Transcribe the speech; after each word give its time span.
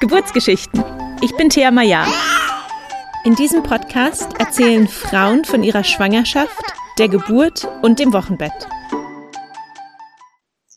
Geburtsgeschichten. 0.00 0.82
Ich 1.22 1.36
bin 1.36 1.48
Thea 1.48 1.70
Maya. 1.70 2.04
In 3.24 3.36
diesem 3.36 3.62
Podcast 3.62 4.28
erzählen 4.40 4.88
Frauen 4.88 5.44
von 5.44 5.62
ihrer 5.62 5.84
Schwangerschaft, 5.84 6.60
der 6.98 7.08
Geburt 7.08 7.68
und 7.82 8.00
dem 8.00 8.12
Wochenbett. 8.12 8.50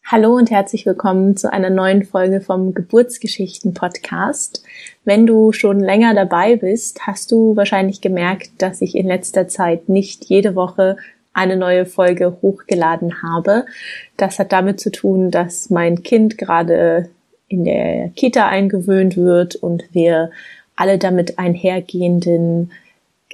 Hallo 0.06 0.36
und 0.36 0.52
herzlich 0.52 0.86
willkommen 0.86 1.36
zu 1.38 1.52
einer 1.52 1.72
neuen 1.72 2.04
Folge 2.04 2.40
vom 2.40 2.76
Geburtsgeschichten 2.76 3.74
Podcast. 3.74 4.64
Wenn 5.06 5.26
du 5.26 5.54
schon 5.54 5.80
länger 5.80 6.14
dabei 6.14 6.56
bist, 6.56 7.08
hast 7.08 7.32
du 7.32 7.56
wahrscheinlich 7.56 8.02
gemerkt, 8.02 8.52
dass 8.60 8.82
ich 8.82 8.94
in 8.94 9.08
letzter 9.08 9.48
Zeit 9.48 9.90
nicht 9.90 10.26
jede 10.26 10.54
Woche 10.54 10.98
eine 11.36 11.58
neue 11.58 11.86
Folge 11.86 12.38
hochgeladen 12.42 13.22
habe. 13.22 13.66
Das 14.18 14.40
hat 14.40 14.52
damit 14.52 14.80
zu 14.80 14.92
tun, 14.92 15.30
dass 15.30 15.70
mein 15.70 16.02
Kind 16.02 16.38
gerade 16.38 17.10
in 17.48 17.66
der 17.66 18.10
Kita 18.16 18.48
eingewöhnt 18.48 19.18
wird 19.18 19.56
und 19.56 19.84
wir 19.92 20.32
alle 20.76 20.98
damit 20.98 21.38
einhergehenden 21.38 22.72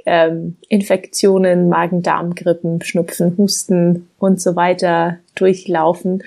ähm, 0.06 0.58
Infektionen, 0.68 1.70
Magen-Darm-Grippen, 1.70 2.82
Schnupfen, 2.82 3.38
Husten 3.38 4.10
und 4.20 4.42
so 4.42 4.56
weiter 4.56 5.20
durchlaufen. 5.36 6.24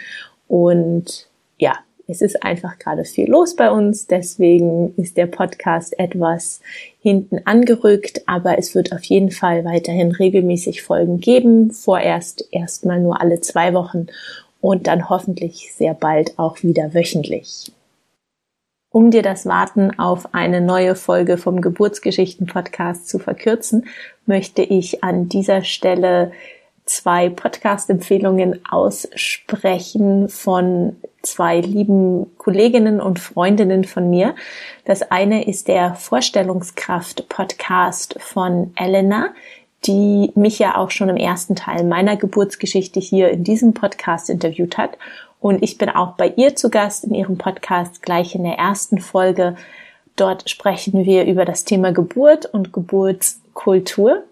Und 0.46 1.28
ja, 1.58 1.74
es 2.06 2.20
ist 2.20 2.42
einfach 2.42 2.78
gerade 2.78 3.04
viel 3.04 3.30
los 3.30 3.56
bei 3.56 3.70
uns, 3.70 4.06
deswegen 4.06 4.94
ist 4.96 5.16
der 5.16 5.26
Podcast 5.26 5.98
etwas 5.98 6.60
hinten 7.00 7.40
angerückt, 7.44 8.22
aber 8.26 8.58
es 8.58 8.74
wird 8.74 8.92
auf 8.92 9.04
jeden 9.04 9.30
Fall 9.30 9.64
weiterhin 9.64 10.12
regelmäßig 10.12 10.82
Folgen 10.82 11.20
geben, 11.20 11.70
vorerst 11.70 12.46
erstmal 12.50 13.00
nur 13.00 13.20
alle 13.20 13.40
zwei 13.40 13.72
Wochen 13.74 14.06
und 14.60 14.86
dann 14.86 15.08
hoffentlich 15.08 15.72
sehr 15.74 15.94
bald 15.94 16.38
auch 16.38 16.62
wieder 16.62 16.94
wöchentlich. 16.94 17.72
Um 18.90 19.10
dir 19.10 19.22
das 19.22 19.44
Warten 19.44 19.98
auf 19.98 20.34
eine 20.34 20.60
neue 20.60 20.94
Folge 20.94 21.36
vom 21.36 21.60
Geburtsgeschichten 21.60 22.46
Podcast 22.46 23.08
zu 23.08 23.18
verkürzen, 23.18 23.86
möchte 24.24 24.62
ich 24.62 25.02
an 25.02 25.28
dieser 25.28 25.64
Stelle 25.64 26.30
zwei 26.86 27.28
Podcast-Empfehlungen 27.30 28.64
aussprechen 28.66 30.28
von 30.28 30.96
zwei 31.22 31.60
lieben 31.60 32.36
Kolleginnen 32.36 33.00
und 33.00 33.18
Freundinnen 33.18 33.84
von 33.84 34.10
mir. 34.10 34.34
Das 34.84 35.10
eine 35.10 35.46
ist 35.46 35.68
der 35.68 35.94
Vorstellungskraft-Podcast 35.94 38.16
von 38.20 38.74
Elena, 38.76 39.30
die 39.86 40.32
mich 40.34 40.58
ja 40.58 40.76
auch 40.76 40.90
schon 40.90 41.08
im 41.08 41.16
ersten 41.16 41.56
Teil 41.56 41.84
meiner 41.84 42.16
Geburtsgeschichte 42.16 43.00
hier 43.00 43.30
in 43.30 43.44
diesem 43.44 43.72
Podcast 43.74 44.30
interviewt 44.30 44.78
hat. 44.78 44.96
Und 45.40 45.62
ich 45.62 45.78
bin 45.78 45.90
auch 45.90 46.12
bei 46.12 46.32
ihr 46.36 46.56
zu 46.56 46.70
Gast 46.70 47.04
in 47.04 47.14
ihrem 47.14 47.38
Podcast 47.38 48.02
gleich 48.02 48.34
in 48.34 48.42
der 48.44 48.56
ersten 48.56 48.98
Folge. 48.98 49.56
Dort 50.16 50.48
sprechen 50.48 51.04
wir 51.04 51.26
über 51.26 51.44
das 51.44 51.64
Thema 51.64 51.92
Geburt 51.92 52.46
und 52.46 52.72
Geburtskultur. 52.72 54.22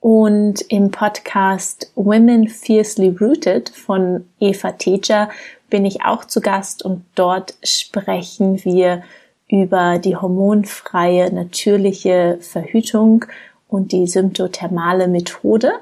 Und 0.00 0.60
im 0.68 0.90
Podcast 0.90 1.90
Women 1.94 2.48
Fiercely 2.48 3.08
Rooted 3.08 3.68
von 3.70 4.28
Eva 4.38 4.72
Teja 4.72 5.30
bin 5.70 5.84
ich 5.84 6.04
auch 6.04 6.24
zu 6.24 6.40
Gast 6.40 6.84
und 6.84 7.04
dort 7.14 7.54
sprechen 7.62 8.64
wir 8.64 9.02
über 9.48 9.98
die 9.98 10.16
hormonfreie 10.16 11.32
natürliche 11.32 12.38
Verhütung 12.40 13.24
und 13.68 13.92
die 13.92 14.06
symptothermale 14.06 15.08
Methode. 15.08 15.72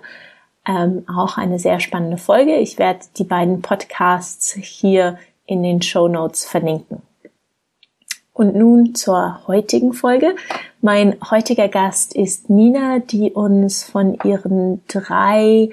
Ähm, 0.66 1.04
auch 1.08 1.38
eine 1.38 1.58
sehr 1.58 1.80
spannende 1.80 2.18
Folge. 2.18 2.56
Ich 2.56 2.78
werde 2.78 3.00
die 3.16 3.24
beiden 3.24 3.62
Podcasts 3.62 4.52
hier 4.52 5.18
in 5.46 5.62
den 5.62 5.82
Show 5.82 6.08
Notes 6.08 6.44
verlinken. 6.44 7.02
Und 8.40 8.56
nun 8.56 8.94
zur 8.94 9.46
heutigen 9.48 9.92
Folge. 9.92 10.34
Mein 10.80 11.14
heutiger 11.30 11.68
Gast 11.68 12.16
ist 12.16 12.48
Nina, 12.48 12.98
die 12.98 13.32
uns 13.32 13.84
von 13.84 14.16
ihren 14.24 14.80
drei 14.88 15.68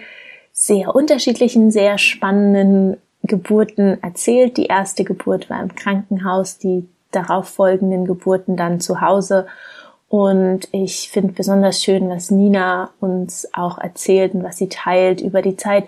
sehr 0.52 0.94
unterschiedlichen, 0.94 1.72
sehr 1.72 1.98
spannenden 1.98 2.98
Geburten 3.24 4.04
erzählt. 4.04 4.58
Die 4.58 4.66
erste 4.66 5.06
Geburt 5.06 5.50
war 5.50 5.64
im 5.64 5.76
Krankenhaus, 5.76 6.58
die 6.58 6.90
darauf 7.12 7.48
folgenden 7.48 8.04
Geburten 8.04 8.58
dann 8.58 8.82
zu 8.82 9.00
Hause. 9.00 9.48
Und 10.10 10.68
ich 10.74 11.08
finde 11.08 11.32
besonders 11.32 11.82
schön, 11.82 12.10
was 12.10 12.32
Nina 12.32 12.90
uns 13.00 13.48
auch 13.54 13.78
erzählt 13.78 14.34
und 14.34 14.44
was 14.44 14.58
sie 14.58 14.68
teilt 14.68 15.22
über 15.22 15.42
die 15.42 15.56
Zeit 15.56 15.88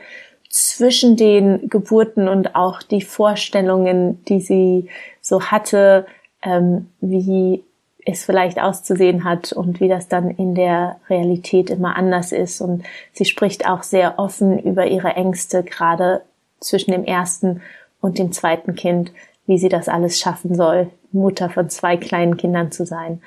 zwischen 0.50 1.18
den 1.18 1.68
Geburten 1.68 2.30
und 2.30 2.56
auch 2.56 2.82
die 2.82 3.02
Vorstellungen, 3.02 4.24
die 4.30 4.40
sie 4.40 4.88
so 5.22 5.42
hatte, 5.42 6.06
ähm, 6.42 6.90
wie 7.02 7.64
es 8.06 8.26
vielleicht 8.26 8.60
auszusehen 8.60 9.24
hat 9.24 9.52
und 9.52 9.80
wie 9.80 9.88
das 9.88 10.08
dann 10.08 10.32
in 10.32 10.56
der 10.56 10.98
Realität 11.10 11.70
immer 11.70 11.96
anders 11.96 12.32
ist. 12.32 12.62
Und 12.62 12.84
sie 13.14 13.26
spricht 13.26 13.68
auch 13.68 13.84
sehr 13.84 14.18
offen 14.18 14.60
über 14.60 14.88
ihre 14.88 15.10
Ängste, 15.10 15.64
gerade 15.64 16.22
zwischen 16.60 16.92
dem 16.92 17.04
ersten 17.04 17.62
und 18.02 18.18
dem 18.18 18.32
zweiten 18.32 18.76
Kind, 18.76 19.12
wie 19.46 19.58
sie 19.58 19.70
das 19.70 19.90
alles 19.90 20.20
schaffen 20.20 20.56
soll, 20.56 20.90
Mutter 21.12 21.50
von 21.50 21.70
zwei 21.70 21.98
kleinen 21.98 22.38
Kindern 22.38 22.72
zu 22.72 22.86
sein. 22.86 23.22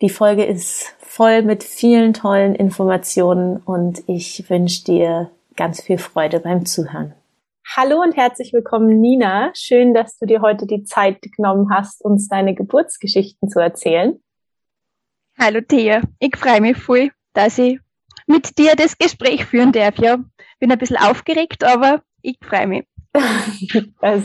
Die 0.00 0.10
Folge 0.10 0.44
ist 0.44 0.94
voll 0.98 1.42
mit 1.42 1.64
vielen 1.64 2.14
tollen 2.14 2.54
Informationen 2.54 3.56
und 3.56 4.02
ich 4.06 4.48
wünsche 4.48 4.84
dir 4.84 5.30
ganz 5.56 5.80
viel 5.82 5.98
Freude 5.98 6.38
beim 6.38 6.66
Zuhören. 6.66 7.14
Hallo 7.76 8.00
und 8.00 8.16
herzlich 8.16 8.54
willkommen, 8.54 8.98
Nina. 8.98 9.52
Schön, 9.54 9.92
dass 9.92 10.16
du 10.16 10.24
dir 10.24 10.40
heute 10.40 10.66
die 10.66 10.84
Zeit 10.84 11.20
genommen 11.20 11.68
hast, 11.70 12.02
uns 12.02 12.26
deine 12.26 12.54
Geburtsgeschichten 12.54 13.50
zu 13.50 13.60
erzählen. 13.60 14.18
Hallo 15.38 15.60
Thea, 15.60 16.00
ich 16.18 16.34
freue 16.34 16.62
mich 16.62 16.78
voll, 16.78 17.10
dass 17.34 17.58
ich 17.58 17.78
mit 18.26 18.56
dir 18.58 18.74
das 18.74 18.96
Gespräch 18.96 19.44
führen 19.44 19.72
darf. 19.72 19.98
Ja, 19.98 20.16
bin 20.58 20.72
ein 20.72 20.78
bisschen 20.78 20.96
aufgeregt, 20.96 21.62
aber 21.62 22.02
ich 22.22 22.38
freue 22.42 22.66
mich. 22.66 22.86
Das 24.00 24.22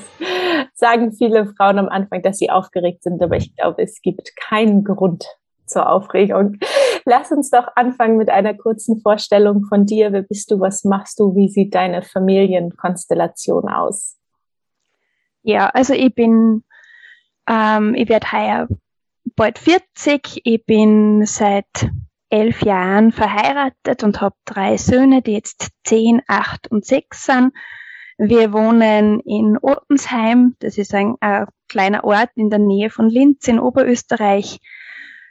sagen 0.73 1.11
viele 1.11 1.45
Frauen 1.57 1.79
am 1.79 1.89
Anfang, 1.89 2.21
dass 2.21 2.37
sie 2.37 2.49
aufgeregt 2.49 3.03
sind, 3.03 3.21
aber 3.21 3.35
ich 3.35 3.53
glaube, 3.55 3.83
es 3.83 4.01
gibt 4.01 4.37
keinen 4.37 4.85
Grund 4.85 5.25
zur 5.65 5.89
Aufregung. 5.89 6.59
Lass 7.05 7.31
uns 7.31 7.49
doch 7.49 7.67
anfangen 7.75 8.17
mit 8.17 8.29
einer 8.29 8.53
kurzen 8.53 9.01
Vorstellung 9.01 9.65
von 9.65 9.85
dir. 9.85 10.13
Wer 10.13 10.21
bist 10.21 10.51
du? 10.51 10.59
Was 10.59 10.83
machst 10.83 11.19
du? 11.19 11.35
Wie 11.35 11.49
sieht 11.49 11.75
deine 11.75 12.01
Familienkonstellation 12.01 13.67
aus? 13.67 14.17
Ja, 15.41 15.67
also 15.69 15.93
ich 15.93 16.15
bin, 16.15 16.63
ähm, 17.47 17.93
ich 17.95 18.07
werde 18.07 18.31
heuer 18.31 18.67
bald 19.35 19.59
40. 19.59 20.41
Ich 20.43 20.65
bin 20.65 21.25
seit 21.25 21.89
elf 22.29 22.63
Jahren 22.63 23.11
verheiratet 23.11 24.03
und 24.03 24.21
habe 24.21 24.35
drei 24.45 24.77
Söhne, 24.77 25.21
die 25.21 25.33
jetzt 25.33 25.69
zehn, 25.83 26.21
acht 26.27 26.71
und 26.71 26.85
sechs 26.85 27.25
sind. 27.25 27.53
Wir 28.17 28.53
wohnen 28.53 29.19
in 29.21 29.57
Ottensheim. 29.61 30.55
Das 30.59 30.77
ist 30.77 30.93
ein, 30.93 31.15
ein 31.19 31.47
kleiner 31.67 32.03
Ort 32.03 32.29
in 32.35 32.49
der 32.49 32.59
Nähe 32.59 32.89
von 32.89 33.09
Linz 33.09 33.47
in 33.47 33.59
Oberösterreich 33.59 34.59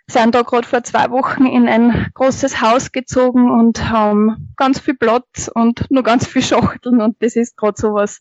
sind 0.09 0.35
da 0.35 0.43
gerade 0.43 0.67
vor 0.67 0.83
zwei 0.83 1.11
Wochen 1.11 1.47
in 1.47 1.69
ein 1.69 2.11
großes 2.15 2.61
Haus 2.61 2.93
gezogen 2.93 3.51
und 3.51 3.89
haben 3.89 4.53
ganz 4.57 4.81
viel 4.81 4.95
Platz 4.95 5.51
und 5.53 5.91
nur 5.91 6.03
ganz 6.03 6.27
viel 6.27 6.43
Schachteln 6.43 7.01
und 7.01 7.17
das 7.21 7.37
ist 7.37 7.57
gerade 7.57 7.81
so 7.81 7.95
was, 7.95 8.21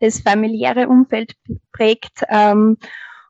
das 0.00 0.20
familiäre 0.20 0.88
Umfeld 0.88 1.34
prägt. 1.72 2.22
Ähm, 2.28 2.76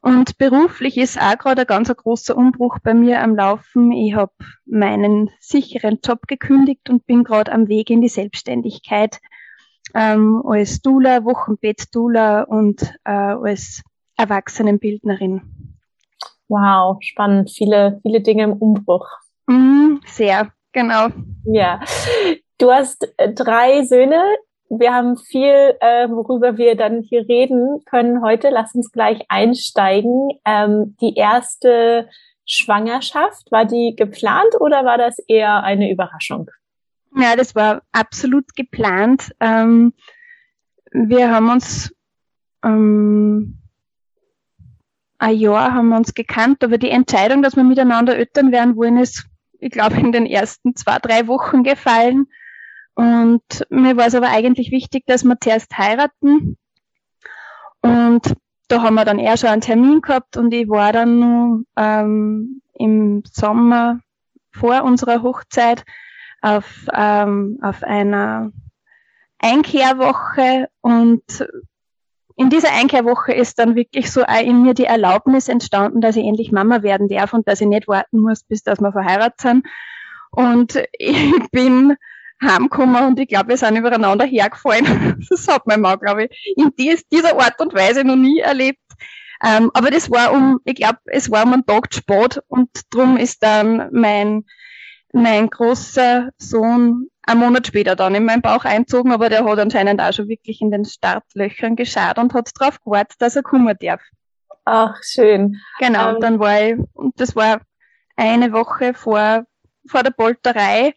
und 0.03 0.39
beruflich 0.39 0.99
ist 0.99 1.21
auch 1.21 1.37
gerade 1.37 1.63
ein 1.63 1.67
ganz 1.67 1.89
großer 1.89 2.37
Umbruch 2.37 2.79
bei 2.81 2.95
mir 2.95 3.23
am 3.23 3.35
Laufen. 3.35 3.91
Ich 3.91 4.15
habe 4.15 4.33
meinen 4.65 5.31
sicheren 5.41 5.99
Job 6.05 6.29
gekündigt 6.29 6.89
und 6.89 7.07
bin 7.07 7.25
gerade 7.25 7.51
am 7.51 7.67
Weg 7.67 7.91
in 7.91 8.03
die 8.03 8.09
Selbstständigkeit 8.09 9.19
ähm, 9.95 10.43
als 10.45 10.81
Dula, 10.81 11.25
Wochenbett-Dula 11.25 12.43
und 12.43 12.83
äh, 13.05 13.11
als 13.11 13.83
Erwachsenenbildnerin. 14.17 15.66
Wow, 16.49 16.99
spannend. 17.01 17.51
Viele, 17.51 17.99
viele 18.03 18.21
Dinge 18.21 18.45
im 18.45 18.53
Umbruch. 18.55 19.09
Mm, 19.47 19.97
sehr, 20.07 20.53
genau. 20.73 21.09
Ja. 21.45 21.81
Du 22.59 22.73
hast 22.73 23.07
äh, 23.19 23.33
drei 23.33 23.85
Söhne. 23.85 24.23
Wir 24.69 24.93
haben 24.93 25.17
viel, 25.17 25.77
äh, 25.81 26.09
worüber 26.09 26.57
wir 26.57 26.77
dann 26.77 27.03
hier 27.03 27.29
reden 27.29 27.85
können 27.85 28.23
heute. 28.23 28.51
Lass 28.51 28.75
uns 28.75 28.91
gleich 28.91 29.25
einsteigen. 29.29 30.31
Ähm, 30.45 30.97
die 31.01 31.15
erste 31.15 32.09
Schwangerschaft, 32.47 33.51
war 33.51 33.65
die 33.65 33.95
geplant 33.97 34.55
oder 34.61 34.85
war 34.85 34.99
das 34.99 35.19
eher 35.19 35.63
eine 35.65 35.91
Überraschung? 35.91 36.49
Ja, 37.17 37.35
das 37.35 37.55
war 37.55 37.83
absolut 37.93 38.55
geplant. 38.55 39.33
Ähm, 39.41 39.93
wir 40.93 41.31
haben 41.31 41.51
uns 41.51 41.93
ähm, 42.65 43.59
ein 45.19 45.37
Jahr 45.37 45.75
haben 45.75 45.89
wir 45.89 45.97
uns 45.97 46.15
gekannt, 46.15 46.63
aber 46.63 46.79
die 46.79 46.91
Entscheidung, 46.91 47.43
dass 47.43 47.57
wir 47.57 47.65
miteinander 47.65 48.17
Eltern 48.17 48.53
werden 48.53 48.77
wollen, 48.77 48.99
ist, 48.99 49.27
ich 49.59 49.71
glaube, 49.71 49.97
in 49.97 50.13
den 50.13 50.27
ersten 50.27 50.77
zwei, 50.77 50.99
drei 50.99 51.27
Wochen 51.27 51.63
gefallen. 51.63 52.27
Und 52.95 53.43
mir 53.69 53.97
war 53.97 54.07
es 54.07 54.15
aber 54.15 54.29
eigentlich 54.29 54.71
wichtig, 54.71 55.05
dass 55.07 55.25
wir 55.25 55.37
zuerst 55.41 55.77
heiraten. 55.77 56.57
Und 57.83 58.35
da 58.69 58.83
haben 58.83 58.95
wir 58.95 59.05
dann 59.05 59.19
eher 59.19 59.37
schon 59.37 59.51
einen 59.51 59.61
Termin 59.61 60.01
gehabt 60.01 60.37
und 60.37 60.53
ich 60.53 60.69
war 60.69 60.93
dann 60.93 61.67
ähm, 61.77 62.63
im 62.75 63.23
Sommer 63.31 64.01
vor 64.51 64.83
unserer 64.83 65.23
Hochzeit 65.23 65.85
auf, 66.41 66.87
ähm, 66.93 67.59
auf 67.63 67.83
einer 67.83 68.51
Einkehrwoche 69.39 70.69
und 70.81 71.47
in 72.37 72.51
dieser 72.51 72.73
Einkehrwoche 72.73 73.33
ist 73.33 73.59
dann 73.59 73.75
wirklich 73.75 74.13
so 74.13 74.23
in 74.23 74.63
mir 74.63 74.75
die 74.75 74.85
Erlaubnis 74.85 75.49
entstanden, 75.49 76.03
dass 76.03 76.17
ich 76.17 76.25
endlich 76.25 76.53
Mama 76.53 76.83
werden 76.83 77.09
darf 77.09 77.33
und 77.33 77.49
dass 77.49 77.63
ich 77.63 77.67
nicht 77.67 77.89
warten 77.89 78.21
muss, 78.21 78.45
bis 78.45 78.63
dass 78.63 78.81
wir 78.81 78.93
verheiratet 78.93 79.41
sind. 79.41 79.67
Und 80.31 80.83
ich 80.93 81.51
bin 81.51 81.97
heimgekommen 82.43 83.07
und 83.07 83.19
ich 83.19 83.29
glaube, 83.29 83.49
wir 83.49 83.57
sind 83.57 83.77
übereinander 83.77 84.27
hergefallen. 84.27 85.25
Das 85.31 85.49
hat 85.49 85.67
mein 85.67 85.81
Mann, 85.81 85.99
glaube 85.99 86.25
ich, 86.25 86.55
in 86.57 86.73
dieser 86.77 87.41
Art 87.41 87.59
und 87.61 87.73
Weise 87.75 88.05
noch 88.05 88.17
nie 88.17 88.41
erlebt. 88.41 88.81
Ähm, 89.43 89.71
aber 89.73 89.91
das 89.91 90.11
war 90.11 90.33
um, 90.33 90.61
ich 90.65 90.75
glaube, 90.75 90.99
es 91.07 91.31
war 91.31 91.45
um 91.45 91.55
einen 91.55 91.67
Tag 91.67 91.93
spät 91.95 92.41
und 92.49 92.69
drum 92.91 93.17
ist 93.17 93.43
dann 93.43 93.89
mein, 93.93 94.45
mein 95.13 95.49
großer 95.49 96.31
Sohn 96.37 97.09
einen 97.27 97.41
Monat 97.41 97.67
später 97.67 97.97
dann 97.97 98.15
in 98.15 98.25
meinen 98.25 98.43
Bauch 98.43 98.65
einzogen, 98.65 99.13
aber 99.13 99.29
der 99.29 99.45
hat 99.45 99.59
anscheinend 99.59 100.01
auch 100.01 100.13
schon 100.13 100.29
wirklich 100.29 100.61
in 100.61 100.71
den 100.71 100.85
Startlöchern 100.85 101.77
geschaut 101.77 102.19
und 102.19 102.33
hat 102.33 102.51
darauf 102.59 102.81
gewartet, 102.81 103.17
dass 103.21 103.37
er 103.37 103.43
kommen 103.43 103.77
darf. 103.81 104.01
Ach, 104.65 104.97
schön. 105.03 105.61
Genau, 105.79 106.15
ähm, 106.15 106.21
dann 106.21 106.39
war 106.39 106.61
ich, 106.61 106.77
und 106.95 107.21
das 107.21 107.37
war 107.37 107.61
eine 108.17 108.53
Woche 108.53 108.95
vor, 108.95 109.45
vor 109.87 110.03
der 110.03 110.11
Polterei. 110.11 110.95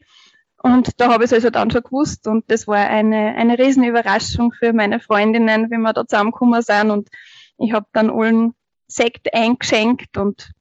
Und 0.61 0.99
da 0.99 1.11
habe 1.11 1.23
ich 1.23 1.31
es 1.31 1.33
also 1.33 1.49
dann 1.49 1.71
schon 1.71 1.83
gewusst 1.83 2.27
und 2.27 2.49
das 2.51 2.67
war 2.67 2.77
eine, 2.77 3.35
eine 3.35 3.57
riesen 3.57 3.83
Überraschung 3.83 4.51
für 4.51 4.73
meine 4.73 4.99
Freundinnen, 4.99 5.71
wie 5.71 5.77
wir 5.77 5.93
da 5.93 6.05
zusammengekommen 6.05 6.61
sind 6.61 6.91
und 6.91 7.09
ich 7.57 7.71
habe 7.71 7.85
dann 7.93 8.09
allen 8.09 8.53
Sekt 8.87 9.33
eingeschenkt 9.33 10.17
und 10.17 10.51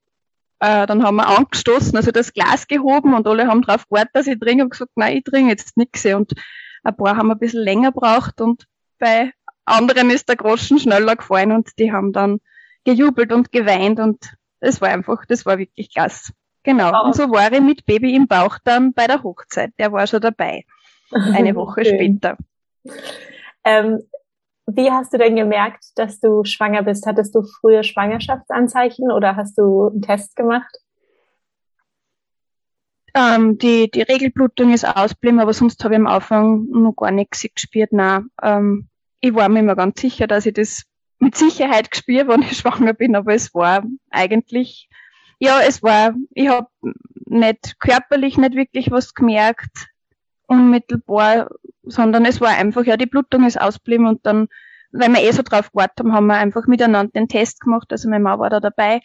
äh, 0.61 0.87
dann 0.87 1.03
haben 1.03 1.17
wir 1.17 1.29
angestoßen, 1.29 1.97
also 1.97 2.11
das 2.11 2.33
Glas 2.33 2.67
gehoben 2.67 3.15
und 3.15 3.27
alle 3.27 3.47
haben 3.47 3.63
drauf 3.63 3.87
gewartet, 3.89 4.11
dass 4.15 4.27
ich 4.27 4.39
trinke 4.39 4.65
und 4.65 4.71
gesagt, 4.71 4.93
nein, 4.97 5.19
ich 5.19 5.25
trinke 5.25 5.51
jetzt 5.51 5.77
nichts. 5.77 6.05
Und 6.07 6.33
ein 6.83 6.97
paar 6.97 7.17
haben 7.17 7.31
ein 7.31 7.39
bisschen 7.39 7.63
länger 7.63 7.93
braucht 7.93 8.41
und 8.41 8.65
bei 8.99 9.33
anderen 9.65 10.11
ist 10.11 10.29
der 10.29 10.37
Groschen 10.37 10.79
schneller 10.79 11.17
gefallen 11.17 11.53
und 11.53 11.79
die 11.79 11.93
haben 11.93 12.13
dann 12.13 12.41
gejubelt 12.85 13.33
und 13.33 13.53
geweint 13.53 14.01
und 14.01 14.35
es 14.61 14.81
war 14.81 14.89
einfach, 14.89 15.25
das 15.27 15.47
war 15.47 15.59
wirklich 15.59 15.93
klasse. 15.93 16.33
Genau. 16.65 17.05
Und 17.05 17.15
so 17.15 17.31
war 17.31 17.53
ich 17.53 17.61
mit 17.61 17.87
Baby 17.87 18.15
im 18.15 18.27
Bauch 18.27 18.59
dann 18.65 18.93
bei 18.93 19.07
der 19.07 19.23
Hochzeit. 19.23 19.73
Der 19.79 19.93
war 19.93 20.07
schon 20.07 20.21
dabei. 20.21 20.65
Eine 21.11 21.55
Woche 21.55 21.81
okay. 21.81 21.95
später. 21.95 22.37
Ähm, 23.65 24.03
wie 24.71 24.91
hast 24.91 25.15
du 25.15 25.19
denn 25.19 25.37
gemerkt, 25.37 25.85
dass 25.97 26.21
du 26.21 26.45
schwanger 26.45 26.83
bist? 26.83 27.07
Hattest 27.07 27.35
du 27.35 27.43
frühe 27.43 27.83
Schwangerschaftsanzeichen 27.83 29.11
oder 29.11 29.35
hast 29.35 29.57
du 29.57 29.89
einen 29.89 30.03
Test 30.03 30.37
gemacht? 30.37 30.77
Ähm, 33.15 33.57
die, 33.57 33.91
die 33.91 34.03
Regelblutung 34.03 34.73
ist 34.73 34.85
ausgeblieben, 34.85 35.41
aber 35.41 35.55
sonst 35.55 35.83
habe 35.83 35.95
ich 35.95 36.01
am 36.01 36.07
Anfang 36.07 36.67
noch 36.67 36.93
gar 36.93 37.11
nichts 37.11 37.47
gespürt. 37.55 37.93
Nein, 37.93 38.29
ähm, 38.43 38.89
ich 39.21 39.35
war 39.35 39.49
mir 39.49 39.61
immer 39.61 39.75
ganz 39.75 40.01
sicher, 40.01 40.27
dass 40.27 40.45
ich 40.45 40.53
das 40.53 40.85
mit 41.19 41.35
Sicherheit 41.35 41.91
gespürt, 41.91 42.29
wenn 42.29 42.43
ich 42.43 42.53
schwanger 42.59 42.93
bin, 42.93 43.17
aber 43.17 43.35
es 43.35 43.55
war 43.55 43.85
eigentlich, 44.11 44.91
ja, 45.39 45.61
es 45.61 45.83
war, 45.83 46.15
ich 46.35 46.49
habe 46.49 46.69
nicht 47.25 47.81
körperlich 47.81 48.37
nicht 48.37 48.55
wirklich 48.55 48.91
was 48.91 49.15
gemerkt, 49.15 49.88
unmittelbar, 50.49 51.51
sondern 51.85 52.25
es 52.25 52.41
war 52.41 52.51
einfach, 52.51 52.85
ja, 52.85 52.97
die 52.97 53.07
Blutung 53.07 53.47
ist 53.47 53.61
ausgeblieben 53.61 54.07
und 54.07 54.27
dann, 54.27 54.49
weil 54.91 55.11
wir 55.11 55.23
eh 55.23 55.31
so 55.31 55.43
drauf 55.43 55.71
gewartet 55.71 56.01
haben, 56.01 56.13
haben 56.13 56.27
wir 56.27 56.37
einfach 56.37 56.67
miteinander 56.67 57.13
den 57.13 57.29
Test 57.29 57.61
gemacht, 57.61 57.89
also 57.91 58.09
mein 58.09 58.23
Mann 58.23 58.41
war 58.41 58.51
da 58.51 58.59
dabei 58.59 59.01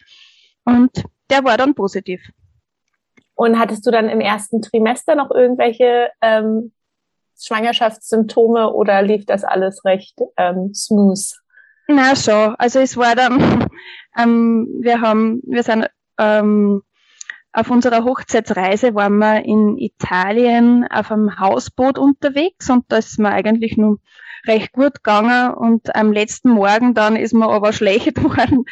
und 0.63 1.03
der 1.29 1.43
war 1.43 1.57
dann 1.57 1.75
positiv. 1.75 2.21
Und 3.35 3.59
hattest 3.59 3.85
du 3.85 3.91
dann 3.91 4.09
im 4.09 4.21
ersten 4.21 4.61
Trimester 4.61 5.15
noch 5.15 5.31
irgendwelche 5.31 6.09
ähm, 6.21 6.71
Schwangerschaftssymptome 7.39 8.71
oder 8.71 9.01
lief 9.01 9.25
das 9.25 9.43
alles 9.43 9.83
recht 9.85 10.19
ähm, 10.37 10.73
smooth? 10.73 11.19
Na 11.87 12.15
schon, 12.15 12.55
also 12.57 12.79
es 12.79 12.95
war 12.95 13.15
dann, 13.15 13.67
ähm, 14.17 14.67
wir 14.79 15.01
haben, 15.01 15.41
wir 15.45 15.63
sind 15.63 15.89
ähm, 16.17 16.83
auf 17.53 17.69
unserer 17.69 18.03
Hochzeitsreise 18.03 18.95
waren 18.95 19.17
wir 19.19 19.45
in 19.45 19.77
Italien 19.77 20.87
auf 20.87 21.11
einem 21.11 21.39
Hausboot 21.39 21.99
unterwegs 21.99 22.69
und 22.69 22.85
da 22.89 22.97
ist 22.97 23.19
mir 23.19 23.29
eigentlich 23.29 23.77
nur 23.77 23.99
recht 24.47 24.73
gut 24.73 24.95
gegangen 24.95 25.53
und 25.53 25.95
am 25.95 26.11
letzten 26.11 26.49
Morgen 26.49 26.95
dann 26.95 27.15
ist 27.15 27.33
mir 27.33 27.47
aber 27.47 27.71
schlecht 27.73 28.21
worden 28.23 28.65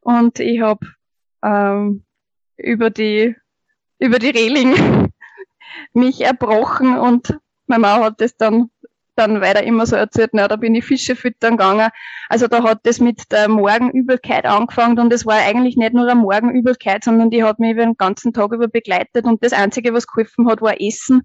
und 0.00 0.38
ich 0.38 0.60
habe 0.60 0.86
ähm, 1.42 2.04
über 2.56 2.90
die 2.90 3.34
über 3.98 4.18
die 4.18 4.30
Reling 4.30 5.12
mich 5.94 6.20
erbrochen 6.20 6.98
und 6.98 7.38
meine 7.66 7.80
Mama 7.80 8.04
hat 8.04 8.20
das 8.20 8.36
dann 8.36 8.70
dann 9.20 9.40
weiter 9.40 9.62
immer 9.62 9.86
so 9.86 9.96
erzählt, 9.96 10.30
na, 10.32 10.48
da 10.48 10.56
bin 10.56 10.74
ich 10.74 10.84
Fische 10.84 11.14
füttern 11.14 11.56
gegangen. 11.56 11.90
Also 12.28 12.46
da 12.46 12.62
hat 12.62 12.80
das 12.84 13.00
mit 13.00 13.30
der 13.30 13.48
Morgenübelkeit 13.48 14.46
angefangen 14.46 14.98
und 14.98 15.12
es 15.12 15.26
war 15.26 15.36
eigentlich 15.36 15.76
nicht 15.76 15.94
nur 15.94 16.08
eine 16.08 16.20
Morgenübelkeit, 16.20 17.04
sondern 17.04 17.30
die 17.30 17.44
hat 17.44 17.58
mich 17.58 17.76
den 17.76 17.96
ganzen 17.96 18.32
Tag 18.32 18.52
über 18.52 18.68
begleitet 18.68 19.24
und 19.24 19.44
das 19.44 19.52
Einzige, 19.52 19.92
was 19.94 20.06
geholfen 20.06 20.48
hat, 20.48 20.62
war 20.62 20.80
Essen. 20.80 21.22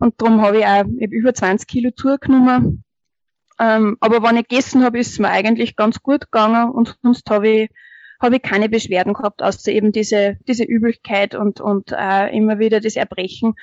Und 0.00 0.20
darum 0.20 0.42
habe 0.42 0.58
ich 0.58 0.66
auch 0.66 0.84
ich 0.98 1.04
hab 1.04 1.12
über 1.12 1.34
20 1.34 1.68
Kilo 1.68 1.90
zugenommen. 1.90 2.84
Ähm, 3.60 3.96
aber 4.00 4.22
wenn 4.22 4.36
ich 4.36 4.48
gegessen 4.48 4.84
habe, 4.84 4.98
ist 4.98 5.12
es 5.12 5.18
mir 5.18 5.30
eigentlich 5.30 5.76
ganz 5.76 6.00
gut 6.02 6.30
gegangen 6.30 6.70
und 6.70 6.96
sonst 7.02 7.28
habe 7.30 7.48
ich 7.48 7.70
habe 8.20 8.36
ich 8.36 8.42
keine 8.42 8.68
Beschwerden 8.68 9.14
gehabt, 9.14 9.42
außer 9.42 9.70
eben 9.70 9.92
diese, 9.92 10.38
diese 10.48 10.64
Übelkeit 10.64 11.34
und, 11.34 11.60
und 11.60 11.92
äh, 11.92 12.36
immer 12.36 12.58
wieder 12.58 12.80
das 12.80 12.96
Erbrechen. 12.96 13.54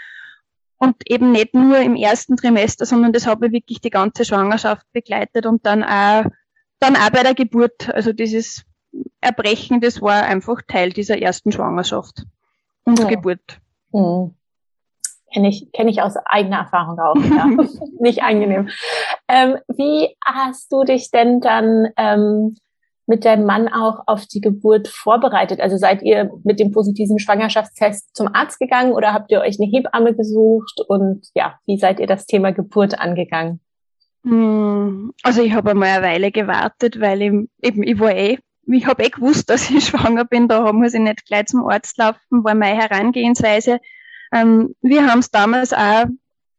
Und 0.77 1.09
eben 1.09 1.31
nicht 1.31 1.53
nur 1.53 1.77
im 1.77 1.95
ersten 1.95 2.35
Trimester, 2.35 2.85
sondern 2.85 3.13
das 3.13 3.25
hat 3.25 3.39
mich 3.39 3.51
wirklich 3.51 3.79
die 3.79 3.89
ganze 3.89 4.25
Schwangerschaft 4.25 4.85
begleitet 4.91 5.45
und 5.45 5.65
dann 5.65 5.83
auch, 5.83 6.25
dann 6.79 6.95
auch 6.95 7.09
bei 7.11 7.23
der 7.23 7.33
Geburt. 7.33 7.93
Also 7.93 8.11
dieses 8.11 8.65
Erbrechen, 9.21 9.79
das 9.81 10.01
war 10.01 10.23
einfach 10.23 10.61
Teil 10.67 10.91
dieser 10.91 11.21
ersten 11.21 11.51
Schwangerschaft 11.51 12.25
und 12.83 12.99
ja. 12.99 13.07
Geburt. 13.07 13.59
Mhm. 13.91 14.35
Kenne 15.33 15.49
ich, 15.49 15.69
kenn 15.73 15.87
ich 15.87 16.01
aus 16.01 16.15
eigener 16.25 16.59
Erfahrung 16.59 16.99
auch. 16.99 17.15
Ja. 17.15 17.45
Nicht 17.99 18.23
angenehm. 18.23 18.69
Ähm, 19.27 19.57
wie 19.67 20.15
hast 20.23 20.71
du 20.71 20.83
dich 20.83 21.11
denn 21.11 21.41
dann 21.41 21.87
ähm, 21.97 22.57
mit 23.07 23.25
deinem 23.25 23.45
Mann 23.45 23.67
auch 23.67 24.03
auf 24.07 24.25
die 24.25 24.41
Geburt 24.41 24.87
vorbereitet? 24.87 25.59
Also 25.59 25.77
seid 25.77 26.01
ihr 26.01 26.31
mit 26.43 26.59
dem 26.59 26.71
positiven 26.71 27.19
Schwangerschaftstest 27.19 28.15
zum 28.15 28.33
Arzt 28.33 28.59
gegangen 28.59 28.93
oder 28.93 29.13
habt 29.13 29.31
ihr 29.31 29.41
euch 29.41 29.59
eine 29.59 29.69
Hebamme 29.69 30.15
gesucht? 30.15 30.81
Und 30.87 31.27
ja, 31.35 31.59
wie 31.65 31.77
seid 31.77 31.99
ihr 31.99 32.07
das 32.07 32.25
Thema 32.25 32.51
Geburt 32.51 32.99
angegangen? 32.99 33.59
Hm, 34.23 35.13
also 35.21 35.41
ich 35.41 35.53
habe 35.53 35.71
einmal 35.71 35.89
eine 35.89 36.05
Weile 36.05 36.31
gewartet, 36.31 36.99
weil 36.99 37.21
ich, 37.21 37.31
eben 37.61 37.83
ich 37.83 37.99
war 37.99 38.15
eh, 38.15 38.39
ich 38.67 38.87
habe 38.87 39.03
eh 39.03 39.09
gewusst, 39.09 39.49
dass 39.49 39.69
ich 39.69 39.85
schwanger 39.85 40.25
bin, 40.25 40.47
da 40.47 40.71
muss 40.73 40.93
ich 40.93 41.01
nicht 41.01 41.25
gleich 41.25 41.47
zum 41.47 41.67
Arzt 41.67 41.97
laufen, 41.97 42.43
war 42.43 42.55
meine 42.55 42.81
Herangehensweise. 42.81 43.79
Ähm, 44.33 44.75
wir 44.81 45.05
haben 45.07 45.19
es 45.19 45.29
damals 45.29 45.73
auch 45.73 46.05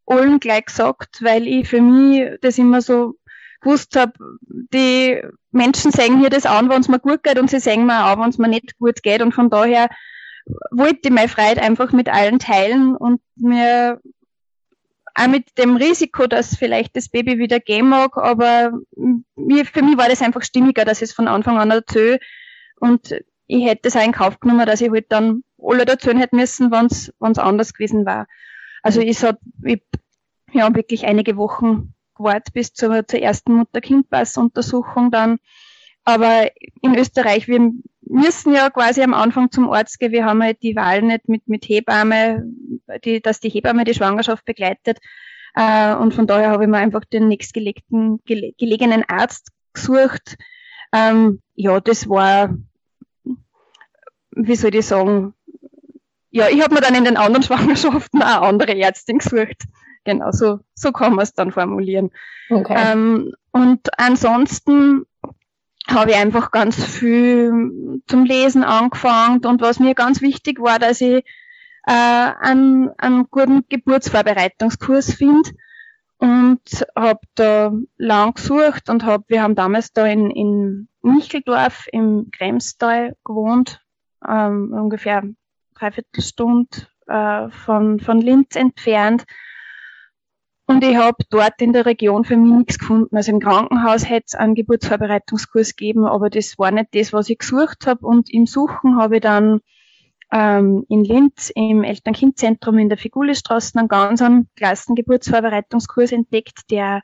allen 0.07 0.39
gleich 0.39 0.67
gesagt, 0.67 1.19
weil 1.23 1.49
ich 1.49 1.69
für 1.69 1.81
mich 1.81 2.39
das 2.41 2.59
immer 2.59 2.81
so 2.81 3.15
gewusst 3.61 3.97
habe, 3.97 4.13
die 4.73 5.21
Menschen 5.57 5.91
sehen 5.91 6.21
hier 6.21 6.31
das 6.31 6.47
an, 6.47 6.69
wenn 6.69 6.81
es 6.81 6.89
mir 6.89 7.01
gut 7.01 7.23
geht 7.23 7.39
und 7.39 7.51
sie 7.51 7.61
sehen 7.61 7.87
mir 7.87 8.07
auch, 8.07 8.19
wenn 8.21 8.31
es 8.31 8.39
mir 8.39 8.49
nicht 8.49 8.79
gut 8.79 9.03
geht. 9.03 9.23
Und 9.23 9.33
von 9.33 9.51
daher 9.51 9.89
wollte 10.71 11.01
ich 11.05 11.11
meine 11.11 11.29
Freiheit 11.29 11.59
einfach 11.59 11.93
mit 11.93 12.09
allen 12.09 12.39
teilen 12.39 12.95
und 12.95 13.21
mir 13.37 14.01
auch 15.15 15.27
mit 15.29 15.59
dem 15.59 15.77
Risiko, 15.77 16.27
dass 16.27 16.57
vielleicht 16.57 16.97
das 16.97 17.09
Baby 17.09 17.39
wieder 17.39 17.59
gehen 17.59 17.89
mag, 17.89 18.17
aber 18.19 18.73
mir, 19.35 19.65
für 19.65 19.83
mich 19.83 19.97
war 19.97 20.09
das 20.09 20.23
einfach 20.23 20.43
stimmiger, 20.43 20.85
dass 20.85 20.99
ich 20.99 21.11
es 21.11 21.15
von 21.15 21.27
Anfang 21.27 21.59
an 21.59 21.71
erzähle. 21.71 22.21
Und 22.79 23.15
ich 23.47 23.65
hätte 23.65 23.89
es 23.89 23.97
auch 23.97 24.05
in 24.05 24.13
Kauf 24.13 24.39
genommen, 24.41 24.67
dass 24.67 24.83
ich 24.83 24.91
halt 24.91 25.07
dann 25.09 25.43
alle 25.59 25.87
erzählen 25.87 26.19
hätte 26.19 26.37
müssen, 26.37 26.71
wenn 26.71 26.87
es 26.87 27.39
anders 27.39 27.73
gewesen 27.73 28.05
war. 28.05 28.27
Also 28.83 29.01
ich, 29.01 29.23
hab, 29.25 29.39
ich 29.65 29.83
ja, 30.53 30.73
wirklich 30.75 31.07
einige 31.07 31.37
Wochen 31.37 31.95
gewartet 32.17 32.55
bis 32.55 32.73
zur, 32.73 33.07
zur 33.07 33.21
ersten 33.21 33.55
Mutter-Kind-Pass-Untersuchung 33.55 35.11
dann. 35.11 35.39
Aber 36.05 36.51
in 36.83 36.97
Österreich, 36.97 37.49
wir 37.49 37.73
müssen 38.03 38.55
ja 38.55 38.71
quasi 38.71 39.03
am 39.03 39.15
Anfang 39.15 39.51
zum 39.51 39.71
Arzt 39.71 39.99
gehen. 39.99 40.13
Wir 40.13 40.25
haben 40.25 40.43
halt 40.43 40.63
die 40.63 40.77
Wahl 40.77 41.03
nicht 41.03 41.29
mit, 41.29 41.49
mit 41.49 41.69
Hebamme, 41.69 42.45
die, 43.05 43.21
dass 43.21 43.41
die 43.41 43.49
Hebamme 43.49 43.85
die 43.85 43.95
Schwangerschaft 43.95 44.45
begleitet. 44.45 44.99
Äh, 45.55 45.95
und 45.95 46.15
von 46.15 46.27
daher 46.27 46.51
habe 46.51 46.65
ich 46.65 46.71
mir 46.71 46.79
einfach 46.79 47.05
den 47.05 47.29
nächstgelegenen 47.29 48.21
gele 48.25 48.53
gelegenen 48.59 49.03
Arzt 49.09 49.51
gesucht. 49.73 50.37
Ähm, 50.93 51.41
ja, 51.55 51.81
das 51.81 52.09
war, 52.09 52.57
wie 54.31 54.57
soll 54.57 54.75
ich 54.75 54.87
sagen, 54.87 55.35
ja, 56.31 56.49
ich 56.49 56.63
habe 56.63 56.75
mir 56.75 56.83
dann 56.83 56.95
in 56.95 57.05
den 57.05 57.17
anderen 57.17 57.43
Schwangerschaften 57.43 58.23
eine 58.23 58.43
andere 58.43 58.79
Ärztin 58.79 59.19
gesucht. 59.19 59.65
Genau, 60.07 60.31
so, 60.31 60.61
so 60.75 60.93
kann 60.93 61.17
man 61.17 61.25
es 61.25 61.35
dann 61.35 61.51
formulieren. 61.51 62.13
Okay. 62.49 62.77
Ähm, 62.79 63.35
und 63.51 63.99
ansonsten 63.99 65.05
habe 65.89 66.13
ich 66.13 66.17
einfach 66.17 66.53
ganz 66.53 66.83
viel 66.83 68.01
zum 68.07 68.25
Lesen 68.25 68.63
angefangen 68.63 69.45
und 69.45 69.61
was 69.61 69.81
mir 69.81 69.95
ganz 69.95 70.23
wichtig 70.23 70.61
war, 70.61 70.79
dass 70.79 71.01
ich 71.01 71.25
äh, 71.87 71.93
einen, 72.41 72.91
einen 72.99 73.27
guten 73.31 73.65
Geburtsvorbereitungskurs 73.69 75.13
finde 75.13 75.51
und 76.19 76.61
habe 76.97 77.21
da 77.35 77.73
lang 77.97 78.35
gesucht 78.35 78.89
und 78.89 79.05
hab, 79.05 79.29
wir 79.29 79.43
haben 79.43 79.57
damals 79.57 79.93
da 79.93 80.07
in, 80.07 80.31
in 80.31 80.89
Micheldorf 81.03 81.89
im 81.91 82.31
Kremstal 82.31 83.17
gewohnt, 83.25 83.81
ähm, 84.27 84.73
ungefähr 84.73 85.25
dreiviertel 85.75 86.23
Stunde 86.23 86.87
äh, 87.09 87.49
von, 87.49 88.01
von 88.01 88.21
Linz 88.21 88.57
entfernt. 88.57 89.25
Und 90.69 90.83
ich 90.83 90.97
habe 90.97 91.19
dort 91.31 91.61
in 91.63 91.73
der 91.73 91.87
Region 91.87 92.25
für 92.25 92.37
mich 92.37 92.53
nichts 92.53 92.79
gefunden. 92.79 93.17
Also 93.17 93.31
im 93.31 93.39
Krankenhaus 93.39 94.09
hätte 94.09 94.27
es 94.27 94.35
einen 94.35 94.57
Geburtsvorbereitungskurs 94.57 95.77
gegeben, 95.77 96.05
aber 96.07 96.29
das 96.29 96.59
war 96.59 96.73
nicht 96.73 96.89
das, 96.93 97.13
was 97.13 97.31
ich 97.31 97.39
gesucht 97.39 97.87
habe. 97.87 98.05
Und 98.05 98.33
im 98.33 98.47
Suchen 98.47 98.97
habe 98.97 99.17
ich 99.17 99.23
dann 99.23 99.61
ähm, 100.33 100.85
in 100.89 101.05
Linz 101.05 101.53
im 101.55 101.85
Eltern-Kind-Zentrum 101.85 102.79
in 102.79 102.89
der 102.89 102.99
Figulestraße 102.99 103.79
einen 103.79 103.87
ganz 103.87 104.21
einen 104.21 104.49
Klassengeburtsvorbereitungskurs 104.57 106.11
entdeckt, 106.11 106.71
der 106.71 107.03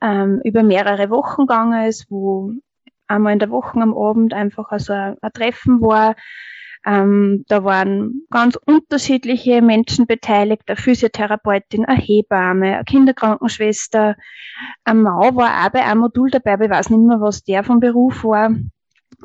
ähm, 0.00 0.40
über 0.44 0.64
mehrere 0.64 1.08
Wochen 1.10 1.42
gegangen 1.42 1.86
ist, 1.86 2.06
wo 2.10 2.52
einmal 3.06 3.32
in 3.32 3.38
der 3.38 3.50
Woche 3.50 3.80
am 3.80 3.96
Abend 3.96 4.34
einfach 4.34 4.70
also 4.70 4.92
ein, 4.92 5.16
ein 5.20 5.32
Treffen 5.32 5.80
war. 5.80 6.16
Ähm, 6.88 7.44
da 7.48 7.64
waren 7.64 8.22
ganz 8.30 8.56
unterschiedliche 8.64 9.60
Menschen 9.60 10.06
beteiligt, 10.06 10.62
eine 10.66 10.76
Physiotherapeutin, 10.76 11.84
eine 11.84 12.00
Hebamme, 12.00 12.76
eine 12.76 12.84
Kinderkrankenschwester, 12.84 14.16
ein 14.84 15.02
Mau 15.02 15.36
war 15.36 15.66
auch 15.66 15.70
bei 15.70 15.84
einem 15.84 16.00
Modul 16.00 16.30
dabei, 16.30 16.54
aber 16.54 16.64
ich 16.64 16.70
weiß 16.70 16.88
nicht 16.88 17.00
mehr, 17.00 17.20
was 17.20 17.44
der 17.44 17.62
vom 17.62 17.80
Beruf 17.80 18.24
war. 18.24 18.54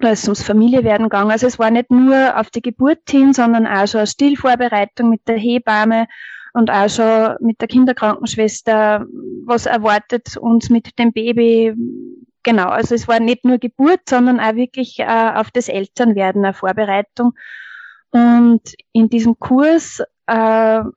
Da 0.01 0.09
ist 0.09 0.25
ums 0.25 0.43
Familie 0.43 0.83
werden 0.83 1.03
gegangen. 1.03 1.31
Also 1.31 1.47
es 1.47 1.57
war 1.57 1.71
nicht 1.71 1.89
nur 1.89 2.37
auf 2.37 2.49
die 2.49 2.61
Geburt 2.61 3.09
hin, 3.09 3.31
sondern 3.31 3.65
auch 3.65 3.87
schon 3.87 3.99
eine 3.99 4.07
Stillvorbereitung 4.07 5.09
mit 5.09 5.25
der 5.29 5.37
Hebamme 5.37 6.07
und 6.51 6.69
auch 6.69 6.89
schon 6.89 7.35
mit 7.39 7.61
der 7.61 7.69
Kinderkrankenschwester, 7.69 9.05
was 9.45 9.67
erwartet 9.67 10.35
uns 10.35 10.69
mit 10.69 10.99
dem 10.99 11.13
Baby. 11.13 11.73
Genau, 12.43 12.67
also 12.67 12.93
es 12.93 13.07
war 13.07 13.19
nicht 13.19 13.45
nur 13.45 13.57
Geburt, 13.57 14.01
sondern 14.07 14.39
auch 14.39 14.55
wirklich 14.55 14.99
äh, 14.99 15.31
auf 15.35 15.49
das 15.51 15.69
Elternwerden 15.69 16.43
eine 16.43 16.53
Vorbereitung. 16.53 17.33
Und 18.11 18.61
in 18.91 19.09
diesem 19.09 19.39
Kurs, 19.39 20.01
äh, 20.27 20.33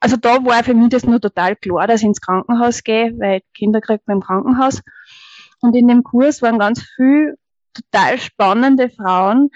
also 0.00 0.16
da 0.20 0.44
war 0.44 0.64
für 0.64 0.74
mich 0.74 0.90
das 0.90 1.04
nur 1.04 1.20
total 1.20 1.56
klar, 1.56 1.86
dass 1.86 2.00
ich 2.00 2.06
ins 2.06 2.20
Krankenhaus 2.20 2.82
gehe, 2.82 3.14
weil 3.18 3.40
Kinder 3.54 3.80
kriegt 3.80 4.06
man 4.08 4.18
im 4.18 4.22
Krankenhaus. 4.22 4.82
Und 5.60 5.74
in 5.76 5.88
dem 5.88 6.02
Kurs 6.02 6.42
waren 6.42 6.58
ganz 6.58 6.82
viel 6.96 7.36
total 7.72 8.18
spannende 8.18 8.90
Frauen, 8.90 9.50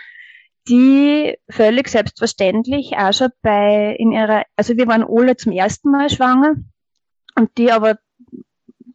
die 0.68 1.36
völlig 1.50 1.88
selbstverständlich 1.88 2.96
auch 2.96 3.12
schon 3.12 3.30
bei 3.42 3.96
in 3.98 4.12
ihrer, 4.12 4.44
also 4.56 4.76
wir 4.76 4.86
waren 4.86 5.04
alle 5.04 5.36
zum 5.36 5.52
ersten 5.52 5.90
Mal 5.90 6.08
schwanger 6.08 6.54
und 7.34 7.50
die 7.58 7.72
aber 7.72 7.98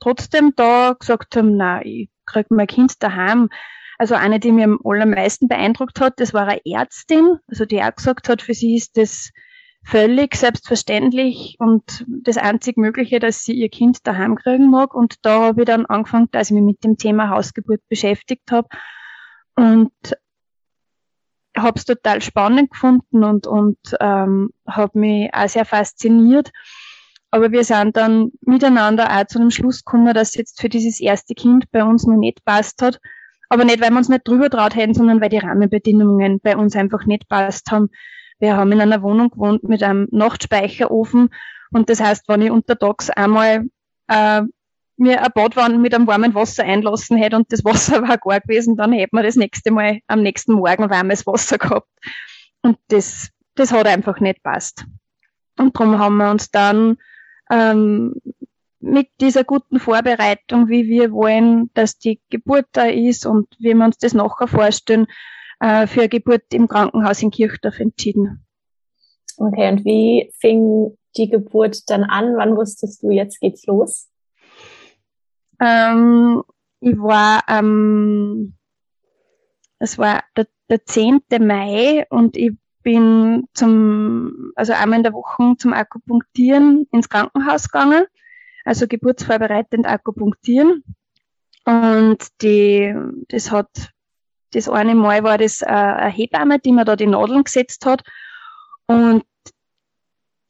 trotzdem 0.06 0.54
da 0.56 0.94
gesagt 0.94 1.36
haben, 1.36 1.58
na, 1.58 1.84
ich 1.84 2.10
krieg 2.28 2.52
mein 2.52 2.68
Kind 2.68 3.02
daheim. 3.02 3.50
Also 3.98 4.14
eine, 4.14 4.40
die 4.40 4.52
mir 4.52 4.66
am 4.66 4.80
allermeisten 4.84 5.48
beeindruckt 5.48 6.00
hat, 6.00 6.20
das 6.20 6.34
war 6.34 6.48
eine 6.48 6.62
Ärztin, 6.64 7.38
also 7.48 7.66
die 7.66 7.82
auch 7.82 7.96
gesagt 7.96 8.30
hat, 8.30 8.42
für 8.42 8.54
sie 8.54 8.76
ist 8.76 8.98
das 8.98 9.32
völlig 9.84 10.36
selbstverständlich 10.36 11.56
und 11.60 12.06
das 12.08 12.38
einzig 12.38 12.78
Mögliche, 12.78 13.20
dass 13.20 13.44
sie 13.44 13.54
ihr 13.54 13.70
Kind 13.70 14.06
daheim 14.06 14.36
kriegen 14.36 14.70
mag. 14.70 14.94
Und 14.94 15.26
da 15.26 15.42
habe 15.42 15.62
ich 15.62 15.66
dann 15.66 15.86
angefangen, 15.88 16.28
dass 16.32 16.50
ich 16.50 16.56
mich 16.56 16.64
mit 16.64 16.84
dem 16.84 16.98
Thema 16.98 17.30
Hausgeburt 17.30 17.82
beschäftigt 17.90 18.52
habe 18.52 18.68
und 19.56 19.92
habe 21.58 21.80
es 21.80 21.86
total 21.86 22.22
spannend 22.22 22.72
gefunden 22.72 23.24
und, 23.24 23.48
und 23.48 23.78
ähm, 24.00 24.52
habe 24.68 25.00
mich 25.00 25.34
auch 25.34 25.48
sehr 25.48 25.66
fasziniert. 25.66 26.52
Aber 27.36 27.52
wir 27.52 27.66
sind 27.66 27.98
dann 27.98 28.32
miteinander 28.46 29.12
auch 29.12 29.28
zu 29.28 29.40
dem 29.40 29.52
Schluss 29.52 29.84
gekommen, 29.84 30.14
dass 30.14 30.36
jetzt 30.36 30.62
für 30.62 30.70
dieses 30.70 31.02
erste 31.02 31.36
Kind 31.36 31.70
bei 31.70 31.84
uns 31.84 32.08
noch 32.08 32.16
nicht 32.16 32.46
passt 32.46 32.82
hat. 32.82 33.02
Aber 33.50 33.66
nicht, 33.66 33.82
weil 33.82 33.90
wir 33.90 33.98
uns 33.98 34.08
nicht 34.08 34.26
drüber 34.26 34.50
traut 34.50 34.74
hätten, 34.74 34.94
sondern 34.94 35.20
weil 35.20 35.28
die 35.28 35.40
Rahmenbedingungen 35.40 36.40
bei 36.40 36.56
uns 36.56 36.78
einfach 36.78 37.06
nicht 37.06 37.28
passt 37.28 37.70
haben. 37.72 37.90
Wir 38.40 38.56
haben 38.56 38.72
in 38.72 38.80
einer 38.80 39.02
Wohnung 39.02 39.32
gewohnt 39.32 39.66
mit 39.66 39.84
einem 39.84 40.08
Nachtspeicherofen 40.12 41.28
und 41.72 41.90
das 41.90 42.00
heißt, 42.00 42.24
wenn 42.30 42.42
ich 42.42 42.52
untertags 42.52 43.10
einmal 43.10 43.66
äh, 44.08 44.44
mir 44.96 45.22
ein 45.22 45.32
Badwanne 45.36 45.78
mit 45.78 45.94
einem 45.94 46.08
warmen 46.08 46.36
Wasser 46.36 46.64
einlassen 46.64 47.18
hätte 47.18 47.36
und 47.36 47.52
das 47.52 47.66
Wasser 47.66 48.02
war 48.08 48.18
gar 48.18 48.40
gewesen, 48.40 48.78
dann 48.78 48.94
hätte 48.94 49.14
man 49.14 49.26
das 49.26 49.36
nächste 49.36 49.72
Mal 49.72 50.00
am 50.08 50.22
nächsten 50.22 50.54
Morgen 50.54 50.90
warmes 50.90 51.28
Wasser 51.28 51.58
gehabt. 51.58 51.90
Und 52.62 52.78
das, 52.88 53.30
das 53.56 53.74
hat 53.74 53.88
einfach 53.88 54.22
nicht 54.22 54.42
passt. 54.42 54.86
Und 55.60 55.76
darum 55.76 56.00
haben 56.00 56.16
wir 56.16 56.32
uns 56.32 56.50
dann 56.50 56.96
ähm, 57.50 58.16
mit 58.80 59.10
dieser 59.20 59.44
guten 59.44 59.80
Vorbereitung, 59.80 60.68
wie 60.70 60.88
wir 60.88 61.12
wollen, 61.12 61.72
dass 61.74 61.98
die 61.98 62.22
Geburt 62.30 62.68
da 62.72 62.86
ist 62.86 63.26
und 63.26 63.48
wie 63.58 63.74
wir 63.74 63.86
uns 63.86 63.98
das 63.98 64.14
nachher 64.14 64.48
vorstellen, 64.48 65.08
äh, 65.60 65.88
für 65.88 66.02
eine 66.02 66.10
Geburt 66.10 66.54
im 66.54 66.68
Krankenhaus 66.68 67.22
in 67.22 67.32
Kirchdorf 67.32 67.80
entschieden. 67.80 68.46
Okay, 69.38 69.70
und 69.72 69.86
wie 69.86 70.32
fing 70.40 70.98
die 71.18 71.30
Geburt 71.30 71.90
dann 71.90 72.04
an? 72.04 72.38
Wann 72.38 72.56
wusstest 72.56 73.04
du, 73.04 73.10
jetzt 73.10 73.40
geht's 73.40 73.66
los? 73.66 74.10
Ähm, 75.60 76.44
ich 76.80 76.98
war, 76.98 77.44
ähm, 77.48 78.56
es 79.80 79.98
war 79.98 80.24
der, 80.38 80.48
der 80.70 80.86
10. 80.86 81.22
Mai 81.40 82.06
und 82.10 82.38
ich 82.38 82.54
bin 82.86 83.48
zum, 83.56 84.54
also 84.56 84.74
einmal 84.74 85.00
in 85.00 85.04
der 85.04 85.14
Woche 85.14 85.56
zum 85.58 85.74
Akupunktieren 85.74 86.88
ins 86.92 87.10
Krankenhaus 87.10 87.68
gegangen, 87.68 88.06
also 88.64 88.88
geburtsvorbereitend 88.88 89.88
Akupunktieren. 89.88 90.84
Und 91.66 92.20
die, 92.44 92.96
das 93.30 93.50
hat, 93.50 93.92
das 94.52 94.70
eine 94.70 94.94
Mal 94.94 95.24
war 95.24 95.40
das 95.40 95.64
äh, 95.64 95.66
eine 95.66 96.12
Hebamme, 96.12 96.60
die 96.60 96.72
mir 96.72 96.86
da 96.86 96.96
die 96.96 97.08
Nadeln 97.08 97.44
gesetzt 97.44 97.88
hat. 97.88 98.04
Und 98.86 99.24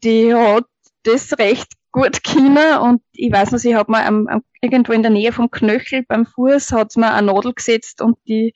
die 0.04 0.36
hat 0.36 0.65
das 1.04 1.39
recht 1.39 1.72
gut 1.94 2.22
können 2.25 2.80
und 2.80 3.01
ich 3.13 3.32
weiß 3.32 3.54
noch, 3.54 3.63
ich 3.63 3.75
habe 3.75 3.94
mir 3.94 4.06
am, 4.06 4.27
am, 4.27 4.44
irgendwo 4.60 4.92
in 4.92 5.04
der 5.04 5.12
Nähe 5.12 5.32
vom 5.32 5.50
Knöchel 5.50 6.04
beim 6.04 6.25
Fuß 6.25 6.74
hat's 6.74 6.98
mir 6.98 7.13
eine 7.13 7.32
Nadel 7.32 7.54
gesetzt 7.54 8.01
und 8.01 8.18
die 8.27 8.54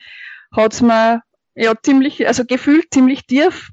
hat's 0.52 0.82
mir 0.82 1.24
ja 1.56 1.74
ziemlich, 1.82 2.28
also 2.28 2.46
gefühlt 2.46 2.88
ziemlich 2.94 3.26
tief 3.26 3.72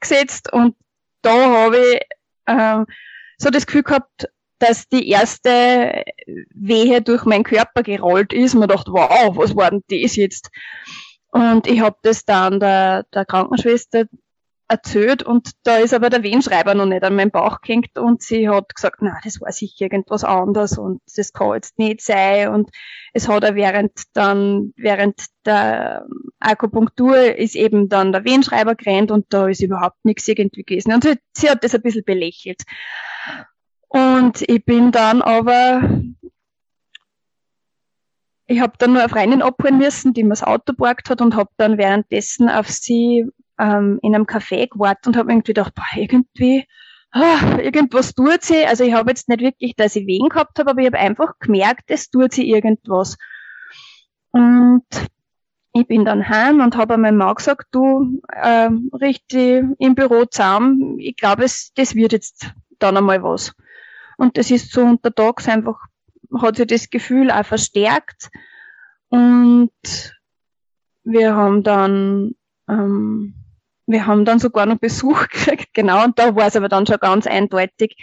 gesetzt 0.00 0.52
und 0.52 0.76
da 1.22 1.32
habe 1.32 1.78
ich 1.78 2.00
ähm, 2.46 2.86
so 3.38 3.50
das 3.50 3.66
Gefühl 3.66 3.82
gehabt, 3.82 4.28
dass 4.58 4.88
die 4.88 5.08
erste 5.08 6.04
Wehe 6.54 7.02
durch 7.02 7.24
meinen 7.24 7.42
Körper 7.42 7.82
gerollt 7.82 8.32
ist. 8.32 8.54
Man 8.54 8.68
dachte, 8.68 8.92
wow, 8.92 9.36
was 9.36 9.56
war 9.56 9.70
denn 9.70 9.82
das 9.88 10.14
jetzt? 10.14 10.50
Und 11.32 11.66
ich 11.66 11.80
habe 11.80 11.96
das 12.02 12.24
dann 12.24 12.60
der, 12.60 13.04
der 13.12 13.24
Krankenschwester 13.24 14.04
erzählt 14.68 15.22
und 15.22 15.50
da 15.64 15.76
ist 15.76 15.92
aber 15.92 16.08
der 16.08 16.22
Wehenschreiber 16.22 16.74
noch 16.74 16.86
nicht 16.86 17.02
an 17.04 17.14
meinem 17.14 17.30
Bauch 17.30 17.60
gehängt 17.60 17.98
und 17.98 18.22
sie 18.22 18.48
hat 18.48 18.74
gesagt, 18.74 18.98
na, 19.00 19.18
das 19.22 19.40
war 19.40 19.52
sicher 19.52 19.84
irgendwas 19.84 20.24
anderes 20.24 20.78
und 20.78 21.02
das 21.14 21.32
kann 21.32 21.54
jetzt 21.54 21.78
nicht 21.78 22.00
sein 22.00 22.48
und 22.48 22.70
es 23.12 23.28
hat 23.28 23.44
er 23.44 23.54
während 23.54 23.92
dann, 24.14 24.72
während 24.76 25.26
der 25.44 26.06
Akupunktur 26.40 27.36
ist 27.36 27.54
eben 27.54 27.88
dann 27.88 28.12
der 28.12 28.24
Wehenschreiber 28.24 28.74
gerannt 28.74 29.10
und 29.10 29.26
da 29.28 29.48
ist 29.48 29.62
überhaupt 29.62 30.04
nichts 30.04 30.26
irgendwie 30.26 30.62
gewesen 30.62 30.92
und 30.92 31.04
sie, 31.04 31.18
sie 31.36 31.50
hat 31.50 31.62
das 31.64 31.74
ein 31.74 31.82
bisschen 31.82 32.04
belächelt. 32.04 32.62
Und 33.88 34.40
ich 34.48 34.64
bin 34.64 34.90
dann 34.90 35.20
aber 35.20 35.82
ich 38.46 38.60
habe 38.60 38.74
dann 38.78 38.92
nur 38.92 39.02
eine 39.02 39.08
Freundin 39.08 39.42
abholen 39.42 39.78
müssen, 39.78 40.12
die 40.12 40.24
mir 40.24 40.30
das 40.30 40.42
Auto 40.42 40.72
geparkt 40.72 41.10
hat 41.10 41.20
und 41.20 41.36
habe 41.36 41.50
dann 41.56 41.78
währenddessen 41.78 42.48
auf 42.48 42.68
sie 42.68 43.26
ähm, 43.58 43.98
in 44.02 44.14
einem 44.14 44.24
Café 44.24 44.68
gewartet 44.68 45.06
und 45.06 45.16
habe 45.16 45.30
irgendwie 45.30 45.52
gedacht, 45.52 45.74
boah, 45.74 45.84
irgendwie, 45.94 46.66
ah, 47.12 47.58
irgendwas 47.58 48.14
tut 48.14 48.42
sie. 48.42 48.64
Also 48.66 48.84
ich 48.84 48.92
habe 48.92 49.10
jetzt 49.10 49.28
nicht 49.28 49.40
wirklich, 49.40 49.74
dass 49.76 49.96
ich 49.96 50.06
Wehen 50.06 50.28
gehabt 50.28 50.58
habe, 50.58 50.70
aber 50.70 50.80
ich 50.80 50.86
habe 50.86 50.98
einfach 50.98 51.38
gemerkt, 51.38 51.84
es 51.88 52.10
tut 52.10 52.32
sie 52.32 52.48
irgendwas. 52.50 53.16
Und 54.30 54.84
ich 55.74 55.86
bin 55.86 56.04
dann 56.04 56.28
heim 56.28 56.60
und 56.60 56.76
habe 56.76 56.96
meinem 56.98 57.16
Mann 57.16 57.34
gesagt, 57.34 57.66
du, 57.70 58.20
äh, 58.28 58.68
richtig 59.00 59.64
im 59.78 59.94
Büro 59.94 60.24
zusammen, 60.26 60.98
ich 60.98 61.16
glaube, 61.16 61.44
es, 61.44 61.72
das 61.74 61.94
wird 61.94 62.12
jetzt 62.12 62.50
dann 62.78 62.96
einmal 62.96 63.22
was. 63.22 63.54
Und 64.18 64.36
das 64.36 64.50
ist 64.50 64.72
so 64.72 64.82
untertags 64.82 65.48
einfach, 65.48 65.78
hat 66.40 66.56
sich 66.56 66.66
das 66.66 66.90
Gefühl 66.90 67.30
auch 67.30 67.44
verstärkt. 67.44 68.30
Und 69.08 69.70
wir 71.04 71.34
haben 71.34 71.62
dann 71.62 72.34
ähm, 72.72 73.34
wir 73.86 74.06
haben 74.06 74.24
dann 74.24 74.38
sogar 74.38 74.66
noch 74.66 74.78
Besuch 74.78 75.28
gekriegt, 75.28 75.74
genau, 75.74 76.04
und 76.04 76.18
da 76.18 76.34
war 76.34 76.46
es 76.46 76.56
aber 76.56 76.68
dann 76.68 76.86
schon 76.86 76.98
ganz 76.98 77.26
eindeutig, 77.26 77.96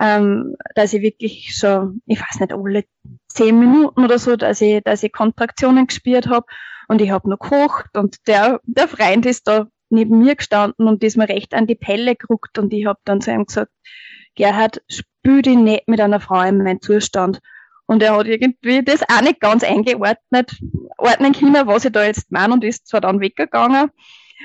ähm, 0.00 0.54
dass 0.74 0.92
ich 0.92 1.02
wirklich 1.02 1.54
schon, 1.56 2.02
ich 2.06 2.20
weiß 2.20 2.40
nicht, 2.40 2.52
alle 2.52 2.84
zehn 3.28 3.58
Minuten 3.58 4.04
oder 4.04 4.18
so, 4.18 4.36
dass 4.36 4.60
ich, 4.60 4.82
dass 4.84 5.02
ich 5.02 5.12
Kontraktionen 5.12 5.86
gespürt 5.86 6.28
habe. 6.28 6.46
Und 6.88 7.02
ich 7.02 7.10
habe 7.10 7.28
noch 7.28 7.38
gekocht 7.38 7.96
und 7.98 8.16
der, 8.26 8.60
der 8.64 8.88
Freund 8.88 9.26
ist 9.26 9.46
da 9.46 9.66
neben 9.90 10.20
mir 10.20 10.36
gestanden 10.36 10.86
und 10.86 11.04
ist 11.04 11.18
mir 11.18 11.28
recht 11.28 11.52
an 11.52 11.66
die 11.66 11.74
Pelle 11.74 12.16
geruckt 12.16 12.58
und 12.58 12.72
ich 12.72 12.86
habe 12.86 12.98
dann 13.04 13.20
zu 13.20 13.30
ihm 13.30 13.44
gesagt, 13.44 13.72
Gerhard, 14.36 14.82
spül 14.88 15.42
dich 15.42 15.56
nicht 15.56 15.88
mit 15.88 16.00
einer 16.00 16.20
Frau 16.20 16.40
in 16.42 16.58
meinen 16.58 16.80
Zustand. 16.80 17.40
Und 17.88 18.02
er 18.02 18.14
hat 18.14 18.26
irgendwie 18.26 18.84
das 18.84 19.00
auch 19.02 19.22
nicht 19.22 19.40
ganz 19.40 19.64
eingeordnet, 19.64 20.54
ordnen 20.98 21.32
können, 21.32 21.66
was 21.66 21.86
ich 21.86 21.92
da 21.92 22.04
jetzt 22.04 22.30
meine 22.30 22.52
und 22.52 22.62
ist 22.62 22.86
zwar 22.86 23.00
dann 23.00 23.18
weggegangen. 23.18 23.90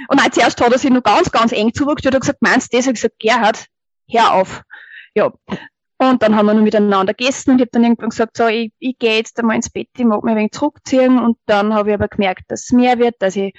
Und 0.08 0.20
auch 0.20 0.30
zuerst 0.30 0.62
hat 0.62 0.72
er 0.72 0.80
sich 0.80 0.90
noch 0.90 1.04
ganz, 1.04 1.30
ganz 1.30 1.52
eng 1.52 1.74
zugeruckt 1.74 2.06
und 2.06 2.16
hat 2.16 2.22
gesagt, 2.22 2.42
meinst 2.42 2.74
du 2.74 2.78
das? 2.78 2.88
Ich 2.88 2.94
gesagt, 2.94 3.20
Gerhard, 3.20 3.66
hör 4.10 4.34
auf. 4.34 4.64
Ja. 5.14 5.34
Und 5.98 6.24
dann 6.24 6.38
haben 6.38 6.46
wir 6.46 6.54
noch 6.54 6.64
miteinander 6.64 7.14
gegessen 7.14 7.52
und 7.52 7.58
ich 7.58 7.64
habe 7.64 7.72
dann 7.72 7.84
irgendwann 7.84 8.10
gesagt, 8.10 8.38
so, 8.38 8.48
ich, 8.48 8.72
ich 8.80 8.98
gehe 8.98 9.18
jetzt 9.18 9.38
einmal 9.38 9.58
ins 9.58 9.70
Bett, 9.70 9.90
ich 9.98 10.06
mag 10.06 10.24
mich 10.24 10.32
ein 10.32 10.38
wenig 10.38 10.52
zurückziehen. 10.54 11.20
Und 11.20 11.38
dann 11.46 11.74
habe 11.74 11.90
ich 11.90 11.96
aber 11.96 12.08
gemerkt, 12.08 12.44
dass 12.48 12.64
es 12.64 12.72
mehr 12.72 12.98
wird, 12.98 13.16
dass 13.20 13.36
ich 13.36 13.54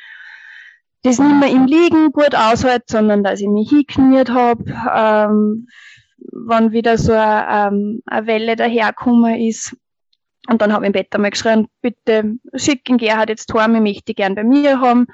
das 1.02 1.18
nicht 1.18 1.40
mehr 1.40 1.50
im 1.50 1.66
Liegen 1.66 2.10
gut 2.10 2.34
aushalte, 2.34 2.86
sondern 2.88 3.22
dass 3.22 3.40
ich 3.40 3.48
mich 3.48 3.68
hingekniet 3.68 4.30
habe, 4.30 4.64
ähm, 4.94 5.68
wann 6.18 6.72
wieder 6.72 6.98
so 6.98 7.12
eine, 7.12 7.46
ähm, 7.48 8.02
eine 8.06 8.26
Welle 8.26 8.56
dahergekommen 8.56 9.40
ist. 9.40 9.76
Und 10.48 10.60
dann 10.60 10.72
habe 10.72 10.84
ich 10.84 10.88
im 10.88 10.92
Bett 10.92 11.14
einmal 11.14 11.30
geschrien, 11.30 11.68
bitte 11.80 12.34
schicken 12.54 12.98
Gerhard 12.98 13.30
jetzt 13.30 13.52
heim, 13.54 13.74
ich 13.76 13.80
möchte 13.80 14.14
gern 14.14 14.34
bei 14.34 14.44
mir 14.44 14.80
haben. 14.80 15.06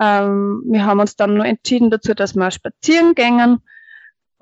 Ähm, 0.00 0.62
wir 0.66 0.84
haben 0.84 1.00
uns 1.00 1.16
dann 1.16 1.34
nur 1.34 1.46
entschieden 1.46 1.90
dazu, 1.90 2.14
dass 2.14 2.34
wir 2.34 2.50
spazieren 2.50 3.14
gingen. 3.14 3.62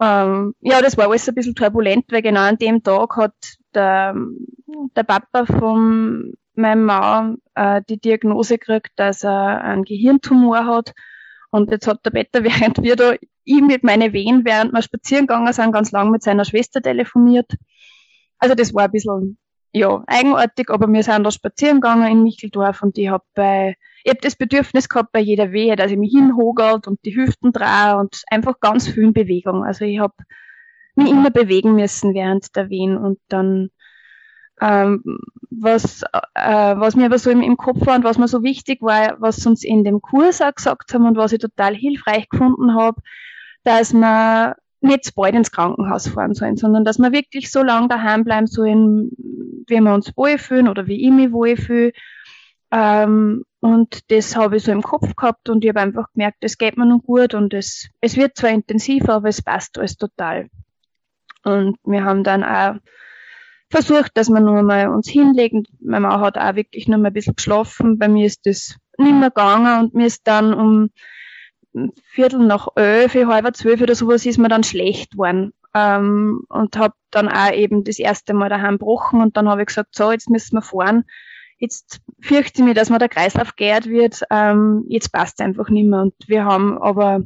Ähm, 0.00 0.54
ja, 0.60 0.80
das 0.80 0.96
war 0.96 1.08
alles 1.08 1.28
ein 1.28 1.34
bisschen 1.34 1.54
turbulent, 1.54 2.06
weil 2.10 2.22
genau 2.22 2.42
an 2.42 2.58
dem 2.58 2.82
Tag 2.82 3.16
hat 3.16 3.34
der, 3.74 4.14
der 4.96 5.02
Papa 5.02 5.46
von 5.46 6.34
meinem 6.54 6.84
Mann 6.84 7.38
äh, 7.54 7.82
die 7.88 7.98
Diagnose 7.98 8.58
gekriegt, 8.58 8.92
dass 8.96 9.24
er 9.24 9.62
einen 9.62 9.84
Gehirntumor 9.84 10.66
hat. 10.66 10.94
Und 11.50 11.70
jetzt 11.70 11.86
hat 11.86 12.04
der 12.04 12.10
Better, 12.10 12.44
während 12.44 12.82
wir 12.82 12.96
da, 12.96 13.14
ihm 13.48 13.66
mit 13.66 13.82
meinen 13.82 14.12
Wehen, 14.12 14.44
während 14.44 14.72
wir 14.72 14.82
spazieren 14.82 15.26
gegangen 15.26 15.52
sind, 15.52 15.72
ganz 15.72 15.90
lang 15.92 16.10
mit 16.10 16.22
seiner 16.22 16.44
Schwester 16.44 16.80
telefoniert. 16.82 17.50
Also 18.38 18.54
das 18.54 18.74
war 18.74 18.84
ein 18.84 18.90
bisschen, 18.90 19.38
ja, 19.72 20.02
eigenartig, 20.06 20.70
aber 20.70 20.86
wir 20.86 21.02
sind 21.02 21.24
da 21.24 21.30
spazieren 21.30 21.80
gegangen 21.80 22.10
in 22.10 22.22
Micheldorf 22.22 22.82
und 22.82 22.96
ich 22.98 23.08
habe 23.08 23.24
bei, 23.34 23.76
ich 24.04 24.10
hab 24.10 24.20
das 24.20 24.36
Bedürfnis 24.36 24.88
gehabt 24.88 25.12
bei 25.12 25.20
jeder 25.20 25.52
Wehe, 25.52 25.76
dass 25.76 25.90
ich 25.90 25.98
mich 25.98 26.12
hinhogelt 26.12 26.86
und 26.86 27.04
die 27.04 27.16
Hüften 27.16 27.52
drehe 27.52 27.96
und 27.96 28.22
einfach 28.30 28.60
ganz 28.60 28.88
viel 28.88 29.12
Bewegung. 29.12 29.64
Also 29.64 29.84
ich 29.84 29.98
habe 29.98 30.14
mich 30.94 31.10
immer 31.10 31.30
bewegen 31.30 31.74
müssen 31.74 32.14
während 32.14 32.54
der 32.56 32.70
Wehen 32.70 32.96
und 32.96 33.18
dann 33.28 33.70
ähm, 34.60 35.02
was, 35.50 36.02
äh, 36.34 36.76
was 36.76 36.96
mir 36.96 37.06
aber 37.06 37.18
so 37.18 37.30
im, 37.30 37.42
im 37.42 37.56
Kopf 37.56 37.86
war 37.86 37.96
und 37.96 38.04
was 38.04 38.18
mir 38.18 38.28
so 38.28 38.42
wichtig 38.42 38.82
war, 38.82 39.20
was 39.20 39.44
uns 39.46 39.64
in 39.64 39.84
dem 39.84 40.00
Kurs 40.00 40.40
auch 40.40 40.54
gesagt 40.54 40.92
haben 40.92 41.06
und 41.06 41.16
was 41.16 41.32
ich 41.32 41.38
total 41.38 41.74
hilfreich 41.74 42.28
gefunden 42.28 42.74
habe, 42.74 43.00
dass 43.64 43.92
man 43.92 44.54
nicht 44.80 45.04
zu 45.04 45.12
bald 45.14 45.34
ins 45.34 45.50
Krankenhaus 45.50 46.08
fahren 46.08 46.34
sollen, 46.34 46.56
sondern 46.56 46.84
dass 46.84 46.98
wir 46.98 47.12
wirklich 47.12 47.50
so 47.50 47.62
lange 47.62 47.88
daheim 47.88 48.24
bleiben 48.24 48.46
sollen, 48.46 49.10
wie 49.66 49.80
wir 49.80 49.92
uns 49.92 50.16
wohlfühlen 50.16 50.68
oder 50.68 50.86
wie 50.86 51.04
ich 51.04 51.10
mich 51.10 51.32
wohlfühle. 51.32 51.92
Ähm, 52.70 53.44
und 53.60 54.10
das 54.10 54.36
habe 54.36 54.56
ich 54.56 54.62
so 54.62 54.72
im 54.72 54.82
Kopf 54.82 55.16
gehabt 55.16 55.48
und 55.48 55.64
ich 55.64 55.70
habe 55.70 55.80
einfach 55.80 56.12
gemerkt, 56.12 56.38
es 56.40 56.58
geht 56.58 56.76
mir 56.76 56.86
noch 56.86 57.02
gut 57.02 57.34
und 57.34 57.54
es, 57.54 57.88
es 58.00 58.16
wird 58.16 58.36
zwar 58.36 58.50
intensiver, 58.50 59.14
aber 59.14 59.28
es 59.28 59.42
passt 59.42 59.78
alles 59.78 59.96
total. 59.96 60.48
Und 61.44 61.76
wir 61.84 62.04
haben 62.04 62.22
dann 62.24 62.44
auch 62.44 62.76
versucht, 63.70 64.16
dass 64.16 64.28
wir 64.28 64.40
nur 64.40 64.62
mal 64.62 64.88
uns 64.88 65.08
hinlegen. 65.08 65.64
Meine 65.80 66.06
Mama 66.06 66.20
hat 66.20 66.38
auch 66.38 66.54
wirklich 66.54 66.88
nur 66.88 66.98
mal 66.98 67.08
ein 67.08 67.12
bisschen 67.12 67.36
geschlafen. 67.36 67.98
Bei 67.98 68.08
mir 68.08 68.26
ist 68.26 68.46
das 68.46 68.76
nicht 68.96 69.14
mehr 69.14 69.30
gegangen 69.30 69.80
und 69.80 69.94
mir 69.94 70.06
ist 70.06 70.26
dann 70.26 70.54
um 70.54 70.90
Viertel 72.10 72.40
nach 72.40 72.68
elf, 72.76 73.14
halb 73.14 73.56
zwölf 73.56 73.80
oder 73.80 73.94
sowas 73.94 74.26
ist 74.26 74.38
mir 74.38 74.48
dann 74.48 74.64
schlecht 74.64 75.12
geworden. 75.12 75.52
Ähm, 75.74 76.42
und 76.48 76.76
habe 76.76 76.94
dann 77.10 77.28
auch 77.28 77.52
eben 77.52 77.84
das 77.84 77.98
erste 77.98 78.34
Mal 78.34 78.48
daheim 78.48 78.78
gebrochen 78.78 79.20
und 79.20 79.36
dann 79.36 79.48
habe 79.48 79.62
ich 79.62 79.68
gesagt, 79.68 79.94
so, 79.94 80.10
jetzt 80.12 80.30
müssen 80.30 80.56
wir 80.56 80.62
fahren. 80.62 81.04
Jetzt 81.58 82.00
fürchte 82.20 82.60
ich 82.60 82.64
mich, 82.64 82.74
dass 82.74 82.90
mir 82.90 82.98
der 82.98 83.08
Kreislauf 83.08 83.56
geehrt 83.56 83.86
wird. 83.86 84.22
Ähm, 84.30 84.84
jetzt 84.88 85.12
passt 85.12 85.40
einfach 85.40 85.68
nicht 85.68 85.88
mehr. 85.88 86.02
Und 86.02 86.14
wir 86.26 86.44
haben 86.44 86.78
aber 86.78 87.22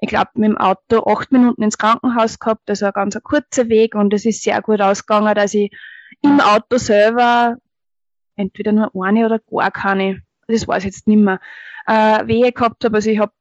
ich 0.00 0.08
glaube, 0.08 0.30
mit 0.34 0.50
dem 0.50 0.58
Auto 0.58 1.10
acht 1.10 1.32
Minuten 1.32 1.62
ins 1.62 1.78
Krankenhaus 1.78 2.38
gehabt, 2.38 2.68
also 2.68 2.86
ein 2.86 2.92
ganz 2.92 3.18
kurzer 3.22 3.68
Weg 3.68 3.94
und 3.94 4.12
es 4.12 4.26
ist 4.26 4.42
sehr 4.42 4.60
gut 4.60 4.80
ausgegangen, 4.80 5.34
dass 5.34 5.54
ich 5.54 5.70
im 6.22 6.40
Auto 6.40 6.76
selber 6.76 7.56
entweder 8.36 8.72
nur 8.72 8.90
eine 9.04 9.26
oder 9.26 9.38
gar 9.38 9.70
keine, 9.70 10.22
das 10.48 10.68
weiß 10.68 10.84
ich 10.84 10.94
jetzt 10.94 11.08
nicht 11.08 11.22
mehr, 11.22 11.40
äh, 11.86 12.26
Wehe 12.26 12.52
gehabt 12.52 12.84
habe. 12.84 12.96
Also 12.96 13.10
ich 13.10 13.18
habe 13.18 13.32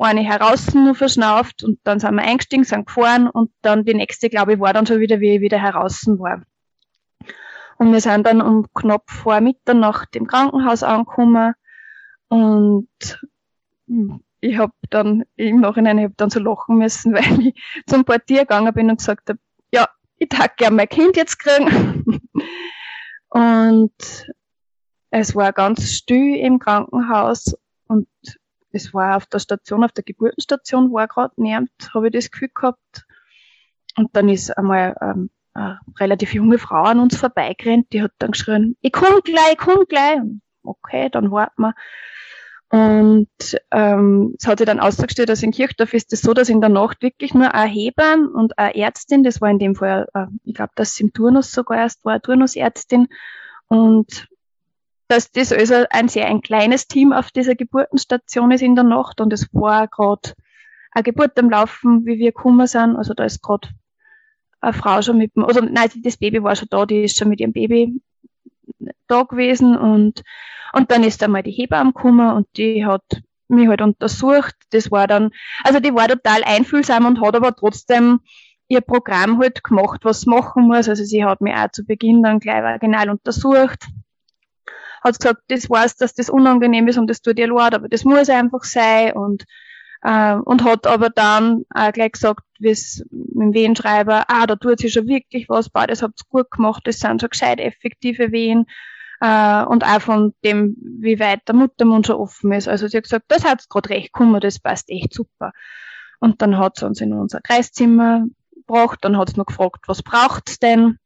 eine 0.00 0.22
heraus 0.22 0.74
nur 0.74 0.94
verschnauft 0.94 1.62
und 1.62 1.78
dann 1.84 2.00
sind 2.00 2.14
wir 2.14 2.22
eingestiegen, 2.22 2.64
sind 2.64 2.86
gefahren 2.86 3.28
und 3.28 3.50
dann 3.62 3.84
die 3.84 3.94
nächste, 3.94 4.28
glaube 4.28 4.54
ich, 4.54 4.60
war 4.60 4.72
dann 4.72 4.86
schon 4.86 5.00
wieder, 5.00 5.20
wie 5.20 5.36
ich 5.36 5.40
wieder 5.40 5.58
heraus 5.58 6.04
war. 6.06 6.42
Und 7.78 7.92
wir 7.92 8.00
sind 8.00 8.26
dann 8.26 8.40
um 8.40 8.66
knapp 8.74 9.10
vor 9.10 9.40
Mitternacht 9.40 10.14
im 10.16 10.26
Krankenhaus 10.26 10.82
angekommen 10.82 11.54
und 12.28 12.88
hm, 13.86 14.20
ich 14.40 14.58
habe 14.58 14.72
dann 14.90 15.24
im 15.36 15.60
Nachhinein, 15.60 15.98
ich 15.98 16.04
hab 16.04 16.16
dann 16.16 16.30
so 16.30 16.40
lachen 16.40 16.76
müssen, 16.76 17.14
weil 17.14 17.48
ich 17.48 17.54
zum 17.86 18.04
Portier 18.04 18.40
gegangen 18.40 18.74
bin 18.74 18.90
und 18.90 18.98
gesagt 18.98 19.28
habe, 19.30 19.38
ja, 19.72 19.88
ich 20.16 20.28
darf 20.28 20.54
gerne 20.56 20.76
mein 20.76 20.88
Kind 20.88 21.16
jetzt 21.16 21.38
kriegen. 21.38 22.20
und 23.28 24.26
es 25.10 25.34
war 25.34 25.52
ganz 25.52 25.92
still 25.92 26.36
im 26.36 26.58
Krankenhaus 26.58 27.56
und 27.86 28.08
es 28.74 28.92
war 28.94 29.16
auf 29.16 29.26
der 29.26 29.38
Station, 29.38 29.84
auf 29.84 29.92
der 29.92 30.04
Geburtenstation, 30.04 30.92
war 30.92 31.08
gerade 31.08 31.40
nähernd, 31.40 31.70
habe 31.94 32.08
ich 32.08 32.12
das 32.12 32.30
Gefühl 32.30 32.50
gehabt. 32.54 33.06
Und 33.96 34.14
dann 34.16 34.28
ist 34.28 34.50
einmal 34.56 34.96
ähm, 35.00 35.30
eine 35.54 35.80
relativ 35.98 36.34
junge 36.34 36.58
Frau 36.58 36.82
an 36.82 37.00
uns 37.00 37.16
vorbeigerannt, 37.16 37.92
die 37.92 38.02
hat 38.02 38.12
dann 38.18 38.32
geschrien, 38.32 38.76
ich 38.80 38.92
komm 38.92 39.20
gleich, 39.22 39.52
ich 39.52 39.58
komm 39.58 39.84
gleich. 39.88 40.18
Okay, 40.62 41.08
dann 41.10 41.30
warten 41.30 41.62
wir. 41.62 41.74
Und 42.70 43.28
ähm, 43.70 44.34
es 44.36 44.48
hat 44.48 44.58
sich 44.58 44.66
dann 44.66 44.80
ausgestellt, 44.80 45.28
dass 45.28 45.44
in 45.44 45.52
Kirchdorf 45.52 45.94
ist 45.94 46.12
es 46.12 46.22
so, 46.22 46.34
dass 46.34 46.48
in 46.48 46.60
der 46.60 46.70
Nacht 46.70 47.02
wirklich 47.02 47.32
nur 47.32 47.54
ein 47.54 47.68
Hebamm 47.68 48.32
und 48.34 48.58
eine 48.58 48.74
Ärztin, 48.74 49.22
das 49.22 49.40
war 49.40 49.48
in 49.50 49.60
dem 49.60 49.76
Fall, 49.76 50.08
äh, 50.12 50.26
ich 50.42 50.54
glaube, 50.54 50.72
dass 50.74 50.94
sie 50.94 51.04
im 51.04 51.12
Turnus 51.12 51.52
sogar 51.52 51.78
erst 51.78 52.04
war, 52.04 52.14
eine 52.14 52.22
Turnusärztin. 52.22 53.06
Und 53.68 54.26
dass 55.14 55.30
das 55.30 55.52
also 55.52 55.84
ein 55.90 56.08
sehr 56.08 56.26
ein 56.26 56.40
kleines 56.40 56.88
Team 56.88 57.12
auf 57.12 57.30
dieser 57.30 57.54
Geburtenstation 57.54 58.50
ist 58.50 58.62
in 58.62 58.74
der 58.74 58.82
Nacht 58.82 59.20
und 59.20 59.32
es 59.32 59.48
war 59.52 59.86
gerade 59.86 60.34
eine 60.90 61.04
Geburt 61.04 61.38
am 61.38 61.50
Laufen, 61.50 62.04
wie 62.04 62.18
wir 62.18 62.32
gekommen 62.32 62.66
sind. 62.66 62.96
Also 62.96 63.14
da 63.14 63.24
ist 63.24 63.40
gerade 63.40 63.68
eine 64.60 64.72
Frau 64.72 65.00
schon 65.02 65.18
mit 65.18 65.36
dem, 65.36 65.44
also 65.44 65.60
nein, 65.60 65.88
das 66.02 66.16
Baby 66.16 66.42
war 66.42 66.56
schon 66.56 66.68
da, 66.68 66.84
die 66.84 67.04
ist 67.04 67.16
schon 67.16 67.28
mit 67.28 67.40
ihrem 67.40 67.52
Baby 67.52 68.00
da 69.06 69.22
gewesen 69.22 69.76
und 69.76 70.22
und 70.72 70.90
dann 70.90 71.04
ist 71.04 71.22
einmal 71.22 71.44
die 71.44 71.52
Hebamme 71.52 71.92
gekommen 71.92 72.32
und 72.34 72.48
die 72.56 72.84
hat 72.84 73.22
mich 73.46 73.68
halt 73.68 73.82
untersucht. 73.82 74.56
Das 74.70 74.90
war 74.90 75.06
dann, 75.06 75.30
also 75.62 75.78
die 75.78 75.94
war 75.94 76.08
total 76.08 76.42
einfühlsam 76.42 77.06
und 77.06 77.20
hat 77.20 77.36
aber 77.36 77.54
trotzdem 77.54 78.18
ihr 78.66 78.80
Programm 78.80 79.38
halt 79.38 79.62
gemacht, 79.62 80.00
was 80.02 80.22
sie 80.22 80.30
machen 80.30 80.66
muss. 80.66 80.88
Also 80.88 81.04
sie 81.04 81.24
hat 81.24 81.40
mich 81.40 81.54
auch 81.54 81.70
zu 81.70 81.84
Beginn 81.84 82.24
dann 82.24 82.40
gleich 82.40 82.64
vaginal 82.64 83.10
untersucht. 83.10 83.86
Hat 85.04 85.18
gesagt, 85.18 85.42
das 85.48 85.68
weiß, 85.68 85.96
dass 85.96 86.14
das 86.14 86.30
unangenehm 86.30 86.88
ist 86.88 86.98
und 86.98 87.08
das 87.08 87.20
tut 87.20 87.38
ihr 87.38 87.48
leid, 87.48 87.74
aber 87.74 87.88
das 87.88 88.04
muss 88.04 88.28
einfach 88.30 88.64
sein 88.64 89.12
und 89.12 89.44
äh, 90.04 90.34
und 90.34 90.64
hat 90.64 90.86
aber 90.86 91.10
dann 91.10 91.64
auch 91.70 91.92
gleich 91.92 92.12
gesagt, 92.12 92.42
wie 92.58 92.70
es 92.70 93.04
mit 93.10 93.40
dem 93.40 93.54
Wehenschreiber, 93.54 94.24
ah, 94.28 94.46
da 94.46 94.56
tut 94.56 94.78
sie 94.80 94.90
schon 94.90 95.08
wirklich 95.08 95.48
was, 95.48 95.70
boah, 95.70 95.86
das 95.86 96.02
habt 96.02 96.20
ihr 96.20 96.28
gut 96.28 96.50
gemacht, 96.50 96.82
das 96.84 97.00
sind 97.00 97.20
schon 97.20 97.30
gescheit 97.30 97.58
effektive 97.58 98.30
Wehen 98.30 98.66
äh, 99.20 99.64
und 99.64 99.84
auch 99.84 100.02
von 100.02 100.34
dem, 100.44 100.76
wie 101.00 101.18
weit 101.18 101.40
der 101.48 101.54
Muttermund 101.54 102.06
schon 102.06 102.16
offen 102.16 102.52
ist. 102.52 102.68
Also 102.68 102.86
sie 102.86 102.98
hat 102.98 103.04
gesagt, 103.04 103.24
das 103.28 103.44
hat's 103.44 103.68
gerade 103.68 103.90
recht 103.90 104.12
gekommen, 104.12 104.40
das 104.40 104.60
passt 104.60 104.90
echt 104.90 105.14
super. 105.14 105.52
Und 106.20 106.42
dann 106.42 106.58
hat 106.58 106.76
sie 106.76 106.86
uns 106.86 107.00
in 107.00 107.12
unser 107.14 107.40
Kreiszimmer 107.40 108.26
gebracht, 108.54 108.98
dann 109.02 109.16
hat 109.16 109.30
sie 109.30 109.36
noch 109.36 109.46
gefragt, 109.46 109.88
was 109.88 110.02
braucht's 110.02 110.58
denn? 110.58 110.98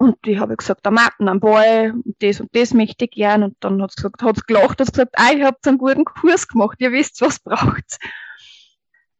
Und 0.00 0.16
ich 0.26 0.38
habe 0.38 0.56
gesagt, 0.56 0.90
Martin 0.90 1.28
am 1.28 1.40
Ball, 1.40 1.92
das 2.20 2.40
und 2.40 2.48
das 2.56 2.72
möchte 2.72 3.04
ich 3.04 3.10
gern. 3.10 3.42
Und 3.42 3.56
dann 3.60 3.82
hat 3.82 3.90
sie 3.90 3.96
gesagt, 3.96 4.22
hat 4.22 4.36
sie 4.36 4.42
gelacht, 4.46 4.80
hat 4.80 4.92
gesagt, 4.92 5.14
ah, 5.18 5.30
ich 5.36 5.42
habt 5.42 5.68
einen 5.68 5.76
guten 5.76 6.06
Kurs 6.06 6.48
gemacht, 6.48 6.78
ihr 6.80 6.90
wisst, 6.90 7.20
was 7.20 7.38
braucht's. 7.38 7.98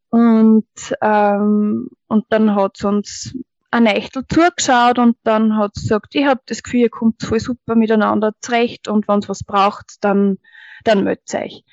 Und, 0.09 0.65
ähm, 1.03 1.87
und 2.07 2.25
dann 2.29 2.55
hat 2.55 2.77
sie 2.77 2.87
uns 2.87 3.37
ein 3.69 3.83
Nächtel 3.83 4.23
zugeschaut 4.27 4.97
und 4.97 5.17
dann 5.23 5.55
hat 5.55 5.75
sie 5.75 5.81
gesagt, 5.81 6.15
ich 6.15 6.25
habe 6.25 6.41
das 6.47 6.63
Gefühl, 6.63 6.79
ihr 6.79 6.89
kommt 6.89 7.21
voll 7.21 7.39
super 7.39 7.75
miteinander 7.75 8.33
zurecht 8.41 8.87
und 8.87 9.07
wenn 9.07 9.19
es 9.19 9.29
was 9.29 9.43
braucht, 9.43 10.03
dann, 10.03 10.39
dann 10.83 11.03
meldet 11.03 11.31
euch. 11.35 11.63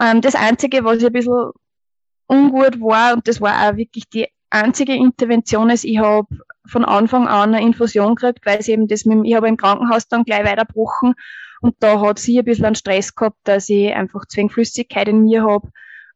Ähm, 0.00 0.20
das 0.20 0.34
Einzige, 0.34 0.82
was 0.82 0.98
ich 0.98 1.06
ein 1.06 1.12
bisschen 1.12 1.52
ungut 2.26 2.80
war, 2.80 3.14
und 3.14 3.28
das 3.28 3.40
war 3.40 3.70
auch 3.70 3.76
wirklich 3.76 4.08
die 4.08 4.26
einzige 4.50 4.94
Intervention, 4.94 5.70
ist, 5.70 5.84
ich 5.84 5.98
habe 5.98 6.26
von 6.66 6.84
Anfang 6.84 7.26
an 7.26 7.54
eine 7.54 7.64
Infusion 7.64 8.14
gekriegt, 8.14 8.44
weil 8.44 8.62
sie 8.62 8.72
eben 8.72 8.88
das 8.88 9.04
mit, 9.04 9.18
ich 9.24 9.34
habe 9.34 9.48
im 9.48 9.56
Krankenhaus 9.56 10.08
dann 10.08 10.24
gleich 10.24 10.44
weiterbrochen 10.44 11.14
Und 11.60 11.76
da 11.80 12.00
hat 12.00 12.18
sie 12.18 12.38
ein 12.38 12.44
bisschen 12.44 12.66
einen 12.66 12.74
Stress 12.74 13.14
gehabt, 13.14 13.38
dass 13.44 13.68
ich 13.68 13.94
einfach 13.94 14.26
zu 14.26 14.48
Flüssigkeit 14.48 15.08
in 15.08 15.24
mir 15.24 15.42
habe. 15.42 15.68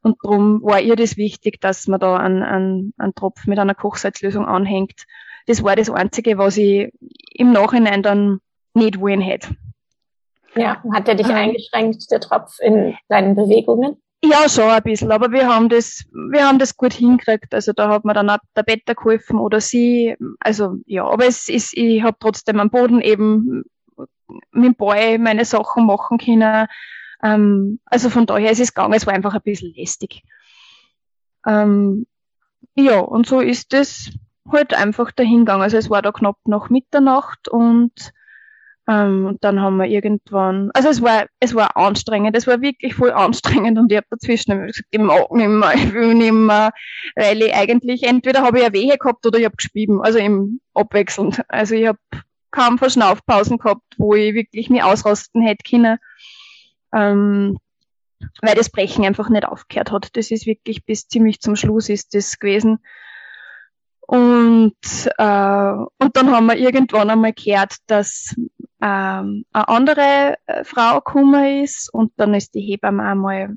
Und 0.03 0.17
darum 0.23 0.63
war 0.63 0.81
ihr 0.81 0.97
das 0.97 1.17
wichtig, 1.17 1.61
dass 1.61 1.87
man 1.87 2.01
da 2.01 2.17
einen, 2.17 2.43
einen, 2.43 2.95
einen 2.99 3.15
Tropf 3.15 3.47
mit 3.47 3.59
einer 3.59 3.75
Kochsalzlösung 3.75 4.47
anhängt. 4.47 5.05
Das 5.47 5.63
war 5.63 5.77
das 5.77 5.91
Einzige, 5.91 6.39
was 6.39 6.57
ich 6.57 6.93
im 7.35 7.53
Nachhinein 7.53 8.03
dann 8.03 8.39
nicht 8.75 9.01
wollen 9.01 9.21
hätte. 9.21 9.55
Ja, 10.55 10.83
hat 10.93 11.09
er 11.09 11.15
dich 11.15 11.29
ähm, 11.29 11.35
eingeschränkt, 11.35 12.11
der 12.11 12.21
Tropf 12.21 12.59
in 12.61 12.95
deinen 13.09 13.35
Bewegungen? 13.35 13.97
Ja, 14.25 14.49
schon 14.49 14.71
ein 14.71 14.83
bisschen, 14.85 15.11
aber 15.11 15.33
wir 15.33 15.49
haben 15.49 15.69
das, 15.69 16.05
wir 16.13 16.47
haben 16.47 16.61
das 16.61 16.77
gut 16.77 16.93
hingekriegt. 16.93 17.53
Also 17.53 17.73
da 17.73 17.89
hat 17.89 18.05
mir 18.05 18.15
dann 18.15 18.31
auch 18.31 18.39
der 18.55 18.63
Better 18.63 18.95
geholfen 18.95 19.39
oder 19.39 19.61
sie. 19.61 20.17
Also 20.39 20.77
ja, 20.87 21.05
aber 21.05 21.27
es 21.27 21.49
ist, 21.49 21.77
ich 21.77 22.03
habe 22.03 22.17
trotzdem 22.21 22.61
am 22.61 22.71
Boden 22.71 23.01
eben 23.01 23.65
mit 24.53 24.65
dem 24.65 24.75
Boy 24.77 25.19
meine 25.19 25.45
Sachen 25.45 25.87
machen 25.87 26.19
können. 26.19 26.69
Ähm, 27.23 27.81
also 27.85 28.11
von 28.11 28.27
daher 28.27 28.53
ist 28.53 28.61
es 28.61 28.75
gegangen, 28.75 28.95
es 28.95 29.07
war 29.07 29.15
einfach 29.15 29.35
ein 29.35 29.43
bisschen 29.43 29.75
lästig. 29.75 30.23
Ähm, 31.45 32.07
ja, 32.77 33.01
und 33.01 33.27
so 33.27 33.41
ist 33.41 33.75
es 33.75 34.13
halt 34.51 34.73
einfach 34.73 35.11
dahingegangen. 35.11 35.63
Also 35.63 35.77
es 35.79 35.91
war 35.91 36.01
da 36.01 36.13
knapp 36.13 36.39
nach 36.47 36.71
Mitternacht 36.71 37.49
und 37.49 38.13
ähm, 38.89 39.27
und 39.27 39.45
dann 39.45 39.61
haben 39.61 39.77
wir 39.77 39.87
irgendwann, 39.87 40.71
also 40.75 40.89
es 40.89 41.01
war, 41.03 41.27
es 41.39 41.55
war 41.55 41.77
anstrengend, 41.77 42.37
es 42.37 42.49
war 42.49 42.61
wirklich 42.61 42.95
voll 42.95 43.13
anstrengend 43.13 43.79
und 43.79 43.93
ich 43.93 43.99
habe 43.99 44.07
dazwischen 44.11 44.67
gesagt, 44.67 44.89
ich 44.91 45.01
mag 45.01 45.31
nicht 45.31 45.49
mehr, 45.49 45.75
ich 45.75 45.93
will 45.93 46.15
nicht 46.15 46.33
mehr, 46.33 46.73
weil 47.15 47.43
ich 47.43 47.55
eigentlich, 47.55 48.03
entweder 48.03 48.43
habe 48.43 48.59
ich 48.59 48.65
eine 48.65 48.75
Wehe 48.75 48.99
gehabt 48.99 49.25
oder 49.25 49.39
ich 49.39 49.45
habe 49.45 49.57
gespieben, 49.57 50.03
also 50.03 50.19
im 50.19 50.61
abwechselnd. 50.75 51.43
Also 51.49 51.75
ich 51.77 51.87
habe 51.87 51.99
kaum 52.51 52.79
Verschnaufpausen 52.79 53.59
gehabt, 53.59 53.83
wo 53.99 54.15
ich 54.15 54.35
wirklich 54.35 54.69
mich 54.69 54.83
ausrasten 54.83 55.43
hätte 55.43 55.69
können, 55.69 55.99
ähm, 56.93 57.59
weil 58.41 58.55
das 58.55 58.71
Brechen 58.71 59.05
einfach 59.05 59.29
nicht 59.29 59.47
aufgehört 59.47 59.93
hat. 59.93 60.17
Das 60.17 60.31
ist 60.33 60.47
wirklich 60.47 60.85
bis 60.85 61.07
ziemlich 61.07 61.41
zum 61.41 61.55
Schluss 61.55 61.89
ist 61.89 62.15
das 62.15 62.39
gewesen. 62.39 62.79
Und, 64.13 64.77
äh, 65.17 65.73
und 65.99 66.17
dann 66.17 66.31
haben 66.31 66.47
wir 66.47 66.57
irgendwann 66.57 67.09
einmal 67.09 67.33
gehört, 67.33 67.77
dass 67.87 68.35
ähm, 68.83 69.45
eine 69.53 69.69
andere 69.69 70.35
äh, 70.47 70.65
Frau 70.65 70.97
gekommen 70.97 71.63
ist 71.63 71.89
und 71.93 72.13
dann 72.17 72.35
ist 72.35 72.55
die 72.55 72.61
Hebamme 72.61 73.03
einmal 73.03 73.57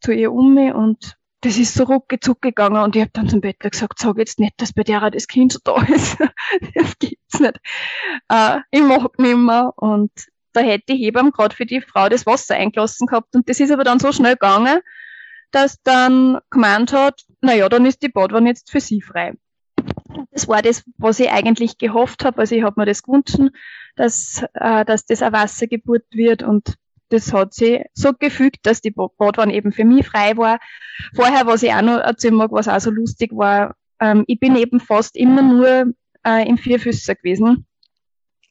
zu 0.00 0.12
ihr 0.12 0.32
um 0.32 0.56
und 0.56 1.16
das 1.40 1.56
ist 1.56 1.74
so 1.74 1.84
ruckzuck 1.84 2.42
gegangen 2.42 2.82
und 2.82 2.96
ich 2.96 3.02
habe 3.02 3.12
dann 3.14 3.28
zum 3.28 3.40
Bettler 3.40 3.70
gesagt, 3.70 4.00
sag 4.00 4.18
jetzt 4.18 4.40
nicht, 4.40 4.60
dass 4.60 4.72
bei 4.72 4.82
der 4.82 5.08
das 5.10 5.28
Kind 5.28 5.52
schon 5.52 5.62
da 5.64 5.80
ist. 5.82 6.18
das 6.74 6.98
gibt's 6.98 7.38
nicht. 7.38 7.60
Äh, 8.28 8.58
ich 8.72 8.82
mag 8.82 9.16
nicht 9.18 9.36
mehr. 9.36 9.72
Und 9.76 10.10
da 10.52 10.60
hätte 10.60 10.86
die 10.88 10.96
Hebamme 10.96 11.30
gerade 11.30 11.54
für 11.54 11.66
die 11.66 11.80
Frau 11.80 12.08
das 12.08 12.26
Wasser 12.26 12.56
eingelassen 12.56 13.06
gehabt. 13.06 13.36
Und 13.36 13.48
das 13.48 13.60
ist 13.60 13.70
aber 13.70 13.84
dann 13.84 14.00
so 14.00 14.10
schnell 14.10 14.32
gegangen, 14.32 14.80
dass 15.52 15.80
dann 15.84 16.38
gemeint 16.50 16.92
hat, 16.92 17.22
na 17.40 17.54
ja, 17.54 17.68
dann 17.68 17.86
ist 17.86 18.02
die 18.02 18.08
Badwanne 18.08 18.48
jetzt 18.48 18.72
für 18.72 18.80
sie 18.80 19.00
frei. 19.00 19.34
Das 20.32 20.48
war 20.48 20.62
das, 20.62 20.82
was 20.96 21.20
ich 21.20 21.30
eigentlich 21.30 21.78
gehofft 21.78 22.24
habe. 22.24 22.40
Also 22.40 22.56
ich 22.56 22.64
habe 22.64 22.80
mir 22.80 22.86
das 22.86 23.04
gewünscht, 23.04 23.38
dass, 23.98 24.44
äh, 24.54 24.84
dass 24.84 25.04
das 25.04 25.22
eine 25.22 25.32
Wassergeburt 25.32 26.04
wird 26.12 26.42
und 26.42 26.74
das 27.10 27.32
hat 27.32 27.54
sich 27.54 27.82
so 27.94 28.12
gefügt, 28.12 28.66
dass 28.66 28.80
die 28.80 28.90
Badwanne 28.90 29.54
eben 29.54 29.72
für 29.72 29.84
mich 29.84 30.06
frei 30.06 30.36
war. 30.36 30.58
Vorher, 31.14 31.46
was 31.46 31.62
ich 31.62 31.72
auch 31.72 31.82
noch 31.82 31.98
erzählen 31.98 32.34
mag, 32.34 32.52
was 32.52 32.68
auch 32.68 32.80
so 32.80 32.90
lustig 32.90 33.32
war, 33.34 33.74
ähm, 34.00 34.24
ich 34.26 34.38
bin 34.38 34.56
eben 34.56 34.78
fast 34.78 35.16
immer 35.16 35.42
nur 35.42 35.92
äh, 36.24 36.48
im 36.48 36.58
Vierfüßer 36.58 37.14
gewesen. 37.14 37.66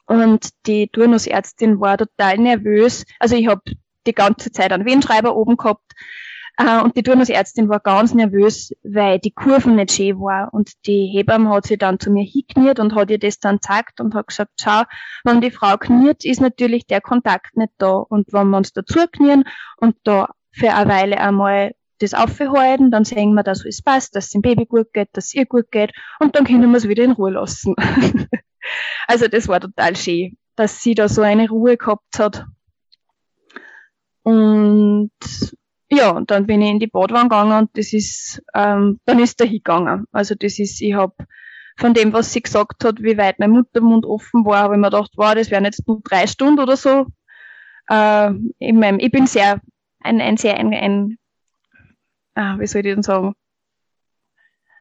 Und 0.06 0.50
die 0.66 0.88
Turnusärztin 0.88 1.80
war 1.80 1.98
total 1.98 2.38
nervös. 2.38 3.06
Also 3.20 3.36
ich 3.36 3.48
habe 3.48 3.62
die 4.08 4.14
ganze 4.14 4.52
Zeit 4.52 4.72
einen 4.72 4.86
Wehenschreiber 4.86 5.36
oben 5.36 5.58
gehabt 5.58 5.94
äh, 6.58 6.82
und 6.82 6.98
die 6.98 7.04
Turnusärztin 7.04 7.70
war 7.70 7.80
ganz 7.80 8.14
nervös, 8.14 8.74
weil 8.84 9.20
die 9.20 9.32
Kurven 9.32 9.76
nicht 9.76 9.92
schön 9.92 10.20
war. 10.20 10.54
Und 10.54 10.72
die 10.88 11.08
Hebamme 11.08 11.50
hat 11.50 11.68
sie 11.68 11.78
dann 11.78 12.00
zu 12.00 12.10
mir 12.10 12.24
hingekniert 12.24 12.80
und 12.80 12.96
hat 12.96 13.12
ihr 13.12 13.20
das 13.20 13.40
dann 13.40 13.58
gezeigt 13.58 14.02
und 14.02 14.16
hat 14.16 14.28
gesagt, 14.28 14.52
schau, 14.60 14.84
wenn 15.24 15.40
die 15.40 15.52
Frau 15.52 15.78
kniert, 15.78 16.26
ist 16.26 16.42
natürlich 16.42 16.88
der 16.88 17.02
Kontakt 17.02 17.56
nicht 17.56 17.74
da. 17.78 17.98
Und 17.98 18.34
wenn 18.34 18.50
wir 18.50 18.58
uns 18.58 18.74
dazu 18.74 19.06
knieren 19.12 19.44
und 19.78 19.96
da 20.04 20.30
für 20.52 20.74
eine 20.74 20.90
Weile 20.90 21.20
einmal 21.20 21.76
das 22.00 22.14
aufhalten, 22.14 22.92
dann 22.92 23.06
sehen 23.06 23.34
wir, 23.34 23.44
dass 23.44 23.66
es 23.66 23.82
passt, 23.82 24.16
dass 24.16 24.26
es 24.26 24.32
dem 24.32 24.42
Baby 24.42 24.66
gut 24.66 24.94
geht, 24.94 25.10
dass 25.14 25.28
es 25.28 25.36
ihr 25.36 25.46
gut 25.46 25.72
geht 25.72 25.92
und 26.20 26.36
dann 26.36 26.46
können 26.46 26.70
wir 26.70 26.78
es 26.78 26.88
wieder 26.88 27.04
in 27.04 27.12
Ruhe 27.12 27.32
lassen. 27.32 27.76
also 29.08 29.28
das 29.28 29.48
war 29.48 29.60
total 29.60 29.96
schön, 29.96 30.38
dass 30.56 30.82
sie 30.82 30.96
da 30.96 31.10
so 31.10 31.22
eine 31.22 31.50
Ruhe 31.50 31.78
gehabt 31.78 32.20
hat. 32.20 32.46
Und 34.24 35.12
ja, 36.08 36.14
und 36.14 36.32
dann 36.32 36.48
bin 36.48 36.62
ich 36.62 36.70
in 36.70 36.80
die 36.80 36.88
Badwanne 36.88 37.30
gegangen 37.30 37.58
und 37.58 37.78
das 37.78 37.94
ist, 37.94 38.42
ähm, 38.54 39.00
dann 39.06 39.20
ist 39.20 39.40
der 39.40 39.48
hingegangen. 39.48 40.06
Also 40.12 40.36
das 40.36 40.60
ist, 40.60 40.82
ich 40.82 40.94
habe 40.94 41.16
von 41.78 41.94
dem, 41.94 42.14
was 42.14 42.34
sie 42.34 42.42
gesagt 42.42 42.84
hat, 42.84 43.02
wie 43.02 43.18
weit 43.18 43.40
mein 43.40 43.52
Muttermund 43.52 44.06
offen 44.06 44.46
war, 44.46 44.64
habe 44.64 44.76
ich 44.76 44.80
mir 44.80 44.90
gedacht, 44.90 45.12
wow, 45.16 45.36
das 45.36 45.52
wären 45.52 45.66
jetzt 45.66 45.88
nur 45.88 46.02
drei 46.04 46.26
Stunden 46.28 46.60
oder 46.60 46.78
so. 46.78 47.08
Äh, 47.90 48.32
in 48.60 48.80
meinem, 48.80 49.00
ich 49.00 49.12
bin 49.12 49.28
sehr, 49.28 49.62
ein, 50.00 50.22
ein 50.22 50.38
sehr, 50.38 50.58
ein, 50.58 50.74
ein 50.74 51.18
ah, 52.36 52.58
wie 52.58 52.68
soll 52.68 52.86
ich 52.86 52.94
denn 52.94 53.04
sagen? 53.04 53.34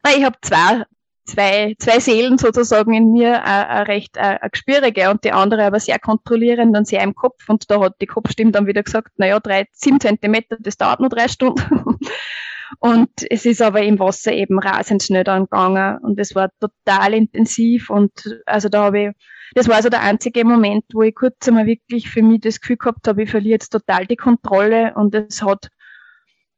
Nein, 0.02 0.14
ich 0.18 0.24
habe 0.24 0.38
zwei 0.40 0.84
zwei, 1.26 1.74
zwei 1.78 2.00
Seelen 2.00 2.38
sozusagen 2.38 2.94
in 2.94 3.12
mir, 3.12 3.44
eine 3.44 3.88
recht 3.88 4.16
eine 4.18 4.38
gespürige 4.50 5.10
und 5.10 5.24
die 5.24 5.32
andere 5.32 5.64
aber 5.64 5.80
sehr 5.80 5.98
kontrollierend 5.98 6.76
und 6.76 6.86
sehr 6.86 7.02
im 7.02 7.14
Kopf. 7.14 7.48
Und 7.48 7.70
da 7.70 7.80
hat 7.80 7.94
die 8.00 8.06
Kopfstimme 8.06 8.52
dann 8.52 8.66
wieder 8.66 8.82
gesagt, 8.82 9.18
naja, 9.18 9.40
drei, 9.40 9.66
sieben 9.72 10.00
Zentimeter, 10.00 10.56
das 10.60 10.76
dauert 10.76 11.00
nur 11.00 11.08
drei 11.08 11.28
Stunden. 11.28 11.62
und 12.78 13.10
es 13.30 13.44
ist 13.44 13.62
aber 13.62 13.82
im 13.82 13.98
Wasser 13.98 14.32
eben 14.32 14.58
rasend 14.58 15.02
schnell 15.02 15.24
dann 15.24 15.44
gegangen 15.44 15.98
und 16.02 16.18
es 16.18 16.34
war 16.34 16.50
total 16.60 17.14
intensiv 17.14 17.90
und 17.90 18.12
also 18.46 18.68
da 18.68 18.84
habe 18.84 19.00
ich, 19.00 19.10
das 19.54 19.68
war 19.68 19.82
so 19.82 19.88
der 19.88 20.02
einzige 20.02 20.44
Moment, 20.44 20.84
wo 20.92 21.02
ich 21.02 21.14
kurz 21.14 21.46
einmal 21.46 21.66
wirklich 21.66 22.10
für 22.10 22.22
mich 22.22 22.40
das 22.40 22.60
Gefühl 22.60 22.76
gehabt 22.76 23.06
habe, 23.06 23.22
ich 23.22 23.30
verliere 23.30 23.54
jetzt 23.54 23.70
total 23.70 24.06
die 24.06 24.16
Kontrolle 24.16 24.94
und 24.96 25.14
es 25.14 25.42
hat 25.42 25.68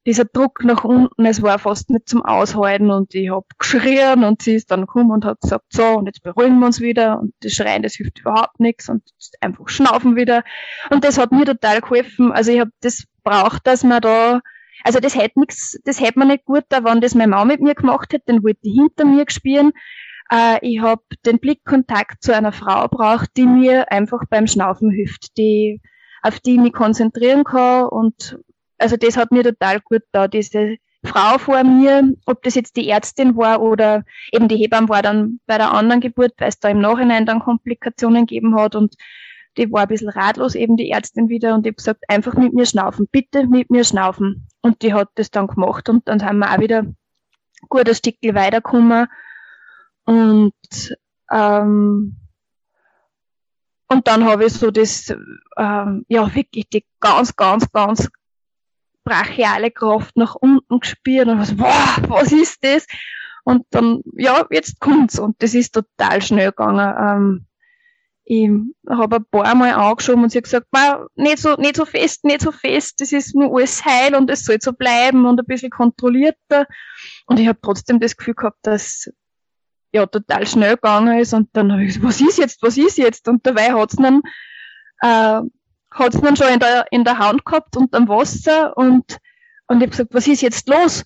dieser 0.08 0.24
Druck 0.24 0.64
nach 0.64 0.84
unten, 0.84 1.26
es 1.26 1.42
war 1.42 1.58
fast 1.58 1.90
nicht 1.90 2.08
zum 2.08 2.24
Aushalten 2.24 2.90
und 2.90 3.14
ich 3.14 3.28
habe 3.30 3.44
geschrien 3.58 4.24
und 4.24 4.40
sie 4.40 4.54
ist 4.54 4.70
dann 4.70 4.80
gekommen 4.80 5.10
und 5.10 5.26
hat 5.26 5.42
gesagt, 5.42 5.66
so, 5.68 5.84
und 5.84 6.06
jetzt 6.06 6.22
beruhigen 6.22 6.58
wir 6.60 6.66
uns 6.66 6.80
wieder 6.80 7.20
und 7.20 7.34
das 7.40 7.52
Schreien, 7.52 7.82
das 7.82 7.92
hilft 7.92 8.20
überhaupt 8.20 8.58
nichts 8.58 8.88
und 8.88 9.02
einfach 9.42 9.68
schnaufen 9.68 10.16
wieder. 10.16 10.44
Und 10.88 11.04
das 11.04 11.18
hat 11.18 11.30
mir 11.30 11.44
total 11.44 11.82
geholfen. 11.82 12.32
Also 12.32 12.50
ich 12.52 12.60
habe 12.60 12.70
das 12.80 13.04
braucht, 13.22 13.66
dass 13.66 13.84
man 13.84 14.00
da, 14.00 14.40
also 14.82 14.98
das 14.98 15.14
hätte 15.14 15.40
nichts, 15.40 15.78
das 15.84 16.00
hätte 16.00 16.18
man 16.18 16.28
nicht 16.28 16.46
gut, 16.46 16.64
da 16.70 16.82
wenn 16.84 17.02
das 17.02 17.14
meine 17.14 17.28
Mama 17.28 17.44
mit 17.44 17.60
mir 17.60 17.74
gemacht 17.74 18.10
hätte, 18.14 18.24
dann 18.28 18.42
wollte 18.42 18.60
die 18.64 18.70
hinter 18.70 19.04
mir 19.04 19.26
gespielen. 19.26 19.72
Äh, 20.32 20.56
ich 20.62 20.80
habe 20.80 21.02
den 21.26 21.38
Blickkontakt 21.38 22.22
zu 22.22 22.34
einer 22.34 22.52
Frau 22.52 22.88
braucht, 22.88 23.36
die 23.36 23.44
mir 23.44 23.92
einfach 23.92 24.22
beim 24.30 24.46
Schnaufen 24.46 24.90
hilft, 24.90 25.36
die 25.36 25.82
auf 26.22 26.40
die 26.40 26.54
ich 26.54 26.60
mich 26.60 26.72
konzentrieren 26.72 27.44
kann 27.44 27.88
und 27.88 28.38
also 28.78 28.96
das 28.96 29.16
hat 29.16 29.32
mir 29.32 29.42
total 29.44 29.80
gut 29.80 30.02
da, 30.12 30.28
diese 30.28 30.76
Frau 31.04 31.38
vor 31.38 31.62
mir, 31.62 32.12
ob 32.26 32.42
das 32.42 32.54
jetzt 32.54 32.76
die 32.76 32.88
Ärztin 32.88 33.36
war 33.36 33.62
oder 33.62 34.04
eben 34.32 34.48
die 34.48 34.56
Hebamme 34.56 34.88
war 34.88 35.02
dann 35.02 35.40
bei 35.46 35.56
der 35.56 35.72
anderen 35.72 36.00
Geburt, 36.00 36.32
weil 36.38 36.48
es 36.48 36.58
da 36.58 36.68
im 36.68 36.80
Nachhinein 36.80 37.26
dann 37.26 37.40
Komplikationen 37.40 38.26
gegeben 38.26 38.56
hat 38.56 38.74
und 38.74 38.94
die 39.56 39.70
war 39.72 39.82
ein 39.82 39.88
bisschen 39.88 40.08
ratlos, 40.08 40.54
eben 40.54 40.76
die 40.76 40.90
Ärztin 40.90 41.28
wieder 41.28 41.54
und 41.54 41.66
ich 41.66 41.70
habe 41.70 41.76
gesagt, 41.76 42.04
einfach 42.08 42.34
mit 42.34 42.52
mir 42.52 42.66
schnaufen, 42.66 43.08
bitte 43.10 43.46
mit 43.46 43.70
mir 43.70 43.84
schnaufen. 43.84 44.46
Und 44.60 44.82
die 44.82 44.94
hat 44.94 45.08
das 45.16 45.30
dann 45.30 45.46
gemacht 45.48 45.88
und 45.88 46.06
dann 46.08 46.20
sind 46.20 46.38
wir 46.38 46.52
auch 46.52 46.60
wieder 46.60 46.84
gut 47.68 47.88
ein 47.88 47.94
Stückchen 47.94 48.34
weitergekommen 48.34 49.06
und 50.04 50.52
ähm, 51.30 52.16
und 53.90 54.06
dann 54.06 54.24
habe 54.24 54.44
ich 54.44 54.52
so 54.52 54.70
das, 54.70 55.10
ähm, 55.56 56.04
ja, 56.08 56.34
wirklich 56.34 56.68
die 56.68 56.84
ganz, 57.00 57.34
ganz, 57.34 57.70
ganz 57.72 58.08
brachiale 59.08 59.70
Kraft 59.70 60.16
nach 60.16 60.34
unten 60.34 60.80
gespürt 60.80 61.28
und 61.28 61.38
was, 61.38 61.56
boah, 61.56 61.96
was 62.08 62.32
ist 62.32 62.62
das? 62.62 62.86
Und 63.44 63.64
dann, 63.70 64.02
ja, 64.14 64.46
jetzt 64.50 64.78
kommt's. 64.80 65.18
Und 65.18 65.42
das 65.42 65.54
ist 65.54 65.72
total 65.72 66.20
schnell 66.20 66.50
gegangen. 66.50 66.94
Ähm, 66.98 67.46
ich 68.24 68.50
habe 68.86 69.16
ein 69.16 69.24
paar 69.24 69.54
Mal 69.54 69.72
angeschoben 69.72 70.24
und 70.24 70.30
sie 70.30 70.38
hat 70.38 70.44
gesagt, 70.44 70.66
nicht 71.14 71.38
so, 71.38 71.54
nicht 71.54 71.76
so 71.76 71.86
fest, 71.86 72.24
nicht 72.24 72.42
so 72.42 72.52
fest, 72.52 73.00
das 73.00 73.12
ist 73.12 73.34
nur 73.34 73.56
alles 73.56 73.82
heil 73.86 74.14
und 74.14 74.28
es 74.28 74.44
soll 74.44 74.58
so 74.60 74.72
bleiben 74.74 75.24
und 75.24 75.40
ein 75.40 75.46
bisschen 75.46 75.70
kontrollierter. 75.70 76.66
Und 77.24 77.40
ich 77.40 77.48
habe 77.48 77.58
trotzdem 77.62 78.00
das 78.00 78.18
Gefühl 78.18 78.34
gehabt, 78.34 78.58
dass 78.62 79.10
ja 79.92 80.04
total 80.04 80.46
schnell 80.46 80.74
gegangen 80.74 81.18
ist 81.18 81.32
und 81.32 81.48
dann 81.54 81.72
habe 81.72 81.84
ich 81.84 81.94
gesagt, 81.94 82.04
was 82.04 82.20
ist 82.20 82.36
jetzt, 82.36 82.62
was 82.62 82.76
ist 82.76 82.98
jetzt? 82.98 83.26
Und 83.28 83.46
dabei 83.46 83.72
hat's 83.72 83.96
dann 83.96 84.20
äh, 85.00 85.40
hat 85.90 86.14
es 86.14 86.20
dann 86.20 86.36
schon 86.36 86.48
in 86.48 86.60
der, 86.60 86.86
in 86.90 87.04
der 87.04 87.18
Hand 87.18 87.44
gehabt 87.44 87.76
und 87.76 87.94
am 87.94 88.08
Wasser 88.08 88.76
und, 88.76 89.18
und 89.66 89.76
ich 89.78 89.82
habe 89.82 89.90
gesagt, 89.90 90.14
was 90.14 90.26
ist 90.26 90.42
jetzt 90.42 90.68
los? 90.68 91.04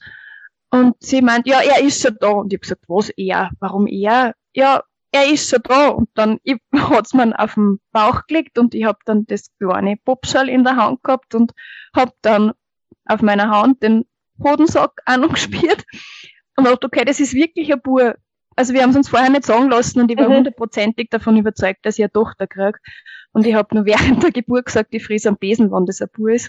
Und 0.71 0.97
sie 1.01 1.21
meint, 1.21 1.47
ja, 1.47 1.61
er 1.61 1.83
ist 1.83 2.01
schon 2.01 2.16
da. 2.18 2.29
Und 2.31 2.53
ich 2.53 2.57
habe 2.57 2.62
gesagt, 2.62 2.85
was 2.88 3.11
er? 3.11 3.51
Warum 3.61 3.87
er? 3.87 4.35
Ja, 4.55 4.83
er 5.12 5.31
ist 5.31 5.51
schon 5.51 5.62
da. 5.62 5.88
Und 5.88 6.09
dann 6.14 6.38
hat's 6.75 7.12
man 7.12 7.33
auf 7.35 7.55
den 7.55 7.79
Bauch 7.92 8.27
gelegt 8.27 8.59
und 8.59 8.75
ich 8.75 8.85
habe 8.85 8.99
dann 9.05 9.27
das 9.27 9.51
kleine 9.59 9.97
Popschal 9.99 10.49
in 10.49 10.64
der 10.64 10.77
Hand 10.77 11.03
gehabt 11.03 11.35
und 11.35 11.53
habe 11.95 12.12
dann 12.23 12.53
auf 13.05 13.21
meiner 13.21 13.51
Hand 13.51 13.83
den 13.83 14.07
Hodensack 14.42 14.92
auch 15.07 15.18
noch 15.18 15.35
gespielt 15.35 15.85
und 16.57 16.66
dachte, 16.66 16.87
okay, 16.87 17.05
das 17.05 17.21
ist 17.21 17.35
wirklich 17.35 17.73
ein 17.73 17.81
Bub. 17.81 18.14
Also 18.62 18.75
wir 18.75 18.83
haben 18.83 18.90
es 18.90 18.96
uns 18.96 19.09
vorher 19.09 19.29
nicht 19.29 19.44
sagen 19.44 19.70
lassen 19.70 19.98
und 19.98 20.09
ich 20.09 20.16
war 20.16 20.29
mhm. 20.29 20.35
hundertprozentig 20.35 21.11
davon 21.11 21.37
überzeugt, 21.37 21.85
dass 21.85 21.98
ich 21.98 22.05
eine 22.05 22.12
Tochter 22.12 22.46
kriege. 22.46 22.79
Und 23.33 23.44
ich 23.44 23.55
habe 23.55 23.75
nur 23.75 23.87
während 23.87 24.22
der 24.22 24.31
Geburt 24.31 24.66
gesagt, 24.66 24.94
ich 24.94 25.05
fries 25.05 25.27
am 25.27 25.37
Besen, 25.37 25.72
wann 25.72 25.85
das 25.85 26.01
ein 26.01 26.07
Bub 26.12 26.29
ist. 26.29 26.48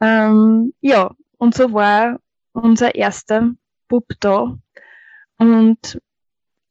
Ähm, 0.00 0.74
ja, 0.80 1.12
und 1.38 1.54
so 1.54 1.72
war 1.72 2.18
unser 2.50 2.96
erster 2.96 3.52
Bub 3.86 4.06
da. 4.18 4.58
Und 5.36 6.00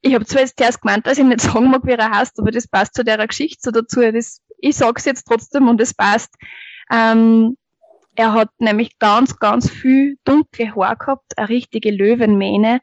ich 0.02 0.14
habe 0.14 0.26
zwar 0.26 0.42
jetzt 0.42 0.60
erst 0.60 0.82
gemeint, 0.82 1.08
dass 1.08 1.18
ich 1.18 1.24
nicht 1.24 1.40
sagen 1.40 1.72
mag, 1.72 1.86
wie 1.86 1.92
er 1.92 2.12
heißt, 2.12 2.38
aber 2.42 2.52
das 2.52 2.68
passt 2.68 2.96
zu 2.96 3.06
der 3.06 3.26
Geschichte 3.26 3.62
so 3.62 3.72
dazu. 3.72 4.02
Das, 4.12 4.42
ich 4.58 4.76
sag's 4.76 5.06
jetzt 5.06 5.24
trotzdem 5.26 5.70
und 5.70 5.80
es 5.80 5.94
passt. 5.94 6.36
Ähm, 6.92 7.56
er 8.16 8.34
hat 8.34 8.50
nämlich 8.60 9.00
ganz, 9.00 9.40
ganz 9.40 9.70
viel 9.70 10.18
dunkle 10.26 10.76
Haare 10.76 10.98
gehabt, 10.98 11.38
eine 11.38 11.48
richtige 11.48 11.92
Löwenmähne. 11.92 12.82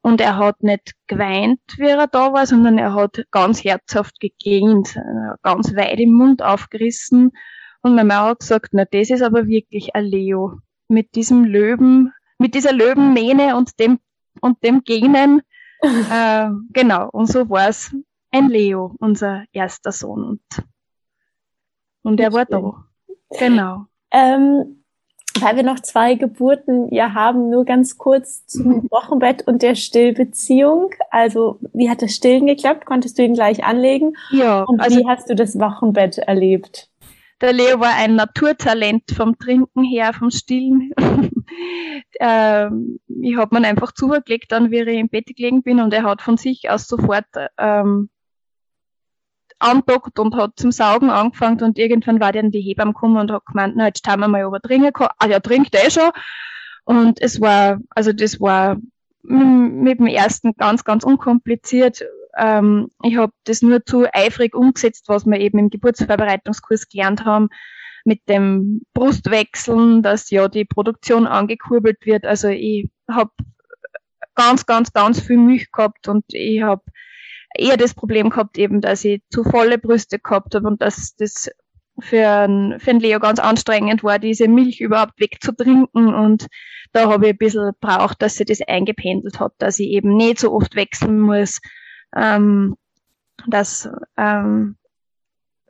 Und 0.00 0.20
er 0.20 0.36
hat 0.36 0.62
nicht 0.62 0.94
geweint, 1.06 1.60
wie 1.76 1.88
er 1.88 2.06
da 2.06 2.32
war, 2.32 2.46
sondern 2.46 2.78
er 2.78 2.94
hat 2.94 3.24
ganz 3.30 3.64
herzhaft 3.64 4.20
gegähnt, 4.20 4.96
äh, 4.96 5.34
ganz 5.42 5.74
weit 5.74 5.98
im 5.98 6.12
Mund 6.12 6.42
aufgerissen. 6.42 7.32
Und 7.82 7.94
meine 7.94 8.08
Mama 8.08 8.30
hat 8.30 8.40
gesagt, 8.40 8.68
na, 8.72 8.84
das 8.84 9.10
ist 9.10 9.22
aber 9.22 9.46
wirklich 9.46 9.94
ein 9.94 10.04
Leo. 10.04 10.58
Mit 10.88 11.14
diesem 11.14 11.44
Löwen, 11.44 12.12
mit 12.38 12.54
dieser 12.54 12.72
Löwenmähne 12.72 13.56
und 13.56 13.78
dem, 13.78 13.98
und 14.40 14.62
dem 14.62 14.82
Genen. 14.84 15.42
äh, 15.82 16.48
genau. 16.72 17.10
Und 17.10 17.26
so 17.26 17.50
war 17.50 17.68
es 17.68 17.94
ein 18.30 18.48
Leo, 18.48 18.94
unser 19.00 19.44
erster 19.52 19.92
Sohn. 19.92 20.24
Und, 20.24 20.64
und 22.02 22.20
er 22.20 22.32
war 22.32 22.46
da. 22.46 22.84
Genau. 23.38 23.86
Ähm, 24.10 24.77
weil 25.42 25.56
wir 25.56 25.62
noch 25.62 25.80
zwei 25.80 26.14
Geburten 26.14 26.92
ja 26.92 27.14
haben, 27.14 27.50
nur 27.50 27.64
ganz 27.64 27.98
kurz 27.98 28.46
zum 28.46 28.88
Wochenbett 28.90 29.46
und 29.46 29.62
der 29.62 29.74
Stillbeziehung. 29.74 30.90
Also, 31.10 31.58
wie 31.72 31.90
hat 31.90 32.02
das 32.02 32.14
Stillen 32.14 32.46
geklappt? 32.46 32.86
Konntest 32.86 33.18
du 33.18 33.22
ihn 33.22 33.34
gleich 33.34 33.64
anlegen? 33.64 34.14
Ja. 34.30 34.62
Und 34.62 34.80
also, 34.80 34.98
wie 34.98 35.06
hast 35.06 35.28
du 35.30 35.34
das 35.34 35.58
Wochenbett 35.58 36.18
erlebt? 36.18 36.88
Der 37.40 37.52
Leo 37.52 37.78
war 37.78 37.94
ein 37.96 38.16
Naturtalent 38.16 39.04
vom 39.12 39.38
Trinken 39.38 39.84
her, 39.84 40.12
vom 40.12 40.30
Stillen. 40.30 40.92
ähm, 42.20 42.98
ich 43.22 43.36
habe 43.36 43.58
mir 43.58 43.66
einfach 43.66 43.92
zugelegt, 43.92 44.50
dann 44.50 44.72
wie 44.72 44.80
ich 44.80 44.98
im 44.98 45.08
Bett 45.08 45.26
gelegen 45.36 45.62
bin 45.62 45.80
und 45.80 45.94
er 45.94 46.02
hat 46.02 46.20
von 46.20 46.36
sich 46.36 46.68
aus 46.68 46.88
sofort 46.88 47.26
ähm, 47.58 48.10
andockt 49.58 50.18
und 50.18 50.36
hat 50.36 50.52
zum 50.56 50.70
Saugen 50.70 51.10
angefangen 51.10 51.62
und 51.62 51.78
irgendwann 51.78 52.20
war 52.20 52.32
dann 52.32 52.50
die 52.50 52.60
Hebamme 52.60 52.92
gekommen 52.92 53.16
und 53.16 53.30
hat 53.30 53.46
gemeint, 53.46 53.74
na, 53.76 53.86
jetzt 53.86 54.04
schauen 54.04 54.20
wir 54.20 54.28
mal, 54.28 54.44
ob 54.44 54.54
er 54.54 54.60
trinken 54.60 54.92
kann. 54.92 55.08
Ah, 55.18 55.26
ja, 55.26 55.40
trinkt 55.40 55.74
eh 55.74 55.90
schon. 55.90 56.10
Und 56.84 57.20
es 57.20 57.40
war, 57.40 57.78
also 57.90 58.12
das 58.12 58.40
war 58.40 58.76
mit 59.22 59.98
dem 59.98 60.06
ersten 60.06 60.54
ganz, 60.56 60.84
ganz 60.84 61.04
unkompliziert. 61.04 62.02
Ähm, 62.36 62.88
ich 63.02 63.16
habe 63.16 63.32
das 63.44 63.62
nur 63.62 63.84
zu 63.84 64.06
eifrig 64.12 64.54
umgesetzt, 64.54 65.04
was 65.08 65.26
wir 65.26 65.38
eben 65.40 65.58
im 65.58 65.70
Geburtsvorbereitungskurs 65.70 66.88
gelernt 66.88 67.24
haben, 67.24 67.48
mit 68.04 68.26
dem 68.28 68.82
Brustwechseln, 68.94 70.02
dass 70.02 70.30
ja 70.30 70.48
die 70.48 70.64
Produktion 70.64 71.26
angekurbelt 71.26 72.06
wird. 72.06 72.24
Also 72.24 72.48
ich 72.48 72.90
habe 73.10 73.32
ganz, 74.34 74.64
ganz, 74.66 74.92
ganz 74.92 75.20
viel 75.20 75.36
Milch 75.36 75.70
gehabt 75.72 76.08
und 76.08 76.24
ich 76.28 76.62
habe 76.62 76.82
eher 77.54 77.76
das 77.76 77.94
Problem 77.94 78.30
gehabt, 78.30 78.58
eben, 78.58 78.80
dass 78.80 79.04
ich 79.04 79.22
zu 79.30 79.44
volle 79.44 79.78
Brüste 79.78 80.18
gehabt 80.18 80.54
habe 80.54 80.66
und 80.66 80.82
dass 80.82 81.14
das 81.16 81.50
für 82.00 82.28
einen, 82.28 82.78
für 82.78 82.90
einen 82.90 83.00
Leo 83.00 83.18
ganz 83.18 83.40
anstrengend 83.40 84.04
war, 84.04 84.18
diese 84.18 84.48
Milch 84.48 84.80
überhaupt 84.80 85.18
wegzutrinken. 85.18 86.14
Und 86.14 86.46
da 86.92 87.10
habe 87.10 87.26
ich 87.26 87.32
ein 87.32 87.38
bisschen 87.38 87.72
braucht, 87.80 88.22
dass 88.22 88.36
sie 88.36 88.44
das 88.44 88.60
eingependelt 88.66 89.40
hat, 89.40 89.52
dass 89.58 89.78
ich 89.78 89.88
eben 89.88 90.16
nicht 90.16 90.38
so 90.38 90.52
oft 90.52 90.76
wechseln 90.76 91.18
muss, 91.18 91.60
ähm, 92.14 92.76
dass 93.46 93.88
ähm, 94.16 94.76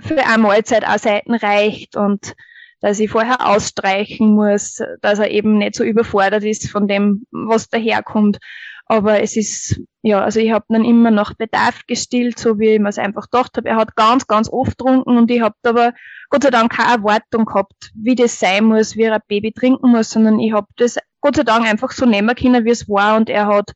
für 0.01 0.25
eine 0.25 0.43
Mahlzeit 0.43 0.87
auch 0.87 0.99
Seiten 0.99 1.35
reicht 1.35 1.97
und 1.97 2.35
dass 2.81 3.01
ich 3.01 3.11
vorher 3.11 3.47
ausstreichen 3.47 4.35
muss, 4.35 4.81
dass 5.01 5.19
er 5.19 5.31
eben 5.31 5.59
nicht 5.59 5.75
so 5.75 5.83
überfordert 5.83 6.45
ist 6.45 6.71
von 6.71 6.87
dem, 6.87 7.27
was 7.33 7.69
daherkommt. 7.69 8.39
Aber 8.91 9.21
es 9.23 9.37
ist, 9.37 9.81
ja, 10.01 10.23
also 10.25 10.41
ich 10.41 10.51
habe 10.51 10.65
dann 10.71 10.85
immer 10.85 11.11
nach 11.11 11.35
Bedarf 11.35 11.87
gestillt, 11.87 12.39
so 12.39 12.59
wie 12.59 12.71
ich 12.71 12.81
mir 12.81 12.89
es 12.89 12.99
einfach 12.99 13.29
gedacht 13.31 13.57
habe. 13.59 13.69
Er 13.69 13.77
hat 13.77 13.97
ganz, 13.97 14.27
ganz 14.27 14.49
oft 14.51 14.79
getrunken 14.79 15.19
und 15.19 15.31
ich 15.31 15.43
habe 15.43 15.55
aber 15.63 15.93
Gott 16.31 16.43
sei 16.43 16.51
Dank 16.51 16.73
keine 16.73 16.95
Erwartung 16.95 17.45
gehabt, 17.45 17.93
wie 17.95 18.15
das 18.15 18.41
sein 18.41 18.65
muss, 18.65 18.97
wie 18.97 19.03
er 19.03 19.15
ein 19.17 19.21
Baby 19.29 19.53
trinken 19.53 19.91
muss, 19.91 20.11
sondern 20.11 20.41
ich 20.41 20.55
habe 20.55 20.69
das 20.77 20.97
Gott 21.21 21.37
sei 21.37 21.43
Dank 21.43 21.67
einfach 21.67 21.91
so 21.91 22.07
nehmen 22.07 22.35
können, 22.35 22.65
wie 22.65 22.71
es 22.71 22.89
war 22.89 23.19
und 23.19 23.29
er 23.29 23.47
hat 23.47 23.73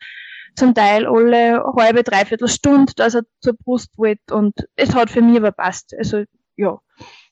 zum 0.56 0.74
Teil 0.74 1.06
alle 1.06 1.62
halbe, 1.76 2.02
dreiviertel 2.02 2.48
Stunde, 2.48 2.92
dass 2.96 3.14
er 3.14 3.22
zur 3.40 3.54
Brust 3.54 3.98
wollte 3.98 4.34
und 4.34 4.54
es 4.76 4.94
hat 4.94 5.10
für 5.10 5.20
mich 5.20 5.36
aber 5.36 5.52
passt. 5.52 5.94
Also 5.98 6.24
ja, 6.56 6.78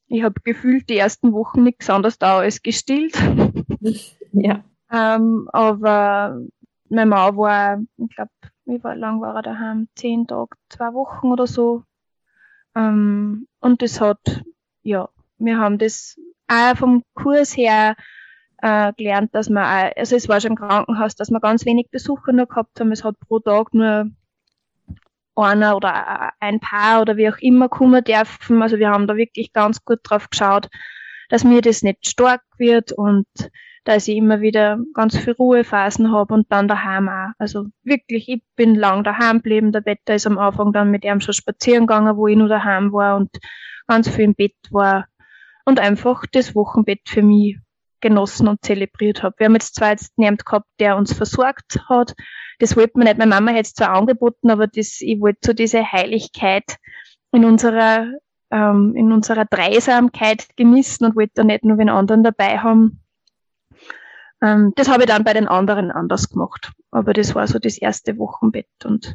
ich 0.09 0.23
habe 0.23 0.41
gefühlt 0.45 0.91
die 0.91 0.99
ersten 0.99 1.33
Wochen 1.33 1.63
nichts 1.63 1.89
anderes 1.89 2.19
da 2.19 2.41
als 2.41 2.63
gestillt. 2.63 3.17
Ja. 4.33 4.63
ähm, 4.93 5.49
aber 5.53 6.41
meine 6.91 7.09
Mama 7.09 7.37
war, 7.37 7.83
ich 7.97 8.15
glaube, 8.15 8.31
wie 8.65 8.79
lang 8.99 9.21
war 9.21 9.37
er 9.37 9.43
daheim? 9.43 9.89
Zehn 9.95 10.27
Tage, 10.27 10.57
zwei 10.69 10.93
Wochen 10.93 11.29
oder 11.29 11.47
so. 11.47 11.85
Ähm, 12.75 13.47
und 13.61 13.83
das 13.83 14.01
hat, 14.01 14.43
ja, 14.83 15.09
wir 15.39 15.59
haben 15.59 15.79
das 15.79 16.17
auch 16.49 16.77
vom 16.77 17.03
Kurs 17.15 17.57
her 17.57 17.97
äh, 18.59 18.93
gelernt, 18.97 19.35
dass 19.35 19.49
man 19.49 19.65
auch, 19.65 19.93
also 19.97 20.17
es 20.17 20.29
war 20.29 20.41
schon 20.41 20.53
im 20.53 20.57
Krankenhaus, 20.57 21.15
dass 21.15 21.31
wir 21.31 21.41
ganz 21.41 21.65
wenig 21.65 21.91
Besucher 21.91 22.33
nur 22.33 22.47
gehabt 22.47 22.79
haben. 22.79 22.93
Es 22.93 23.05
hat 23.05 23.19
pro 23.21 23.39
Tag 23.39 23.73
nur 23.73 24.11
einer 25.37 25.77
oder 25.77 26.33
ein 26.41 26.61
Paar 26.61 27.01
oder 27.01 27.17
wie 27.17 27.31
auch 27.31 27.39
immer 27.39 27.69
kommen 27.69 28.05
dürfen. 28.05 28.63
Also 28.63 28.79
wir 28.79 28.91
haben 28.91 29.07
da 29.07 29.17
wirklich 29.17 29.53
ganz 29.53 29.85
gut 29.85 30.01
drauf 30.03 30.29
geschaut, 30.29 30.69
dass 31.29 31.45
mir 31.45 31.63
das 31.63 31.83
nicht 31.83 32.07
stark 32.07 32.43
wird 32.59 32.93
und 32.93 33.27
dass 33.85 34.09
ich 34.09 34.17
immer 34.17 34.41
wieder 34.41 34.79
ganz 34.95 35.17
viel 35.17 35.33
Ruhephasen 35.33 36.13
habe 36.13 36.35
und 36.35 36.51
dann 36.51 36.69
daheim 36.69 37.09
auch. 37.09 37.33
Also 37.39 37.67
wirklich, 37.83 38.29
ich 38.29 38.43
bin 38.57 38.75
lang 38.75 39.05
daheim 39.05 39.39
geblieben. 39.39 39.73
Der 39.73 39.87
Wetter 39.87 40.15
ist 40.15 40.27
am 40.27 40.39
Anfang 40.39 40.73
dann 40.73 40.91
mit 40.91 41.05
ihm 41.05 41.21
schon 41.21 41.35
spazieren 41.35 41.87
gegangen, 41.87 42.17
wo 42.17 42.27
ich 42.27 42.37
nur 42.37 42.49
daheim 42.49 42.93
war 42.93 43.17
und 43.17 43.31
ganz 43.87 44.09
viel 44.09 44.25
im 44.25 44.35
Bett 44.35 44.57
war 44.71 45.07
und 45.65 45.81
einfach 45.81 46.25
das 46.33 46.55
Wochenbett 46.55 47.01
für 47.07 47.23
mich 47.23 47.59
genossen 48.01 48.49
und 48.49 48.65
zelebriert 48.65 49.23
habe. 49.23 49.35
Wir 49.39 49.47
haben 49.47 49.55
jetzt 49.55 49.75
zwar 49.75 49.91
jetzt 49.91 50.17
niemand 50.19 50.45
gehabt, 50.45 50.67
der 50.79 50.97
uns 50.97 51.13
versorgt 51.13 51.81
hat. 51.89 52.15
Das 52.59 52.77
wollte 52.77 52.93
man 52.97 53.07
nicht. 53.07 53.19
Meine 53.19 53.31
Mama 53.31 53.51
hätte 53.53 53.69
es 53.69 53.75
zwar 53.75 53.91
angeboten, 53.91 54.51
aber 54.51 54.67
das, 54.67 55.01
ich 55.01 55.21
wollte 55.21 55.41
so 55.43 55.53
diese 55.53 55.93
Heiligkeit 55.93 56.77
in 57.33 57.45
unserer, 57.45 58.11
ähm, 58.51 58.95
in 58.97 59.13
unserer 59.13 59.45
Dreisamkeit 59.45 60.47
genießen 60.57 61.07
und 61.07 61.17
wollte 61.17 61.33
da 61.37 61.45
nicht 61.45 61.65
nur 61.65 61.77
den 61.77 61.89
anderen 61.89 62.23
dabei 62.23 62.59
haben. 62.59 63.03
Ähm, 64.43 64.73
das 64.77 64.89
habe 64.89 65.03
ich 65.03 65.09
dann 65.09 65.25
bei 65.25 65.33
den 65.33 65.49
anderen 65.49 65.91
anders 65.91 66.29
gemacht. 66.31 66.73
Aber 66.91 67.13
das 67.13 67.35
war 67.35 67.47
so 67.47 67.59
das 67.59 67.79
erste 67.79 68.19
Wochenbett 68.19 68.69
und 68.85 69.15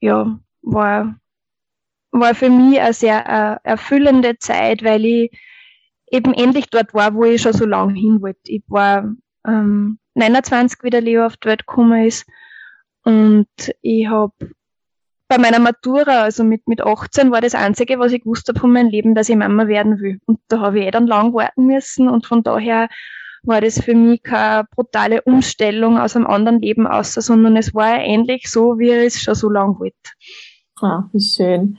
ja, 0.00 0.38
war, 0.62 1.16
war 2.10 2.34
für 2.34 2.50
mich 2.50 2.80
eine 2.80 2.92
sehr 2.92 3.60
äh, 3.64 3.68
erfüllende 3.68 4.38
Zeit, 4.38 4.84
weil 4.84 5.04
ich 5.04 5.30
eben 6.10 6.34
endlich 6.34 6.68
dort 6.70 6.94
war, 6.94 7.14
wo 7.14 7.24
ich 7.24 7.42
schon 7.42 7.52
so 7.52 7.66
lange 7.66 7.94
hin 7.94 8.20
wollte. 8.22 8.40
Ich 8.44 8.62
war 8.68 9.12
ähm, 9.46 9.98
29, 10.14 10.82
wie 10.82 10.90
der 10.90 11.00
Leo 11.00 11.26
auf 11.26 11.36
die 11.36 11.48
Welt 11.48 11.66
gekommen 11.66 12.04
ist 12.04 12.26
und 13.06 13.48
ich 13.82 14.08
habe 14.08 14.32
bei 15.28 15.38
meiner 15.38 15.58
Matura, 15.60 16.22
also 16.22 16.42
mit, 16.44 16.66
mit 16.68 16.80
18, 16.80 17.30
war 17.30 17.40
das 17.40 17.54
Einzige, 17.54 17.98
was 17.98 18.12
ich 18.12 18.22
gewusst 18.22 18.48
habe 18.48 18.58
von 18.58 18.72
meinem 18.72 18.90
Leben, 18.90 19.14
dass 19.14 19.28
ich 19.28 19.36
Mama 19.36 19.66
werden 19.66 20.00
will. 20.00 20.20
Und 20.26 20.40
da 20.48 20.60
habe 20.60 20.80
ich 20.80 20.86
eh 20.86 20.90
dann 20.90 21.06
lang 21.06 21.32
warten 21.32 21.66
müssen 21.66 22.08
und 22.08 22.26
von 22.26 22.42
daher 22.42 22.88
war 23.46 23.60
das 23.60 23.80
für 23.80 23.94
mich 23.94 24.22
keine 24.22 24.64
brutale 24.74 25.22
Umstellung 25.22 25.98
aus 25.98 26.16
einem 26.16 26.26
anderen 26.26 26.60
Leben 26.60 26.86
aus, 26.86 27.14
sondern 27.14 27.56
es 27.56 27.74
war 27.74 27.98
ähnlich 27.98 28.50
so, 28.50 28.78
wie 28.78 28.90
ich 28.90 29.14
es 29.14 29.20
schon 29.20 29.34
so 29.34 29.50
lange 29.50 29.78
wollte. 29.78 29.96
Ah, 30.80 31.04
wie 31.12 31.20
schön. 31.20 31.78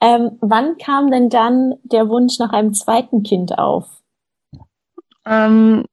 Ähm, 0.00 0.38
wann 0.40 0.78
kam 0.78 1.10
denn 1.10 1.28
dann 1.28 1.74
der 1.82 2.08
Wunsch 2.08 2.38
nach 2.38 2.52
einem 2.52 2.72
zweiten 2.72 3.22
Kind 3.22 3.58
auf? 3.58 3.86
Ähm, 5.26 5.84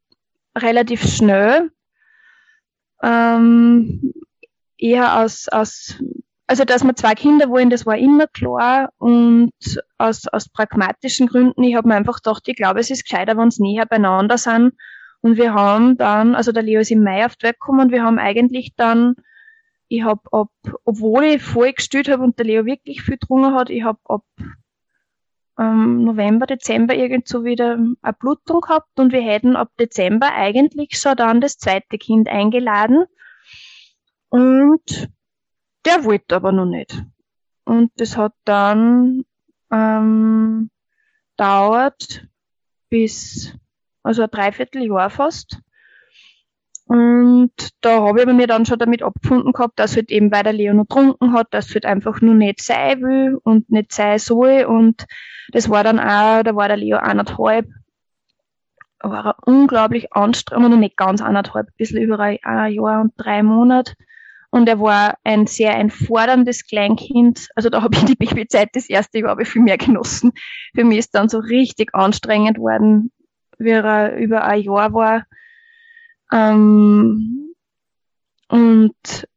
relativ 0.58 1.03
schnell. 1.03 1.71
Ähm, 3.03 4.13
eher 4.77 5.19
aus, 5.19 5.47
aus, 5.49 5.95
also 6.47 6.63
dass 6.63 6.84
wir 6.84 6.95
zwei 6.95 7.15
Kinder 7.15 7.49
wollen, 7.49 7.69
das 7.69 7.86
war 7.86 7.97
immer 7.97 8.27
klar 8.27 8.91
und 8.97 9.51
aus, 9.97 10.27
aus 10.27 10.49
pragmatischen 10.49 11.27
Gründen. 11.27 11.63
Ich 11.63 11.75
habe 11.75 11.89
mir 11.89 11.95
einfach 11.95 12.21
gedacht, 12.23 12.47
ich 12.47 12.56
glaube, 12.56 12.80
es 12.80 12.89
ist 12.89 13.03
gescheiter, 13.03 13.38
wenn 13.38 13.49
es 13.49 13.60
näher 13.60 13.86
beieinander 13.86 14.38
sind 14.38 14.73
und 15.21 15.38
wir 15.38 15.53
haben 15.53 15.97
dann, 15.97 16.36
also 16.36 16.51
der 16.51 16.63
Leo 16.63 16.80
ist 16.80 16.91
im 16.91 17.03
Mai 17.03 17.25
auf 17.25 17.36
die 17.36 17.43
Welt 17.43 17.60
gekommen 17.60 17.82
und 17.82 17.91
wir 17.91 18.03
haben 18.03 18.19
eigentlich 18.19 18.73
dann 18.75 19.15
ich 19.89 20.03
habe 20.03 20.21
ab, 20.32 20.51
obwohl 20.84 21.23
ich 21.23 21.41
voll 21.41 21.73
gestillt 21.73 22.10
habe 22.10 22.23
und 22.23 22.38
der 22.38 22.45
Leo 22.45 22.65
wirklich 22.65 23.01
viel 23.01 23.17
getrunken 23.17 23.53
hat, 23.53 23.69
ich 23.69 23.84
habe 23.84 23.99
ab 24.06 24.25
ähm, 25.58 26.03
November, 26.03 26.45
Dezember 26.45 26.93
irgend 26.93 27.27
so 27.27 27.43
wieder 27.43 27.73
eine 27.73 28.13
Blutung 28.19 28.62
gehabt 28.62 28.99
und 28.99 29.12
wir 29.12 29.21
hätten 29.21 29.56
ab 29.56 29.71
Dezember 29.80 30.34
eigentlich 30.34 30.99
schon 30.99 31.15
dann 31.15 31.41
das 31.41 31.58
zweite 31.58 31.97
Kind 31.97 32.27
eingeladen. 32.27 33.06
Und 34.30 35.10
der 35.86 36.03
wollte 36.03 36.36
aber 36.36 36.51
noch 36.51 36.65
nicht. 36.65 37.01
Und 37.63 37.91
das 37.95 38.17
hat 38.17 38.34
dann 38.43 39.23
ähm, 39.71 40.69
dauert 41.38 42.27
bis 42.89 43.53
also 44.08 44.24
ein 44.24 44.32
Dreivierteljahr 44.32 45.10
fast. 45.10 45.60
Und 46.86 47.52
da 47.82 48.02
habe 48.02 48.22
ich 48.22 48.28
mir 48.28 48.48
dann 48.48 48.65
schon 48.65 48.80
damit 48.80 49.04
abgefunden 49.04 49.52
gehabt, 49.52 49.78
dass 49.78 49.98
halt 49.98 50.10
eben, 50.10 50.32
weil 50.32 50.43
der 50.43 50.54
Leo 50.54 50.74
noch 50.74 50.88
getrunken 50.88 51.34
hat, 51.34 51.48
dass 51.52 51.74
halt 51.74 51.86
einfach 51.86 52.22
nur 52.22 52.34
nicht 52.34 52.63
sein 52.63 53.02
will 53.02 53.38
und 53.43 53.70
nicht 53.70 53.91
sein 53.91 54.20
soll. 54.20 54.63
Und 54.63 55.06
das 55.52 55.70
war 55.70 55.84
dann 55.84 56.00
auch, 56.00 56.43
da 56.43 56.56
war 56.56 56.70
der 56.70 56.78
Leo 56.78 56.98
anderthalb, 56.98 57.67
war 59.02 59.26
er 59.26 59.36
unglaublich 59.46 60.13
anstrengend, 60.13 60.70
noch 60.70 60.78
nicht 60.78 60.96
ganz 60.96 61.22
anderthalb, 61.22 61.67
ein 61.67 61.74
bisschen 61.78 62.02
über 62.02 62.20
ein 62.20 62.39
Jahr 62.72 63.02
und 63.02 63.13
drei 63.17 63.43
Monate. 63.43 63.93
Und 64.50 64.70
er 64.70 64.80
war 64.80 65.17
ein 65.26 65.46
sehr 65.46 65.76
ein 65.76 65.89
forderndes 65.89 66.65
Kleinkind. 66.65 67.50
Also 67.56 67.70
da 67.70 67.82
habe 67.82 67.98
ich 67.98 68.06
die 68.06 68.15
Babyzeit 68.26 68.70
das 68.74 68.89
erste 68.89 69.20
Jahr 69.20 69.38
viel 69.43 69.62
mehr 69.62 69.78
genossen. 69.78 70.32
Für 70.74 70.86
mich 70.86 71.00
ist 71.00 71.15
dann 71.15 71.28
so 71.28 71.39
richtig 71.39 71.93
anstrengend 71.93 72.58
worden, 72.58 73.12
wie 73.58 73.70
er 73.70 74.15
über 74.17 74.43
ein 74.43 74.62
Jahr 74.62 74.93
war 74.93 75.26
ähm, 76.32 77.56
und, 78.50 79.28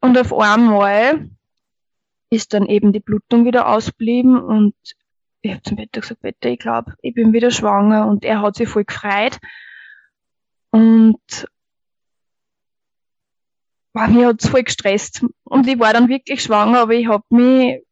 und 0.00 0.18
auf 0.18 0.32
einmal 0.32 1.28
ist 2.30 2.54
dann 2.54 2.66
eben 2.66 2.92
die 2.92 3.00
Blutung 3.00 3.44
wieder 3.44 3.68
ausblieben 3.68 4.40
und 4.40 4.74
ich 5.42 5.52
habe 5.52 5.62
zum 5.62 5.76
Peter 5.76 6.00
gesagt, 6.00 6.22
Peter, 6.22 6.50
ich 6.50 6.58
glaube, 6.58 6.94
ich 7.02 7.14
bin 7.14 7.32
wieder 7.32 7.50
schwanger 7.50 8.06
und 8.08 8.24
er 8.24 8.42
hat 8.42 8.56
sich 8.56 8.68
voll 8.68 8.84
gefreut. 8.84 9.38
Und 10.70 11.48
wow, 13.92 14.08
mir 14.08 14.28
hat's 14.28 14.48
voll 14.48 14.64
gestresst. 14.64 15.24
Und 15.44 15.68
ich 15.68 15.78
war 15.78 15.92
dann 15.92 16.08
wirklich 16.08 16.42
schwanger, 16.42 16.80
aber 16.80 16.94
ich 16.94 17.06
habe 17.06 17.24
mich 17.30 17.85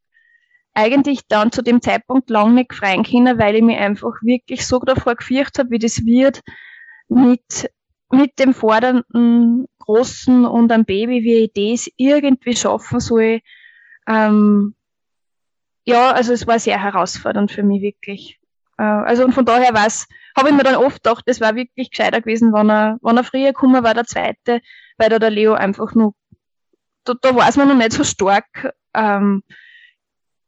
eigentlich 0.75 1.21
dann 1.29 1.53
zu 1.53 1.63
dem 1.63 1.81
Zeitpunkt 1.81 2.31
lang 2.31 2.55
nicht 2.55 2.75
freuen 2.75 3.05
können, 3.05 3.39
weil 3.39 3.57
ich 3.57 3.63
mich 3.63 3.79
einfach 3.79 4.15
wirklich 4.23 4.67
so 4.67 4.79
davor 4.81 5.15
gefürchtet 5.15 5.59
habe, 5.59 5.71
wie 5.71 5.79
das 5.79 6.05
wird 6.05 6.41
mit 7.09 7.71
mit 8.11 8.39
dem 8.39 8.55
fordernden 8.55 9.67
Großen 9.79 10.45
und 10.45 10.71
einem 10.71 10.85
Baby, 10.85 11.25
wie 11.25 11.45
ich 11.45 11.53
das 11.53 11.93
irgendwie 11.97 12.57
schaffen 12.57 13.01
soll. 13.01 13.41
Ähm, 14.07 14.75
ja, 15.85 16.13
also 16.13 16.33
es 16.33 16.47
war 16.47 16.59
sehr 16.59 16.83
herausfordernd 16.83 17.51
für 17.51 17.63
mich 17.63 17.83
wirklich. 17.83 18.39
Äh, 18.79 18.83
also 18.83 19.25
und 19.25 19.33
von 19.33 19.45
daher 19.45 19.75
was 19.75 20.07
habe 20.37 20.49
ich 20.49 20.55
mir 20.55 20.65
dann 20.65 20.77
oft 20.77 21.03
gedacht, 21.03 21.25
das 21.27 21.41
war 21.41 21.55
wirklich 21.55 21.91
gescheiter 21.91 22.21
gewesen, 22.21 22.53
wenn 22.53 22.71
er, 22.71 22.99
wenn 23.03 23.17
er 23.17 23.25
früher 23.25 23.53
gekommen 23.53 23.85
war, 23.85 23.95
der 23.95 24.05
zweite, 24.05 24.61
weil 24.97 25.09
da 25.09 25.19
der 25.19 25.31
Leo 25.31 25.55
einfach 25.55 25.95
nur, 25.95 26.15
da, 27.05 27.15
da 27.21 27.37
war 27.37 27.49
es 27.49 27.57
mir 27.57 27.67
noch 27.67 27.77
nicht 27.77 27.93
so 27.93 28.05
stark. 28.05 28.75
Ähm, 28.95 29.43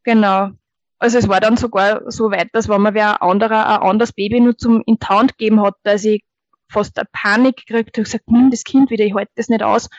genau. 0.07 0.51
Also 0.99 1.19
es 1.19 1.29
war 1.29 1.41
dann 1.41 1.59
sogar 1.59 2.11
so 2.11 2.31
weit, 2.31 2.49
dass 2.55 2.71
wenn 2.71 2.81
man 2.81 2.95
wer 2.95 3.23
anderer 3.23 3.67
ein 3.67 3.91
anderes 3.91 4.13
Baby 4.13 4.41
nur 4.41 4.57
zum 4.57 4.83
in 4.87 4.99
gegeben 4.99 5.61
hat, 5.61 5.75
dass 5.83 6.05
ich 6.05 6.25
fast 6.71 6.99
eine 6.99 7.07
Panik 7.13 7.67
gekriegt 7.67 7.99
und 7.99 8.05
gesagt, 8.05 8.31
nimm 8.31 8.51
das 8.51 8.65
Kind 8.65 8.91
wieder, 8.91 9.05
ich 9.05 9.15
halte 9.15 9.33
das 9.37 9.51
nicht 9.51 9.63
aus. 9.63 9.91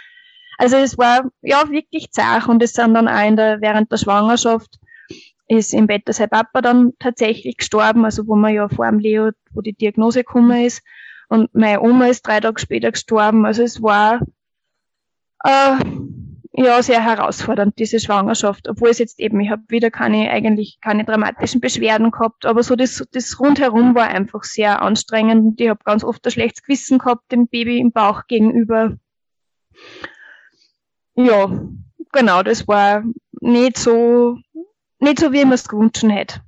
Also 0.57 0.77
es 0.77 0.97
war 0.97 1.29
ja 1.43 1.69
wirklich 1.69 2.09
zart 2.09 2.47
und 2.47 2.63
es 2.63 2.73
sind 2.73 2.95
dann 2.95 3.07
auch 3.07 3.27
in 3.27 3.35
der, 3.35 3.61
während 3.61 3.91
der 3.91 3.97
Schwangerschaft 3.97 4.79
ist 5.47 5.73
im 5.73 5.87
Bett 5.87 6.03
sein 6.09 6.29
Papa 6.29 6.61
dann 6.61 6.93
tatsächlich 6.99 7.57
gestorben, 7.57 8.03
also 8.03 8.27
wo 8.27 8.35
man 8.35 8.53
ja 8.53 8.67
vor 8.67 8.89
dem 8.89 8.99
Leo, 8.99 9.29
wo 9.51 9.61
die 9.61 9.73
Diagnose 9.73 10.23
gekommen 10.23 10.65
ist. 10.65 10.81
Und 11.29 11.53
meine 11.53 11.81
Oma 11.81 12.07
ist 12.07 12.25
drei 12.25 12.39
Tage 12.39 12.59
später 12.59 12.91
gestorben. 12.91 13.45
Also 13.45 13.63
es 13.63 13.81
war 13.81 14.19
äh, 15.43 15.77
ja 16.57 16.81
sehr 16.81 17.03
herausfordernd, 17.03 17.77
diese 17.77 17.99
Schwangerschaft, 17.99 18.67
obwohl 18.67 18.89
es 18.89 18.97
jetzt 18.97 19.19
eben, 19.19 19.39
ich 19.39 19.51
habe 19.51 19.61
wieder 19.67 19.91
keine, 19.91 20.31
eigentlich 20.31 20.79
keine 20.81 21.05
dramatischen 21.05 21.61
Beschwerden 21.61 22.09
gehabt, 22.09 22.45
aber 22.45 22.63
so 22.63 22.75
das, 22.75 23.03
das 23.11 23.39
rundherum 23.39 23.93
war 23.93 24.07
einfach 24.07 24.43
sehr 24.43 24.81
anstrengend. 24.81 25.61
Ich 25.61 25.69
habe 25.69 25.83
ganz 25.83 26.03
oft 26.03 26.25
ein 26.25 26.31
schlechtes 26.31 26.63
Gewissen 26.63 26.97
gehabt 26.97 27.31
dem 27.31 27.47
Baby 27.47 27.79
im 27.79 27.91
Bauch 27.91 28.23
gegenüber. 28.27 28.97
Ja, 31.15 31.51
genau, 32.11 32.41
das 32.41 32.67
war 32.67 33.03
nicht 33.39 33.77
so, 33.77 34.37
nicht 34.99 35.19
so, 35.19 35.31
wie 35.31 35.45
man 35.45 35.53
es 35.53 35.67
gewünscht 35.67 36.03
hätte. 36.03 36.41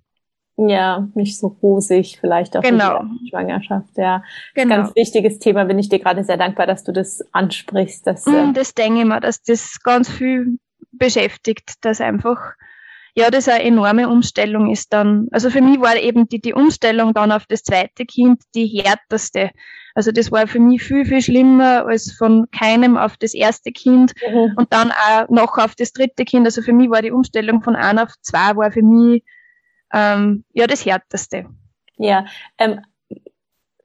Ja, 0.67 1.07
nicht 1.13 1.39
so 1.39 1.55
rosig, 1.61 2.17
vielleicht 2.19 2.57
auch 2.57 2.61
genau. 2.61 3.03
die 3.03 3.29
Schwangerschaft. 3.29 3.95
Ja, 3.95 4.23
genau. 4.53 4.75
ganz 4.75 4.95
wichtiges 4.95 5.39
Thema. 5.39 5.63
Bin 5.63 5.79
ich 5.79 5.87
dir 5.87 5.99
gerade 5.99 6.23
sehr 6.25 6.35
dankbar, 6.35 6.67
dass 6.67 6.83
du 6.83 6.91
das 6.91 7.23
ansprichst. 7.31 8.05
Dass, 8.05 8.25
mm, 8.25 8.53
das 8.53 8.73
denke 8.73 8.99
ich 8.99 9.05
mir, 9.05 9.21
dass 9.21 9.41
das 9.41 9.79
ganz 9.83 10.09
viel 10.09 10.57
beschäftigt, 10.91 11.75
dass 11.81 12.01
einfach, 12.01 12.55
ja, 13.15 13.29
das 13.29 13.47
eine 13.47 13.63
enorme 13.63 14.09
Umstellung 14.09 14.69
ist 14.69 14.91
dann. 14.91 15.27
Also 15.31 15.49
für 15.49 15.61
mich 15.61 15.79
war 15.79 15.95
eben 15.95 16.27
die, 16.27 16.41
die 16.41 16.53
Umstellung 16.53 17.13
dann 17.13 17.31
auf 17.31 17.45
das 17.45 17.63
zweite 17.63 18.05
Kind 18.05 18.41
die 18.53 18.67
härteste. 18.67 19.51
Also 19.95 20.11
das 20.11 20.29
war 20.29 20.45
für 20.47 20.59
mich 20.59 20.83
viel, 20.83 21.05
viel 21.05 21.21
schlimmer 21.21 21.85
als 21.85 22.11
von 22.11 22.47
keinem 22.51 22.97
auf 22.97 23.15
das 23.15 23.33
erste 23.33 23.71
Kind 23.71 24.13
mhm. 24.29 24.55
und 24.57 24.73
dann 24.73 24.91
auch 24.91 25.29
noch 25.29 25.57
auf 25.57 25.75
das 25.75 25.93
dritte 25.93 26.25
Kind. 26.25 26.45
Also 26.45 26.61
für 26.61 26.73
mich 26.73 26.89
war 26.89 27.01
die 27.01 27.11
Umstellung 27.11 27.61
von 27.61 27.77
einer 27.77 28.03
auf 28.03 28.13
zwei 28.21 28.57
war 28.57 28.73
für 28.73 28.83
mich 28.83 29.23
ähm, 29.93 30.43
ja 30.54 30.67
das 30.67 30.86
Härteste. 30.86 31.45
Ja, 31.97 32.25
ähm, 32.58 32.82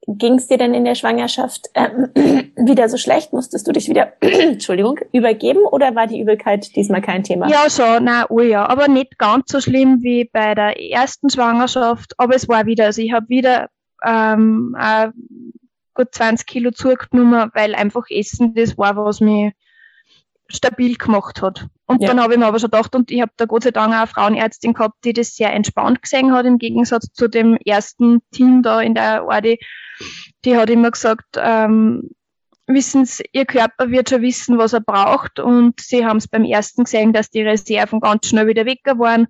ging 0.06 0.34
es 0.34 0.46
dir 0.46 0.58
denn 0.58 0.74
in 0.74 0.84
der 0.84 0.94
Schwangerschaft 0.94 1.68
ähm, 1.74 2.10
wieder 2.56 2.88
so 2.88 2.96
schlecht? 2.96 3.32
Musstest 3.32 3.66
du 3.66 3.72
dich 3.72 3.88
wieder, 3.88 4.12
Entschuldigung, 4.20 5.00
übergeben 5.12 5.60
oder 5.64 5.94
war 5.94 6.06
die 6.06 6.20
Übelkeit 6.20 6.74
diesmal 6.76 7.00
kein 7.00 7.24
Thema? 7.24 7.48
Ja, 7.48 7.68
schon, 7.70 8.04
nein, 8.04 8.24
oh 8.28 8.40
ja, 8.40 8.66
aber 8.66 8.88
nicht 8.88 9.18
ganz 9.18 9.50
so 9.50 9.60
schlimm 9.60 10.02
wie 10.02 10.28
bei 10.32 10.54
der 10.54 10.80
ersten 10.80 11.30
Schwangerschaft, 11.30 12.14
aber 12.18 12.34
es 12.34 12.48
war 12.48 12.66
wieder, 12.66 12.86
also 12.86 13.00
ich 13.02 13.12
habe 13.12 13.28
wieder 13.28 13.68
ähm, 14.04 14.76
gut 15.94 16.08
20 16.12 16.46
Kilo 16.46 16.70
zugenommen, 16.70 17.50
weil 17.54 17.74
einfach 17.74 18.04
Essen 18.10 18.54
das 18.54 18.76
war, 18.76 18.96
was 18.96 19.20
mich 19.20 19.52
stabil 20.48 20.96
gemacht 20.96 21.42
hat. 21.42 21.66
Und 21.86 22.02
ja. 22.02 22.08
dann 22.08 22.20
habe 22.20 22.34
ich 22.34 22.38
mir 22.38 22.46
aber 22.46 22.58
schon 22.58 22.70
gedacht, 22.70 22.94
und 22.94 23.10
ich 23.10 23.20
habe 23.20 23.32
da 23.36 23.44
Gott 23.44 23.64
sei 23.64 23.70
Dank 23.70 23.92
auch 23.92 23.98
eine 23.98 24.06
Frauenärztin 24.06 24.74
gehabt, 24.74 25.04
die 25.04 25.12
das 25.12 25.36
sehr 25.36 25.52
entspannt 25.52 26.02
gesehen 26.02 26.32
hat, 26.32 26.46
im 26.46 26.58
Gegensatz 26.58 27.12
zu 27.12 27.28
dem 27.28 27.56
ersten 27.56 28.22
Team 28.30 28.62
da 28.62 28.80
in 28.80 28.94
der 28.94 29.26
Orde. 29.26 29.58
Die 30.44 30.56
hat 30.56 30.70
immer 30.70 30.90
gesagt, 30.90 31.36
ähm, 31.36 32.10
wissen 32.66 33.04
Sie, 33.04 33.24
Ihr 33.32 33.44
Körper 33.44 33.90
wird 33.90 34.10
schon 34.10 34.22
wissen, 34.22 34.58
was 34.58 34.72
er 34.72 34.80
braucht. 34.80 35.40
Und 35.40 35.80
sie 35.80 36.06
haben 36.06 36.18
es 36.18 36.28
beim 36.28 36.44
ersten 36.44 36.84
gesehen, 36.84 37.12
dass 37.12 37.30
die 37.30 37.42
Reserven 37.42 38.00
ganz 38.00 38.26
schnell 38.28 38.46
wieder 38.46 38.64
weg 38.64 38.80
waren. 38.84 39.28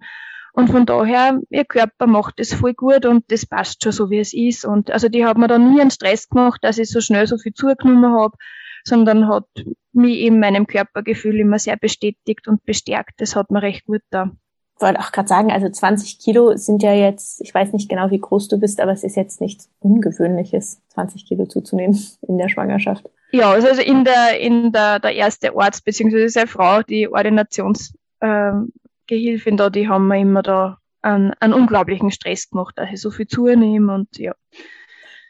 Und 0.53 0.71
von 0.71 0.87
daher, 0.87 1.41
ihr 1.51 1.65
Körper 1.65 2.07
macht 2.07 2.39
das 2.39 2.55
voll 2.55 2.75
gut 2.75 3.07
und 3.07 3.25
das 3.33 3.45
passt 3.45 3.83
schon 3.83 3.91
so, 3.91 4.09
wie 4.11 4.21
es 4.21 4.33
ist. 4.33 4.65
Und 4.65 4.93
also 4.93 5.09
die 5.09 5.27
hat 5.27 5.37
mir 5.37 5.49
da 5.49 5.59
nie 5.59 5.81
einen 5.81 5.91
Stress 5.91 6.29
gemacht, 6.29 6.63
dass 6.63 6.79
ich 6.79 6.89
so 6.89 7.01
schnell 7.01 7.27
so 7.27 7.39
viel 7.39 7.53
zugenommen 7.55 8.15
habe 8.15 8.37
sondern 8.85 9.29
hat 9.29 9.47
mich 9.93 10.21
in 10.21 10.41
meinem 10.41 10.67
Körpergefühl 10.67 11.41
immer 11.41 11.59
sehr 11.59 11.77
bestätigt 11.77 12.49
und 12.49 12.65
bestärkt. 12.65 13.21
Das 13.21 13.37
hat 13.37 13.51
mir 13.51 13.63
recht 13.63 13.87
gut 13.87 14.03
da. 14.11 14.31
Ich 14.77 14.83
wollte 14.83 14.99
auch 14.99 15.13
gerade 15.13 15.29
sagen, 15.29 15.53
also 15.53 15.69
20 15.69 16.19
Kilo 16.19 16.57
sind 16.57 16.83
ja 16.83 16.93
jetzt, 16.93 17.41
ich 17.41 17.55
weiß 17.55 17.73
nicht 17.73 17.89
genau, 17.89 18.11
wie 18.11 18.19
groß 18.19 18.49
du 18.49 18.59
bist, 18.59 18.81
aber 18.81 18.91
es 18.93 19.05
ist 19.05 19.17
jetzt 19.17 19.41
nichts 19.41 19.71
Ungewöhnliches, 19.79 20.83
20 20.89 21.27
Kilo 21.27 21.47
zuzunehmen 21.47 21.99
in 22.23 22.39
der 22.39 22.49
Schwangerschaft. 22.49 23.09
Ja, 23.31 23.51
also 23.51 23.69
in 23.81 24.05
der, 24.05 24.41
in 24.41 24.73
der, 24.73 24.99
der 25.01 25.15
erste 25.15 25.57
Arzt, 25.57 25.85
beziehungsweise 25.85 26.29
seine 26.29 26.47
Frau, 26.47 26.83
die 26.83 27.09
Ordinationsgehilfin 27.09 28.73
ähm, 29.11 29.57
da, 29.57 29.71
die 29.71 29.89
haben 29.89 30.09
mir 30.09 30.21
immer 30.21 30.43
da 30.43 30.79
einen, 31.03 31.33
einen 31.41 31.55
unglaublichen 31.55 32.11
Stress 32.11 32.51
gemacht, 32.51 32.77
dass 32.77 32.91
ich 32.93 33.01
so 33.01 33.11
viel 33.11 33.27
zunehme 33.27 33.95
und 33.95 34.19
ja. 34.19 34.35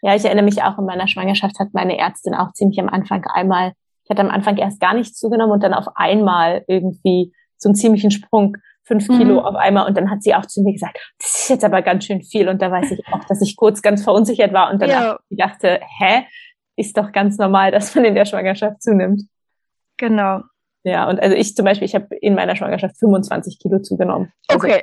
Ja, 0.04 0.14
ich 0.14 0.24
erinnere 0.26 0.44
mich 0.44 0.62
auch 0.62 0.78
in 0.78 0.84
meiner 0.84 1.08
Schwangerschaft 1.08 1.58
hat 1.58 1.68
meine 1.72 1.96
Ärztin 1.96 2.34
auch 2.34 2.52
ziemlich 2.52 2.78
am 2.78 2.90
Anfang 2.90 3.24
einmal, 3.24 3.72
ich 4.04 4.10
hatte 4.10 4.20
am 4.20 4.28
Anfang 4.28 4.58
erst 4.58 4.78
gar 4.78 4.92
nichts 4.92 5.18
zugenommen 5.18 5.52
und 5.52 5.62
dann 5.62 5.72
auf 5.72 5.86
einmal 5.94 6.62
irgendwie 6.68 7.32
so 7.56 7.70
einen 7.70 7.74
ziemlichen 7.74 8.10
Sprung, 8.10 8.58
fünf 8.82 9.08
mhm. 9.08 9.16
Kilo 9.16 9.40
auf 9.40 9.54
einmal 9.54 9.86
und 9.88 9.96
dann 9.96 10.10
hat 10.10 10.22
sie 10.22 10.34
auch 10.34 10.44
zu 10.44 10.62
mir 10.62 10.74
gesagt, 10.74 10.98
das 11.18 11.38
ist 11.38 11.48
jetzt 11.48 11.64
aber 11.64 11.80
ganz 11.80 12.04
schön 12.04 12.20
viel 12.20 12.50
und 12.50 12.60
da 12.60 12.70
weiß 12.70 12.90
ich 12.90 13.00
auch, 13.10 13.24
dass 13.24 13.40
ich 13.40 13.56
kurz 13.56 13.80
ganz 13.80 14.04
verunsichert 14.04 14.52
war 14.52 14.70
und 14.70 14.82
dann 14.82 14.90
ja. 14.90 15.18
dachte, 15.30 15.80
hä, 15.98 16.24
ist 16.76 16.98
doch 16.98 17.10
ganz 17.10 17.38
normal, 17.38 17.70
dass 17.70 17.94
man 17.94 18.04
in 18.04 18.14
der 18.14 18.26
Schwangerschaft 18.26 18.82
zunimmt. 18.82 19.22
Genau. 19.96 20.42
Ja, 20.82 21.08
und 21.08 21.18
also 21.18 21.34
ich 21.34 21.56
zum 21.56 21.64
Beispiel, 21.64 21.86
ich 21.86 21.94
habe 21.94 22.14
in 22.16 22.34
meiner 22.34 22.56
Schwangerschaft 22.56 22.98
25 22.98 23.58
Kilo 23.58 23.80
zugenommen. 23.80 24.30
Also, 24.48 24.66
okay. 24.66 24.82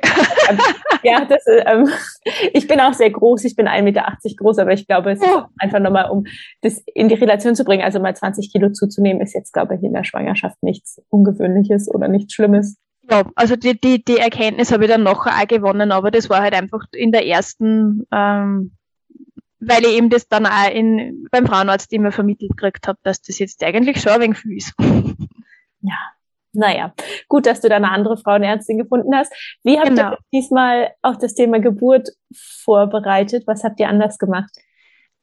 ja, 1.10 1.24
das, 1.24 1.44
ähm, 1.46 1.88
ich 2.52 2.66
bin 2.68 2.80
auch 2.80 2.94
sehr 2.94 3.10
groß, 3.10 3.44
ich 3.44 3.56
bin 3.56 3.66
1,80 3.66 3.82
Meter 3.82 4.16
groß, 4.36 4.58
aber 4.58 4.72
ich 4.72 4.86
glaube, 4.86 5.12
es 5.12 5.20
ist 5.20 5.28
einfach 5.58 5.80
nochmal, 5.80 6.10
um 6.10 6.24
das 6.60 6.82
in 6.94 7.08
die 7.08 7.14
Relation 7.14 7.54
zu 7.54 7.64
bringen, 7.64 7.82
also 7.82 8.00
mal 8.00 8.14
20 8.14 8.52
Kilo 8.52 8.70
zuzunehmen, 8.70 9.22
ist 9.22 9.34
jetzt, 9.34 9.52
glaube 9.52 9.74
ich, 9.74 9.82
in 9.82 9.92
der 9.92 10.04
Schwangerschaft 10.04 10.62
nichts 10.62 11.02
Ungewöhnliches 11.08 11.88
oder 11.92 12.08
nichts 12.08 12.34
Schlimmes. 12.34 12.76
Ja, 13.10 13.24
also 13.34 13.56
die, 13.56 13.78
die, 13.80 14.04
die 14.04 14.18
Erkenntnis 14.18 14.70
habe 14.72 14.84
ich 14.84 14.90
dann 14.90 15.02
nachher 15.02 15.42
auch 15.42 15.48
gewonnen, 15.48 15.90
aber 15.92 16.10
das 16.10 16.30
war 16.30 16.40
halt 16.40 16.54
einfach 16.54 16.84
in 16.92 17.10
der 17.10 17.26
ersten, 17.26 18.06
ähm, 18.12 18.72
weil 19.58 19.82
ich 19.82 19.96
eben 19.96 20.08
das 20.08 20.28
dann 20.28 20.46
auch 20.46 20.70
in, 20.70 21.26
beim 21.30 21.46
Frauenarzt 21.46 21.92
immer 21.92 22.12
vermittelt 22.12 22.52
gekriegt 22.52 22.86
habe, 22.86 22.98
dass 23.02 23.20
das 23.20 23.38
jetzt 23.38 23.62
eigentlich 23.64 24.00
schon 24.00 24.12
ein 24.12 24.20
wenig 24.20 24.38
viel 24.38 24.56
ist. 24.56 24.72
Ja, 25.80 25.98
naja, 26.52 26.92
gut, 27.28 27.46
dass 27.46 27.60
du 27.60 27.68
da 27.68 27.76
eine 27.76 27.90
andere 27.90 28.16
Frauenärztin 28.16 28.78
gefunden 28.78 29.14
hast. 29.14 29.32
Wie 29.62 29.78
habt 29.78 29.88
genau. 29.88 30.12
ihr 30.12 30.18
diesmal 30.32 30.90
auch 31.02 31.16
das 31.16 31.34
Thema 31.34 31.60
Geburt 31.60 32.10
vorbereitet? 32.34 33.44
Was 33.46 33.64
habt 33.64 33.80
ihr 33.80 33.88
anders 33.88 34.18
gemacht? 34.18 34.50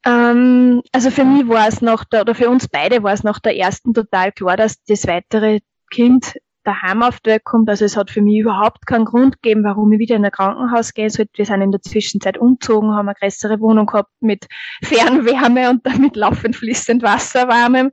Ähm, 0.06 0.82
also 0.92 1.12
für 1.12 1.26
mich 1.26 1.48
war 1.48 1.68
es 1.68 1.82
noch, 1.82 2.04
der, 2.06 2.22
oder 2.22 2.36
für 2.36 2.50
uns 2.50 2.68
beide 2.68 3.04
war 3.04 3.14
es 3.14 3.24
nach 3.24 3.40
der 3.40 3.58
ersten 3.58 3.94
total 3.94 4.32
klar, 4.32 4.58
dass 4.58 4.84
das 4.86 5.08
weitere 5.08 5.60
Kind 5.92 6.36
daheim 6.64 7.04
auf 7.04 7.20
die 7.20 7.32
Welt 7.32 7.44
kommt. 7.44 7.70
Also 7.70 7.86
es 7.86 7.98
hat 7.98 8.12
für 8.12 8.22
mich 8.22 8.40
überhaupt 8.40 8.86
keinen 8.86 9.06
Grund 9.06 9.42
gegeben, 9.42 9.64
warum 9.64 9.92
ich 9.92 10.00
wieder 10.00 10.16
in 10.16 10.26
ein 10.26 10.32
Krankenhaus 10.32 10.94
gehen 10.94 11.10
sollte. 11.10 11.32
Wir 11.36 11.46
sind 11.46 11.62
in 11.62 11.72
der 11.72 11.82
Zwischenzeit 11.82 12.38
umgezogen, 12.38 12.94
haben 12.94 13.08
eine 13.08 13.16
größere 13.20 13.60
Wohnung 13.60 13.88
gehabt 13.88 14.12
mit 14.20 14.48
Fernwärme 14.84 15.70
und 15.70 15.86
damit 15.86 16.16
laufend 16.16 16.56
fließend 16.56 17.04
Wasser 17.04 17.48
warmem. 17.48 17.92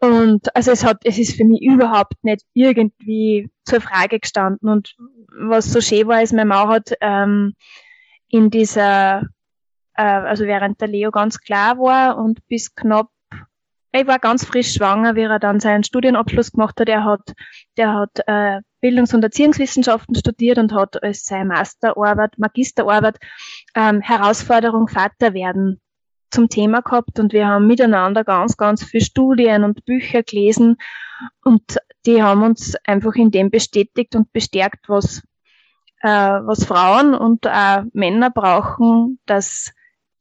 Und 0.00 0.54
also 0.56 0.70
es 0.70 0.82
hat, 0.82 1.02
es 1.04 1.18
ist 1.18 1.36
für 1.36 1.44
mich 1.44 1.60
überhaupt 1.62 2.14
nicht 2.22 2.46
irgendwie 2.54 3.50
zur 3.64 3.82
Frage 3.82 4.18
gestanden. 4.18 4.68
Und 4.68 4.96
was 5.28 5.66
so 5.66 5.80
schön 5.80 6.08
war, 6.08 6.22
ist, 6.22 6.32
meine 6.32 6.46
Mama 6.46 6.72
hat 6.72 6.92
ähm, 7.02 7.54
in 8.28 8.50
dieser, 8.50 9.22
äh, 9.94 10.02
also 10.02 10.44
während 10.44 10.80
der 10.80 10.88
Leo 10.88 11.10
ganz 11.10 11.38
klar 11.38 11.78
war 11.78 12.16
und 12.16 12.46
bis 12.48 12.74
knapp, 12.74 13.10
ich 13.92 14.06
war 14.06 14.18
ganz 14.18 14.44
frisch 14.44 14.72
schwanger, 14.72 15.16
wie 15.16 15.22
er 15.22 15.38
dann 15.38 15.60
seinen 15.60 15.84
Studienabschluss 15.84 16.52
gemacht 16.52 16.80
hat. 16.80 16.88
Er 16.88 17.04
hat, 17.04 17.32
der 17.76 17.92
hat 17.92 18.20
äh, 18.26 18.60
Bildungs- 18.80 19.12
und 19.12 19.22
Erziehungswissenschaften 19.22 20.14
studiert 20.14 20.56
und 20.58 20.72
hat 20.72 21.02
als 21.02 21.26
seine 21.26 21.46
Masterarbeit, 21.46 22.38
Magisterarbeit 22.38 23.18
ähm, 23.74 24.00
Herausforderung 24.00 24.88
Vater 24.88 25.34
werden 25.34 25.80
zum 26.30 26.48
Thema 26.48 26.82
gehabt 26.82 27.18
und 27.18 27.32
wir 27.32 27.46
haben 27.46 27.66
miteinander 27.66 28.24
ganz, 28.24 28.56
ganz 28.56 28.84
viele 28.84 29.04
Studien 29.04 29.64
und 29.64 29.84
Bücher 29.84 30.22
gelesen 30.22 30.76
und 31.44 31.78
die 32.06 32.22
haben 32.22 32.42
uns 32.42 32.76
einfach 32.84 33.14
in 33.14 33.30
dem 33.30 33.50
bestätigt 33.50 34.16
und 34.16 34.32
bestärkt, 34.32 34.88
was, 34.88 35.22
äh, 36.00 36.08
was 36.08 36.64
Frauen 36.64 37.14
und 37.14 37.46
auch 37.46 37.84
Männer 37.92 38.30
brauchen, 38.30 39.18
dass 39.26 39.72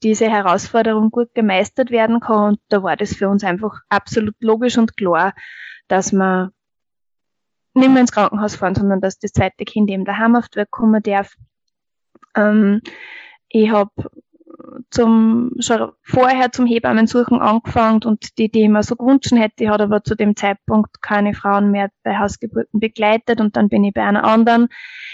diese 0.03 0.29
Herausforderung 0.29 1.11
gut 1.11 1.33
gemeistert 1.33 1.91
werden 1.91 2.19
kann. 2.19 2.53
Und 2.53 2.59
da 2.69 2.83
war 2.83 2.95
das 2.95 3.15
für 3.15 3.29
uns 3.29 3.43
einfach 3.43 3.79
absolut 3.89 4.35
logisch 4.39 4.77
und 4.77 4.95
klar, 4.95 5.33
dass 5.87 6.11
man 6.11 6.51
nicht 7.73 7.89
mehr 7.89 8.01
ins 8.01 8.11
Krankenhaus 8.11 8.55
fahren, 8.55 8.75
sondern 8.75 9.01
dass 9.01 9.19
das 9.19 9.31
zweite 9.31 9.65
Kind 9.65 9.89
eben 9.89 10.05
daheim 10.05 10.35
auf 10.35 10.49
die 10.49 10.57
Welt 10.57 10.71
kommen 10.71 11.01
darf. 11.03 11.35
Ähm, 12.35 12.81
ich 13.49 13.69
habe 13.71 13.91
zum, 14.89 15.51
schon 15.59 15.91
vorher 16.03 16.51
zum 16.51 16.65
Hebammensuchen 16.65 17.39
angefangen 17.39 18.03
und 18.03 18.37
die, 18.37 18.49
die 18.49 18.63
ich 18.63 18.69
mir 18.69 18.83
so 18.83 18.95
gewünscht 18.95 19.31
hätte, 19.31 19.69
hat 19.69 19.81
aber 19.81 20.03
zu 20.03 20.15
dem 20.15 20.35
Zeitpunkt 20.35 21.01
keine 21.01 21.33
Frauen 21.33 21.71
mehr 21.71 21.89
bei 22.03 22.17
Hausgeburten 22.17 22.79
begleitet 22.79 23.41
und 23.41 23.55
dann 23.55 23.69
bin 23.69 23.83
ich 23.83 23.93
bei 23.93 24.03
einer 24.03 24.23
anderen 24.23 24.67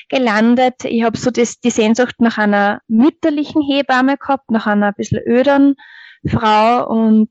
gelandet. 0.09 0.85
Ich 0.85 1.03
habe 1.03 1.17
so 1.17 1.31
das, 1.31 1.59
die 1.59 1.69
Sehnsucht 1.69 2.15
nach 2.19 2.37
einer 2.37 2.81
mütterlichen 2.87 3.61
Hebamme 3.61 4.17
gehabt, 4.17 4.51
nach 4.51 4.67
einer 4.67 4.87
ein 4.87 4.93
bisschen 4.95 5.21
ödern 5.25 5.75
Frau 6.27 6.87
und 6.87 7.29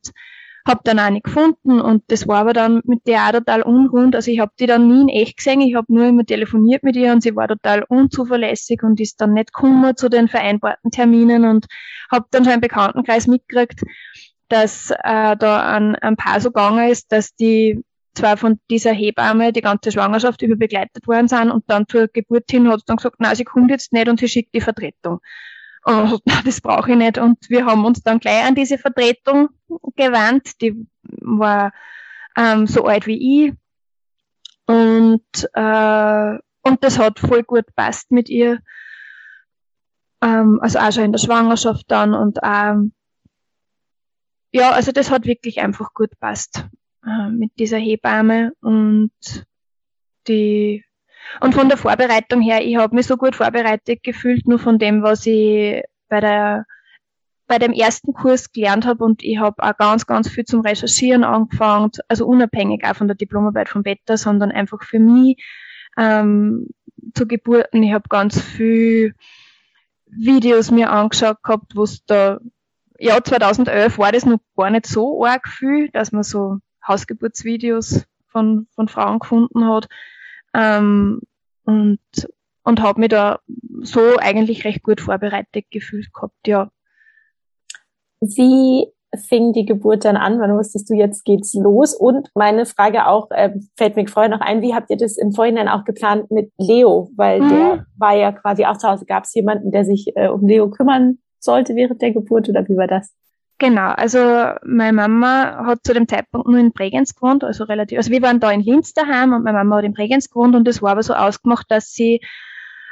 habe 0.66 0.80
dann 0.84 0.98
eine 0.98 1.20
gefunden 1.20 1.80
und 1.80 2.04
das 2.08 2.26
war 2.26 2.38
aber 2.38 2.54
dann 2.54 2.80
mit 2.84 3.06
der 3.06 3.26
auch 3.26 3.32
total 3.32 3.62
unrund. 3.62 4.16
Also 4.16 4.30
ich 4.30 4.40
habe 4.40 4.52
die 4.58 4.66
dann 4.66 4.88
nie 4.88 5.02
in 5.02 5.08
echt 5.08 5.36
gesehen, 5.36 5.60
ich 5.60 5.74
habe 5.74 5.92
nur 5.92 6.06
immer 6.06 6.24
telefoniert 6.24 6.82
mit 6.82 6.96
ihr 6.96 7.12
und 7.12 7.22
sie 7.22 7.36
war 7.36 7.48
total 7.48 7.84
unzuverlässig 7.86 8.82
und 8.82 8.98
ist 9.00 9.20
dann 9.20 9.34
nicht 9.34 9.52
gekommen 9.52 9.96
zu 9.96 10.08
den 10.08 10.28
vereinbarten 10.28 10.90
Terminen 10.90 11.44
und 11.44 11.66
habe 12.10 12.26
dann 12.30 12.44
schon 12.44 12.54
im 12.54 12.60
Bekanntenkreis 12.60 13.26
mitgekriegt, 13.26 13.80
dass 14.48 14.90
äh, 14.90 15.36
da 15.36 15.74
ein, 15.76 15.96
ein 15.96 16.16
Paar 16.16 16.40
so 16.40 16.50
gegangen 16.50 16.90
ist, 16.90 17.12
dass 17.12 17.34
die 17.34 17.82
zwar 18.14 18.36
von 18.36 18.60
dieser 18.70 18.92
Hebamme 18.92 19.52
die 19.52 19.60
ganze 19.60 19.92
Schwangerschaft 19.92 20.40
über 20.42 20.56
begleitet 20.56 21.06
worden 21.06 21.28
sind 21.28 21.50
und 21.50 21.64
dann 21.66 21.86
zur 21.88 22.08
Geburt 22.08 22.50
hin 22.50 22.68
hat 22.68 22.80
sie 22.80 22.86
dann 22.86 22.96
gesagt, 22.96 23.16
na, 23.18 23.34
sie 23.34 23.44
kommt 23.44 23.70
jetzt 23.70 23.92
nicht 23.92 24.08
und 24.08 24.20
sie 24.20 24.28
schickt 24.28 24.54
die 24.54 24.60
Vertretung. 24.60 25.18
Und 25.84 26.22
das 26.44 26.60
brauche 26.60 26.92
ich 26.92 26.96
nicht. 26.96 27.18
Und 27.18 27.38
wir 27.48 27.66
haben 27.66 27.84
uns 27.84 28.02
dann 28.02 28.20
gleich 28.20 28.44
an 28.44 28.54
diese 28.54 28.78
Vertretung 28.78 29.50
gewandt. 29.96 30.60
Die 30.60 30.86
war 31.02 31.72
ähm, 32.36 32.66
so 32.66 32.84
alt 32.84 33.06
wie 33.06 33.46
ich. 33.46 33.52
Und, 34.66 35.48
äh, 35.52 36.38
und 36.62 36.82
das 36.82 36.98
hat 36.98 37.18
voll 37.18 37.42
gut 37.42 37.66
passt 37.76 38.10
mit 38.10 38.28
ihr. 38.28 38.60
Ähm, 40.22 40.58
also 40.62 40.78
auch 40.78 40.92
schon 40.92 41.04
in 41.04 41.12
der 41.12 41.18
Schwangerschaft 41.18 41.84
dann 41.88 42.14
und 42.14 42.38
ähm, 42.42 42.94
ja, 44.52 44.70
also 44.70 44.92
das 44.92 45.10
hat 45.10 45.26
wirklich 45.26 45.60
einfach 45.60 45.92
gut 45.92 46.18
passt 46.20 46.64
äh, 47.04 47.28
mit 47.28 47.50
dieser 47.58 47.76
Hebamme 47.76 48.52
und 48.60 49.10
die 50.28 50.84
und 51.40 51.54
von 51.54 51.68
der 51.68 51.78
Vorbereitung 51.78 52.40
her, 52.40 52.64
ich 52.64 52.76
habe 52.76 52.94
mich 52.94 53.06
so 53.06 53.16
gut 53.16 53.36
vorbereitet 53.36 54.02
gefühlt, 54.02 54.46
nur 54.46 54.58
von 54.58 54.78
dem, 54.78 55.02
was 55.02 55.26
ich 55.26 55.82
bei 56.08 56.20
der 56.20 56.66
bei 57.46 57.58
dem 57.58 57.72
ersten 57.72 58.14
Kurs 58.14 58.52
gelernt 58.52 58.86
habe 58.86 59.04
und 59.04 59.22
ich 59.22 59.38
habe 59.38 59.62
auch 59.62 59.76
ganz, 59.76 60.06
ganz 60.06 60.28
viel 60.28 60.44
zum 60.44 60.60
Recherchieren 60.60 61.24
angefangen, 61.24 61.90
also 62.08 62.26
unabhängig 62.26 62.84
auch 62.84 62.96
von 62.96 63.08
der 63.08 63.16
Diplomarbeit 63.16 63.68
vom 63.68 63.82
Beta, 63.82 64.16
sondern 64.16 64.50
einfach 64.50 64.82
für 64.82 64.98
mich 64.98 65.36
ähm, 65.98 66.68
zu 67.14 67.26
Geburten. 67.26 67.82
Ich 67.82 67.92
habe 67.92 68.08
ganz 68.08 68.40
viel 68.40 69.14
Videos 70.06 70.70
mir 70.70 70.90
angeschaut 70.90 71.42
gehabt, 71.42 71.76
wo 71.76 71.82
es 71.82 72.04
da, 72.06 72.38
ja, 72.98 73.22
2011 73.22 73.98
war 73.98 74.12
das 74.12 74.24
noch 74.24 74.40
gar 74.56 74.70
nicht 74.70 74.86
so 74.86 75.24
arg 75.24 75.48
viel, 75.48 75.90
dass 75.90 76.12
man 76.12 76.22
so 76.22 76.58
Hausgeburtsvideos 76.86 78.06
von, 78.28 78.66
von 78.74 78.88
Frauen 78.88 79.18
gefunden 79.18 79.66
hat. 79.66 79.88
Ähm, 80.54 81.20
und 81.64 81.98
und 82.64 82.80
habe 82.80 83.00
mich 83.00 83.10
da 83.10 83.40
so 83.82 84.16
eigentlich 84.18 84.64
recht 84.64 84.82
gut 84.82 85.00
vorbereitet 85.00 85.66
gefühlt 85.70 86.12
gehabt, 86.12 86.46
ja. 86.46 86.70
Wie 88.20 88.86
fing 89.16 89.52
die 89.52 89.66
Geburt 89.66 90.04
dann 90.04 90.16
an? 90.16 90.40
Wann 90.40 90.56
wusstest 90.56 90.88
du, 90.88 90.94
jetzt 90.94 91.24
geht's 91.24 91.54
los? 91.54 91.94
Und 91.94 92.30
meine 92.34 92.66
Frage 92.66 93.06
auch, 93.06 93.30
äh, 93.30 93.52
fällt 93.76 93.96
mir 93.96 94.08
vorher 94.08 94.30
noch 94.30 94.40
ein, 94.40 94.62
wie 94.62 94.74
habt 94.74 94.90
ihr 94.90 94.96
das 94.96 95.16
im 95.18 95.32
Vorhinein 95.32 95.68
auch 95.68 95.84
geplant 95.84 96.30
mit 96.30 96.50
Leo? 96.58 97.10
Weil 97.16 97.40
mhm. 97.40 97.48
der 97.50 97.86
war 97.96 98.16
ja 98.16 98.32
quasi 98.32 98.64
auch 98.64 98.78
zu 98.78 98.88
Hause. 98.88 99.04
Gab 99.04 99.24
es 99.24 99.34
jemanden, 99.34 99.70
der 99.70 99.84
sich 99.84 100.16
äh, 100.16 100.28
um 100.28 100.46
Leo 100.46 100.70
kümmern 100.70 101.18
sollte 101.38 101.76
während 101.76 102.00
der 102.00 102.12
Geburt 102.12 102.48
oder 102.48 102.66
wie 102.66 102.76
war 102.76 102.86
das? 102.88 103.12
Genau, 103.58 103.90
also 103.90 104.18
meine 104.64 104.92
Mama 104.92 105.64
hat 105.64 105.80
zu 105.84 105.94
dem 105.94 106.08
Zeitpunkt 106.08 106.48
nur 106.48 106.58
in 106.58 106.72
Bregenz 106.72 107.14
gewohnt, 107.14 107.44
also 107.44 107.64
relativ, 107.64 107.98
also 107.98 108.10
wir 108.10 108.20
waren 108.20 108.40
da 108.40 108.50
in 108.50 108.60
Linz 108.60 108.92
daheim 108.94 109.32
und 109.32 109.44
meine 109.44 109.58
Mama 109.58 109.76
hat 109.76 109.84
in 109.84 109.94
Bregenz 109.94 110.28
gewohnt 110.28 110.56
und 110.56 110.66
es 110.66 110.82
war 110.82 110.92
aber 110.92 111.04
so 111.04 111.14
ausgemacht, 111.14 111.66
dass 111.70 111.92
sie 111.92 112.20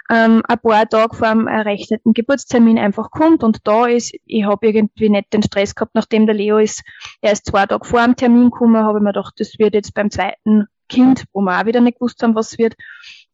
ähm, 0.09 0.43
ein 0.47 0.59
paar 0.59 0.89
Tage 0.89 1.17
vor 1.17 1.29
dem 1.29 1.49
errechneten 1.49 2.13
Geburtstermin 2.13 2.79
einfach 2.79 3.11
kommt 3.11 3.43
und 3.43 3.67
da 3.67 3.87
ist. 3.87 4.15
Ich 4.27 4.45
habe 4.45 4.69
irgendwie 4.69 5.09
nicht 5.09 5.33
den 5.33 5.43
Stress 5.43 5.75
gehabt, 5.75 5.95
nachdem 5.95 6.27
der 6.27 6.35
Leo 6.35 6.59
ist, 6.59 6.83
er 7.23 7.33
ist 7.33 7.47
zwei 7.47 7.67
Tage 7.67 7.85
vor 7.85 8.05
dem 8.05 8.15
Termin 8.15 8.51
gekommen, 8.51 8.85
habe 8.85 8.99
ich 8.99 9.03
mir 9.03 9.13
gedacht, 9.13 9.35
das 9.39 9.59
wird 9.59 9.75
jetzt 9.75 9.95
beim 9.95 10.11
zweiten 10.11 10.67
Kind, 10.89 11.25
wo 11.33 11.41
wir 11.41 11.61
auch 11.61 11.67
wieder 11.67 11.81
nicht 11.81 11.99
gewusst 11.99 12.23
haben, 12.23 12.35
was 12.35 12.59
wird, 12.59 12.75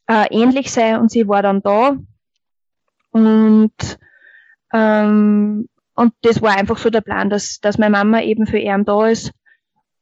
äh, 0.07 0.27
ähnlich 0.31 0.71
sein 0.71 0.99
und 1.01 1.11
sie 1.11 1.29
war 1.29 1.43
dann 1.43 1.63
da 1.63 1.97
und 3.11 3.99
ähm, 4.73 5.69
und 5.99 6.15
das 6.23 6.41
war 6.41 6.57
einfach 6.57 6.79
so 6.79 6.91
der 6.91 7.01
Plan, 7.01 7.29
dass, 7.29 7.59
dass 7.59 7.77
meine 7.77 7.91
Mama 7.91 8.23
eben 8.23 8.47
für 8.47 8.59
ihn 8.59 8.85
da 8.85 9.09
ist 9.09 9.33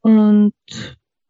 und, 0.02 0.52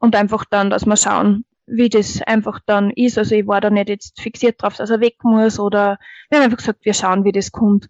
und 0.00 0.16
einfach 0.16 0.44
dann, 0.44 0.70
dass 0.70 0.86
wir 0.86 0.96
schauen, 0.96 1.44
wie 1.66 1.88
das 1.88 2.20
einfach 2.22 2.58
dann 2.66 2.90
ist. 2.90 3.16
Also 3.16 3.36
ich 3.36 3.46
war 3.46 3.60
da 3.60 3.70
nicht 3.70 3.88
jetzt 3.88 4.20
fixiert 4.20 4.60
drauf, 4.60 4.74
dass 4.74 4.90
er 4.90 4.98
weg 4.98 5.22
muss 5.22 5.60
oder 5.60 5.98
wir 6.28 6.38
haben 6.38 6.46
einfach 6.46 6.58
gesagt, 6.58 6.84
wir 6.84 6.94
schauen, 6.94 7.24
wie 7.24 7.30
das 7.30 7.52
kommt. 7.52 7.86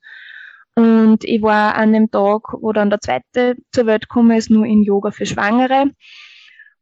Und 0.75 1.25
ich 1.25 1.41
war 1.41 1.77
an 1.77 1.95
dem 1.95 2.11
Tag, 2.11 2.43
wo 2.61 2.75
dann 2.75 2.91
der 2.91 3.01
zweite 3.01 3.57
zur 3.73 3.87
Welt 3.87 4.11
gekommen 4.11 4.37
ist, 4.37 4.51
nur 4.51 4.67
in 4.67 4.83
Yoga 4.83 5.13
für 5.13 5.25
Schwangere. 5.25 5.93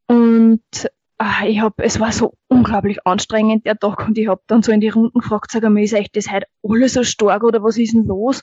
Und 0.09 0.65
ah, 1.19 1.47
ich 1.47 1.61
habe, 1.61 1.83
es 1.85 2.01
war 2.01 2.13
so 2.13 2.35
unglaublich 2.49 3.07
anstrengend 3.07 3.67
der 3.67 3.79
Tag 3.79 4.07
und 4.07 4.19
ich 4.19 4.29
habe 4.29 4.43
dann 4.47 4.63
so 4.63 4.73
in 4.73 4.81
die 4.81 4.89
Runden 4.89 5.21
gefragt, 5.21 5.51
sag 5.51 5.63
mal, 5.63 5.83
ist 5.83 5.95
euch 5.95 6.11
das 6.13 6.31
heute 6.31 6.47
alles 6.63 6.95
so 6.95 7.05
stark 7.05 7.45
oder 7.45 7.63
was 7.63 7.79
ist 7.79 7.95
denn 7.95 8.05
los? 8.05 8.41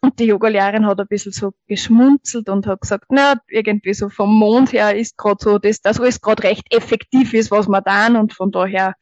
Und 0.00 0.18
die 0.18 0.24
Yogalehrerin 0.24 0.86
hat 0.86 1.00
ein 1.00 1.06
bisschen 1.08 1.32
so 1.32 1.52
geschmunzelt 1.66 2.48
und 2.48 2.66
hat 2.66 2.80
gesagt, 2.80 3.06
na, 3.10 3.34
irgendwie 3.48 3.94
so 3.94 4.08
vom 4.08 4.34
Mond 4.34 4.72
her 4.72 4.96
ist 4.96 5.16
gerade 5.16 5.38
so, 5.40 5.58
dass 5.58 5.80
das 5.80 6.00
alles 6.00 6.20
gerade 6.20 6.44
recht 6.44 6.72
effektiv 6.74 7.34
ist, 7.34 7.50
was 7.50 7.68
wir 7.68 7.82
tun 7.82 8.16
und 8.16 8.32
von 8.32 8.50
daher, 8.52 8.94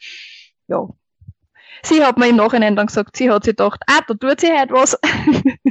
ja, 0.68 0.88
sie 1.82 2.02
hat 2.02 2.18
mir 2.18 2.28
im 2.28 2.36
Nachhinein 2.36 2.76
dann 2.76 2.86
gesagt, 2.86 3.16
sie 3.16 3.30
hat 3.30 3.44
sich 3.44 3.57
gedacht, 3.57 3.82
ah, 3.86 4.00
da 4.07 4.14
tut 4.14 4.40
sie 4.40 4.52
halt 4.52 4.70
was. 4.72 4.98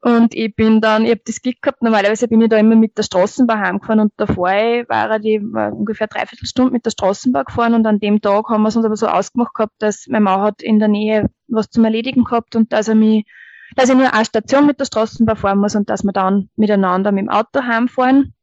und 0.00 0.34
ich 0.34 0.54
bin 0.54 0.80
dann, 0.80 1.04
ich 1.04 1.10
habe 1.10 1.22
das 1.24 1.42
Glück 1.42 1.60
gehabt, 1.60 1.82
normalerweise 1.82 2.28
bin 2.28 2.40
ich 2.40 2.48
da 2.48 2.56
immer 2.56 2.76
mit 2.76 2.96
der 2.96 3.02
Straßenbahn 3.02 3.60
heimgefahren 3.60 4.00
und 4.00 4.12
davor 4.16 4.46
war 4.46 5.24
ich 5.24 5.40
war 5.42 5.72
ungefähr 5.72 6.06
dreiviertel 6.06 6.46
Stunde 6.46 6.72
mit 6.72 6.86
der 6.86 6.90
Straßenbahn 6.90 7.44
gefahren 7.44 7.74
und 7.74 7.84
an 7.84 7.98
dem 7.98 8.20
Tag 8.20 8.48
haben 8.48 8.62
wir 8.62 8.68
es 8.68 8.76
uns 8.76 8.86
aber 8.86 8.96
so 8.96 9.08
ausgemacht 9.08 9.54
gehabt, 9.54 9.74
dass 9.78 10.06
mein 10.08 10.22
Mann 10.22 10.40
hat 10.40 10.62
in 10.62 10.78
der 10.78 10.86
Nähe 10.86 11.30
was 11.48 11.70
zum 11.70 11.84
Erledigen 11.84 12.22
gehabt 12.22 12.54
und 12.54 12.72
dass 12.72 12.86
er 12.86 12.94
mich, 12.94 13.26
dass 13.74 13.88
ich 13.88 13.96
nur 13.96 14.14
eine 14.14 14.24
Station 14.24 14.66
mit 14.66 14.78
der 14.78 14.84
Straßenbahn 14.84 15.36
fahren 15.36 15.58
muss 15.58 15.74
und 15.74 15.90
dass 15.90 16.04
wir 16.04 16.12
dann 16.12 16.48
miteinander 16.54 17.10
mit 17.10 17.22
dem 17.22 17.28
Auto 17.28 17.62
heimfahren. 17.62 18.34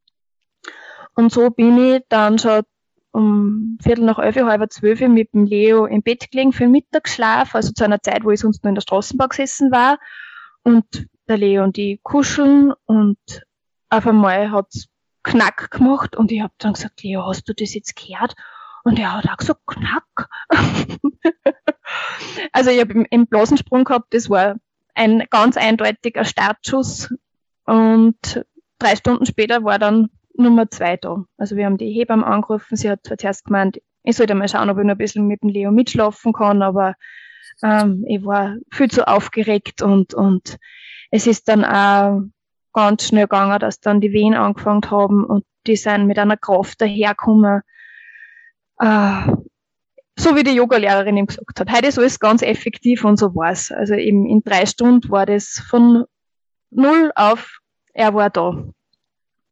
Und 1.14 1.32
so 1.32 1.48
bin 1.48 1.78
ich 1.78 2.02
dann 2.10 2.38
schon 2.38 2.62
um 3.12 3.78
Viertel 3.82 4.04
nach 4.04 4.18
elf, 4.18 4.36
halb 4.36 4.70
zwölf 4.70 5.00
mit 5.00 5.32
dem 5.32 5.46
Leo 5.46 5.86
im 5.86 6.02
Bett 6.02 6.30
gelegen 6.30 6.52
für 6.52 6.64
den 6.64 6.72
Mittagsschlaf, 6.72 7.54
also 7.54 7.72
zu 7.72 7.82
einer 7.82 8.02
Zeit, 8.02 8.24
wo 8.24 8.30
ich 8.30 8.40
sonst 8.40 8.62
nur 8.62 8.68
in 8.68 8.74
der 8.74 8.82
Straßenbahn 8.82 9.30
gesessen 9.30 9.72
war. 9.72 9.98
Und 10.62 11.08
der 11.28 11.38
Leo 11.38 11.64
und 11.64 11.78
ich 11.78 12.02
kuscheln 12.02 12.72
und 12.84 13.18
auf 13.90 14.06
einmal 14.06 14.50
hat's 14.50 14.88
Knack 15.22 15.70
gemacht 15.70 16.16
und 16.16 16.30
ich 16.30 16.40
habe 16.40 16.54
dann 16.58 16.74
gesagt, 16.74 17.02
Leo, 17.02 17.26
hast 17.26 17.48
du 17.48 17.54
das 17.54 17.74
jetzt 17.74 17.96
gehört? 17.96 18.34
Und 18.84 18.98
er 18.98 19.14
hat 19.14 19.28
auch 19.28 19.36
gesagt, 19.36 19.60
Knack. 19.66 20.28
also 22.52 22.70
ich 22.70 22.80
habe 22.80 22.92
im, 22.92 23.06
im 23.10 23.26
Blasensprung 23.26 23.84
gehabt, 23.84 24.14
das 24.14 24.30
war 24.30 24.56
ein 24.94 25.24
ganz 25.30 25.56
eindeutiger 25.56 26.24
Startschuss 26.24 27.12
und 27.64 28.44
drei 28.78 28.94
Stunden 28.94 29.26
später 29.26 29.64
war 29.64 29.78
dann 29.78 30.10
Nummer 30.34 30.70
zwei 30.70 30.96
da. 30.96 31.24
Also 31.36 31.56
wir 31.56 31.66
haben 31.66 31.78
die 31.78 31.92
Hebamme 31.92 32.26
angerufen, 32.26 32.76
sie 32.76 32.90
hat 32.90 33.00
zuerst 33.02 33.44
gemeint, 33.44 33.80
ich 34.04 34.16
sollte 34.16 34.34
mal 34.34 34.48
schauen, 34.48 34.70
ob 34.70 34.78
ich 34.78 34.84
noch 34.84 34.92
ein 34.92 34.98
bisschen 34.98 35.26
mit 35.26 35.42
dem 35.42 35.50
Leo 35.50 35.72
mitschlafen 35.72 36.32
kann, 36.32 36.62
aber 36.62 36.94
ähm, 37.62 38.04
ich 38.06 38.24
war 38.24 38.56
viel 38.70 38.90
zu 38.90 39.08
aufgeregt 39.08 39.82
und, 39.82 40.14
und 40.14 40.58
es 41.10 41.26
ist 41.26 41.48
dann 41.48 41.64
auch 41.64 42.22
ganz 42.72 43.04
schnell 43.04 43.24
gegangen, 43.24 43.58
dass 43.58 43.80
dann 43.80 44.00
die 44.00 44.12
Wehen 44.12 44.34
angefangen 44.34 44.90
haben 44.90 45.24
und 45.24 45.44
die 45.66 45.76
sind 45.76 46.06
mit 46.06 46.18
einer 46.18 46.36
Kraft 46.36 46.80
dahergekommen. 46.80 47.62
Äh, 48.78 49.32
so 50.18 50.34
wie 50.34 50.44
die 50.44 50.54
Yogalehrerin 50.54 51.16
ihm 51.16 51.26
gesagt 51.26 51.60
hat. 51.60 51.70
Heute 51.70 51.88
ist 51.88 51.98
alles 51.98 52.18
ganz 52.18 52.42
effektiv 52.42 53.04
und 53.04 53.18
so 53.18 53.34
war's. 53.34 53.70
Also 53.70 53.94
eben 53.94 54.26
in 54.26 54.42
drei 54.42 54.64
Stunden 54.64 55.10
war 55.10 55.26
das 55.26 55.62
von 55.68 56.04
null 56.70 57.12
auf, 57.14 57.58
er 57.92 58.14
war 58.14 58.30
da. 58.30 58.64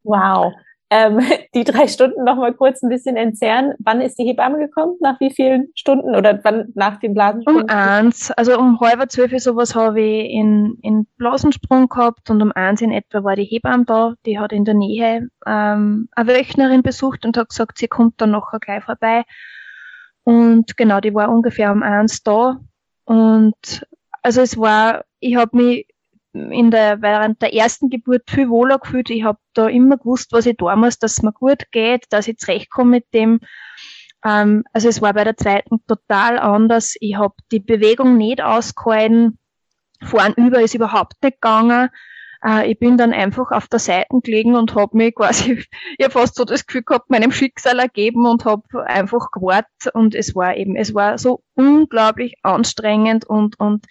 Wow 0.03 0.53
ähm, 0.95 1.19
die 1.53 1.63
drei 1.63 1.87
Stunden 1.87 2.23
noch 2.23 2.37
mal 2.37 2.53
kurz 2.53 2.81
ein 2.81 2.89
bisschen 2.89 3.17
entzerren. 3.17 3.73
Wann 3.79 4.01
ist 4.01 4.17
die 4.17 4.23
Hebamme 4.23 4.59
gekommen? 4.59 4.95
Nach 5.01 5.19
wie 5.19 5.31
vielen 5.31 5.67
Stunden 5.75 6.15
oder 6.15 6.39
wann 6.43 6.71
nach 6.75 6.99
dem 6.99 7.13
Blasensprung? 7.13 7.63
Um 7.63 7.69
eins, 7.69 8.31
also 8.31 8.57
um 8.57 8.79
halb 8.79 9.11
zwölf 9.11 9.37
sowas 9.37 9.75
habe 9.75 10.01
ich 10.01 10.31
in, 10.31 10.77
in 10.81 11.07
Blasensprung 11.17 11.89
gehabt 11.89 12.29
und 12.29 12.41
um 12.41 12.51
eins 12.53 12.81
in 12.81 12.91
etwa 12.91 13.23
war 13.23 13.35
die 13.35 13.43
Hebamme 13.43 13.85
da. 13.85 14.13
Die 14.25 14.39
hat 14.39 14.53
in 14.53 14.63
der 14.63 14.75
Nähe 14.75 15.27
ähm, 15.45 16.07
eine 16.11 16.29
Wöchnerin 16.29 16.81
besucht 16.81 17.25
und 17.25 17.37
hat 17.37 17.49
gesagt, 17.49 17.77
sie 17.77 17.87
kommt 17.87 18.21
dann 18.21 18.31
nachher 18.31 18.59
gleich 18.59 18.83
vorbei. 18.83 19.23
Und 20.23 20.77
genau, 20.77 21.01
die 21.01 21.13
war 21.13 21.29
ungefähr 21.29 21.71
um 21.71 21.83
eins 21.83 22.23
da. 22.23 22.59
Und 23.03 23.85
also 24.23 24.41
es 24.41 24.57
war, 24.57 25.03
ich 25.19 25.35
habe 25.35 25.55
mich 25.57 25.87
in 26.35 26.69
der, 26.69 27.01
während 27.01 27.41
der 27.41 27.53
ersten 27.53 27.89
Geburt 27.89 28.29
viel 28.29 28.49
wohler 28.49 28.77
gefühlt. 28.79 29.09
Ich 29.09 29.23
habe 29.23 29.39
da 29.53 29.67
immer 29.67 29.97
gewusst, 29.97 30.33
was 30.33 30.45
ich 30.45 30.57
tun 30.57 30.79
muss, 30.79 30.99
dass 30.99 31.13
es 31.13 31.23
mir 31.23 31.31
gut 31.31 31.71
geht, 31.71 32.05
dass 32.09 32.27
ich 32.27 32.37
zurechtkomme 32.37 32.91
mit 32.91 33.05
dem. 33.13 33.39
Ähm, 34.23 34.63
also 34.73 34.89
es 34.89 35.01
war 35.01 35.13
bei 35.13 35.23
der 35.23 35.37
zweiten 35.37 35.79
total 35.87 36.37
anders. 36.37 36.95
Ich 36.99 37.15
habe 37.15 37.35
die 37.51 37.61
Bewegung 37.61 38.17
nicht 38.17 38.41
ausgehalten. 38.41 39.39
Vorn 40.03 40.33
über 40.33 40.61
ist 40.61 40.75
überhaupt 40.75 41.13
nicht 41.23 41.41
gegangen. 41.41 41.89
Äh, 42.43 42.69
ich 42.71 42.79
bin 42.79 42.97
dann 42.97 43.13
einfach 43.13 43.51
auf 43.51 43.67
der 43.67 43.79
Seite 43.79 44.07
gelegen 44.21 44.55
und 44.55 44.75
habe 44.75 44.97
mich 44.97 45.15
quasi, 45.15 45.63
habe 46.01 46.11
fast 46.11 46.35
so 46.35 46.43
das 46.43 46.65
Gefühl 46.65 46.83
gehabt, 46.83 47.09
meinem 47.09 47.31
Schicksal 47.31 47.79
ergeben 47.79 48.25
und 48.25 48.43
habe 48.43 48.85
einfach 48.85 49.31
gewartet. 49.31 49.93
Und 49.93 50.15
es 50.15 50.35
war 50.35 50.57
eben, 50.57 50.75
es 50.75 50.93
war 50.93 51.17
so 51.17 51.43
unglaublich 51.55 52.35
anstrengend 52.43 53.25
und, 53.25 53.57
und 53.57 53.85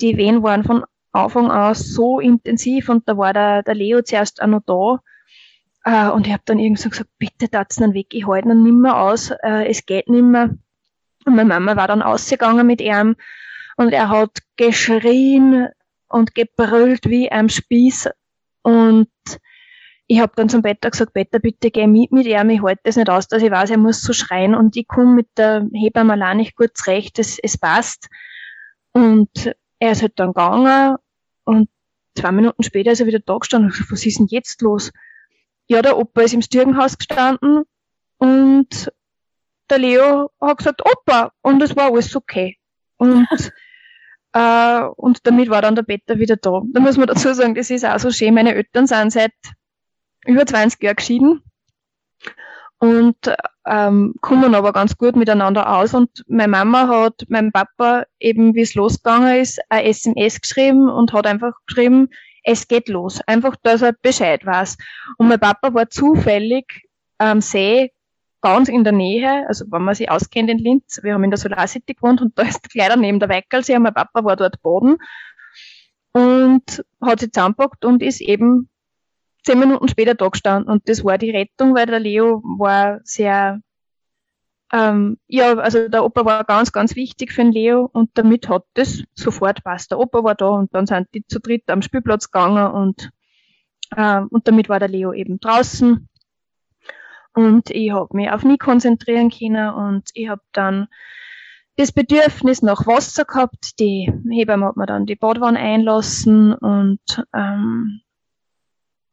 die 0.00 0.16
Wehen 0.16 0.42
waren 0.42 0.64
von 0.64 0.84
Anfang 1.12 1.50
an 1.50 1.74
so 1.74 2.20
intensiv 2.20 2.88
und 2.88 3.08
da 3.08 3.16
war 3.16 3.32
der, 3.32 3.62
der 3.62 3.74
Leo 3.74 4.02
zuerst 4.02 4.42
auch 4.42 4.46
noch 4.46 4.62
da. 4.66 5.00
Äh, 5.84 6.10
und 6.10 6.26
ich 6.26 6.32
habe 6.32 6.42
dann 6.44 6.58
irgendwie 6.58 6.82
so 6.82 6.90
gesagt, 6.90 7.10
bitte 7.18 7.48
tat's 7.48 7.76
dann 7.76 7.94
weg, 7.94 8.08
ich 8.10 8.26
halte 8.26 8.48
ihn 8.48 8.62
nimmer 8.62 9.00
aus, 9.00 9.30
äh, 9.42 9.68
es 9.68 9.86
geht 9.86 10.08
nimmer. 10.08 10.50
Und 11.24 11.36
meine 11.36 11.48
Mama 11.48 11.76
war 11.76 11.88
dann 11.88 12.02
ausgegangen 12.02 12.66
mit 12.66 12.80
ihm 12.80 13.16
und 13.76 13.92
er 13.92 14.08
hat 14.08 14.38
geschrien 14.56 15.68
und 16.08 16.34
gebrüllt 16.34 17.06
wie 17.06 17.30
ein 17.30 17.48
Spieß. 17.48 18.08
Und 18.62 19.08
ich 20.06 20.20
habe 20.20 20.32
dann 20.36 20.48
zum 20.48 20.62
Better 20.62 20.90
gesagt, 20.90 21.12
Better, 21.12 21.38
bitte 21.38 21.70
geh 21.70 21.86
mit 21.86 22.12
mit 22.12 22.26
ihm, 22.26 22.50
ich 22.50 22.62
halte 22.62 22.80
das 22.84 22.96
nicht 22.96 23.10
aus, 23.10 23.28
dass 23.28 23.42
ich 23.42 23.50
weiß, 23.50 23.70
er 23.70 23.78
muss 23.78 24.02
so 24.02 24.12
schreien 24.12 24.54
und 24.54 24.76
ich 24.76 24.88
komme 24.88 25.14
mit 25.14 25.28
der 25.36 25.66
Hebamme 25.72 26.14
allein 26.14 26.38
nicht 26.38 26.56
gut 26.56 26.76
zurecht, 26.76 27.18
es, 27.18 27.38
es 27.38 27.58
passt. 27.58 28.08
Und 28.92 29.54
er 29.78 29.92
ist 29.92 30.02
halt 30.02 30.18
dann 30.18 30.28
gegangen 30.28 30.96
und 31.44 31.68
zwei 32.14 32.32
Minuten 32.32 32.62
später 32.62 32.92
ist 32.92 33.00
er 33.00 33.06
wieder 33.06 33.20
da 33.20 33.38
gestanden 33.38 33.66
und 33.66 33.72
gesagt, 33.72 33.92
was 33.92 34.06
ist 34.06 34.18
denn 34.18 34.26
jetzt 34.26 34.60
los? 34.62 34.92
Ja, 35.66 35.82
der 35.82 35.98
Opa 35.98 36.22
ist 36.22 36.34
im 36.34 36.42
Stürgenhaus 36.42 36.98
gestanden 36.98 37.64
und 38.18 38.92
der 39.70 39.78
Leo 39.78 40.30
hat 40.40 40.58
gesagt, 40.58 40.82
Opa, 40.84 41.32
und 41.42 41.62
es 41.62 41.76
war 41.76 41.92
alles 41.92 42.16
okay. 42.16 42.56
Und, 42.96 43.28
äh, 44.32 44.80
und 44.96 45.26
damit 45.26 45.50
war 45.50 45.62
dann 45.62 45.74
der 45.76 45.82
Peter 45.82 46.18
wieder 46.18 46.36
da. 46.36 46.62
Da 46.72 46.80
muss 46.80 46.96
man 46.96 47.06
dazu 47.06 47.32
sagen, 47.34 47.54
das 47.54 47.70
ist 47.70 47.84
auch 47.84 47.98
so 47.98 48.10
schön. 48.10 48.34
Meine 48.34 48.54
Eltern 48.54 48.86
sind 48.86 49.12
seit 49.12 49.32
über 50.24 50.46
20 50.46 50.82
Jahren 50.82 50.96
geschieden 50.96 51.42
und 52.78 53.16
ähm, 53.66 54.14
kommen 54.20 54.54
aber 54.54 54.72
ganz 54.72 54.96
gut 54.96 55.16
miteinander 55.16 55.76
aus. 55.76 55.94
Und 55.94 56.24
meine 56.28 56.48
Mama 56.48 56.88
hat 56.88 57.24
meinem 57.28 57.52
Papa 57.52 58.04
eben, 58.20 58.54
wie 58.54 58.62
es 58.62 58.74
losgegangen 58.74 59.40
ist, 59.40 59.60
ein 59.68 59.84
SMS 59.84 60.40
geschrieben 60.40 60.88
und 60.88 61.12
hat 61.12 61.26
einfach 61.26 61.54
geschrieben, 61.66 62.08
es 62.44 62.68
geht 62.68 62.88
los. 62.88 63.20
Einfach, 63.26 63.56
dass 63.62 63.82
er 63.82 63.92
Bescheid 63.92 64.46
weiß. 64.46 64.76
Und 65.18 65.28
mein 65.28 65.40
Papa 65.40 65.74
war 65.74 65.90
zufällig 65.90 66.82
am 67.18 67.40
See 67.40 67.92
ganz 68.40 68.68
in 68.68 68.84
der 68.84 68.92
Nähe, 68.92 69.44
also 69.48 69.64
wenn 69.70 69.82
man 69.82 69.96
sich 69.96 70.10
auskennt 70.10 70.48
in 70.48 70.58
Linz, 70.58 71.00
wir 71.02 71.14
haben 71.14 71.24
in 71.24 71.30
der 71.30 71.38
Solar 71.38 71.66
City 71.66 71.94
gewohnt 71.94 72.20
und 72.20 72.38
da 72.38 72.42
ist 72.42 72.70
gleich 72.70 72.88
daneben 72.88 73.18
der 73.18 73.28
Weickersee 73.28 73.74
und 73.74 73.82
mein 73.82 73.94
Papa 73.94 74.24
war 74.24 74.36
dort 74.36 74.62
baden 74.62 74.98
und 76.12 76.84
hat 77.00 77.20
sich 77.20 77.32
zusammengepackt 77.32 77.84
und 77.84 78.02
ist 78.02 78.20
eben 78.20 78.68
zehn 79.44 79.58
Minuten 79.58 79.88
später 79.88 80.14
da 80.14 80.28
gestanden 80.28 80.70
und 80.70 80.88
das 80.88 81.04
war 81.04 81.18
die 81.18 81.30
Rettung, 81.30 81.74
weil 81.74 81.86
der 81.86 82.00
Leo 82.00 82.42
war 82.44 83.00
sehr, 83.04 83.60
ähm, 84.72 85.18
ja, 85.26 85.56
also 85.56 85.88
der 85.88 86.04
Opa 86.04 86.24
war 86.24 86.44
ganz, 86.44 86.72
ganz 86.72 86.96
wichtig 86.96 87.32
für 87.32 87.42
den 87.42 87.52
Leo 87.52 87.88
und 87.92 88.10
damit 88.14 88.48
hat 88.48 88.64
das 88.74 89.02
sofort 89.14 89.64
passt. 89.64 89.90
Der 89.90 89.98
Opa 89.98 90.22
war 90.24 90.34
da 90.34 90.48
und 90.48 90.74
dann 90.74 90.86
sind 90.86 91.08
die 91.14 91.26
zu 91.26 91.40
dritt 91.40 91.68
am 91.68 91.82
Spielplatz 91.82 92.30
gegangen 92.30 92.70
und, 92.72 93.10
ähm, 93.96 94.28
und 94.30 94.46
damit 94.48 94.68
war 94.68 94.78
der 94.78 94.88
Leo 94.88 95.12
eben 95.12 95.40
draußen 95.40 96.08
und 97.38 97.70
ich 97.70 97.92
habe 97.92 98.16
mich 98.16 98.30
auf 98.30 98.42
mich 98.42 98.58
konzentrieren 98.58 99.30
können 99.30 99.72
und 99.72 100.10
ich 100.14 100.28
habe 100.28 100.42
dann 100.52 100.88
das 101.76 101.92
Bedürfnis 101.92 102.62
nach 102.62 102.86
Wasser 102.86 103.24
gehabt. 103.24 103.78
Die 103.78 104.12
Hebamme 104.28 104.66
hat 104.66 104.76
mir 104.76 104.86
dann 104.86 105.06
die 105.06 105.14
Badwanne 105.14 105.60
einlassen 105.60 106.52
und 106.54 107.00
ähm, 107.32 108.00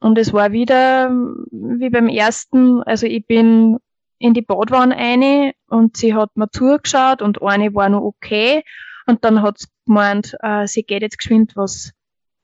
und 0.06 0.20
es 0.20 0.34
war 0.34 0.51
wieder 0.51 1.10
wie 1.49 1.89
beim 1.89 2.08
ersten, 2.08 2.84
also 2.84 3.08
ich 3.08 3.26
bin 3.26 3.80
in 4.20 4.36
die 4.36 4.43
Badwanne 4.43 4.95
eine 4.95 5.53
und 5.68 5.97
sie 5.97 6.14
hat 6.14 6.38
mir 6.38 6.47
zugeschaut 6.51 7.24
und 7.24 7.41
eine 7.41 7.74
war 7.74 7.89
noch 7.89 8.03
okay. 8.03 8.64
Und 9.08 9.26
dann 9.26 9.41
hat 9.41 9.58
sie 9.58 9.68
gemeint, 9.88 10.38
äh, 10.41 10.68
sie 10.68 10.84
geht 10.84 11.01
jetzt 11.01 11.18
geschwind 11.18 11.56
was 11.56 11.91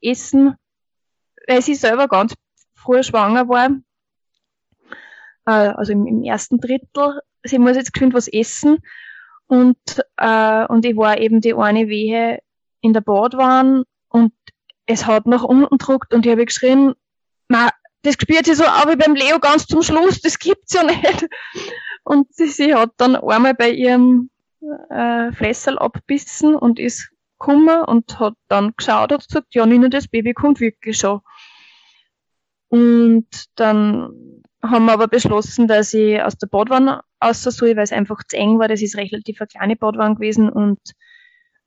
essen, 0.01 0.55
weil 1.47 1.62
sie 1.62 1.76
selber 1.76 2.07
ganz 2.07 2.34
früh 2.74 3.03
schwanger 3.03 3.47
war. 3.47 3.70
Äh, 5.45 5.51
also 5.76 5.91
im, 5.91 6.24
ersten 6.24 6.59
Drittel. 6.59 7.20
Sie 7.43 7.59
muss 7.59 7.76
jetzt 7.76 7.93
geschwind 7.93 8.16
was 8.16 8.28
essen. 8.28 8.80
Und, 9.45 10.03
äh, 10.18 10.66
und 10.66 10.84
ich 10.84 10.97
war 10.97 11.20
eben 11.20 11.41
die 11.41 11.53
eine 11.53 11.89
Wehe 11.89 12.39
in 12.82 12.93
der 12.93 13.01
Badwanne 13.01 13.84
und 14.09 14.34
es 14.88 15.05
hat 15.05 15.28
nach 15.28 15.43
unten 15.43 15.78
gedruckt 15.78 16.12
und 16.12 16.26
ich 16.26 16.32
habe 16.32 16.47
geschrien, 16.47 16.95
man, 17.52 17.70
das 18.02 18.16
spürt 18.16 18.45
sich 18.45 18.58
so 18.58 18.64
auch 18.64 18.88
wie 18.88 18.95
beim 18.95 19.14
Leo 19.14 19.39
ganz 19.39 19.68
zum 19.68 19.84
Schluss, 19.84 20.22
das 20.22 20.39
gibt's 20.39 20.74
ja 20.74 20.84
nicht. 20.84 21.28
Und 22.04 22.34
sie, 22.34 22.47
sie 22.47 22.74
hat 22.74 22.91
dann 22.97 23.16
einmal 23.16 23.54
bei 23.54 23.70
ihrem 23.70 24.32
äh, 24.89 25.32
Flässel 25.34 25.78
abbissen 25.78 26.56
und 26.56 26.80
ist 26.80 27.12
gekommen 27.39 27.84
und 27.84 28.20
hat 28.20 28.34
dann 28.47 28.74
geschaut 28.76 29.12
und 29.12 29.28
gesagt, 29.28 29.54
ja, 29.54 29.66
Nina, 29.66 29.89
das 29.89 30.08
Baby 30.08 30.34
kommt 30.34 30.60
wirklich 30.60 30.97
schon. 30.97 31.22
Und 32.70 33.28
dann 33.56 34.41
haben 34.64 34.86
wir 34.86 34.93
aber 34.93 35.08
beschlossen, 35.08 35.68
dass 35.68 35.93
ich 35.93 36.22
aus 36.22 36.38
der 36.38 36.47
Badwanne 36.47 37.02
raus 37.24 37.43
soll, 37.43 37.76
weil 37.76 37.84
es 37.84 37.91
einfach 37.91 38.22
zu 38.28 38.38
eng 38.38 38.60
war. 38.60 38.68
Das 38.68 38.82
ist 38.82 38.95
relativ 38.95 39.41
eine 39.41 39.47
kleine 39.47 39.76
Badwanne 39.76 40.16
gewesen 40.16 40.49
und 40.49 40.80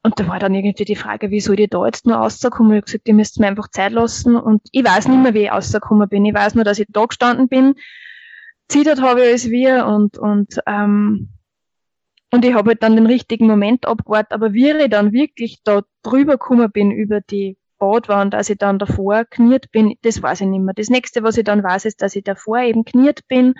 und 0.04 0.20
da 0.20 0.28
war 0.28 0.38
dann 0.38 0.54
irgendwie 0.54 0.84
die 0.84 0.96
Frage, 0.96 1.30
wie 1.30 1.40
soll 1.40 1.58
ich 1.58 1.70
da 1.70 1.82
jetzt 1.86 2.06
nur 2.06 2.16
rauskommen? 2.16 2.72
Ich 2.72 2.76
habe 2.76 2.84
gesagt, 2.84 3.08
ihr 3.08 3.14
müsst 3.14 3.40
mir 3.40 3.46
einfach 3.46 3.68
Zeit 3.68 3.92
lassen. 3.92 4.36
Und 4.36 4.60
ich 4.70 4.84
weiß 4.84 5.08
nicht 5.08 5.22
mehr, 5.22 5.32
wie 5.32 5.44
ich 5.44 5.50
rausgekommen 5.50 6.10
bin. 6.10 6.26
Ich 6.26 6.34
weiß 6.34 6.54
nur, 6.54 6.64
dass 6.64 6.78
ich 6.78 6.86
da 6.90 7.06
gestanden 7.06 7.48
bin. 7.48 7.74
Zittert 8.68 9.00
habe 9.00 9.22
ich 9.22 9.28
alles 9.28 9.48
wir 9.48 9.86
und, 9.86 10.18
und, 10.18 10.60
ähm, 10.66 11.30
und 12.30 12.44
ich 12.44 12.52
habe 12.52 12.72
halt 12.72 12.82
dann 12.82 12.96
den 12.96 13.06
richtigen 13.06 13.46
Moment 13.46 13.86
abgewartet. 13.86 14.32
Aber 14.32 14.52
wie 14.52 14.72
ich 14.72 14.90
dann 14.90 15.12
wirklich 15.12 15.62
da 15.64 15.80
drüber 16.02 16.32
gekommen 16.32 16.70
bin 16.70 16.90
über 16.90 17.22
die 17.22 17.56
Badwanne, 17.78 18.28
dass 18.28 18.50
ich 18.50 18.58
dann 18.58 18.78
davor 18.78 19.24
kniert 19.24 19.72
bin, 19.72 19.94
das 20.02 20.22
weiß 20.22 20.42
ich 20.42 20.48
nicht 20.48 20.60
mehr. 20.60 20.74
Das 20.74 20.90
nächste, 20.90 21.22
was 21.22 21.38
ich 21.38 21.44
dann 21.44 21.62
weiß, 21.62 21.86
ist, 21.86 22.02
dass 22.02 22.14
ich 22.14 22.24
davor 22.24 22.58
eben 22.58 22.84
kniert 22.84 23.26
bin 23.26 23.54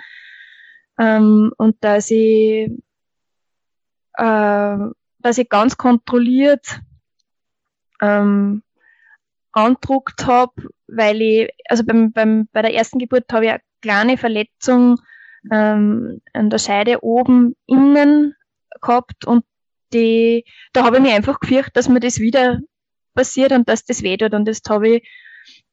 ähm, 0.99 1.51
und 1.57 1.83
dass 1.83 2.11
ich 2.11 2.69
äh, 4.13 4.77
dass 5.25 5.39
ich 5.39 5.49
ganz 5.49 5.75
kontrolliert 5.75 6.81
ähm, 7.99 8.61
andruckt 9.53 10.27
habe, 10.27 10.53
weil 10.85 11.19
ich, 11.19 11.49
also 11.67 11.83
beim, 11.83 12.11
beim, 12.11 12.47
bei 12.51 12.61
der 12.61 12.75
ersten 12.75 12.99
Geburt 12.99 13.33
habe 13.33 13.45
ich 13.45 13.51
eine 13.51 13.61
kleine 13.81 14.17
Verletzung 14.17 14.99
ähm, 15.51 16.21
an 16.33 16.51
der 16.51 16.59
Scheide 16.59 17.03
oben 17.03 17.55
innen 17.65 18.35
gehabt 18.79 19.25
und 19.25 19.43
die, 19.93 20.45
da 20.73 20.83
habe 20.83 20.97
ich 20.97 21.01
mich 21.01 21.13
einfach 21.13 21.39
gefürchtet, 21.39 21.75
dass 21.75 21.89
mir 21.89 22.01
das 22.01 22.19
wieder 22.19 22.59
passiert 23.15 23.51
und 23.51 23.67
dass 23.67 23.83
das 23.83 24.03
weh 24.03 24.17
tut. 24.17 24.35
Und 24.35 24.47
das 24.47 24.61
habe 24.69 24.89
ich 24.89 25.09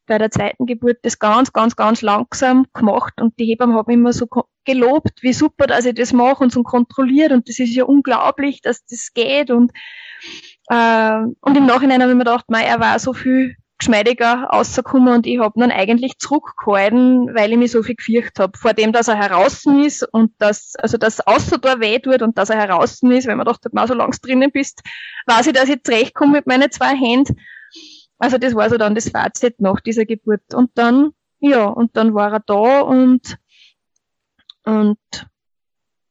bei 0.07 0.18
der 0.18 0.30
zweiten 0.30 0.66
Geburt 0.66 0.98
das 1.03 1.18
ganz, 1.18 1.53
ganz, 1.53 1.76
ganz 1.76 2.03
langsam 2.03 2.66
gemacht 2.72 3.20
und 3.20 3.38
die 3.38 3.46
Hebamme 3.46 3.74
hat 3.74 3.86
mich 3.86 3.96
immer 3.96 4.12
so 4.12 4.26
gelobt, 4.64 5.22
wie 5.22 5.32
super, 5.32 5.66
dass 5.66 5.84
ich 5.84 5.94
das 5.94 6.12
mache 6.12 6.42
und 6.42 6.53
so 6.53 6.62
kontrolliert 6.62 7.32
und 7.32 7.48
das 7.48 7.59
ist 7.59 7.74
ja 7.74 7.84
unglaublich, 7.84 8.61
dass 8.61 8.84
das 8.84 9.11
geht 9.14 9.50
und 9.50 9.72
äh, 10.68 11.18
und 11.40 11.57
im 11.57 11.66
Nachhinein 11.66 12.03
habe 12.03 12.12
ich 12.12 12.18
mir 12.18 12.24
gedacht, 12.24 12.46
mei, 12.48 12.62
er 12.62 12.80
war 12.80 12.98
so 12.98 13.12
viel 13.12 13.57
geschmeidiger 13.82 14.44
rausgekommen 14.44 15.12
und 15.12 15.26
ich 15.26 15.40
habe 15.40 15.59
dann 15.59 15.72
eigentlich 15.72 16.18
zurückgehalten, 16.18 17.34
weil 17.34 17.50
ich 17.50 17.59
mich 17.59 17.72
so 17.72 17.82
viel 17.82 17.96
gefürchtet 17.96 18.38
habe. 18.38 18.57
Vor 18.57 18.74
dem, 18.74 18.92
dass 18.92 19.09
er 19.09 19.16
heraus 19.16 19.64
ist 19.66 20.07
und 20.12 20.30
dass, 20.38 20.76
also 20.76 20.98
dass 20.98 21.20
außer 21.20 21.59
da 21.59 21.80
weh 21.80 21.98
tut 21.98 22.22
und 22.22 22.38
dass 22.38 22.50
er 22.50 22.59
heraus 22.59 23.03
ist, 23.03 23.26
weil 23.26 23.36
man 23.36 23.46
dachte, 23.46 23.70
mal 23.72 23.88
so 23.88 23.94
lange 23.94 24.16
drinnen 24.22 24.53
bist, 24.53 24.82
weiß 25.26 25.48
ich, 25.48 25.53
dass 25.53 25.68
ich 25.68 25.82
zurechtkomme 25.82 26.32
mit 26.32 26.46
meinen 26.46 26.70
zwei 26.70 26.94
Händen. 26.94 27.36
Also 28.22 28.38
das 28.38 28.54
war 28.54 28.70
so 28.70 28.76
dann 28.76 28.94
das 28.94 29.08
Fazit 29.08 29.60
nach 29.60 29.80
dieser 29.80 30.04
Geburt. 30.04 30.54
Und 30.54 30.70
dann, 30.74 31.10
ja, 31.40 31.64
und 31.64 31.96
dann 31.96 32.14
war 32.14 32.32
er 32.32 32.38
da 32.38 32.82
und 32.82 33.36
und 34.64 35.00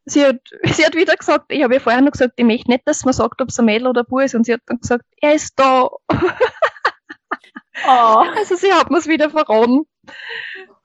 sie 0.03 0.25
hat, 0.25 0.41
sie 0.75 0.85
hat 0.85 0.95
wieder 0.95 1.15
gesagt, 1.15 1.45
ich 1.47 1.63
habe 1.63 1.75
ja 1.75 1.79
vorher 1.79 2.01
noch 2.01 2.11
gesagt, 2.11 2.33
ich 2.35 2.43
möchte 2.43 2.69
nicht, 2.69 2.85
dass 2.85 3.05
man 3.05 3.13
sagt, 3.13 3.41
ob 3.41 3.47
es 3.47 3.59
ein 3.59 3.65
Mädel 3.65 3.87
oder 3.87 4.01
ein 4.01 4.07
Bub 4.07 4.19
ist. 4.19 4.35
Und 4.35 4.45
sie 4.45 4.51
hat 4.51 4.59
dann 4.65 4.81
gesagt, 4.81 5.05
er 5.21 5.35
ist 5.35 5.57
da. 5.57 5.83
Oh. 5.83 5.99
Also 8.35 8.57
sie 8.57 8.73
hat 8.73 8.91
mir 8.91 8.97
es 8.97 9.07
wieder 9.07 9.29
verraten. 9.29 9.87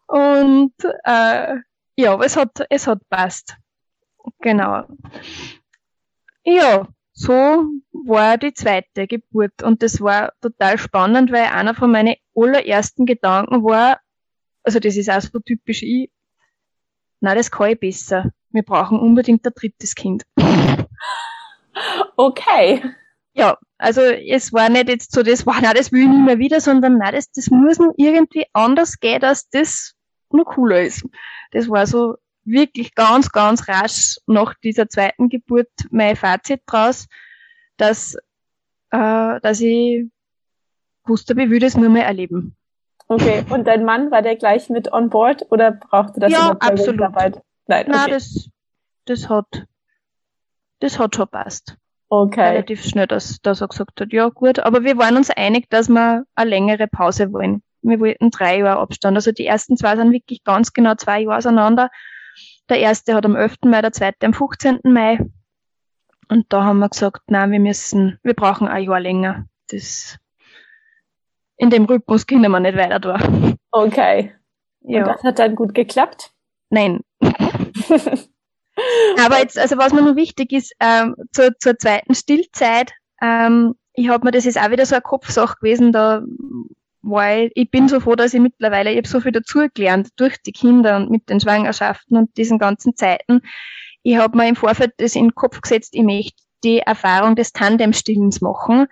Und 0.06 0.74
äh, 1.02 1.56
ja, 1.96 2.20
es 2.20 2.36
hat, 2.36 2.64
es 2.70 2.86
hat 2.86 3.00
passt. 3.08 3.56
Genau. 4.38 4.84
Ja, 6.44 6.86
so 7.16 7.64
war 7.92 8.36
die 8.36 8.52
zweite 8.52 9.06
Geburt. 9.06 9.62
Und 9.62 9.82
das 9.82 10.00
war 10.02 10.34
total 10.42 10.76
spannend, 10.76 11.32
weil 11.32 11.46
einer 11.46 11.74
von 11.74 11.90
meinen 11.90 12.16
allerersten 12.34 13.06
Gedanken 13.06 13.64
war, 13.64 14.00
also 14.62 14.78
das 14.78 14.96
ist 14.96 15.10
auch 15.10 15.22
so 15.22 15.38
typisch 15.38 15.82
ich, 15.82 16.10
na, 17.20 17.34
das 17.34 17.50
kann 17.50 17.70
ich 17.70 17.80
besser. 17.80 18.32
Wir 18.50 18.62
brauchen 18.62 19.00
unbedingt 19.00 19.46
ein 19.46 19.52
drittes 19.54 19.94
Kind. 19.94 20.24
Okay. 22.16 22.82
Ja, 23.34 23.58
also 23.76 24.00
es 24.00 24.52
war 24.52 24.68
nicht 24.70 24.88
jetzt 24.88 25.12
so, 25.12 25.22
das 25.22 25.46
war, 25.46 25.56
na, 25.60 25.74
das 25.74 25.92
will 25.92 26.02
ich 26.02 26.08
nicht 26.08 26.24
mehr 26.24 26.38
wieder, 26.38 26.60
sondern 26.60 26.98
na, 26.98 27.12
das, 27.12 27.30
das 27.32 27.50
muss 27.50 27.78
irgendwie 27.96 28.46
anders 28.52 28.98
gehen, 28.98 29.20
dass 29.20 29.48
das 29.50 29.94
noch 30.30 30.44
cooler 30.44 30.82
ist. 30.82 31.06
Das 31.50 31.68
war 31.68 31.86
so 31.86 32.16
wirklich 32.46 32.94
ganz, 32.94 33.30
ganz 33.30 33.68
rasch 33.68 34.16
nach 34.26 34.54
dieser 34.54 34.88
zweiten 34.88 35.28
Geburt 35.28 35.68
mein 35.90 36.16
Fazit 36.16 36.62
draus, 36.66 37.06
dass, 37.76 38.14
äh, 38.90 39.40
dass 39.40 39.60
ich 39.60 40.06
wusste, 41.04 41.34
ich 41.40 41.50
will 41.50 41.60
das 41.60 41.76
nur 41.76 41.90
mehr 41.90 42.06
erleben. 42.06 42.56
Okay, 43.08 43.44
und 43.50 43.66
dein 43.66 43.84
Mann, 43.84 44.10
war 44.10 44.22
der 44.22 44.36
gleich 44.36 44.68
mit 44.68 44.92
on 44.92 45.10
board 45.10 45.46
oder 45.50 45.72
brauchte 45.72 46.18
das 46.18 46.32
ja, 46.32 46.50
absolut. 46.58 46.98
Nein, 46.98 47.34
okay. 47.66 47.84
Nein, 47.88 48.10
das, 48.10 48.48
das 49.04 49.28
hat, 49.28 49.66
das 50.80 50.98
hat 50.98 51.14
schon 51.14 51.28
passt. 51.28 51.76
Okay. 52.08 52.50
Relativ 52.50 52.84
schnell, 52.84 53.06
dass, 53.06 53.40
dass 53.42 53.60
er 53.60 53.68
gesagt 53.68 54.00
hat, 54.00 54.12
ja 54.12 54.28
gut, 54.28 54.60
aber 54.60 54.84
wir 54.84 54.96
waren 54.96 55.16
uns 55.16 55.30
einig, 55.30 55.68
dass 55.70 55.88
wir 55.88 56.24
eine 56.34 56.50
längere 56.50 56.86
Pause 56.86 57.32
wollen. 57.32 57.62
Wir 57.82 58.00
wollten 58.00 58.30
drei 58.30 58.58
Jahre 58.58 58.80
Abstand. 58.80 59.16
Also 59.16 59.32
die 59.32 59.46
ersten 59.46 59.76
zwei 59.76 59.96
sind 59.96 60.12
wirklich 60.12 60.42
ganz 60.44 60.72
genau 60.72 60.94
zwei 60.94 61.22
Jahre 61.22 61.38
auseinander. 61.38 61.90
Der 62.68 62.78
erste 62.80 63.14
hat 63.14 63.24
am 63.24 63.36
11. 63.36 63.56
Mai, 63.64 63.80
der 63.80 63.92
zweite 63.92 64.26
am 64.26 64.34
15. 64.34 64.80
Mai. 64.84 65.18
Und 66.28 66.46
da 66.52 66.64
haben 66.64 66.80
wir 66.80 66.88
gesagt, 66.88 67.30
nein, 67.30 67.52
wir 67.52 67.60
müssen, 67.60 68.18
wir 68.22 68.34
brauchen 68.34 68.66
ein 68.66 68.84
Jahr 68.84 69.00
länger. 69.00 69.46
Das 69.70 70.18
in 71.56 71.70
dem 71.70 71.84
Rhythmus 71.86 72.26
können 72.26 72.50
wir 72.50 72.60
nicht 72.60 72.76
weiter 72.76 72.98
durch. 72.98 73.22
Okay. 73.70 74.34
Ja. 74.82 75.00
Und 75.00 75.08
das 75.08 75.22
hat 75.22 75.38
dann 75.38 75.54
gut 75.56 75.74
geklappt? 75.74 76.32
Nein. 76.70 77.00
Aber 79.18 79.38
jetzt, 79.38 79.58
also 79.58 79.78
was 79.78 79.92
mir 79.92 80.02
noch 80.02 80.16
wichtig 80.16 80.52
ist, 80.52 80.74
ähm, 80.80 81.16
zur, 81.32 81.58
zur 81.58 81.78
zweiten 81.78 82.14
Stillzeit, 82.14 82.92
ähm, 83.22 83.74
ich 83.94 84.08
habe 84.10 84.26
mir, 84.26 84.32
das 84.32 84.44
ist 84.44 84.58
auch 84.58 84.70
wieder 84.70 84.84
so 84.84 84.94
eine 84.94 85.02
Kopfsache 85.02 85.56
gewesen, 85.60 85.92
da 85.92 86.22
war 87.06 87.48
ich, 87.54 87.70
bin 87.70 87.88
so 87.88 88.00
froh, 88.00 88.16
dass 88.16 88.34
ich 88.34 88.40
mittlerweile, 88.40 88.90
ich 88.90 88.98
habe 88.98 89.08
so 89.08 89.20
viel 89.20 89.32
dazugelernt 89.32 90.08
durch 90.16 90.36
die 90.42 90.52
Kinder 90.52 90.96
und 90.96 91.10
mit 91.10 91.28
den 91.28 91.40
Schwangerschaften 91.40 92.16
und 92.16 92.36
diesen 92.36 92.58
ganzen 92.58 92.96
Zeiten. 92.96 93.42
Ich 94.02 94.16
habe 94.16 94.36
mir 94.36 94.48
im 94.48 94.56
Vorfeld 94.56 94.92
das 94.98 95.16
in 95.16 95.26
den 95.26 95.34
Kopf 95.34 95.60
gesetzt, 95.60 95.94
ich 95.94 96.02
möchte 96.02 96.42
die 96.64 96.78
Erfahrung 96.78 97.36
des 97.36 97.52
Tandemstillens 97.52 98.40
machen 98.40 98.86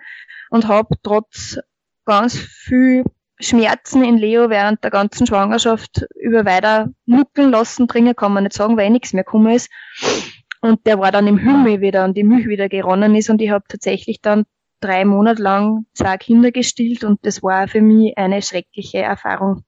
und 0.49 0.67
habe 0.67 0.95
trotz 1.03 1.59
ganz 2.05 2.37
viel 2.37 3.03
Schmerzen 3.39 4.03
in 4.03 4.17
Leo 4.17 4.49
während 4.49 4.83
der 4.83 4.91
ganzen 4.91 5.27
Schwangerschaft 5.27 6.05
über 6.15 6.45
weiter 6.45 6.89
nuckeln 7.05 7.51
lassen, 7.51 7.87
dringen 7.87 8.15
kann 8.15 8.33
man 8.33 8.43
nicht 8.43 8.55
sagen, 8.55 8.77
weil 8.77 8.89
nichts 8.89 9.13
mehr 9.13 9.23
gekommen 9.23 9.53
ist. 9.53 9.69
Und 10.61 10.85
der 10.87 10.99
war 10.99 11.11
dann 11.11 11.27
im 11.27 11.37
Himmel 11.37 11.81
wieder 11.81 12.05
und 12.05 12.15
die 12.15 12.23
Milch 12.23 12.47
wieder 12.47 12.69
geronnen 12.69 13.15
ist 13.15 13.29
und 13.29 13.41
ich 13.41 13.49
habe 13.51 13.65
tatsächlich 13.67 14.21
dann 14.21 14.45
drei 14.79 15.05
Monate 15.05 15.41
lang 15.41 15.85
zwei 15.93 16.17
Kinder 16.17 16.51
gestillt 16.51 17.03
und 17.03 17.25
das 17.25 17.41
war 17.43 17.67
für 17.67 17.81
mich 17.81 18.17
eine 18.17 18.41
schreckliche 18.41 18.99
Erfahrung. 18.99 19.63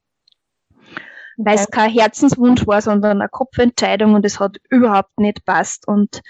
Weil 1.37 1.55
es 1.55 1.69
kein 1.69 1.91
Herzenswunsch 1.91 2.65
war, 2.65 2.81
sondern 2.81 3.21
eine 3.21 3.29
Kopfentscheidung 3.29 4.15
und 4.15 4.25
es 4.25 4.39
hat 4.39 4.57
überhaupt 4.69 5.19
nicht 5.19 5.45
passt. 5.45 5.87
Und 5.87 6.21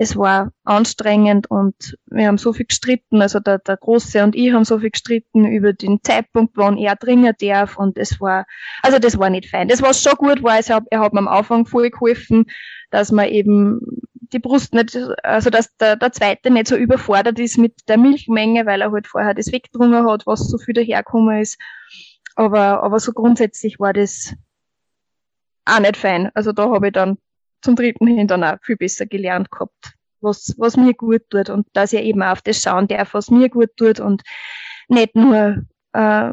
es 0.00 0.16
war 0.16 0.52
anstrengend 0.64 1.50
und 1.50 1.98
wir 2.06 2.28
haben 2.28 2.38
so 2.38 2.52
viel 2.52 2.66
gestritten, 2.66 3.20
also 3.20 3.40
der, 3.40 3.58
der 3.58 3.76
Große 3.76 4.22
und 4.22 4.36
ich 4.36 4.52
haben 4.52 4.64
so 4.64 4.78
viel 4.78 4.90
gestritten 4.90 5.44
über 5.44 5.72
den 5.72 5.98
Zeitpunkt, 6.02 6.56
wann 6.56 6.78
er 6.78 6.96
dringen 6.96 7.34
darf. 7.40 7.76
Und 7.76 7.98
es 7.98 8.20
war, 8.20 8.46
also 8.82 8.98
das 8.98 9.18
war 9.18 9.28
nicht 9.28 9.50
fein. 9.50 9.68
Das, 9.68 9.82
was 9.82 10.02
schon 10.02 10.14
gut 10.14 10.42
war, 10.42 10.58
er 10.58 11.00
hat 11.00 11.12
mir 11.12 11.18
am 11.18 11.28
Anfang 11.28 11.66
voll 11.66 11.90
geholfen, 11.90 12.46
dass 12.90 13.12
man 13.12 13.28
eben 13.28 13.80
die 14.32 14.38
Brust 14.38 14.74
nicht, 14.74 14.96
also 15.22 15.50
dass 15.50 15.74
der, 15.76 15.96
der 15.96 16.12
Zweite 16.12 16.50
nicht 16.50 16.68
so 16.68 16.76
überfordert 16.76 17.38
ist 17.38 17.58
mit 17.58 17.74
der 17.88 17.98
Milchmenge, 17.98 18.66
weil 18.66 18.82
er 18.82 18.92
halt 18.92 19.06
vorher 19.06 19.34
das 19.34 19.52
weggedrungen 19.52 20.06
hat, 20.08 20.26
was 20.26 20.48
so 20.48 20.58
viel 20.58 20.74
dahergekommen 20.74 21.40
ist. 21.40 21.58
Aber, 22.36 22.82
aber 22.82 23.00
so 23.00 23.12
grundsätzlich 23.12 23.80
war 23.80 23.92
das 23.92 24.34
auch 25.64 25.80
nicht 25.80 25.96
fein. 25.96 26.30
Also 26.34 26.52
da 26.52 26.70
habe 26.70 26.88
ich 26.88 26.92
dann 26.92 27.18
zum 27.62 27.74
dritten 27.76 28.06
hin 28.06 28.28
dann 28.28 28.44
auch 28.44 28.58
viel 28.62 28.76
besser 28.76 29.06
gelernt 29.06 29.50
gehabt, 29.50 29.94
was, 30.20 30.54
was 30.58 30.76
mir 30.76 30.94
gut 30.94 31.22
tut 31.30 31.50
und 31.50 31.66
dass 31.72 31.92
ich 31.92 32.02
eben 32.02 32.22
auf 32.22 32.42
das 32.42 32.62
schauen 32.62 32.86
darf, 32.88 33.14
was 33.14 33.30
mir 33.30 33.48
gut 33.48 33.70
tut 33.76 34.00
und 34.00 34.22
nicht 34.88 35.14
nur, 35.14 35.62
äh, 35.92 36.30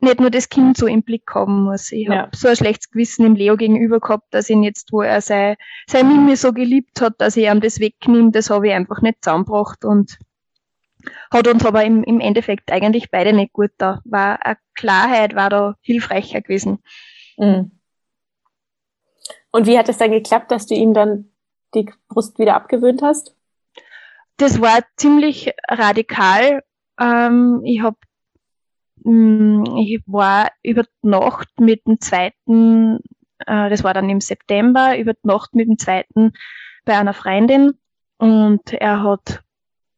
nicht 0.00 0.20
nur 0.20 0.30
das 0.30 0.48
Kind 0.48 0.76
so 0.76 0.86
im 0.86 1.02
Blick 1.02 1.34
haben 1.34 1.64
muss. 1.64 1.90
Ich 1.92 2.06
ja. 2.06 2.22
habe 2.22 2.36
so 2.36 2.48
ein 2.48 2.56
schlechtes 2.56 2.90
Gewissen 2.90 3.26
im 3.26 3.34
Leo 3.34 3.56
gegenüber 3.56 4.00
gehabt, 4.00 4.26
dass 4.30 4.48
ihn 4.48 4.62
jetzt, 4.62 4.92
wo 4.92 5.02
er 5.02 5.20
sein, 5.20 5.56
sein 5.88 6.06
Mimi 6.06 6.36
so 6.36 6.52
geliebt 6.52 7.00
hat, 7.00 7.14
dass 7.18 7.36
ich 7.36 7.46
ihm 7.46 7.60
das 7.60 7.80
wegnehme, 7.80 8.30
das 8.30 8.50
habe 8.50 8.68
ich 8.68 8.74
einfach 8.74 9.02
nicht 9.02 9.24
zusammengebracht 9.24 9.84
und 9.84 10.18
hat 11.30 11.48
uns 11.48 11.64
aber 11.64 11.84
im, 11.84 12.04
im 12.04 12.20
Endeffekt 12.20 12.70
eigentlich 12.70 13.10
beide 13.10 13.32
nicht 13.32 13.52
gut 13.52 13.70
da. 13.78 14.00
War 14.04 14.44
eine 14.44 14.58
Klarheit, 14.74 15.34
war 15.34 15.50
da 15.50 15.74
hilfreicher 15.80 16.40
gewesen. 16.40 16.78
Mhm. 17.36 17.72
Und 19.50 19.66
wie 19.66 19.78
hat 19.78 19.88
es 19.88 19.98
dann 19.98 20.10
geklappt, 20.10 20.50
dass 20.50 20.66
du 20.66 20.74
ihm 20.74 20.94
dann 20.94 21.30
die 21.74 21.90
Brust 22.08 22.38
wieder 22.38 22.54
abgewöhnt 22.54 23.02
hast? 23.02 23.34
Das 24.36 24.60
war 24.60 24.84
ziemlich 24.96 25.52
radikal. 25.68 26.62
Ähm, 27.00 27.62
ich 27.64 27.82
hab, 27.82 27.96
mh, 27.96 27.96
mm, 27.96 28.07
ich 29.04 30.02
war 30.06 30.50
über 30.62 30.84
Nacht 31.02 31.48
mit 31.58 31.86
dem 31.86 32.00
zweiten 32.00 32.98
äh, 33.46 33.70
das 33.70 33.84
war 33.84 33.94
dann 33.94 34.10
im 34.10 34.20
September, 34.20 34.98
über 34.98 35.14
Nacht 35.22 35.54
mit 35.54 35.68
dem 35.68 35.78
zweiten 35.78 36.32
bei 36.84 36.96
einer 36.96 37.14
Freundin 37.14 37.74
und 38.18 38.72
er 38.72 39.02
hat, 39.02 39.42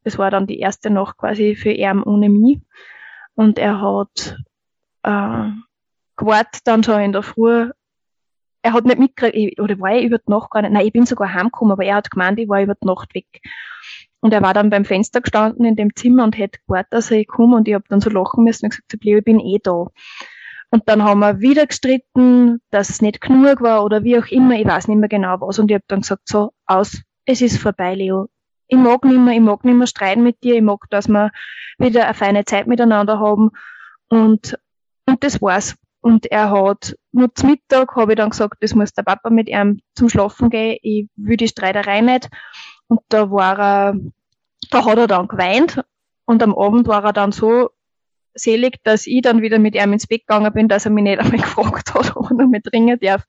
das 0.03 0.17
war 0.17 0.31
dann 0.31 0.47
die 0.47 0.59
erste 0.59 0.89
Nacht 0.89 1.17
quasi 1.17 1.55
für 1.55 1.71
ihn 1.71 2.03
ohne 2.03 2.29
mich 2.29 2.59
und 3.35 3.57
er 3.57 3.81
hat 3.81 4.37
äh, 5.03 5.49
gewartet 6.17 6.61
dann 6.65 6.83
schon 6.83 7.01
in 7.01 7.11
der 7.13 7.23
Früh. 7.23 7.71
Er 8.63 8.73
hat 8.73 8.85
nicht 8.85 8.99
mitgekriegt, 8.99 9.59
oder 9.59 9.79
war 9.79 9.95
ich 9.95 10.05
über 10.05 10.19
die 10.19 10.29
Nacht 10.29 10.51
gar 10.51 10.61
nicht, 10.61 10.71
nein, 10.71 10.85
ich 10.85 10.93
bin 10.93 11.05
sogar 11.07 11.33
heimgekommen, 11.33 11.71
aber 11.71 11.83
er 11.83 11.95
hat 11.95 12.11
gemeint, 12.11 12.39
ich 12.39 12.47
war 12.47 12.61
über 12.61 12.75
die 12.75 12.85
Nacht 12.85 13.15
weg. 13.15 13.41
Und 14.21 14.33
er 14.33 14.41
war 14.41 14.53
dann 14.53 14.69
beim 14.69 14.85
Fenster 14.85 15.21
gestanden 15.21 15.65
in 15.65 15.75
dem 15.75 15.95
Zimmer 15.95 16.23
und 16.23 16.37
hätte 16.37 16.59
gewartet, 16.67 16.93
dass 16.93 17.11
ich 17.11 17.27
komme 17.27 17.57
und 17.57 17.67
ich 17.67 17.73
habe 17.73 17.85
dann 17.89 18.01
so 18.01 18.09
lachen 18.09 18.43
müssen 18.43 18.65
und 18.65 18.69
gesagt, 18.69 18.93
ich 18.93 19.23
bin 19.23 19.39
eh 19.39 19.59
da. 19.61 19.87
Und 20.69 20.87
dann 20.87 21.03
haben 21.03 21.19
wir 21.19 21.41
wieder 21.41 21.65
gestritten, 21.67 22.61
dass 22.69 22.89
es 22.89 23.01
nicht 23.01 23.19
genug 23.19 23.61
war 23.61 23.83
oder 23.83 24.03
wie 24.03 24.17
auch 24.17 24.27
immer, 24.27 24.55
ich 24.55 24.65
weiß 24.65 24.87
nicht 24.87 24.99
mehr 24.99 25.09
genau 25.09 25.41
was. 25.41 25.59
Und 25.59 25.69
ich 25.69 25.75
habe 25.75 25.83
dann 25.87 26.01
gesagt, 26.01 26.29
so, 26.29 26.53
aus, 26.65 27.01
es 27.25 27.41
ist 27.41 27.57
vorbei, 27.57 27.95
Leo. 27.95 28.29
Ich 28.67 28.77
mag 28.77 29.03
nicht 29.03 29.19
mehr, 29.19 29.33
ich 29.33 29.41
mag 29.41 29.65
nicht 29.65 29.75
mehr 29.75 29.87
streiten 29.87 30.23
mit 30.23 30.41
dir, 30.43 30.55
ich 30.55 30.61
mag, 30.61 30.85
dass 30.89 31.09
wir 31.09 31.31
wieder 31.77 32.05
eine 32.05 32.13
feine 32.13 32.45
Zeit 32.45 32.67
miteinander 32.67 33.19
haben. 33.19 33.49
Und, 34.07 34.57
und 35.05 35.23
das 35.23 35.41
war's. 35.41 35.75
Und 35.99 36.31
er 36.31 36.51
hat, 36.51 36.95
nur 37.11 37.33
zum 37.35 37.49
Mittag 37.49 37.95
habe 37.95 38.13
ich 38.13 38.17
dann 38.17 38.29
gesagt, 38.29 38.57
das 38.61 38.73
muss 38.73 38.93
der 38.93 39.03
Papa 39.03 39.29
mit 39.29 39.49
ihm 39.49 39.81
zum 39.93 40.07
Schlafen 40.07 40.49
gehen, 40.49 40.77
ich 40.81 41.07
will 41.15 41.37
die 41.37 41.49
Streiterei 41.49 41.99
nicht. 41.99 42.29
Und 42.91 42.99
da 43.07 43.31
war 43.31 43.57
er, 43.57 43.95
da 44.69 44.85
hat 44.85 44.97
er 44.97 45.07
dann 45.07 45.29
geweint. 45.29 45.81
Und 46.25 46.43
am 46.43 46.53
Abend 46.53 46.89
war 46.89 47.05
er 47.05 47.13
dann 47.13 47.31
so 47.31 47.69
selig, 48.33 48.83
dass 48.83 49.07
ich 49.07 49.21
dann 49.21 49.41
wieder 49.41 49.59
mit 49.59 49.75
ihm 49.75 49.93
ins 49.93 50.07
Bett 50.07 50.27
gegangen 50.27 50.51
bin, 50.51 50.67
dass 50.67 50.83
er 50.83 50.91
mich 50.91 51.05
nicht 51.05 51.19
einmal 51.21 51.39
gefragt 51.39 51.93
hat, 51.93 52.17
ob 52.17 52.31
er 52.31 52.35
noch 52.35 52.49
mit 52.49 52.65
dringen 52.69 52.99
darf. 52.99 53.23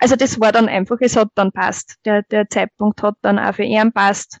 Also 0.00 0.16
das 0.16 0.40
war 0.40 0.50
dann 0.50 0.68
einfach, 0.68 0.96
es 0.98 1.14
hat 1.14 1.28
dann 1.36 1.52
passt. 1.52 2.00
Der, 2.04 2.24
der 2.24 2.50
Zeitpunkt 2.50 3.00
hat 3.04 3.14
dann 3.22 3.38
auch 3.38 3.54
für 3.54 3.62
ihn 3.62 3.92
passt. 3.92 4.40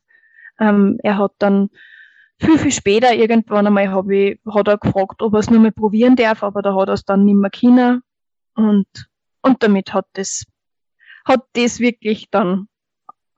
Ähm, 0.58 0.98
er 1.04 1.18
hat 1.18 1.34
dann 1.38 1.70
viel, 2.40 2.58
viel 2.58 2.72
später 2.72 3.14
irgendwann 3.14 3.68
einmal 3.68 3.92
hab 3.92 4.10
ich, 4.10 4.40
hat 4.52 4.66
er 4.66 4.78
gefragt, 4.78 5.22
ob 5.22 5.32
er 5.32 5.38
es 5.38 5.48
nur 5.48 5.60
mal 5.60 5.70
probieren 5.70 6.16
darf, 6.16 6.42
aber 6.42 6.60
da 6.60 6.74
hat 6.74 6.88
er 6.88 6.94
es 6.94 7.04
dann 7.04 7.24
nicht 7.24 7.36
mehr 7.36 7.52
können. 7.52 8.02
Und, 8.56 8.88
und 9.42 9.62
damit 9.62 9.94
hat 9.94 10.06
das, 10.14 10.44
hat 11.24 11.44
das 11.52 11.78
wirklich 11.78 12.30
dann, 12.32 12.66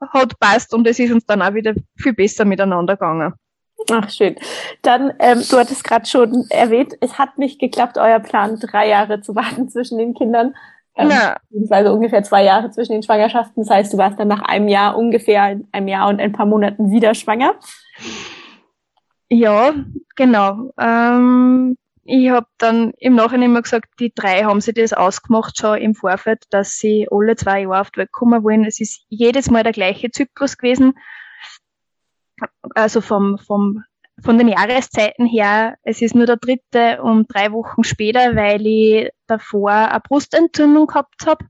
hat 0.00 0.38
passt 0.38 0.74
und 0.74 0.86
es 0.86 0.98
ist 0.98 1.12
uns 1.12 1.26
dann 1.26 1.42
auch 1.42 1.54
wieder 1.54 1.74
viel 1.96 2.12
besser 2.12 2.44
miteinander 2.44 2.94
gegangen. 2.94 3.34
Ach, 3.90 4.10
schön. 4.10 4.36
Dann, 4.82 5.12
ähm, 5.18 5.42
du 5.48 5.56
hattest 5.56 5.84
gerade 5.84 6.06
schon 6.06 6.46
erwähnt, 6.50 6.94
es 7.00 7.18
hat 7.18 7.38
nicht 7.38 7.60
geklappt, 7.60 7.96
euer 7.96 8.18
Plan, 8.18 8.58
drei 8.60 8.88
Jahre 8.88 9.20
zu 9.20 9.34
warten 9.34 9.68
zwischen 9.70 9.98
den 9.98 10.14
Kindern. 10.14 10.54
Ähm, 10.96 11.10
ja. 11.10 11.36
Beziehungsweise 11.48 11.92
ungefähr 11.92 12.22
zwei 12.24 12.42
Jahre 12.42 12.70
zwischen 12.70 12.92
den 12.92 13.02
Schwangerschaften. 13.02 13.62
Das 13.62 13.70
heißt, 13.70 13.92
du 13.92 13.98
warst 13.98 14.18
dann 14.18 14.28
nach 14.28 14.42
einem 14.42 14.68
Jahr 14.68 14.96
ungefähr, 14.96 15.60
einem 15.70 15.88
Jahr 15.88 16.08
und 16.08 16.20
ein 16.20 16.32
paar 16.32 16.46
Monaten 16.46 16.90
wieder 16.90 17.14
schwanger. 17.14 17.54
Ja, 19.30 19.74
genau. 20.16 20.70
Ähm, 20.78 21.76
ich 22.08 22.30
habe 22.30 22.46
dann 22.58 22.92
im 22.98 23.14
Nachhinein 23.14 23.50
immer 23.50 23.62
gesagt, 23.62 23.88
die 24.00 24.12
drei 24.14 24.44
haben 24.44 24.60
sich 24.60 24.74
das 24.74 24.92
ausgemacht 24.92 25.58
schon 25.58 25.78
im 25.78 25.94
Vorfeld, 25.94 26.44
dass 26.50 26.78
sie 26.78 27.06
alle 27.10 27.36
zwei 27.36 27.62
Jahre 27.62 27.80
auf 27.80 27.90
die 27.90 28.00
Welt 28.00 28.12
kommen 28.12 28.42
wollen. 28.42 28.64
Es 28.64 28.80
ist 28.80 29.04
jedes 29.08 29.50
Mal 29.50 29.62
der 29.62 29.72
gleiche 29.72 30.10
Zyklus 30.10 30.56
gewesen 30.56 30.94
also 32.74 33.00
vom, 33.00 33.38
vom, 33.38 33.84
von 34.22 34.38
den 34.38 34.48
Jahreszeiten 34.48 35.26
her, 35.26 35.76
es 35.82 36.02
ist 36.02 36.14
nur 36.14 36.26
der 36.26 36.36
dritte 36.36 37.02
um 37.02 37.26
drei 37.26 37.52
Wochen 37.52 37.84
später, 37.84 38.34
weil 38.36 38.66
ich 38.66 39.10
davor 39.26 39.70
eine 39.70 40.00
Brustentzündung 40.00 40.86
gehabt 40.86 41.26
habe. 41.26 41.44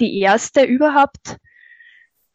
Die 0.00 0.20
erste 0.20 0.64
überhaupt. 0.64 1.36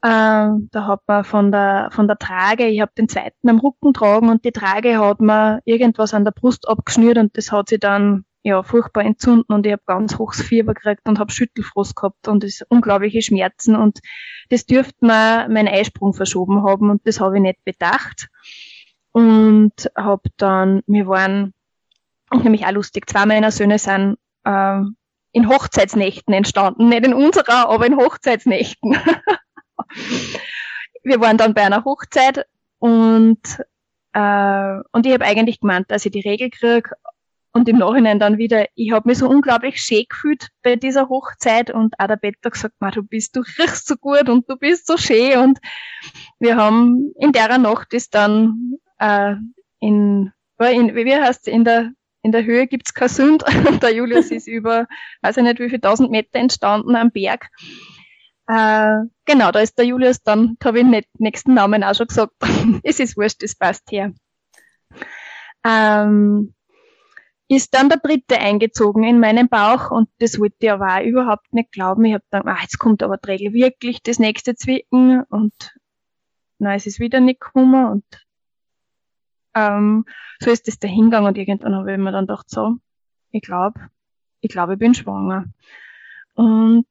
Ähm, 0.07 0.69
da 0.71 0.87
hat 0.87 1.01
man 1.05 1.25
von 1.25 1.51
der, 1.51 1.89
von 1.91 2.07
der 2.07 2.17
Trage, 2.17 2.67
ich 2.67 2.79
habe 2.79 2.93
den 2.97 3.09
zweiten 3.09 3.49
am 3.49 3.59
Rücken 3.59 3.93
tragen 3.93 4.29
und 4.29 4.45
die 4.45 4.53
Trage 4.53 4.99
hat 4.99 5.19
man 5.19 5.59
irgendwas 5.65 6.13
an 6.13 6.23
der 6.23 6.31
Brust 6.31 6.69
abgeschnürt 6.69 7.17
und 7.17 7.35
das 7.35 7.51
hat 7.51 7.67
sich 7.67 7.81
dann 7.81 8.23
ja, 8.41 8.63
furchtbar 8.63 9.03
entzünden 9.03 9.53
und 9.53 9.65
ich 9.65 9.73
habe 9.73 9.81
ganz 9.85 10.17
hohes 10.17 10.41
Fieber 10.41 10.73
gekriegt 10.73 11.01
und 11.09 11.19
habe 11.19 11.33
Schüttelfrost 11.33 11.93
gehabt 11.97 12.29
und 12.29 12.45
es 12.45 12.63
unglaubliche 12.69 13.21
Schmerzen 13.21 13.75
und 13.75 13.99
das 14.49 14.65
dürfte 14.65 15.05
mir 15.05 15.49
meinen 15.49 15.67
Eisprung 15.67 16.13
verschoben 16.13 16.63
haben 16.63 16.89
und 16.89 17.05
das 17.05 17.19
habe 17.19 17.35
ich 17.35 17.41
nicht 17.41 17.65
bedacht 17.65 18.29
und 19.11 19.73
habe 19.93 20.29
dann, 20.37 20.83
wir 20.87 21.07
waren 21.07 21.53
nämlich 22.31 22.65
auch 22.65 22.71
lustig, 22.71 23.09
zwei 23.09 23.25
meiner 23.25 23.51
Söhne 23.51 23.77
sind 23.77 24.15
äh, 24.45 24.79
in 25.33 25.49
Hochzeitsnächten 25.49 26.33
entstanden, 26.33 26.87
nicht 26.87 27.05
in 27.05 27.13
unserer, 27.13 27.67
aber 27.67 27.85
in 27.87 27.97
Hochzeitsnächten. 27.97 28.95
wir 31.03 31.19
waren 31.19 31.37
dann 31.37 31.53
bei 31.53 31.63
einer 31.63 31.85
Hochzeit 31.85 32.45
und 32.79 33.39
äh, 34.13 34.79
und 34.91 35.05
ich 35.05 35.13
habe 35.13 35.25
eigentlich 35.25 35.59
gemeint, 35.59 35.91
dass 35.91 36.05
ich 36.05 36.11
die 36.11 36.21
Regel 36.21 36.49
kriege, 36.49 36.91
und 37.57 37.67
im 37.67 37.77
Nachhinein 37.77 38.19
dann 38.19 38.37
wieder, 38.37 38.65
ich 38.75 38.91
habe 38.91 39.09
mich 39.09 39.17
so 39.17 39.27
unglaublich 39.27 39.81
schön 39.81 40.05
gefühlt 40.07 40.49
bei 40.61 40.75
dieser 40.75 41.09
Hochzeit 41.09 41.71
und 41.71 41.99
auch 41.99 42.07
der 42.07 42.15
Better 42.15 42.51
gesagt, 42.51 42.75
du 42.93 43.03
bist, 43.03 43.35
du 43.35 43.41
riechst 43.59 43.87
so 43.87 43.95
gut 43.95 44.29
und 44.29 44.47
du 44.49 44.57
bist 44.57 44.85
so 44.85 44.95
schön 44.95 45.39
und 45.39 45.59
wir 46.39 46.55
haben 46.55 47.11
in 47.19 47.31
der 47.31 47.57
Nacht 47.57 47.93
ist 47.93 48.13
dann 48.13 48.77
äh, 48.99 49.35
in, 49.79 50.31
in 50.59 50.95
wie 50.95 51.15
heißt 51.15 51.47
in 51.47 51.63
der 51.63 51.91
in 52.21 52.31
der 52.31 52.43
Höhe 52.43 52.67
gibt's 52.67 52.93
kein 52.93 53.09
Sünd 53.09 53.43
und 53.67 53.81
der 53.81 53.93
Julius 53.93 54.31
ist 54.31 54.47
über, 54.47 54.87
weiß 55.21 55.37
ich 55.37 55.43
nicht 55.43 55.59
wie 55.59 55.69
viel 55.69 55.79
tausend 55.79 56.11
Meter 56.11 56.39
entstanden 56.39 56.95
am 56.95 57.11
Berg. 57.11 57.49
Äh, 58.47 59.03
genau, 59.25 59.51
da 59.51 59.59
ist 59.59 59.77
der 59.77 59.85
Julius 59.85 60.21
dann, 60.23 60.55
da 60.59 60.69
habe 60.69 60.79
ich 60.79 60.85
den 60.89 61.03
nächsten 61.19 61.53
Namen 61.53 61.83
auch 61.83 61.95
schon 61.95 62.07
gesagt, 62.07 62.33
es 62.83 62.99
ist 62.99 63.17
wurscht, 63.17 63.43
das 63.43 63.55
passt 63.55 63.91
her. 63.91 64.13
Ähm, 65.65 66.53
ist 67.49 67.73
dann 67.73 67.89
der 67.89 67.99
dritte 67.99 68.39
eingezogen 68.39 69.03
in 69.03 69.19
meinen 69.19 69.49
Bauch 69.49 69.91
und 69.91 70.09
das 70.19 70.39
wollte 70.39 70.55
ich 70.59 70.71
aber 70.71 70.97
auch 70.97 71.03
überhaupt 71.03 71.53
nicht 71.53 71.71
glauben. 71.71 72.05
Ich 72.05 72.13
habe 72.13 72.23
dann, 72.29 72.47
ah, 72.47 72.57
jetzt 72.61 72.77
kommt 72.77 73.03
aber 73.03 73.19
Trägel 73.19 73.53
wirklich 73.53 74.01
das 74.01 74.19
nächste 74.19 74.55
Zwicken 74.55 75.23
und 75.23 75.75
na, 76.59 76.75
es 76.75 76.85
ist 76.87 76.99
wieder 76.99 77.19
nicht 77.19 77.39
gekommen 77.39 77.85
und 77.85 78.05
ähm, 79.55 80.05
so 80.39 80.51
ist 80.51 80.67
das 80.67 80.79
dahingegangen 80.79 81.27
und 81.27 81.37
irgendwann 81.37 81.75
habe 81.75 81.91
ich 81.91 81.97
mir 81.97 82.11
dann 82.11 82.27
gedacht, 82.27 82.49
so, 82.49 82.77
ich 83.31 83.41
glaube, 83.41 83.89
ich 84.41 84.49
glaube, 84.49 84.73
ich 84.73 84.79
bin 84.79 84.93
schwanger. 84.93 85.45
Und 86.33 86.85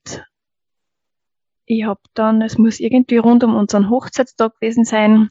ich 1.66 1.84
habe 1.84 2.00
dann, 2.14 2.40
es 2.42 2.58
muss 2.58 2.80
irgendwie 2.80 3.18
rund 3.18 3.44
um 3.44 3.54
unseren 3.54 3.90
Hochzeitstag 3.90 4.54
gewesen 4.54 4.84
sein, 4.84 5.28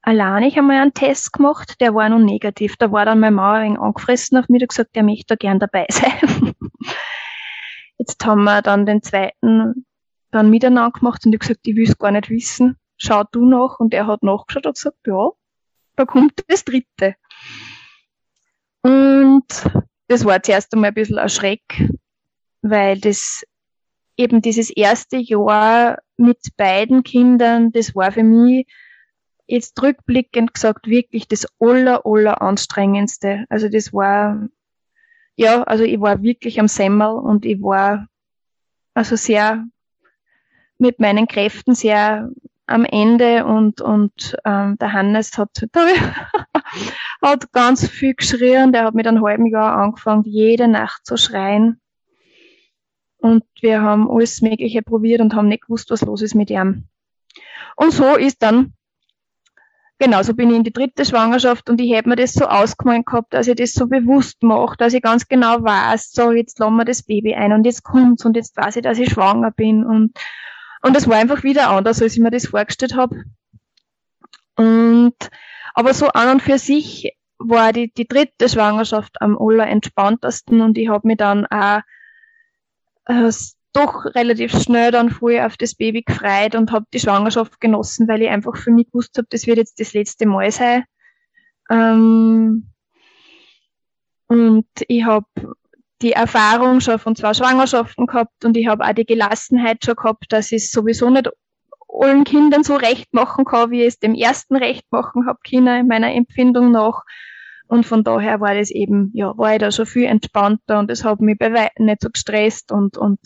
allein 0.00 0.44
ich 0.44 0.56
einmal 0.56 0.80
einen 0.80 0.94
Test 0.94 1.32
gemacht, 1.32 1.80
der 1.80 1.94
war 1.94 2.08
noch 2.08 2.18
negativ. 2.18 2.76
Da 2.76 2.90
war 2.92 3.04
dann 3.04 3.20
mein 3.20 3.34
Mauer 3.34 3.58
angefressen 3.80 4.38
auf 4.38 4.48
mich 4.48 4.62
und 4.62 4.68
gesagt, 4.68 4.94
der 4.94 5.02
möchte 5.02 5.26
da 5.28 5.34
gern 5.36 5.58
dabei 5.58 5.86
sein. 5.90 6.54
Jetzt 7.98 8.24
haben 8.24 8.44
wir 8.44 8.62
dann 8.62 8.86
den 8.86 9.02
zweiten 9.02 9.86
dann 10.30 10.50
miteinander 10.50 10.98
gemacht 10.98 11.26
und 11.26 11.32
ich 11.34 11.40
gesagt, 11.40 11.60
ich 11.64 11.76
will 11.76 11.88
es 11.88 11.98
gar 11.98 12.10
nicht 12.10 12.30
wissen. 12.30 12.76
Schau 12.96 13.24
du 13.30 13.44
nach. 13.44 13.78
Und 13.78 13.92
er 13.92 14.06
hat 14.06 14.22
nachgeschaut 14.22 14.66
und 14.66 14.76
gesagt, 14.76 15.06
ja, 15.06 15.30
da 15.96 16.04
kommt 16.04 16.42
das 16.48 16.64
dritte. 16.64 17.16
Und 18.82 19.44
das 20.08 20.24
war 20.24 20.42
zuerst 20.42 20.72
einmal 20.72 20.88
ein 20.88 20.94
bisschen 20.94 21.18
ein 21.18 21.28
Schreck, 21.28 21.88
weil 22.62 22.98
das 22.98 23.44
eben 24.22 24.42
dieses 24.42 24.70
erste 24.70 25.16
Jahr 25.16 25.98
mit 26.16 26.38
beiden 26.56 27.02
Kindern, 27.02 27.72
das 27.72 27.94
war 27.94 28.12
für 28.12 28.22
mich 28.22 28.66
jetzt 29.46 29.80
rückblickend 29.82 30.54
gesagt 30.54 30.86
wirklich 30.86 31.28
das 31.28 31.46
aller, 31.60 32.06
aller 32.06 32.40
anstrengendste. 32.40 33.44
Also 33.48 33.68
das 33.68 33.92
war, 33.92 34.48
ja, 35.36 35.62
also 35.64 35.84
ich 35.84 36.00
war 36.00 36.22
wirklich 36.22 36.58
am 36.60 36.68
Semmel 36.68 37.16
und 37.16 37.44
ich 37.44 37.60
war 37.60 38.06
also 38.94 39.16
sehr 39.16 39.64
mit 40.78 41.00
meinen 41.00 41.26
Kräften 41.26 41.74
sehr 41.74 42.30
am 42.66 42.84
Ende 42.84 43.44
und, 43.44 43.80
und 43.80 44.36
ähm, 44.44 44.78
der 44.78 44.92
Hannes 44.92 45.36
hat, 45.36 45.50
hat 47.22 47.52
ganz 47.52 47.86
viel 47.86 48.14
geschrien. 48.14 48.72
Der 48.72 48.84
hat 48.84 48.94
mit 48.94 49.06
einem 49.06 49.24
halben 49.24 49.46
Jahr 49.46 49.76
angefangen, 49.76 50.24
jede 50.24 50.68
Nacht 50.68 51.04
zu 51.04 51.16
schreien. 51.16 51.80
Und 53.22 53.44
wir 53.60 53.80
haben 53.82 54.10
alles 54.10 54.42
Mögliche 54.42 54.82
probiert 54.82 55.20
und 55.20 55.34
haben 55.34 55.48
nicht 55.48 55.62
gewusst, 55.62 55.90
was 55.90 56.02
los 56.02 56.22
ist 56.22 56.34
mit 56.34 56.50
ihm. 56.50 56.88
Und 57.76 57.92
so 57.92 58.16
ist 58.16 58.42
dann 58.42 58.74
genau, 60.02 60.22
so 60.24 60.34
bin 60.34 60.50
ich 60.50 60.56
in 60.56 60.64
die 60.64 60.72
dritte 60.72 61.04
Schwangerschaft 61.04 61.70
und 61.70 61.80
ich 61.80 61.92
hätte 61.92 62.08
mir 62.08 62.16
das 62.16 62.32
so 62.32 62.46
ausgemalt 62.46 63.06
gehabt, 63.06 63.32
dass 63.32 63.46
ich 63.46 63.54
das 63.54 63.72
so 63.72 63.86
bewusst 63.86 64.42
mache, 64.42 64.76
dass 64.76 64.94
ich 64.94 65.02
ganz 65.02 65.28
genau 65.28 65.62
weiß, 65.62 66.10
so 66.10 66.32
jetzt 66.32 66.58
lassen 66.58 66.74
wir 66.74 66.84
das 66.84 67.04
Baby 67.04 67.34
ein 67.34 67.52
und 67.52 67.64
jetzt 67.64 67.84
kommt's 67.84 68.24
und 68.24 68.34
jetzt 68.34 68.56
weiß 68.56 68.76
ich, 68.76 68.82
dass 68.82 68.98
ich 68.98 69.10
schwanger 69.10 69.52
bin 69.52 69.84
und 69.84 70.18
und 70.84 70.96
das 70.96 71.06
war 71.06 71.16
einfach 71.16 71.44
wieder 71.44 71.70
anders, 71.70 72.02
als 72.02 72.14
ich 72.14 72.18
mir 72.18 72.32
das 72.32 72.48
vorgestellt 72.48 72.96
habe. 72.96 73.22
Und 74.56 75.14
aber 75.74 75.94
so 75.94 76.08
an 76.08 76.30
und 76.30 76.42
für 76.42 76.58
sich 76.58 77.16
war 77.38 77.72
die, 77.72 77.92
die 77.92 78.08
dritte 78.08 78.48
Schwangerschaft 78.48 79.22
am 79.22 79.38
allerentspanntesten 79.38 80.60
und 80.60 80.76
ich 80.76 80.88
habe 80.88 81.06
mich 81.06 81.18
dann 81.18 81.46
auch 81.46 81.82
äh, 83.06 83.30
doch 83.72 84.04
relativ 84.14 84.52
schnell 84.52 84.90
dann 84.90 85.10
voll 85.10 85.40
auf 85.40 85.56
das 85.56 85.74
Baby 85.74 86.02
gefreut 86.02 86.54
und 86.54 86.72
habe 86.72 86.86
die 86.92 87.00
Schwangerschaft 87.00 87.60
genossen, 87.60 88.06
weil 88.06 88.22
ich 88.22 88.28
einfach 88.28 88.56
für 88.56 88.70
mich 88.70 88.86
gewusst 88.86 89.16
habe, 89.16 89.28
das 89.30 89.46
wird 89.46 89.56
jetzt 89.56 89.80
das 89.80 89.94
letzte 89.94 90.26
Mal 90.26 90.50
sein. 90.50 90.84
Ähm, 91.70 92.68
und 94.28 94.66
ich 94.88 95.04
habe 95.04 95.26
die 96.02 96.12
Erfahrung 96.12 96.80
schon 96.80 96.98
von 96.98 97.16
zwei 97.16 97.32
Schwangerschaften 97.32 98.06
gehabt 98.06 98.44
und 98.44 98.56
ich 98.56 98.66
habe 98.66 98.84
auch 98.84 98.92
die 98.92 99.06
Gelassenheit 99.06 99.84
schon 99.84 99.94
gehabt, 99.94 100.26
dass 100.30 100.52
ich 100.52 100.64
es 100.64 100.70
sowieso 100.70 101.08
nicht 101.10 101.30
allen 101.88 102.24
Kindern 102.24 102.64
so 102.64 102.76
recht 102.76 103.12
machen 103.12 103.44
kann, 103.44 103.70
wie 103.70 103.82
ich 103.82 103.88
es 103.88 103.98
dem 103.98 104.14
ersten 104.14 104.56
recht 104.56 104.90
machen 104.90 105.26
habe 105.26 105.38
Kinder 105.44 105.78
in 105.78 105.86
meiner 105.86 106.12
Empfindung 106.12 106.72
nach. 106.72 107.02
Und 107.72 107.86
von 107.86 108.04
daher 108.04 108.38
war 108.42 108.54
das 108.54 108.70
eben, 108.70 109.10
ja, 109.14 109.32
war 109.38 109.54
ich 109.54 109.58
da 109.58 109.72
schon 109.72 109.86
viel 109.86 110.04
entspannter 110.04 110.78
und 110.78 110.90
es 110.90 111.04
hat 111.04 111.22
mich 111.22 111.38
bei 111.38 111.54
weitem 111.54 111.86
nicht 111.86 112.02
so 112.02 112.10
gestresst 112.10 112.70
und, 112.70 112.98
und 112.98 113.18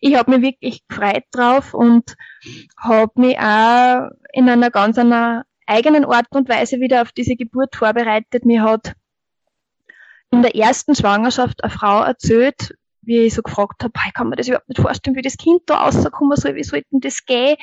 ich 0.00 0.16
habe 0.16 0.32
mich 0.32 0.42
wirklich 0.42 0.82
gefreut 0.88 1.22
drauf 1.30 1.74
und 1.74 2.16
habe 2.76 3.12
mich 3.14 3.38
auch 3.38 4.08
in 4.32 4.48
einer 4.48 4.72
ganz 4.72 4.98
einer 4.98 5.44
eigenen 5.68 6.04
Art 6.06 6.26
und 6.30 6.48
Weise 6.48 6.80
wieder 6.80 7.02
auf 7.02 7.12
diese 7.12 7.36
Geburt 7.36 7.76
vorbereitet. 7.76 8.44
Mir 8.44 8.64
hat 8.64 8.94
in 10.32 10.42
der 10.42 10.56
ersten 10.56 10.96
Schwangerschaft 10.96 11.62
eine 11.62 11.70
Frau 11.70 12.02
erzählt, 12.02 12.74
wie 13.02 13.18
ich 13.18 13.34
so 13.34 13.42
gefragt 13.42 13.84
habe, 13.84 13.92
kann 14.12 14.28
mir 14.28 14.34
das 14.34 14.48
überhaupt 14.48 14.68
nicht 14.68 14.80
vorstellen, 14.80 15.14
wie 15.14 15.22
das 15.22 15.36
Kind 15.36 15.62
da 15.66 15.84
rauskommen 15.84 16.36
soll, 16.36 16.56
wie 16.56 16.64
soll 16.64 16.82
denn 16.90 16.98
das 16.98 17.24
gehen? 17.26 17.54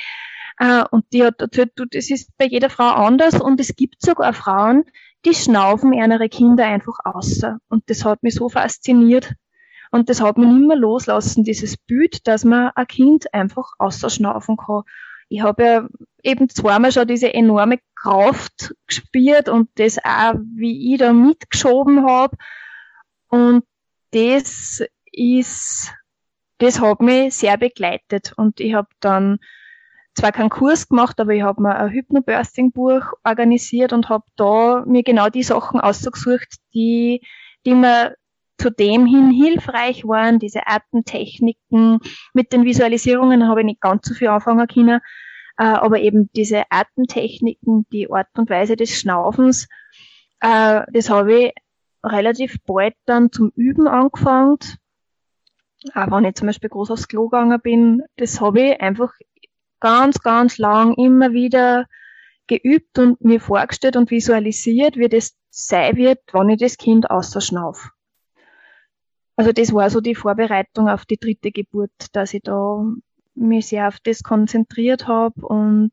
Äh, 0.59 0.85
und 0.91 1.03
die 1.11 1.25
hat 1.25 1.41
erzählt, 1.41 1.73
du, 1.75 1.83
das 1.83 2.09
ist 2.09 2.29
bei 2.37 2.45
jeder 2.45 2.69
Frau 2.69 2.87
anders 2.87 3.41
und 3.41 3.59
es 3.59 3.75
gibt 3.75 4.01
sogar 4.01 4.31
Frauen, 4.31 4.85
die 5.25 5.33
schnaufen 5.33 5.93
ihre 5.93 6.29
Kinder 6.29 6.65
einfach 6.65 6.99
außer. 7.03 7.59
Und 7.69 7.89
das 7.89 8.05
hat 8.05 8.23
mich 8.23 8.35
so 8.35 8.49
fasziniert. 8.49 9.33
Und 9.91 10.09
das 10.09 10.21
hat 10.21 10.37
mich 10.37 10.47
nicht 10.47 10.67
mehr 10.67 10.77
loslassen, 10.77 11.43
dieses 11.43 11.77
Bild, 11.77 12.25
dass 12.27 12.45
man 12.45 12.71
ein 12.75 12.87
Kind 12.87 13.33
einfach 13.33 13.73
ausschnaufen 13.77 14.57
kann. 14.57 14.83
Ich 15.27 15.41
habe 15.41 15.63
ja 15.63 15.87
eben 16.23 16.49
zweimal 16.49 16.91
schon 16.91 17.07
diese 17.07 17.33
enorme 17.33 17.79
Kraft 17.95 18.73
gespürt 18.87 19.49
und 19.49 19.69
das 19.75 19.97
auch, 19.99 20.33
wie 20.55 20.93
ich 20.93 20.99
da 20.99 21.13
mitgeschoben 21.13 22.05
habe. 22.05 22.37
Und 23.27 23.63
das 24.11 24.83
ist, 25.11 25.93
das 26.57 26.79
hat 26.79 27.01
mich 27.01 27.33
sehr 27.35 27.57
begleitet. 27.57 28.33
Und 28.35 28.59
ich 28.59 28.73
habe 28.73 28.89
dann 28.99 29.39
zwar 30.15 30.31
keinen 30.31 30.49
Kurs 30.49 30.87
gemacht, 30.87 31.19
aber 31.19 31.33
ich 31.33 31.41
habe 31.41 31.61
mir 31.61 31.75
ein 31.75 31.89
Hypnobirthing-Buch 31.89 33.13
organisiert 33.23 33.93
und 33.93 34.09
habe 34.09 34.25
da 34.35 34.83
mir 34.85 35.03
genau 35.03 35.29
die 35.29 35.43
Sachen 35.43 35.79
ausgesucht, 35.79 36.57
die, 36.73 37.21
die 37.65 37.75
mir 37.75 38.15
zu 38.57 38.69
dem 38.69 39.05
hin 39.05 39.31
hilfreich 39.31 40.05
waren, 40.05 40.37
diese 40.37 40.67
Atemtechniken. 40.67 41.99
Mit 42.33 42.53
den 42.53 42.63
Visualisierungen 42.63 43.47
habe 43.47 43.61
ich 43.61 43.65
nicht 43.65 43.81
ganz 43.81 44.07
so 44.07 44.13
viel 44.13 44.27
anfangen 44.27 44.67
können, 44.67 44.99
äh, 45.57 45.63
aber 45.63 45.99
eben 45.99 46.29
diese 46.35 46.63
Atemtechniken, 46.69 47.87
die 47.91 48.11
Art 48.11 48.27
und 48.37 48.49
Weise 48.49 48.75
des 48.75 48.91
Schnaufens, 48.91 49.67
äh, 50.41 50.81
das 50.91 51.09
habe 51.09 51.33
ich 51.39 51.53
relativ 52.03 52.57
bald 52.65 52.95
dann 53.05 53.31
zum 53.31 53.51
Üben 53.55 53.87
angefangen. 53.87 54.57
Auch 55.95 56.11
wenn 56.11 56.25
ich 56.25 56.35
zum 56.35 56.47
Beispiel 56.47 56.69
groß 56.69 56.91
aufs 56.91 57.07
Klo 57.07 57.29
gegangen 57.29 57.59
bin, 57.61 58.03
das 58.17 58.39
habe 58.39 58.61
ich 58.61 58.81
einfach 58.81 59.13
ganz, 59.81 60.19
ganz 60.21 60.57
lang 60.57 60.93
immer 60.95 61.33
wieder 61.33 61.85
geübt 62.47 62.97
und 62.97 63.21
mir 63.21 63.41
vorgestellt 63.41 63.97
und 63.97 64.09
visualisiert, 64.11 64.95
wie 64.97 65.09
das 65.09 65.35
sein 65.49 65.97
wird, 65.97 66.19
wenn 66.31 66.49
ich 66.49 66.59
das 66.59 66.77
Kind 66.77 67.09
ausschnaufe. 67.09 67.89
Also 69.35 69.51
das 69.51 69.73
war 69.73 69.89
so 69.89 70.01
die 70.01 70.15
Vorbereitung 70.15 70.87
auf 70.87 71.05
die 71.05 71.17
dritte 71.17 71.51
Geburt, 71.51 71.91
dass 72.13 72.33
ich 72.33 72.43
da 72.43 72.85
mich 73.35 73.67
sehr 73.67 73.87
auf 73.87 73.99
das 74.03 74.23
konzentriert 74.23 75.07
habe 75.07 75.45
und 75.45 75.91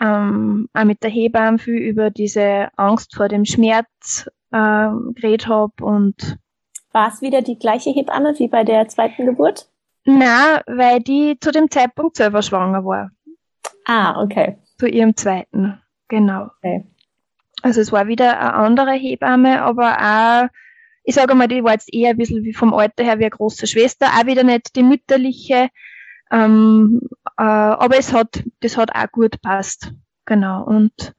ähm, 0.00 0.68
auch 0.72 0.84
mit 0.84 1.02
der 1.02 1.10
Hebamme 1.10 1.58
viel 1.58 1.74
über 1.74 2.10
diese 2.10 2.68
Angst 2.76 3.14
vor 3.14 3.28
dem 3.28 3.44
Schmerz 3.44 4.30
äh, 4.52 4.88
geredet 5.14 5.48
habe 5.48 5.72
und 5.82 6.38
war 6.92 7.08
es 7.08 7.20
wieder 7.20 7.42
die 7.42 7.58
gleiche 7.58 7.90
Hebamme 7.90 8.36
wie 8.38 8.48
bei 8.48 8.64
der 8.64 8.88
zweiten 8.88 9.26
Geburt? 9.26 9.68
Na, 10.04 10.62
weil 10.66 11.00
die 11.00 11.38
zu 11.40 11.52
dem 11.52 11.70
Zeitpunkt 11.70 12.16
selber 12.16 12.42
schwanger 12.42 12.84
war. 12.84 13.10
Ah, 13.84 14.22
okay. 14.22 14.58
Zu 14.78 14.86
ihrem 14.88 15.16
zweiten, 15.16 15.80
genau. 16.08 16.48
Okay. 16.56 16.86
Also 17.62 17.80
es 17.80 17.92
war 17.92 18.06
wieder 18.06 18.40
eine 18.40 18.54
andere 18.54 18.92
Hebamme, 18.92 19.62
aber 19.62 19.98
auch, 19.98 20.48
ich 21.04 21.14
sage 21.14 21.34
mal, 21.34 21.48
die 21.48 21.62
war 21.62 21.72
jetzt 21.72 21.92
eher 21.92 22.10
ein 22.10 22.16
bisschen 22.16 22.42
wie 22.44 22.54
vom 22.54 22.72
Alter 22.72 23.04
her 23.04 23.18
wie 23.18 23.24
eine 23.24 23.30
große 23.30 23.66
Schwester, 23.66 24.06
auch 24.06 24.26
wieder 24.26 24.44
nicht 24.44 24.74
die 24.76 24.82
mütterliche, 24.82 25.68
ähm, 26.30 27.00
äh, 27.36 27.42
aber 27.42 27.98
es 27.98 28.12
hat, 28.12 28.42
das 28.60 28.76
hat 28.76 28.94
auch 28.94 29.10
gut 29.10 29.42
passt. 29.42 29.92
Genau. 30.24 30.64
Und 30.64 31.14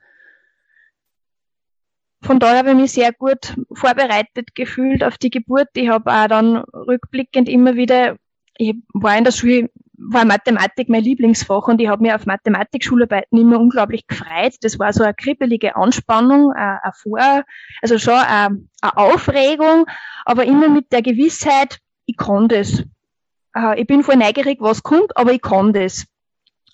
von 2.22 2.40
daher 2.40 2.60
habe 2.60 2.70
ich 2.70 2.76
mich 2.76 2.92
sehr 2.94 3.12
gut 3.12 3.56
vorbereitet 3.74 4.56
gefühlt 4.56 5.04
auf 5.04 5.18
die 5.18 5.32
Geburt. 5.32 5.70
Ich 5.74 5.90
habe 5.90 6.12
auch 6.12 6.28
dann 6.28 6.58
rückblickend 6.58 7.50
immer 7.50 7.76
wieder 7.76 8.18
ich 8.62 8.76
war 8.93 9.18
in 9.18 9.24
der 9.24 9.32
Schule, 9.32 9.70
war 9.97 10.24
Mathematik 10.24 10.88
mein 10.88 11.03
Lieblingsfach 11.03 11.68
und 11.68 11.82
ich 11.82 11.88
habe 11.88 12.03
mir 12.03 12.16
auf 12.16 12.26
Mathematik-Schularbeiten 12.26 13.38
immer 13.38 13.59
unglaublich 13.59 14.05
gefreut. 14.05 14.55
Das 14.62 14.78
war 14.78 14.93
so 14.93 15.03
eine 15.03 15.16
kribbelige 15.16 15.76
Anspannung, 15.76 16.51
eine, 16.51 16.84
eine 16.84 16.93
Vor, 16.93 17.43
also 17.82 17.97
schon 17.97 18.14
eine, 18.14 18.64
eine 18.82 18.97
Aufregung, 18.97 19.86
aber 20.26 20.45
immer 20.45 20.70
mit 20.70 20.91
der 20.91 21.01
Gewissheit, 21.01 21.80
ich 22.05 22.18
kann 22.18 22.47
das. 22.47 22.84
Äh, 23.55 23.82
ich 23.82 23.88
bin 23.88 24.03
voll 24.03 24.18
neugierig, 24.18 24.59
was 24.62 24.84
kommt, 24.84 25.18
aber 25.18 25.34
ich 25.34 25.41
kann 25.41 25.74
das. 25.74 26.05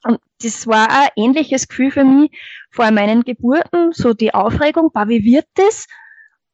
Und 0.03 0.19
das 0.41 0.67
war 0.67 0.89
ein 0.89 1.09
ähnliches 1.15 1.67
Gefühl 1.67 1.91
für 1.91 2.03
mich 2.03 2.31
vor 2.69 2.91
meinen 2.91 3.23
Geburten, 3.23 3.93
so 3.93 4.13
die 4.13 4.33
Aufregung, 4.33 4.91
bah, 4.93 5.07
wie 5.07 5.23
wird 5.23 5.47
das? 5.55 5.87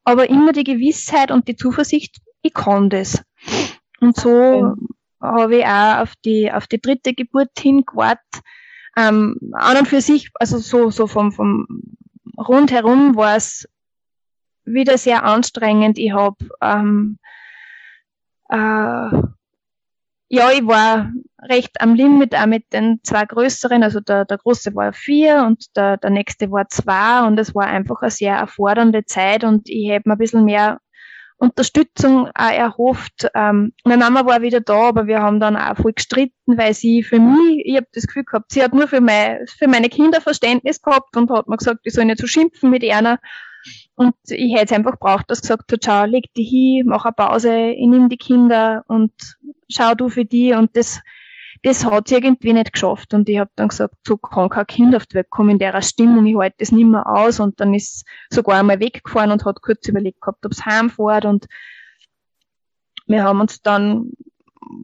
Aber 0.04 0.28
immer 0.28 0.52
die 0.52 0.64
Gewissheit 0.64 1.30
und 1.30 1.48
die 1.48 1.56
Zuversicht, 1.56 2.20
ich 2.42 2.54
kann 2.54 2.88
das. 2.88 3.22
Und 4.00 4.16
so 4.16 4.74
habe 5.24 5.56
ich 5.56 5.64
auch 5.64 6.02
auf 6.02 6.14
die, 6.24 6.50
auf 6.52 6.66
die 6.66 6.80
dritte 6.80 7.14
Geburt 7.14 7.50
hingewartet. 7.58 8.42
Ähm, 8.96 9.36
an 9.52 9.78
und 9.78 9.88
für 9.88 10.00
sich, 10.00 10.30
also 10.34 10.58
so, 10.58 10.90
so 10.90 11.06
vom, 11.06 11.32
vom 11.32 11.66
rundherum 12.38 13.16
war 13.16 13.36
es 13.36 13.68
wieder 14.64 14.98
sehr 14.98 15.24
anstrengend. 15.24 15.98
Ich 15.98 16.12
habe 16.12 16.36
ähm, 16.62 17.18
äh, 18.48 19.22
ja, 20.34 20.50
ich 20.50 20.66
war 20.66 21.12
recht 21.48 21.80
am 21.80 21.94
Limit 21.94 22.34
auch 22.34 22.46
mit 22.46 22.72
den 22.72 23.00
zwei 23.02 23.24
größeren, 23.24 23.82
also 23.82 24.00
der, 24.00 24.24
der 24.24 24.38
große 24.38 24.74
war 24.74 24.92
vier 24.92 25.44
und 25.46 25.76
der, 25.76 25.96
der 25.98 26.10
nächste 26.10 26.50
war 26.50 26.68
zwei 26.68 27.26
und 27.26 27.38
es 27.38 27.54
war 27.54 27.66
einfach 27.66 28.00
eine 28.02 28.10
sehr 28.10 28.34
erfordernde 28.36 29.04
Zeit 29.04 29.44
und 29.44 29.68
ich 29.68 29.90
hätte 29.90 30.08
mir 30.08 30.14
ein 30.14 30.18
bisschen 30.18 30.44
mehr 30.44 30.80
Unterstützung 31.36 32.28
auch 32.28 32.50
erhofft. 32.50 33.28
Ähm, 33.34 33.72
meine 33.84 34.04
Mama 34.04 34.26
war 34.26 34.42
wieder 34.42 34.60
da, 34.60 34.88
aber 34.88 35.06
wir 35.06 35.20
haben 35.20 35.40
dann 35.40 35.56
auch 35.56 35.76
voll 35.76 35.92
gestritten, 35.92 36.56
weil 36.56 36.74
sie 36.74 37.02
für 37.02 37.18
mich, 37.18 37.62
ich 37.64 37.76
habe 37.76 37.86
das 37.92 38.06
Gefühl 38.06 38.24
gehabt, 38.24 38.52
sie 38.52 38.62
hat 38.62 38.72
nur 38.72 38.88
für, 38.88 39.00
mein, 39.00 39.46
für 39.46 39.68
meine 39.68 39.88
Kinder 39.88 40.20
Verständnis 40.20 40.80
gehabt 40.80 41.16
und 41.16 41.30
hat 41.30 41.48
mir 41.48 41.56
gesagt, 41.56 41.80
ich 41.84 41.92
soll 41.92 42.04
nicht 42.04 42.20
so 42.20 42.26
schimpfen 42.26 42.70
mit 42.70 42.84
einer. 42.84 43.18
Und 43.96 44.14
ich 44.28 44.54
hätte 44.54 44.66
es 44.66 44.72
einfach 44.72 44.98
braucht, 44.98 45.30
dass 45.30 45.40
gesagt 45.40 45.72
hat, 45.72 45.84
schau, 45.84 46.04
leg 46.04 46.32
dich 46.34 46.48
hin, 46.48 46.86
mach 46.86 47.04
eine 47.04 47.12
Pause, 47.12 47.70
ich 47.70 47.86
nimm 47.86 48.08
die 48.08 48.16
Kinder 48.16 48.84
und 48.88 49.12
schau 49.68 49.94
du 49.94 50.08
für 50.08 50.24
die 50.24 50.52
und 50.52 50.76
das 50.76 51.00
das 51.64 51.82
hat 51.86 52.10
irgendwie 52.12 52.52
nicht 52.52 52.74
geschafft. 52.74 53.14
Und 53.14 53.26
ich 53.26 53.38
habe 53.38 53.50
dann 53.56 53.68
gesagt, 53.68 53.94
so 54.06 54.18
kann 54.18 54.50
kein 54.50 54.66
Kind 54.66 54.94
auf 54.94 55.06
die 55.06 55.14
Welt 55.14 55.30
kommen 55.30 55.50
in 55.50 55.58
der 55.58 55.80
Stimmung, 55.80 56.26
ich 56.26 56.36
halte 56.36 56.56
das 56.58 56.72
nicht 56.72 56.86
mehr 56.86 57.06
aus. 57.06 57.40
Und 57.40 57.58
dann 57.58 57.72
ist 57.72 58.06
sogar 58.28 58.60
einmal 58.60 58.80
weggefahren 58.80 59.32
und 59.32 59.46
hat 59.46 59.62
kurz 59.62 59.88
überlegt 59.88 60.20
gehabt, 60.20 60.44
ob 60.44 60.52
es 60.52 60.66
heimfährt. 60.66 61.24
Und 61.24 61.46
wir 63.06 63.24
haben 63.24 63.40
uns 63.40 63.62
dann 63.62 64.10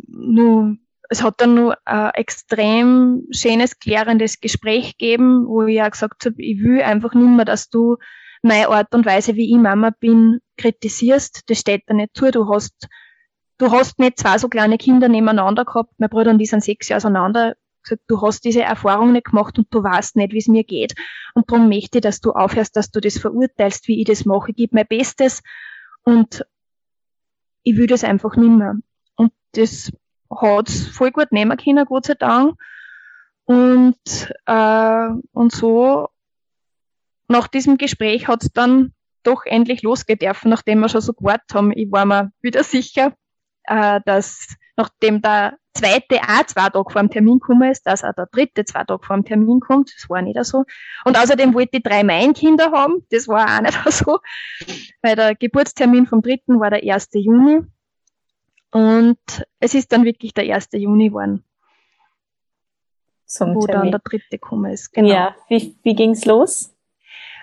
nur, 0.09 0.77
es 1.11 1.23
hat 1.23 1.43
dann 1.43 1.55
nur 1.55 1.77
ein 1.85 2.13
extrem 2.15 3.27
schönes, 3.31 3.79
klärendes 3.79 4.41
Gespräch 4.41 4.97
gegeben, 4.97 5.47
wo 5.47 5.65
ich 5.65 5.83
auch 5.83 5.91
gesagt 5.91 6.25
habe, 6.25 6.43
ich 6.43 6.63
will 6.63 6.81
einfach 6.81 7.13
nicht 7.13 7.29
mehr, 7.29 7.45
dass 7.45 7.69
du 7.69 7.99
meine 8.43 8.69
Art 8.69 8.95
und 8.95 9.05
Weise, 9.05 9.37
wie 9.37 9.53
ich 9.53 9.61
Mama 9.61 9.91
bin, 10.01 10.41
kritisierst. 10.57 11.43
Das 11.51 11.59
steht 11.59 11.91
dir 11.91 11.95
nicht 11.95 12.17
zu. 12.17 12.31
Du 12.31 12.49
hast 12.49 12.89
du 13.61 13.71
hast 13.71 13.99
nicht 13.99 14.19
zwei 14.19 14.39
so 14.39 14.49
kleine 14.49 14.79
Kinder 14.79 15.09
nebeneinander 15.09 15.65
gehabt, 15.65 15.93
meine 15.99 16.09
Brüder 16.09 16.31
und 16.31 16.39
die 16.39 16.47
sind 16.47 16.65
sechs 16.65 16.89
Jahre 16.89 16.99
auseinander, 16.99 17.57
gesagt, 17.83 18.03
du 18.09 18.21
hast 18.23 18.45
diese 18.45 18.63
Erfahrung 18.63 19.13
nicht 19.13 19.27
gemacht 19.27 19.59
und 19.59 19.73
du 19.73 19.83
weißt 19.83 20.17
nicht, 20.17 20.33
wie 20.33 20.39
es 20.39 20.49
mir 20.49 20.65
geht. 20.65 20.95
Und 21.35 21.51
darum 21.51 21.69
möchte 21.69 21.99
ich, 21.99 22.03
dass 22.03 22.21
du 22.21 22.33
aufhörst, 22.33 22.77
dass 22.77 22.91
du 22.91 23.01
das 23.01 23.19
verurteilst, 23.19 23.87
wie 23.89 24.01
ich 24.01 24.07
das 24.07 24.25
mache. 24.25 24.51
Ich 24.51 24.57
gebe 24.57 24.75
mein 24.75 24.87
Bestes 24.87 25.43
und 26.03 26.45
ich 27.63 27.77
will 27.77 27.87
das 27.87 28.05
einfach 28.05 28.37
nicht 28.37 28.51
mehr. 28.51 28.77
Und 29.17 29.33
das 29.53 29.93
hat's 30.31 30.87
voll 30.87 31.11
gut 31.11 31.33
nehmen 31.33 31.57
können, 31.59 31.85
Gott 31.85 32.07
sei 32.07 32.15
Dank. 32.15 32.55
Und, 33.45 34.33
äh, 34.47 35.09
und 35.33 35.53
so, 35.53 36.09
nach 37.29 37.49
diesem 37.49 37.77
Gespräch 37.79 38.29
hat's 38.29 38.51
dann 38.53 38.95
doch 39.23 39.45
endlich 39.45 39.83
losgehen 39.83 40.19
dürfen, 40.19 40.49
nachdem 40.49 40.81
wir 40.81 40.89
schon 40.89 41.03
so 41.03 41.13
gewartet 41.13 41.55
haben. 41.55 41.73
Ich 41.73 41.91
war 41.91 42.07
mir 42.07 42.33
wieder 42.41 42.65
sicher, 42.65 43.15
äh, 43.65 44.01
dass 44.05 44.57
nachdem 44.77 45.21
der 45.23 45.59
zweite 45.75 46.21
auch 46.23 46.47
zwei 46.47 46.69
Tage 46.69 46.91
vor 46.91 47.03
dem 47.03 47.11
Termin 47.11 47.39
gekommen 47.39 47.71
ist, 47.71 47.87
dass 47.87 48.05
auch 48.05 48.15
der 48.15 48.27
dritte 48.27 48.65
zwei 48.65 48.85
Tage 48.85 49.03
vor 49.05 49.17
dem 49.17 49.25
Termin 49.25 49.61
kommt. 49.61 49.93
Das 49.95 50.09
war 50.09 50.23
nicht 50.23 50.43
so. 50.45 50.65
Und 51.05 51.19
außerdem 51.19 51.55
wollte 51.55 51.79
ich 51.79 51.83
drei 51.83 52.03
Mainkinder 52.03 52.73
haben. 52.73 53.07
Das 53.11 53.29
war 53.29 53.57
auch 53.57 53.61
nicht 53.61 53.79
so. 53.93 54.19
Weil 55.03 55.17
der 55.17 55.35
Geburtstermin 55.35 56.07
vom 56.07 56.23
dritten 56.23 56.61
war 56.61 56.71
der 56.71 56.83
1. 56.83 57.09
Juni. 57.15 57.61
Und 58.73 59.19
es 59.59 59.75
ist 59.75 59.93
dann 59.93 60.05
wirklich 60.05 60.33
der 60.33 60.55
1. 60.55 60.69
Juni 60.73 61.09
geworden. 61.09 61.45
Zum 63.27 63.55
wo 63.55 63.67
Termin. 63.67 63.83
dann 63.83 63.91
der 63.93 64.01
dritte 64.01 64.27
gekommen 64.31 64.73
ist. 64.73 64.93
Genau. 64.93 65.09
Ja, 65.09 65.37
wie, 65.49 65.77
wie 65.83 65.95
ging's 65.95 66.25
los? 66.25 66.75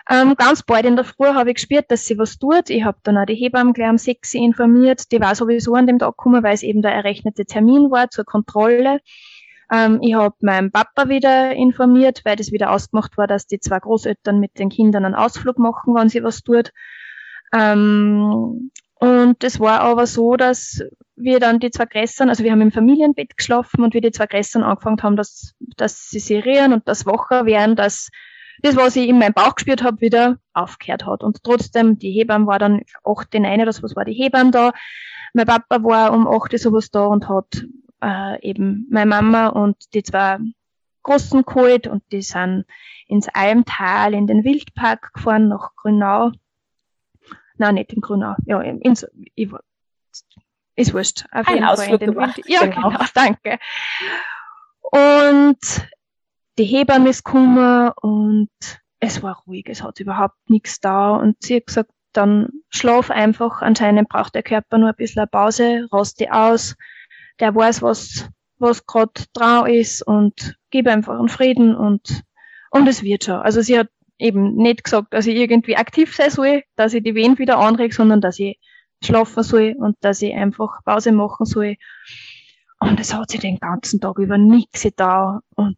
Ähm, 0.10 0.36
ganz 0.36 0.64
bald 0.64 0.86
in 0.86 0.96
der 0.96 1.04
Früh 1.04 1.28
habe 1.28 1.50
ich 1.50 1.56
gespürt, 1.56 1.92
dass 1.92 2.06
sie 2.06 2.18
was 2.18 2.38
tut. 2.40 2.70
Ich 2.70 2.84
habe 2.84 2.98
dann 3.04 3.18
auch 3.18 3.26
die 3.26 3.36
Hebamme 3.36 3.74
gleich 3.74 3.90
um 3.90 3.98
sechs 3.98 4.34
informiert. 4.34 5.12
Die 5.12 5.20
war 5.20 5.36
sowieso 5.36 5.76
an 5.76 5.88
dem 5.88 6.00
Tag 6.00 6.12
gekommen, 6.12 6.44
weil 6.44 6.54
es 6.54 6.64
eben 6.64 6.82
der 6.82 6.94
errechnete 6.94 7.46
Termin 7.46 7.92
war 7.92 8.10
zur 8.10 8.24
Kontrolle. 8.24 9.02
Ähm, 9.72 10.00
ich 10.02 10.14
habe 10.14 10.36
meinen 10.42 10.72
Papa 10.72 11.10
wieder 11.10 11.52
informiert, 11.54 12.22
weil 12.24 12.38
das 12.38 12.52
wieder 12.52 12.72
ausgemacht 12.72 13.18
war, 13.18 13.28
dass 13.28 13.48
die 13.48 13.60
zwei 13.60 13.80
Großeltern 13.80 14.40
mit 14.40 14.60
den 14.60 14.70
Kindern 14.70 15.04
einen 15.04 15.16
Ausflug 15.16 15.60
machen, 15.60 15.94
wenn 15.94 16.08
sie 16.08 16.24
was 16.24 16.42
tut. 16.42 16.72
Ähm, 17.54 18.72
und 19.00 19.44
es 19.44 19.60
war 19.60 19.82
aber 19.82 20.08
so, 20.08 20.38
dass 20.38 20.82
wir 21.16 21.40
dann 21.40 21.60
die 21.60 21.72
zwei 21.72 21.86
Grässern, 21.86 22.30
also 22.30 22.44
wir 22.44 22.52
haben 22.52 22.62
im 22.62 22.72
Familienbett 22.72 23.38
geschlafen 23.38 23.84
und 23.84 23.94
wir 23.94 24.02
die 24.02 24.12
zwei 24.12 24.28
Grässern 24.28 24.64
angefangen 24.64 25.02
haben, 25.04 25.16
dass, 25.16 25.54
dass 25.76 26.10
sie 26.10 26.20
serieren 26.20 26.74
und 26.74 26.88
das 26.88 27.06
wacher 27.06 27.46
werden, 27.46 27.76
dass 27.76 28.10
das, 28.62 28.76
was 28.76 28.96
ich 28.96 29.08
in 29.08 29.20
meinem 29.20 29.34
Bauch 29.34 29.56
gespürt 29.56 29.84
habe, 29.84 30.02
wieder 30.02 30.38
aufgehört 30.54 31.06
hat. 31.06 31.24
Und 31.24 31.44
trotzdem, 31.44 32.00
die 32.00 32.12
Hebamme 32.12 32.48
war 32.48 32.60
dann 32.60 32.82
acht 33.04 33.34
in 33.36 33.46
eine, 33.46 33.66
das 33.66 33.84
was 33.84 33.96
war 33.96 34.06
die 34.06 34.14
Hebamme 34.14 34.52
da. 34.52 34.72
Mein 35.34 35.46
Papa 35.46 35.84
war 35.84 36.14
um 36.14 36.28
acht 36.28 36.58
sowas 36.58 36.90
da 36.90 37.06
und 37.06 37.30
hat 37.30 37.66
äh, 38.02 38.42
eben 38.42 38.88
meine 38.90 39.10
Mama 39.10 39.48
und 39.48 39.94
die 39.94 40.04
zwei 40.04 40.40
Großen 41.04 41.46
geholt 41.46 41.88
und 41.88 42.04
die 42.12 42.22
sind 42.22 42.66
ins 43.08 43.30
Almtal 43.30 44.14
in 44.14 44.28
den 44.28 44.44
Wildpark 44.44 45.14
gefahren 45.14 45.48
nach 45.48 45.76
Grünau. 45.76 46.32
Nein, 47.58 47.76
nicht 47.76 47.94
in 47.94 48.02
Grünau. 48.02 48.36
Ja, 48.46 48.62
ins, 48.62 49.08
ich, 49.36 49.50
ist 50.76 50.94
wurscht. 50.94 51.26
Auf 51.32 51.48
Ein 51.48 51.64
Ausflug 51.64 52.02
in 52.02 52.12
den 52.12 52.16
Wild. 52.18 52.42
Ja, 52.48 52.66
genau. 52.66 52.90
genau, 52.90 53.06
danke. 53.14 53.58
Und 54.82 55.88
die 56.58 56.66
Hebamme 56.66 57.10
ist 57.10 57.24
gekommen 57.24 57.92
und 58.02 58.50
es 59.00 59.22
war 59.22 59.44
ruhig, 59.46 59.66
es 59.68 59.84
hat 59.84 60.00
überhaupt 60.00 60.50
nichts 60.50 60.80
da 60.80 61.16
und 61.16 61.38
sie 61.42 61.58
hat 61.58 61.68
gesagt, 61.68 61.92
dann 62.14 62.50
schlaf 62.70 63.12
einfach, 63.12 63.62
anscheinend 63.62 64.10
braucht 64.10 64.34
der 64.34 64.44
Körper 64.44 64.80
nur 64.80 64.90
ein 64.90 64.96
bisschen 64.96 65.20
eine 65.20 65.28
Pause, 65.28 65.88
raste 65.92 66.32
aus, 66.34 66.76
der 67.40 67.54
weiß, 67.54 67.84
was, 67.84 68.28
was 68.58 68.86
gerade 68.88 69.12
dran 69.34 69.68
ist 69.68 70.02
und 70.02 70.56
gib 70.72 70.88
einfach 70.88 71.20
einen 71.20 71.30
Frieden 71.30 71.76
und, 71.76 72.24
und 72.72 72.88
es 72.88 73.04
wird 73.04 73.26
schon. 73.26 73.36
Also 73.36 73.62
sie 73.62 73.78
hat 73.78 73.90
eben 74.18 74.56
nicht 74.56 74.84
gesagt, 74.84 75.14
dass 75.14 75.28
ich 75.28 75.36
irgendwie 75.36 75.78
aktiv 75.78 76.16
sein 76.16 76.32
soll, 76.32 76.64
dass 76.76 76.96
ich 76.96 77.04
die 77.04 77.14
Wehen 77.14 77.38
wieder 77.38 77.60
anreg, 77.60 77.94
sondern 77.94 78.20
dass 78.20 78.40
ich 78.40 78.60
schlafen 79.04 79.44
soll 79.44 79.76
und 79.78 79.96
dass 80.02 80.24
ich 80.24 80.34
einfach 80.34 80.84
Pause 80.84 81.12
machen 81.12 81.46
soll. 81.46 81.76
Und 82.80 83.00
es 83.00 83.14
hat 83.14 83.30
sie 83.30 83.38
den 83.38 83.60
ganzen 83.60 84.00
Tag 84.00 84.18
über 84.18 84.40
nichts 84.40 84.88
da 84.96 85.42
und 85.56 85.78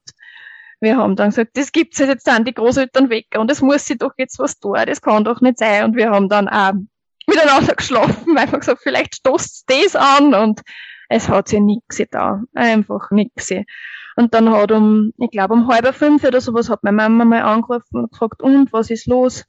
wir 0.82 0.97
haben 0.97 1.15
dann 1.15 1.30
gesagt, 1.30 1.57
das 1.57 1.71
gibt's 1.71 1.99
jetzt 1.99 2.27
dann 2.27 2.45
die 2.45 2.53
Großeltern 2.53 3.09
weg 3.09 3.27
und 3.38 3.51
es 3.51 3.61
muss 3.61 3.86
sie 3.86 3.97
doch 3.97 4.13
jetzt 4.17 4.39
was 4.39 4.59
tun, 4.59 4.77
das 4.86 5.01
kann 5.01 5.23
doch 5.23 5.41
nicht 5.41 5.57
sein. 5.57 5.84
Und 5.84 5.95
wir 5.95 6.09
haben 6.09 6.30
dann 6.30 6.47
auch 6.47 6.73
miteinander 7.27 7.75
geschlafen, 7.77 8.34
wir 8.34 8.47
gesagt, 8.47 8.82
vielleicht 8.82 9.15
stoßt 9.15 9.65
das 9.67 9.95
an 9.95 10.34
und 10.34 10.61
es 11.09 11.27
hat 11.27 11.49
sie 11.49 11.59
nichts 11.59 12.01
da, 12.11 12.43
einfach 12.53 13.11
nichts. 13.11 13.51
Und 14.15 14.34
dann 14.34 14.51
hat 14.51 14.71
um, 14.71 15.13
ich 15.17 15.32
glaube 15.32 15.53
um 15.53 15.67
halb 15.67 15.93
fünf 15.95 16.23
oder 16.23 16.41
sowas, 16.41 16.69
hat 16.69 16.84
meine 16.84 16.97
Mama 16.97 17.25
mal 17.25 17.41
angerufen 17.41 17.97
und 17.97 18.11
gefragt, 18.11 18.41
und 18.41 18.71
was 18.71 18.89
ist 18.89 19.07
los? 19.07 19.45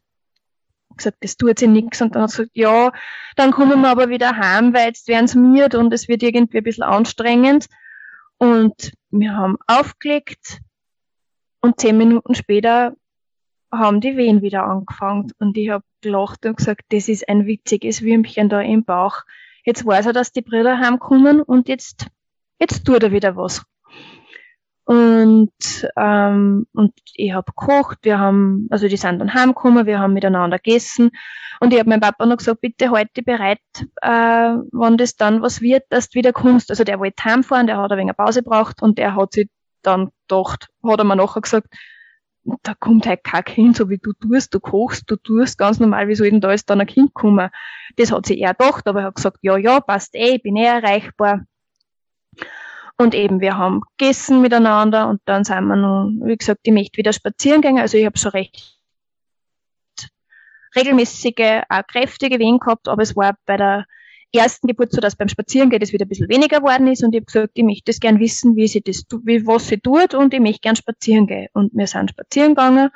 Gesagt, 0.96 1.18
das 1.20 1.36
tut 1.36 1.58
sie 1.58 1.66
nichts. 1.66 2.00
Und 2.00 2.14
dann 2.14 2.22
hat 2.22 2.30
sie 2.30 2.38
gesagt, 2.38 2.56
ja, 2.56 2.92
dann 3.36 3.52
kommen 3.52 3.80
wir 3.80 3.88
aber 3.88 4.08
wieder 4.08 4.36
heim, 4.36 4.72
weil 4.72 4.86
jetzt 4.86 5.08
werden 5.08 5.28
sie 5.28 5.76
und 5.76 5.92
es 5.92 6.08
wird 6.08 6.22
irgendwie 6.22 6.58
ein 6.58 6.64
bisschen 6.64 6.84
anstrengend. 6.84 7.66
Und 8.38 8.92
wir 9.10 9.36
haben 9.36 9.56
aufgelegt, 9.66 10.60
und 11.60 11.80
zehn 11.80 11.96
Minuten 11.96 12.34
später 12.34 12.94
haben 13.72 14.00
die 14.00 14.16
Wehen 14.16 14.42
wieder 14.42 14.64
angefangen. 14.64 15.32
Und 15.38 15.56
ich 15.56 15.70
habe 15.70 15.84
gelacht 16.00 16.44
und 16.44 16.56
gesagt, 16.56 16.82
das 16.90 17.08
ist 17.08 17.28
ein 17.28 17.46
witziges 17.46 18.02
Würmchen 18.02 18.48
da 18.48 18.60
im 18.60 18.84
Bauch. 18.84 19.22
Jetzt 19.64 19.84
weiß 19.84 20.06
er, 20.06 20.12
dass 20.12 20.32
die 20.32 20.42
Brüder 20.42 20.78
heimkommen 20.78 21.40
und 21.42 21.68
jetzt, 21.68 22.06
jetzt 22.58 22.84
tut 22.84 23.02
er 23.02 23.12
wieder 23.12 23.36
was. 23.36 23.62
Und, 24.84 25.52
ähm, 25.96 26.66
und 26.72 26.92
ich 27.14 27.32
habe 27.32 27.52
gekocht, 27.52 27.98
wir 28.02 28.18
haben, 28.18 28.66
also 28.70 28.88
die 28.88 28.96
sind 28.96 29.20
dann 29.20 29.34
heimgekommen, 29.34 29.86
wir 29.86 30.00
haben 30.00 30.14
miteinander 30.14 30.58
gegessen. 30.58 31.10
Und 31.60 31.72
ich 31.72 31.78
habe 31.78 31.88
meinem 31.88 32.00
Papa 32.00 32.26
noch 32.26 32.38
gesagt, 32.38 32.60
bitte 32.60 32.90
halt 32.90 33.10
bereit, 33.24 33.60
äh, 34.02 34.08
wenn 34.72 34.96
das 34.96 35.14
dann 35.14 35.42
was 35.42 35.60
wird, 35.60 35.84
dass 35.90 36.08
du 36.08 36.18
wieder 36.18 36.32
kommst. 36.32 36.70
Also 36.70 36.82
der 36.82 36.98
wollte 36.98 37.22
heimfahren, 37.22 37.68
der 37.68 37.76
hat 37.76 37.92
ein 37.92 37.98
wenig 37.98 38.16
Pause 38.16 38.42
braucht 38.42 38.82
und 38.82 38.98
der 38.98 39.14
hat 39.14 39.34
sich 39.34 39.48
dann 39.82 40.10
gedacht, 40.28 40.68
hat 40.84 40.98
er 40.98 41.04
mir 41.04 41.16
nachher 41.16 41.40
gesagt, 41.40 41.68
da 42.62 42.74
kommt 42.74 43.06
halt 43.06 43.24
kein 43.24 43.44
Kind, 43.44 43.76
so 43.76 43.90
wie 43.90 43.98
du 43.98 44.12
tust, 44.12 44.54
du 44.54 44.60
kochst, 44.60 45.10
du 45.10 45.16
tust 45.16 45.58
ganz 45.58 45.78
normal, 45.78 46.08
wie 46.08 46.14
soll 46.14 46.30
denn 46.30 46.40
da 46.40 46.50
jetzt 46.50 46.70
dann 46.70 46.80
ein 46.80 46.86
Kind 46.86 47.14
kommen? 47.14 47.50
Das 47.96 48.12
hat 48.12 48.26
sie 48.26 48.38
eher 48.38 48.54
gedacht, 48.54 48.86
aber 48.88 49.00
er 49.00 49.06
hat 49.06 49.16
gesagt, 49.16 49.38
ja, 49.42 49.56
ja, 49.56 49.80
passt 49.80 50.14
eh, 50.14 50.38
bin 50.38 50.56
eh 50.56 50.64
erreichbar. 50.64 51.44
Und 52.96 53.14
eben, 53.14 53.40
wir 53.40 53.56
haben 53.56 53.82
gegessen 53.96 54.42
miteinander 54.42 55.08
und 55.08 55.20
dann 55.24 55.44
sind 55.44 55.64
wir 55.64 55.76
noch, 55.76 56.10
wie 56.22 56.36
gesagt, 56.36 56.60
ich 56.64 56.72
möchte 56.72 56.98
wieder 56.98 57.12
spazieren 57.12 57.62
gehen, 57.62 57.78
also 57.78 57.96
ich 57.96 58.06
habe 58.06 58.18
schon 58.18 58.32
recht 58.32 58.76
regelmäßige, 60.76 61.62
auch 61.68 61.86
kräftige 61.86 62.38
Wehen 62.38 62.58
gehabt, 62.58 62.88
aber 62.88 63.02
es 63.02 63.16
war 63.16 63.34
bei 63.46 63.56
der 63.56 63.86
ersten 64.38 64.68
Geburt 64.68 64.92
so, 64.92 65.00
dass 65.00 65.16
beim 65.16 65.28
Spazierengehen 65.28 65.82
es 65.82 65.92
wieder 65.92 66.06
ein 66.06 66.08
bisschen 66.08 66.28
weniger 66.28 66.60
geworden 66.60 66.86
ist 66.86 67.02
und 67.02 67.14
ich 67.14 67.20
habe 67.20 67.26
gesagt, 67.26 67.50
ich 67.54 67.64
möchte 67.64 67.84
das 67.86 68.00
gern 68.00 68.20
wissen, 68.20 68.56
wie 68.56 68.68
sie 68.68 68.80
das, 68.80 69.04
wie, 69.24 69.46
was 69.46 69.68
sie 69.68 69.78
tut 69.78 70.14
und 70.14 70.32
ich 70.32 70.40
möchte 70.40 70.60
gern 70.60 70.76
spazieren 70.76 71.26
gehen. 71.26 71.48
Und 71.52 71.72
wir 71.74 71.86
sind 71.86 72.10
spazieren 72.10 72.54
gegangen 72.54 72.90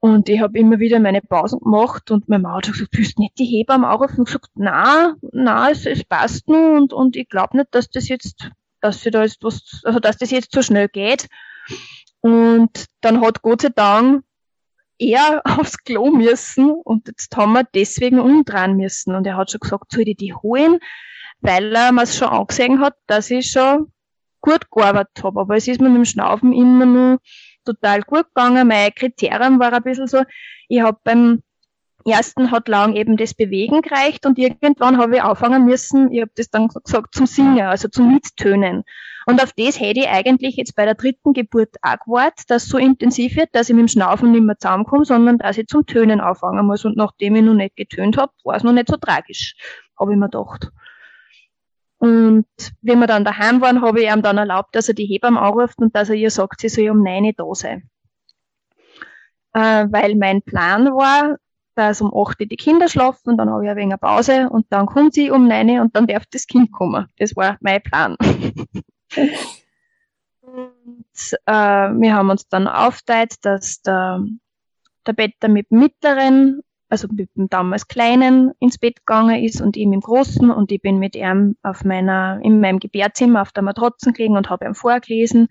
und 0.00 0.28
ich 0.30 0.40
habe 0.40 0.58
immer 0.58 0.78
wieder 0.78 0.98
meine 0.98 1.20
Pausen 1.20 1.60
gemacht 1.60 2.10
und 2.10 2.28
meine 2.28 2.42
Mama 2.42 2.56
hat 2.56 2.72
gesagt, 2.72 2.94
du 2.94 3.00
nicht 3.00 3.38
die 3.38 3.44
Hebamme 3.44 3.86
anrufen? 3.86 4.20
Und 4.20 4.24
gesagt, 4.26 4.48
na, 4.54 5.14
na, 5.32 5.70
es, 5.70 5.84
es 5.84 6.04
passt 6.04 6.48
nur 6.48 6.76
und, 6.76 6.92
und 6.92 7.16
ich 7.16 7.28
glaube 7.28 7.58
nicht, 7.58 7.68
dass 7.72 7.90
das 7.90 8.08
jetzt, 8.08 8.50
dass 8.80 9.02
sie 9.02 9.10
da 9.10 9.22
jetzt 9.22 9.42
was, 9.42 9.82
also 9.84 10.00
dass 10.00 10.16
das 10.16 10.30
jetzt 10.30 10.52
so 10.52 10.62
schnell 10.62 10.88
geht. 10.88 11.28
Und 12.22 12.86
dann 13.02 13.20
hat 13.20 13.42
Gott 13.42 13.62
sei 13.62 13.68
Dank 13.74 14.24
er 15.00 15.42
aufs 15.58 15.78
Klo 15.78 16.10
müssen 16.10 16.70
und 16.70 17.08
jetzt 17.08 17.36
haben 17.36 17.54
wir 17.54 17.64
deswegen 17.74 18.20
umdrehen 18.20 18.76
müssen. 18.76 19.14
Und 19.14 19.26
er 19.26 19.36
hat 19.36 19.50
schon 19.50 19.60
gesagt, 19.60 19.92
soll 19.92 20.06
ich 20.06 20.16
die 20.16 20.34
holen, 20.34 20.78
weil 21.40 21.74
er 21.74 21.92
mir 21.92 22.06
schon 22.06 22.28
angesehen 22.28 22.80
hat, 22.80 22.94
dass 23.06 23.30
ich 23.30 23.50
schon 23.50 23.92
gut 24.40 24.70
gearbeitet 24.70 25.22
habe. 25.24 25.40
Aber 25.40 25.56
es 25.56 25.66
ist 25.66 25.80
mir 25.80 25.88
mit 25.88 25.98
dem 25.98 26.04
Schnaufen 26.04 26.52
immer 26.52 26.86
nur 26.86 27.18
total 27.64 28.02
gut 28.02 28.26
gegangen. 28.34 28.68
Mein 28.68 28.94
Kriterium 28.94 29.58
war 29.58 29.72
ein 29.72 29.82
bisschen 29.82 30.06
so, 30.06 30.22
ich 30.68 30.80
habe 30.80 30.98
beim 31.02 31.42
ersten 32.06 32.50
hat 32.50 32.68
lang 32.68 32.94
eben 32.94 33.16
das 33.16 33.34
Bewegen 33.34 33.82
gereicht 33.82 34.26
und 34.26 34.38
irgendwann 34.38 34.98
habe 34.98 35.16
ich 35.16 35.22
anfangen 35.22 35.64
müssen, 35.64 36.10
ich 36.12 36.22
habe 36.22 36.32
das 36.34 36.50
dann 36.50 36.68
gesagt, 36.68 37.14
zum 37.14 37.26
Singen, 37.26 37.66
also 37.66 37.88
zum 37.88 38.12
Mittönen. 38.12 38.84
Und 39.26 39.42
auf 39.42 39.52
das 39.52 39.78
hätte 39.78 40.00
ich 40.00 40.08
eigentlich 40.08 40.56
jetzt 40.56 40.74
bei 40.74 40.84
der 40.84 40.94
dritten 40.94 41.32
Geburt 41.32 41.76
auch 41.82 41.98
gewartet, 42.04 42.50
dass 42.50 42.64
es 42.64 42.68
so 42.68 42.78
intensiv 42.78 43.36
wird, 43.36 43.50
dass 43.52 43.68
ich 43.68 43.74
mit 43.74 43.82
dem 43.82 43.88
Schnaufen 43.88 44.32
nicht 44.32 44.42
mehr 44.42 44.58
zusammenkomme, 44.58 45.04
sondern 45.04 45.38
dass 45.38 45.58
ich 45.58 45.66
zum 45.66 45.84
Tönen 45.84 46.20
anfangen 46.20 46.66
muss. 46.66 46.84
Und 46.84 46.96
nachdem 46.96 47.36
ich 47.36 47.42
noch 47.42 47.54
nicht 47.54 47.76
getönt 47.76 48.16
habe, 48.16 48.32
war 48.44 48.56
es 48.56 48.62
noch 48.62 48.72
nicht 48.72 48.88
so 48.88 48.96
tragisch, 48.96 49.54
habe 49.98 50.12
ich 50.12 50.18
mir 50.18 50.30
gedacht. 50.30 50.70
Und 51.98 52.46
wenn 52.80 52.98
wir 52.98 53.06
dann 53.06 53.26
daheim 53.26 53.60
waren, 53.60 53.82
habe 53.82 54.00
ich 54.00 54.10
ihm 54.10 54.22
dann 54.22 54.38
erlaubt, 54.38 54.74
dass 54.74 54.88
er 54.88 54.94
die 54.94 55.04
Hebamme 55.04 55.40
anruft 55.40 55.78
und 55.78 55.94
dass 55.94 56.08
er 56.08 56.14
ihr 56.14 56.30
sagt, 56.30 56.62
sie 56.62 56.70
soll 56.70 56.88
um 56.88 57.02
neun 57.02 57.32
da 57.36 57.44
sein. 57.52 57.90
Äh, 59.52 59.86
weil 59.90 60.16
mein 60.16 60.40
Plan 60.40 60.86
war, 60.86 61.36
dass 61.80 62.00
um 62.00 62.08
8 62.14 62.40
Uhr 62.40 62.46
die 62.46 62.56
Kinder 62.56 62.88
schlafen, 62.88 63.36
dann 63.36 63.50
habe 63.50 63.64
ich 63.64 63.70
ein 63.70 63.76
wenig 63.76 63.98
Pause 64.00 64.48
und 64.50 64.66
dann 64.70 64.86
kommt 64.86 65.14
sie 65.14 65.30
um 65.30 65.48
9 65.48 65.68
Uhr 65.70 65.80
und 65.80 65.96
dann 65.96 66.06
darf 66.06 66.24
das 66.30 66.46
Kind 66.46 66.72
kommen. 66.72 67.06
Das 67.18 67.34
war 67.36 67.56
mein 67.60 67.82
Plan. 67.82 68.16
und 70.42 71.04
äh, 71.46 71.52
wir 71.52 72.14
haben 72.14 72.30
uns 72.30 72.46
dann 72.48 72.68
aufgeteilt, 72.68 73.34
dass 73.42 73.80
der, 73.82 74.22
der 75.06 75.12
Better 75.14 75.48
mit 75.48 75.70
dem 75.70 75.80
Mittleren, 75.80 76.60
also 76.90 77.08
mit 77.10 77.30
dem 77.34 77.48
damals 77.48 77.88
Kleinen 77.88 78.52
ins 78.58 78.76
Bett 78.76 78.96
gegangen 78.96 79.42
ist 79.42 79.62
und 79.62 79.76
ihm 79.76 79.92
im 79.94 80.00
Großen 80.00 80.50
und 80.50 80.70
ich 80.72 80.82
bin 80.82 80.98
mit 80.98 81.16
ihm 81.16 81.56
auf 81.62 81.84
meiner, 81.84 82.40
in 82.42 82.60
meinem 82.60 82.78
Gebärzimmer 82.78 83.40
auf 83.42 83.52
der 83.52 83.62
Matratzen 83.62 84.12
gelegen 84.12 84.36
und 84.36 84.50
habe 84.50 84.66
ihm 84.66 84.74
vorgelesen 84.74 85.48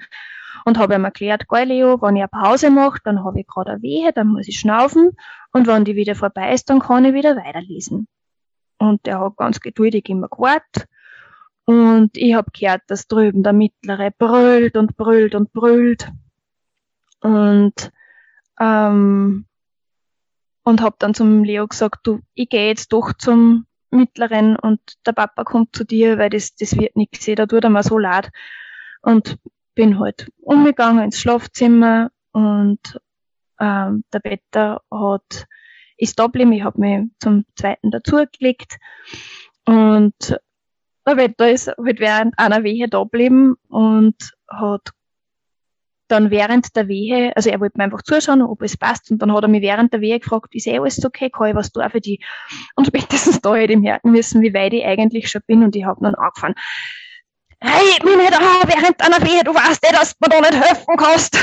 und 0.70 0.78
habe 0.78 0.94
ihm 0.94 1.04
erklärt, 1.04 1.46
Leo, 1.52 2.00
wenn 2.02 2.16
ich 2.16 2.22
eine 2.22 2.28
Pause 2.28 2.70
mache, 2.70 3.00
dann 3.04 3.24
habe 3.24 3.40
ich 3.40 3.48
gerade 3.48 3.72
eine 3.72 3.82
Wehe, 3.82 4.14
dann 4.14 4.28
muss 4.28 4.48
ich 4.48 4.60
schnaufen 4.60 5.12
und 5.52 5.66
wenn 5.66 5.84
die 5.84 5.96
wieder 5.96 6.14
vorbei 6.14 6.54
ist, 6.54 6.70
dann 6.70 6.80
kann 6.80 7.06
ich 7.06 7.14
wieder 7.16 7.36
weiterlesen. 7.36 8.08
Und 8.78 9.08
er 9.08 9.20
hat 9.20 9.36
ganz 9.36 9.60
geduldig 9.60 10.08
immer 10.10 10.28
gewartet 10.30 10.88
Und 11.66 12.16
ich 12.16 12.36
hab 12.36 12.54
gehört, 12.54 12.84
dass 12.88 13.08
drüben 13.08 13.42
der 13.42 13.54
Mittlere 13.54 14.12
brüllt 14.12 14.78
und 14.78 14.96
brüllt 14.96 15.34
und 15.34 15.52
brüllt. 15.54 16.08
Und, 17.22 17.92
ähm, 18.60 19.46
und 20.64 20.82
hab 20.82 21.00
dann 21.00 21.16
zum 21.16 21.44
Leo 21.44 21.68
gesagt, 21.68 22.02
du, 22.04 22.20
ich 22.36 22.48
gehe 22.48 22.68
jetzt 22.68 22.94
doch 22.94 23.12
zum 23.14 23.66
Mittleren 23.90 24.56
und 24.56 24.80
der 25.08 25.14
Papa 25.14 25.44
kommt 25.44 25.76
zu 25.76 25.84
dir, 25.84 26.20
weil 26.20 26.30
das, 26.30 26.56
das 26.56 26.78
wird 26.78 26.96
nichts, 26.96 27.26
da 27.26 27.48
tut 27.48 27.64
er 27.64 27.72
mir 27.72 27.82
so 27.82 27.98
leid. 27.98 28.30
Und 29.02 29.40
bin 29.80 29.98
halt 29.98 30.30
umgegangen 30.42 31.06
ins 31.06 31.22
Schlafzimmer 31.22 32.12
und 32.34 33.00
ähm, 33.62 34.04
der 34.12 34.20
Better 34.20 34.82
hat 34.92 35.48
ist 35.96 36.20
da 36.20 36.26
geblieben. 36.26 36.52
Ich 36.52 36.64
habe 36.64 36.82
mich 36.82 37.10
zum 37.20 37.46
zweiten 37.56 37.90
dazugelegt 37.90 38.76
und 39.64 40.38
der 41.08 41.16
Wetter 41.16 41.50
ist 41.50 41.70
halt 41.70 42.02
während 42.02 42.38
einer 42.38 42.66
Wehe 42.66 42.90
da 42.90 43.04
geblieben 43.04 43.56
und 43.70 44.18
hat 44.50 44.90
dann 46.10 46.30
während 46.30 46.76
der 46.76 46.90
Wehe, 46.90 47.34
also 47.38 47.50
er 47.50 47.62
wollte 47.62 47.78
mir 47.78 47.86
einfach 47.86 48.02
zuschauen, 48.02 48.42
ob 48.42 48.62
es 48.64 48.76
passt, 48.76 49.10
und 49.12 49.22
dann 49.22 49.32
hat 49.32 49.44
er 49.44 49.48
mich 49.48 49.62
während 49.62 49.94
der 49.94 50.02
Wehe 50.02 50.20
gefragt, 50.20 50.54
ist 50.56 50.68
eh 50.68 50.78
alles 50.78 51.06
okay, 51.06 51.30
kann 51.30 51.52
ich 51.52 51.56
was 51.56 51.72
tun 51.72 51.90
für 51.90 52.02
die? 52.02 52.20
Und 52.76 52.88
spätestens 52.88 53.40
da 53.40 53.56
hätte 53.56 53.74
ich 53.74 53.80
merken 53.80 54.12
müssen, 54.12 54.42
wie 54.42 54.54
weit 54.54 54.74
ich 54.74 54.84
eigentlich 54.84 55.30
schon 55.30 55.44
bin, 55.48 55.64
und 55.64 55.74
ich 55.74 55.86
habe 55.86 56.02
dann 56.02 56.16
angefangen, 56.16 56.56
hey, 57.62 58.04
mich 58.04 58.18
nicht 58.18 58.34
an, 58.34 58.68
während 58.68 59.02
einer 59.02 59.22
Wehe, 59.26 59.44
du 59.44 59.54
weißt 59.54 59.86
eh, 59.88 59.92
dass 59.92 60.18
du 60.18 60.18
mir 60.22 60.30
da 60.30 60.42
nicht 60.42 60.66
helfen 60.66 60.98
kannst. 60.98 61.38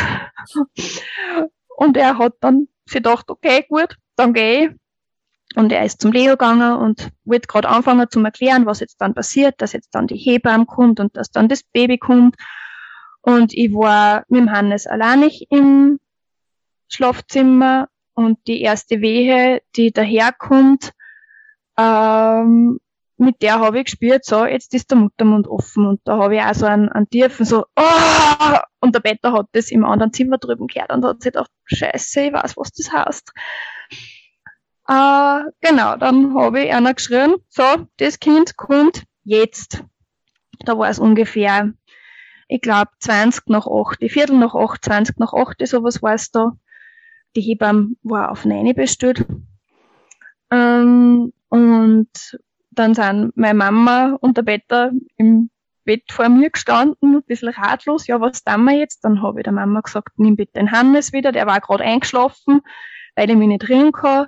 und 1.77 1.97
er 1.97 2.19
hat 2.19 2.35
dann 2.41 2.69
sich 2.87 2.95
gedacht, 2.95 3.31
okay, 3.31 3.65
gut, 3.69 3.97
dann 4.17 4.33
gehe 4.33 4.67
ich. 4.67 4.77
Und 5.55 5.73
er 5.73 5.85
ist 5.85 6.01
zum 6.01 6.13
Leo 6.13 6.33
gegangen 6.33 6.77
und 6.77 7.11
wird 7.25 7.49
gerade 7.49 7.69
anfangen 7.69 8.11
zu 8.11 8.21
erklären, 8.21 8.67
was 8.67 8.81
jetzt 8.81 9.01
dann 9.01 9.15
passiert, 9.15 9.55
dass 9.59 9.73
jetzt 9.73 9.95
dann 9.95 10.07
die 10.07 10.17
Hebamme 10.17 10.67
kommt 10.67 11.01
und 11.01 11.17
dass 11.17 11.31
dann 11.31 11.49
das 11.49 11.63
Baby 11.63 11.99
kommt. 11.99 12.37
Und 13.23 13.55
ich 13.55 13.73
war 13.73 14.25
mit 14.29 14.41
dem 14.41 14.53
Hannes 14.53 14.87
alleinig 14.87 15.47
im 15.51 15.99
Schlafzimmer 16.89 17.89
und 18.15 18.39
die 18.47 18.61
erste 18.63 19.01
Wehe, 19.01 19.63
die 19.77 19.93
daherkommt, 19.93 20.93
ähm, 21.79 22.79
mit 23.19 23.41
der 23.43 23.61
habe 23.61 23.79
ich 23.79 23.85
gespürt, 23.87 24.25
so, 24.25 24.45
jetzt 24.45 24.75
ist 24.75 24.91
der 24.91 24.99
Muttermund 24.99 25.49
offen. 25.49 25.87
Und 25.87 26.01
da 26.05 26.19
habe 26.19 26.37
ich 26.37 26.43
auch 26.43 26.55
so 26.55 26.67
einen, 26.67 26.89
einen 26.89 27.09
tiefen, 27.09 27.47
so, 27.47 27.67
oh! 27.77 28.59
und 28.81 28.95
der 28.95 29.01
Better 29.01 29.33
hat 29.33 29.47
das 29.53 29.71
im 29.71 29.85
anderen 29.85 30.13
Zimmer 30.13 30.39
drüben 30.39 30.67
gehört 30.67 30.93
und 30.93 31.05
hat 31.05 31.23
sich 31.23 31.33
gedacht, 31.33 31.51
scheiße, 31.65 32.21
ich 32.23 32.33
weiß, 32.33 32.57
was 32.57 32.73
das 32.73 32.93
heißt. 32.93 33.33
Äh, 34.89 35.51
genau, 35.61 35.97
dann 35.97 36.35
habe 36.35 36.63
ich 36.63 36.73
einer 36.73 36.95
geschrien, 36.95 37.37
so, 37.49 37.87
das 37.97 38.21
Kind 38.21 38.57
kommt 38.57 39.05
jetzt. 39.25 39.83
Da 40.65 40.79
war 40.79 40.89
es 40.89 40.99
ungefähr, 40.99 41.73
ich 42.49 42.61
glaube, 42.61 42.91
20 43.01 43.49
nach 43.49 43.67
8, 43.67 44.01
die 44.01 44.09
Viertel 44.09 44.39
nach 44.39 44.55
8, 44.55 44.85
20 44.85 45.19
nach 45.19 45.33
8, 45.33 45.67
sowas 45.67 46.03
war 46.03 46.15
es 46.15 46.31
da. 46.31 46.53
Die 47.35 47.41
Hebamme 47.41 47.97
war 48.03 48.31
auf 48.31 48.45
9 48.45 48.75
bestellt. 48.75 49.27
Ähm, 50.51 51.33
und 51.49 52.39
dann 52.79 52.95
sind 52.95 53.37
meine 53.37 53.59
Mama 53.59 54.17
und 54.21 54.37
der 54.37 54.43
Better 54.43 54.93
im 55.17 55.51
Bett 55.85 56.05
vor 56.11 56.29
mir 56.29 56.51
gestanden, 56.51 57.17
ein 57.17 57.23
bisschen 57.23 57.51
ratlos, 57.51 58.07
ja, 58.07 58.21
was 58.21 58.43
tun 58.43 58.65
wir 58.65 58.77
jetzt? 58.77 59.05
Dann 59.05 59.23
habe 59.23 59.41
ich 59.41 59.45
der 59.45 59.53
Mama 59.53 59.81
gesagt, 59.81 60.11
nimm 60.17 60.37
bitte 60.37 60.55
den 60.55 60.73
Hannes 60.73 61.13
wieder, 61.13 61.33
der 61.33 61.47
war 61.47 61.61
gerade 61.61 61.85
eingeschlafen, 61.85 62.61
weil 63.15 63.31
ich 63.31 63.37
mich 63.37 63.49
nicht 63.49 63.69
rühren 63.69 63.93
kann 63.93 64.27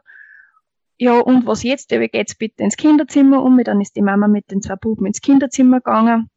ja, 1.01 1.21
und 1.21 1.47
was 1.47 1.63
jetzt? 1.63 1.93
Ja, 1.93 2.01
wie 2.01 2.09
geht's 2.09 2.35
bitte 2.35 2.65
ins 2.65 2.77
Kinderzimmer 2.77 3.43
um? 3.43 3.63
Dann 3.63 3.81
ist 3.81 3.95
die 3.95 4.03
Mama 4.03 4.27
mit 4.27 4.51
den 4.51 4.63
zwei 4.63 4.75
Buben 4.75 5.07
ins 5.07 5.21
Kinderzimmer 5.21 5.79
gegangen. 5.79 6.29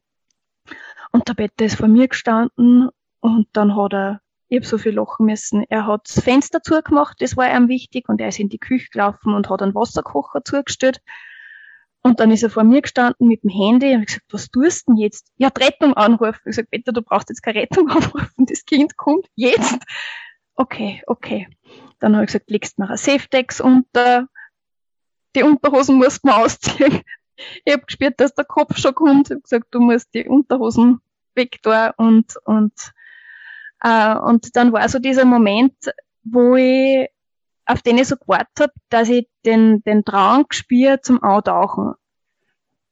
Und 1.10 1.28
der 1.28 1.34
Bett 1.34 1.60
ist 1.60 1.76
vor 1.76 1.88
mir 1.88 2.06
gestanden 2.06 2.88
und 3.20 3.48
dann 3.52 3.76
hat 3.76 3.92
er, 3.92 4.20
ich 4.48 4.58
hab 4.58 4.64
so 4.64 4.78
viel 4.78 4.94
lachen 4.94 5.26
müssen, 5.26 5.64
er 5.68 5.86
hat 5.86 6.02
das 6.08 6.22
Fenster 6.22 6.62
zugemacht, 6.62 7.20
das 7.20 7.36
war 7.36 7.54
ihm 7.54 7.68
wichtig, 7.68 8.08
und 8.08 8.20
er 8.20 8.28
ist 8.28 8.38
in 8.38 8.48
die 8.48 8.58
Küche 8.58 8.88
gelaufen 8.90 9.34
und 9.34 9.50
hat 9.50 9.62
einen 9.62 9.74
Wasserkocher 9.74 10.44
zugestellt. 10.44 11.00
Und 12.02 12.18
dann 12.18 12.32
ist 12.32 12.42
er 12.42 12.50
vor 12.50 12.64
mir 12.64 12.82
gestanden 12.82 13.28
mit 13.28 13.44
dem 13.44 13.50
Handy 13.50 13.94
und 13.94 14.00
ich 14.00 14.06
gesagt, 14.06 14.32
was 14.32 14.50
tust 14.50 14.88
du 14.88 14.92
denn 14.92 15.00
jetzt? 15.00 15.32
Ja, 15.36 15.48
Rettung 15.48 15.94
anrufen. 15.94 16.40
Ich 16.40 16.56
gesagt, 16.56 16.70
Peter, 16.70 16.92
du 16.92 17.00
brauchst 17.00 17.28
jetzt 17.28 17.42
keine 17.42 17.60
Rettung 17.60 17.88
anrufen, 17.90 18.46
das 18.46 18.64
Kind 18.64 18.96
kommt 18.96 19.26
jetzt. 19.36 19.78
Okay, 20.56 21.02
okay. 21.06 21.48
Dann 22.00 22.14
habe 22.14 22.24
ich 22.24 22.28
gesagt, 22.32 22.50
legst 22.50 22.78
mir 22.78 22.90
ein 22.90 22.96
Safedex 22.96 23.60
unter, 23.60 24.26
die 25.36 25.44
Unterhosen 25.44 25.96
musst 25.96 26.24
man 26.24 26.42
ausziehen. 26.42 27.02
Ich 27.64 27.72
habe 27.72 27.84
gespürt, 27.86 28.20
dass 28.20 28.34
der 28.34 28.44
Kopf 28.44 28.76
schon 28.76 28.94
kommt. 28.94 29.28
Ich 29.28 29.34
habe 29.34 29.42
gesagt, 29.42 29.66
du 29.70 29.80
musst 29.80 30.12
die 30.14 30.28
Unterhosen 30.28 31.00
weg 31.34 31.58
da 31.62 31.90
und, 31.96 32.36
und, 32.44 32.72
äh, 33.80 34.16
und 34.16 34.54
dann 34.56 34.72
war 34.72 34.88
so 34.88 34.98
dieser 34.98 35.24
Moment, 35.24 35.74
wo 36.24 36.56
ich, 36.56 37.08
auf 37.66 37.82
den 37.82 37.98
ich 37.98 38.08
so 38.08 38.16
gewartet 38.16 38.60
habe, 38.60 38.72
dass 38.88 39.08
ich 39.08 39.28
den, 39.44 39.82
den 39.82 40.04
Drang 40.04 40.46
gespüre 40.48 41.00
zum 41.00 41.22
Eintauchen. 41.22 41.94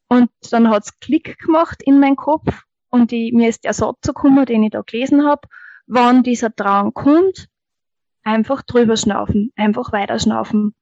Und 0.09 0.31
dann 0.51 0.71
hat's 0.71 0.99
Klick 1.01 1.39
gemacht 1.39 1.83
in 1.85 2.01
meinen 2.01 2.17
Kopf 2.17 2.65
und 2.91 3.13
ich, 3.13 3.33
mir 3.33 3.49
ist 3.49 3.65
der 3.65 3.73
Satz 3.73 4.07
gekommen, 4.07 4.45
den 4.47 4.65
ich 4.65 4.71
da 4.71 4.83
gelesen 4.83 5.25
habe, 5.25 5.49
wann 5.87 6.23
dieser 6.23 6.51
Drang 6.51 6.93
kommt, 6.93 7.49
einfach 8.23 8.63
drüber 8.63 8.97
schnaufen, 8.97 9.53
einfach 9.57 9.93
weiter 9.93 10.19
schnaufen. 10.19 10.75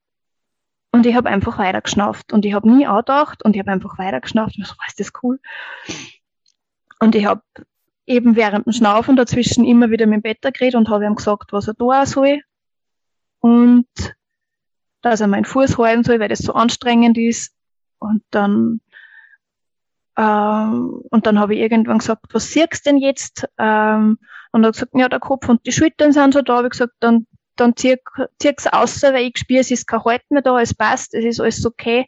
Und 0.91 1.05
ich 1.05 1.15
habe 1.15 1.29
einfach 1.29 1.59
weiter 1.59 1.83
geschnauft 1.83 2.33
und 2.33 2.47
ich 2.47 2.55
habe 2.55 2.71
nie 2.71 2.87
angedacht 2.87 3.45
und 3.45 3.55
ich 3.55 3.61
habe 3.61 3.71
einfach 3.71 3.99
weiter 3.99 4.21
geschnauft 4.21 4.57
und 4.57 4.67
so, 4.67 4.75
was 4.79 4.89
ist 4.89 5.01
das 5.01 5.13
cool. 5.23 5.39
Und 6.99 7.15
ich 7.15 7.27
habe 7.27 7.43
eben 8.07 8.37
während 8.37 8.67
dem 8.67 8.73
Schnaufen 8.73 9.17
dazwischen 9.17 9.67
immer 9.67 9.91
wieder 9.91 10.07
mit 10.07 10.17
dem 10.17 10.23
Bett 10.23 10.41
geredet 10.41 10.77
und 10.77 10.89
habe 10.89 11.05
ihm 11.05 11.15
gesagt, 11.15 11.53
was 11.53 11.69
er 11.69 11.75
tun 11.75 12.07
soll. 12.07 12.41
Und 13.41 13.87
dass 15.03 15.21
er 15.21 15.29
meinen 15.29 15.45
Fuß 15.45 15.79
halten 15.79 16.05
soll, 16.05 16.21
weil 16.21 16.29
das 16.29 16.41
so 16.41 16.53
anstrengend 16.53 17.17
ist. 17.19 17.55
Und 17.99 18.23
dann 18.31 18.81
ähm, 20.17 21.01
und 21.11 21.27
dann 21.27 21.39
habe 21.39 21.55
ich 21.55 21.61
irgendwann 21.61 21.99
gesagt, 21.99 22.27
was 22.33 22.51
siehst 22.51 22.87
du 22.87 22.91
denn 22.91 22.97
jetzt? 22.99 23.49
Ähm, 23.57 24.19
und 24.51 24.65
er 24.65 24.69
hat 24.69 24.75
gesagt, 24.75 24.93
ja, 24.95 25.09
der 25.09 25.21
Kopf 25.21 25.49
und 25.49 25.65
die 25.65 25.73
Schultern 25.73 26.13
sind 26.13 26.35
so 26.35 26.43
da. 26.43 26.57
Habe 26.57 26.67
ich 26.67 26.73
gesagt, 26.73 26.95
dann 27.01 27.27
dann 27.59 27.77
zieh, 27.77 27.97
zieh's 28.39 28.67
aus, 28.67 29.03
weil 29.03 29.27
ich 29.27 29.39
spüre, 29.39 29.61
es 29.61 29.71
ist 29.71 29.87
kein 29.87 30.05
Halt 30.05 30.23
mehr 30.31 30.43
da, 30.43 30.61
es 30.61 30.75
passt, 30.75 31.15
es 31.15 31.25
ist 31.25 31.41
alles 31.41 31.65
okay. 31.65 32.07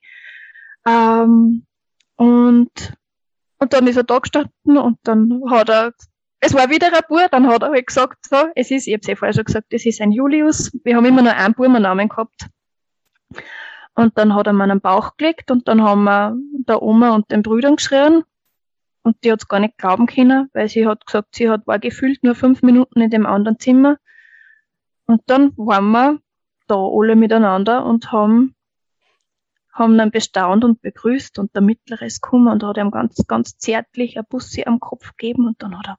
Ähm, 0.86 1.66
und, 2.16 2.70
und 3.58 3.72
dann 3.72 3.86
ist 3.86 3.96
er 3.96 4.04
da 4.04 4.18
gestanden 4.18 4.78
und 4.78 4.98
dann 5.02 5.42
hat 5.50 5.68
er, 5.68 5.92
es 6.40 6.54
war 6.54 6.70
wieder 6.70 6.88
ein 6.88 7.02
Bub, 7.08 7.30
dann 7.30 7.46
hat 7.48 7.62
er 7.62 7.70
halt 7.70 7.86
gesagt, 7.86 8.26
so, 8.26 8.36
es 8.54 8.70
ist, 8.70 8.86
ich 8.86 8.94
hab's 8.94 9.08
eh 9.08 9.16
vorher 9.16 9.34
schon 9.34 9.44
gesagt, 9.44 9.72
es 9.72 9.84
ist 9.84 10.00
ein 10.00 10.10
Julius, 10.10 10.72
wir 10.84 10.96
haben 10.96 11.04
immer 11.04 11.22
nur 11.22 11.34
einen 11.34 11.54
Burmernamen 11.54 12.08
gehabt. 12.08 12.46
Und 13.94 14.16
dann 14.16 14.34
hat 14.34 14.46
er 14.46 14.54
mir 14.54 14.64
einen 14.64 14.80
Bauch 14.80 15.16
gelegt 15.18 15.50
und 15.50 15.68
dann 15.68 15.82
haben 15.82 16.04
wir 16.04 16.36
der 16.66 16.82
Oma 16.82 17.10
und 17.14 17.30
den 17.30 17.42
Brüdern 17.42 17.76
geschrien. 17.76 18.24
Und 19.02 19.22
die 19.24 19.32
hat's 19.32 19.48
gar 19.48 19.60
nicht 19.60 19.76
glauben 19.76 20.06
können, 20.06 20.48
weil 20.52 20.68
sie 20.68 20.86
hat 20.86 21.04
gesagt, 21.06 21.34
sie 21.34 21.50
hat, 21.50 21.66
war 21.66 21.78
gefühlt 21.78 22.22
nur 22.22 22.34
fünf 22.34 22.62
Minuten 22.62 23.00
in 23.00 23.10
dem 23.10 23.26
anderen 23.26 23.58
Zimmer. 23.58 23.98
Und 25.06 25.22
dann 25.26 25.52
waren 25.56 25.90
wir 25.90 26.18
da 26.68 26.76
alle 26.76 27.16
miteinander 27.16 27.84
und 27.84 28.12
haben, 28.12 28.54
haben 29.72 29.98
dann 29.98 30.10
bestaunt 30.10 30.64
und 30.64 30.80
begrüßt 30.80 31.38
und 31.38 31.54
der 31.54 31.62
Mittlere 31.62 32.06
ist 32.06 32.22
gekommen 32.22 32.48
und 32.48 32.62
hat 32.62 32.78
ihm 32.78 32.90
ganz, 32.90 33.26
ganz 33.26 33.58
zärtlich 33.58 34.18
ein 34.18 34.24
Bussi 34.28 34.64
am 34.66 34.80
Kopf 34.80 35.16
gegeben 35.16 35.46
und 35.46 35.62
dann 35.62 35.78
hat 35.78 35.88
er 35.88 35.98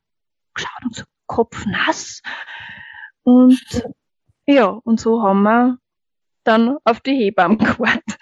geschaut 0.53 0.83
und 0.83 0.95
so, 0.95 1.03
Kopf 1.27 1.65
nass. 1.65 2.21
Und 3.23 3.85
ja, 4.45 4.65
und 4.65 4.99
so 4.99 5.21
haben 5.21 5.43
wir 5.43 5.77
dann 6.43 6.77
auf 6.83 6.99
die 7.01 7.15
Hebamme 7.15 7.57
gewartet. 7.57 8.17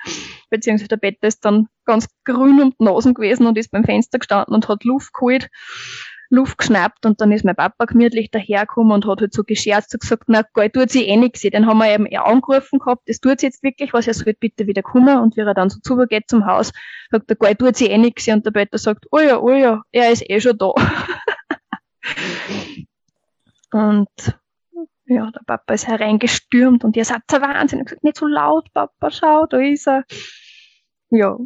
Beziehungsweise 0.49 0.89
der 0.89 0.97
Bett 0.97 1.17
ist 1.21 1.45
dann 1.45 1.67
ganz 1.85 2.07
grün 2.25 2.61
und 2.61 2.79
Nasen 2.79 3.13
gewesen 3.13 3.47
und 3.47 3.57
ist 3.57 3.71
beim 3.71 3.83
Fenster 3.83 4.19
gestanden 4.19 4.53
und 4.53 4.67
hat 4.67 4.83
Luft 4.83 5.13
geholt. 5.13 5.49
Luft 6.31 6.59
geschnappt 6.59 7.07
und 7.07 7.21
dann 7.21 7.31
ist 7.31 7.43
mein 7.43 7.55
Papa 7.55 7.85
gemütlich 7.85 8.29
dahergekommen 8.29 8.91
und 8.91 9.07
hat 9.07 9.19
halt 9.19 9.33
so 9.33 9.43
gescherzt 9.43 9.93
und 9.95 10.01
gesagt, 10.01 10.25
na, 10.27 10.43
geil, 10.53 10.69
tut 10.69 10.91
sie 10.91 11.07
eh 11.07 11.17
nix. 11.17 11.41
Den 11.41 11.65
haben 11.65 11.79
wir 11.79 11.91
eben 11.91 12.05
eher 12.05 12.27
angerufen 12.27 12.77
gehabt, 12.77 13.09
das 13.09 13.19
tut 13.19 13.39
sie 13.39 13.47
jetzt 13.47 13.63
wirklich 13.63 13.93
was, 13.93 14.05
er 14.05 14.13
soll 14.13 14.35
bitte 14.39 14.67
wieder 14.67 14.83
kommen 14.83 15.17
und 15.19 15.35
wie 15.37 15.41
er 15.41 15.55
dann 15.55 15.71
so 15.71 15.79
zugeht 15.79 16.25
zum 16.27 16.45
Haus, 16.45 16.71
sagt 17.09 17.31
er, 17.31 17.35
geil, 17.35 17.55
tut 17.55 17.75
sie 17.75 17.87
eh 17.87 17.97
nix. 17.97 18.27
Und 18.27 18.45
der 18.45 18.51
Peter 18.51 18.77
sagt, 18.77 19.07
oh 19.11 19.19
ja, 19.19 19.39
oh 19.39 19.49
ja, 19.49 19.81
er 19.91 20.11
ist 20.11 20.29
eh 20.29 20.39
schon 20.39 20.57
da. 20.57 20.73
und 23.71 24.09
ja, 25.05 25.31
der 25.31 25.41
Papa 25.45 25.73
ist 25.73 25.87
hereingestürmt 25.87 26.83
und 26.83 26.95
ihr 26.95 27.05
seid 27.05 27.21
der 27.31 27.41
Wahnsinn. 27.41 27.79
Ich 27.79 27.85
gesagt, 27.85 28.03
nicht 28.03 28.17
so 28.17 28.27
laut, 28.27 28.71
Papa, 28.73 29.11
schau, 29.11 29.45
da 29.47 29.57
ist 29.57 29.87
er. 29.87 30.03
Ja, 31.09 31.37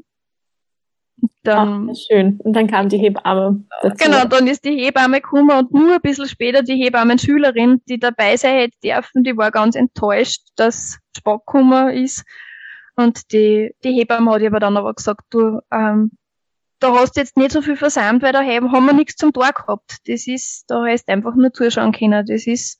dann, 1.43 1.89
Ach, 1.89 1.95
schön. 1.95 2.39
Und 2.43 2.53
dann 2.53 2.67
kam 2.67 2.89
die 2.89 2.97
Hebamme 2.97 3.63
dazu. 3.81 3.95
Genau, 4.05 4.25
dann 4.25 4.47
ist 4.47 4.65
die 4.65 4.77
Hebamme 4.77 5.21
gekommen 5.21 5.51
und 5.51 5.73
nur 5.73 5.95
ein 5.95 6.01
bisschen 6.01 6.27
später 6.27 6.63
die 6.63 6.81
Hebammenschülerin, 6.83 7.81
die 7.87 7.99
dabei 7.99 8.37
sein 8.37 8.55
hätte 8.55 8.77
dürfen, 8.83 9.23
die 9.23 9.35
war 9.37 9.51
ganz 9.51 9.75
enttäuscht, 9.75 10.41
dass 10.55 10.99
Spock 11.15 11.45
gekommen 11.45 11.89
ist. 11.89 12.23
Und 12.95 13.31
die, 13.31 13.73
die 13.83 13.93
Hebamme 13.93 14.31
hat 14.31 14.43
aber 14.43 14.59
dann 14.59 14.77
aber 14.77 14.93
gesagt, 14.93 15.21
du, 15.31 15.59
ähm, 15.71 16.11
da 16.83 16.93
hast 16.93 17.15
du 17.15 17.21
jetzt 17.21 17.37
nicht 17.37 17.51
so 17.51 17.61
viel 17.61 17.77
versammelt, 17.77 18.23
weil 18.23 18.33
da 18.33 18.43
haben 18.43 18.85
wir 18.85 18.93
nichts 18.93 19.15
zum 19.15 19.31
Tor 19.31 19.53
gehabt. 19.53 19.99
Das 20.05 20.27
ist, 20.27 20.65
da 20.67 20.83
du 20.83 21.13
einfach 21.13 21.33
nur 21.33 21.53
zuschauen 21.53 21.93
können. 21.93 22.25
Das 22.25 22.45
ist, 22.45 22.77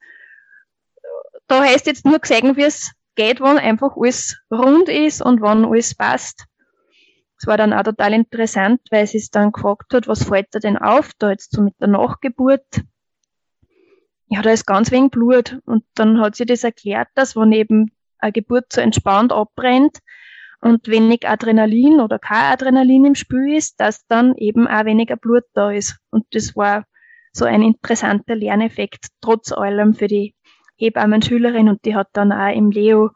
da 1.47 1.63
du 1.85 1.89
jetzt 1.89 2.05
nur 2.05 2.19
gesehen, 2.19 2.57
wie 2.57 2.63
es 2.63 2.91
geht, 3.15 3.39
wann 3.39 3.57
einfach 3.57 3.95
alles 3.95 4.38
rund 4.51 4.89
ist 4.89 5.21
und 5.21 5.39
wann 5.39 5.63
alles 5.63 5.95
passt. 5.95 6.45
Es 7.38 7.47
war 7.47 7.55
dann 7.55 7.71
auch 7.71 7.84
total 7.84 8.13
interessant, 8.13 8.81
weil 8.91 9.07
sie 9.07 9.19
es 9.19 9.30
dann 9.30 9.53
gefragt 9.53 9.93
hat, 9.93 10.07
was 10.09 10.25
fällt 10.25 10.47
da 10.51 10.59
denn 10.59 10.77
auf, 10.77 11.11
da 11.17 11.30
jetzt 11.30 11.53
so 11.53 11.61
mit 11.61 11.75
der 11.80 11.88
Nachgeburt. 11.88 12.81
Ja, 14.27 14.41
da 14.41 14.51
ist 14.51 14.65
ganz 14.65 14.91
wenig 14.91 15.11
Blut. 15.11 15.59
Und 15.65 15.85
dann 15.95 16.19
hat 16.19 16.35
sie 16.35 16.45
das 16.45 16.65
erklärt, 16.65 17.07
dass 17.15 17.38
wenn 17.38 17.53
eben 17.53 17.91
eine 18.17 18.34
Geburt 18.34 18.65
so 18.73 18.81
entspannt 18.81 19.31
abbrennt 19.31 19.99
und 20.64 20.88
wenig 20.88 21.27
Adrenalin 21.27 21.99
oder 21.99 22.19
kein 22.19 22.53
Adrenalin 22.53 23.06
im 23.06 23.15
Spiel 23.15 23.56
ist, 23.56 23.80
dass 23.80 24.06
dann 24.07 24.35
eben 24.38 24.68
auch 24.68 24.85
weniger 24.85 25.18
Blut 25.18 25.44
da 25.53 25.72
ist. 25.72 25.98
Und 26.10 26.26
das 26.31 26.56
war 26.56 26.85
so 27.34 27.45
ein 27.45 27.61
interessanter 27.61 28.35
Lerneffekt, 28.35 29.07
trotz 29.19 29.52
allem 29.52 29.94
für 29.94 30.07
die 30.07 30.35
Hebammen-Schülerin. 30.77 31.68
Und 31.68 31.84
die 31.84 31.95
hat 31.95 32.07
dann 32.14 32.31
auch 32.31 32.56
im 32.56 32.72
Leo 32.72 33.11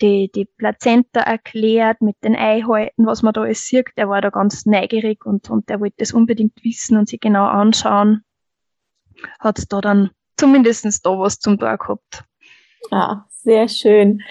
die, 0.00 0.30
die 0.34 0.46
Plazenta 0.46 1.20
erklärt 1.20 2.00
mit 2.00 2.16
den 2.24 2.34
Eihalten, 2.34 3.04
was 3.04 3.22
man 3.22 3.34
da 3.34 3.42
alles 3.42 3.66
sieht. 3.66 3.90
Der 3.98 4.08
war 4.08 4.22
da 4.22 4.30
ganz 4.30 4.64
neugierig 4.64 5.26
und, 5.26 5.50
und 5.50 5.68
der 5.68 5.80
wollte 5.80 5.96
das 5.98 6.12
unbedingt 6.12 6.64
wissen 6.64 6.96
und 6.96 7.10
sich 7.10 7.20
genau 7.20 7.44
anschauen. 7.44 8.24
Hat 9.38 9.60
da 9.70 9.82
dann 9.82 10.10
zumindestens 10.38 11.02
da 11.02 11.10
was 11.10 11.38
zum 11.38 11.58
Tor 11.58 11.76
gehabt. 11.76 12.24
Ja, 12.90 13.26
sehr 13.28 13.68
schön. 13.68 14.22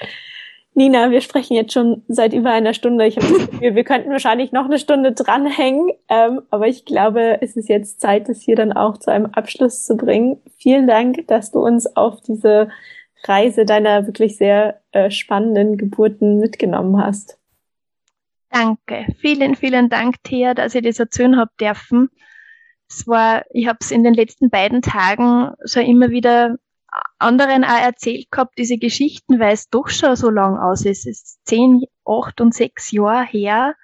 Nina, 0.80 1.12
wir 1.12 1.20
sprechen 1.20 1.56
jetzt 1.56 1.74
schon 1.74 2.04
seit 2.08 2.32
über 2.32 2.52
einer 2.52 2.74
Stunde. 2.74 3.06
Ich 3.06 3.18
habe 3.18 3.28
das 3.28 3.52
Gefühl, 3.52 3.76
wir 3.76 3.84
könnten 3.84 4.12
wahrscheinlich 4.12 4.54
noch 4.54 4.64
eine 4.64 4.80
Stunde 4.80 5.12
dranhängen, 5.12 5.92
ähm, 6.08 6.42
aber 6.52 6.68
ich 6.70 6.86
glaube, 6.86 7.42
es 7.42 7.58
ist 7.58 7.68
jetzt 7.68 8.00
Zeit, 8.00 8.30
das 8.30 8.40
hier 8.40 8.56
dann 8.56 8.72
auch 8.72 8.96
zu 8.96 9.12
einem 9.12 9.26
Abschluss 9.26 9.84
zu 9.84 9.98
bringen. 9.98 10.42
Vielen 10.58 10.88
Dank, 10.88 11.28
dass 11.28 11.52
du 11.52 11.60
uns 11.60 11.98
auf 11.98 12.22
diese 12.22 12.70
Reise 13.26 13.66
deiner 13.66 14.08
wirklich 14.08 14.38
sehr 14.38 14.80
äh, 14.94 15.12
spannenden 15.12 15.76
Geburten 15.76 16.40
mitgenommen 16.40 17.04
hast. 17.04 17.38
Danke. 18.50 19.06
Vielen, 19.20 19.56
vielen 19.56 19.90
Dank, 19.90 20.24
Thea, 20.24 20.54
dass 20.54 20.76
ich 20.76 20.84
das 20.84 20.98
erzählen 20.98 21.36
habe 21.36 21.52
dürfen. 21.60 22.10
Es 22.90 23.06
war, 23.06 23.44
ich 23.52 23.68
habe 23.68 23.80
es 23.82 23.92
in 23.92 24.06
den 24.06 24.14
letzten 24.14 24.50
beiden 24.50 24.82
Tagen 24.82 25.52
so 25.62 25.82
immer 25.82 26.10
wieder 26.10 26.56
anderen 27.20 27.64
auch 27.64 27.82
erzählt 27.82 28.32
gehabt, 28.32 28.58
diese 28.58 28.78
Geschichten, 28.78 29.40
weil 29.40 29.54
es 29.54 29.70
doch 29.70 29.90
schon 29.90 30.16
so 30.16 30.30
lang 30.30 30.58
aus 30.58 30.86
ist. 30.86 31.06
Es 31.06 31.22
ist 31.22 31.46
zehn, 31.46 31.84
acht 32.06 32.42
und 32.42 32.54
sechs 32.54 32.92
Jahre 32.92 33.26
her. 33.26 33.76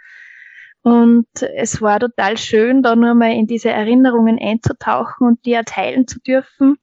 Und 0.82 1.28
es 1.42 1.82
war 1.82 2.00
total 2.00 2.38
schön, 2.38 2.84
da 2.84 2.96
nur 2.96 3.16
mal 3.16 3.34
in 3.34 3.48
diese 3.48 3.70
Erinnerungen 3.70 4.38
einzutauchen 4.40 5.28
und 5.28 5.46
die 5.46 5.54
erteilen 5.54 6.08
zu 6.08 6.20
dürfen. 6.20 6.78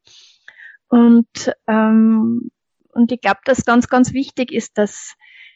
Und, 0.89 1.55
ähm, 1.69 2.51
und 2.93 3.13
ich 3.13 3.21
glaube, 3.21 3.41
dass 3.45 3.65
ganz, 3.65 3.89
ganz 3.89 4.13
wichtig 4.13 4.53
ist, 4.53 4.77
dass 4.77 5.15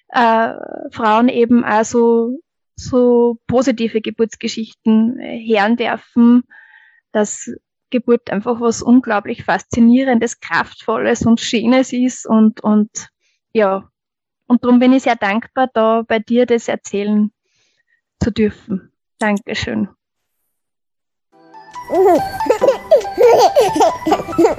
äh, 0.09 0.55
Frauen 0.93 1.29
eben 1.29 1.65
auch 1.65 1.85
so, 1.85 2.41
so 2.77 3.39
positive 3.47 4.01
Geburtsgeschichten 4.01 5.19
hören 5.19 5.77
dürfen, 5.77 6.45
dass 7.13 7.51
Geburt 7.91 8.31
einfach 8.31 8.61
was 8.61 8.83
unglaublich 8.83 9.45
Faszinierendes, 9.45 10.41
Kraftvolles 10.41 11.23
und 11.23 11.41
Schönes 11.41 11.93
ist 11.93 12.27
und, 12.27 12.61
und 12.63 13.09
ja, 13.53 13.89
und 14.47 14.65
darum 14.65 14.79
bin 14.79 14.93
ich 14.93 15.05
sehr 15.05 15.17
dankbar, 15.17 15.69
da 15.73 16.03
bei 16.07 16.19
dir 16.19 16.47
das 16.47 16.69
erzählen 16.69 17.33
zu 18.23 18.31
dürfen. 18.31 18.93
Dankeschön. 19.19 19.89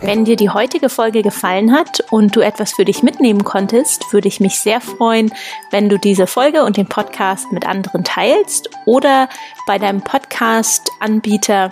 Wenn 0.02 0.24
dir 0.24 0.38
die 0.38 0.49
heutige 0.49 0.88
Folge 0.88 1.22
gefallen 1.24 1.74
hat 1.74 1.99
und 2.10 2.36
du 2.36 2.41
etwas 2.41 2.74
für 2.74 2.86
dich 2.86 3.04
mitnehmen 3.04 3.44
konntest, 3.44 4.14
würde 4.14 4.30
ich 4.30 4.40
mich 4.40 4.60
sehr 4.60 4.80
freuen, 4.80 5.34
wenn 5.72 5.90
du 5.90 5.99
diese 5.99 6.26
Folge 6.26 6.64
und 6.64 6.78
den 6.78 6.88
Podcast 6.88 7.52
mit 7.52 7.68
anderen 7.68 8.06
teilst 8.06 8.70
oder 8.86 9.28
bei 9.66 9.78
deinem 9.78 10.02
Podcast-Anbieter 10.02 11.72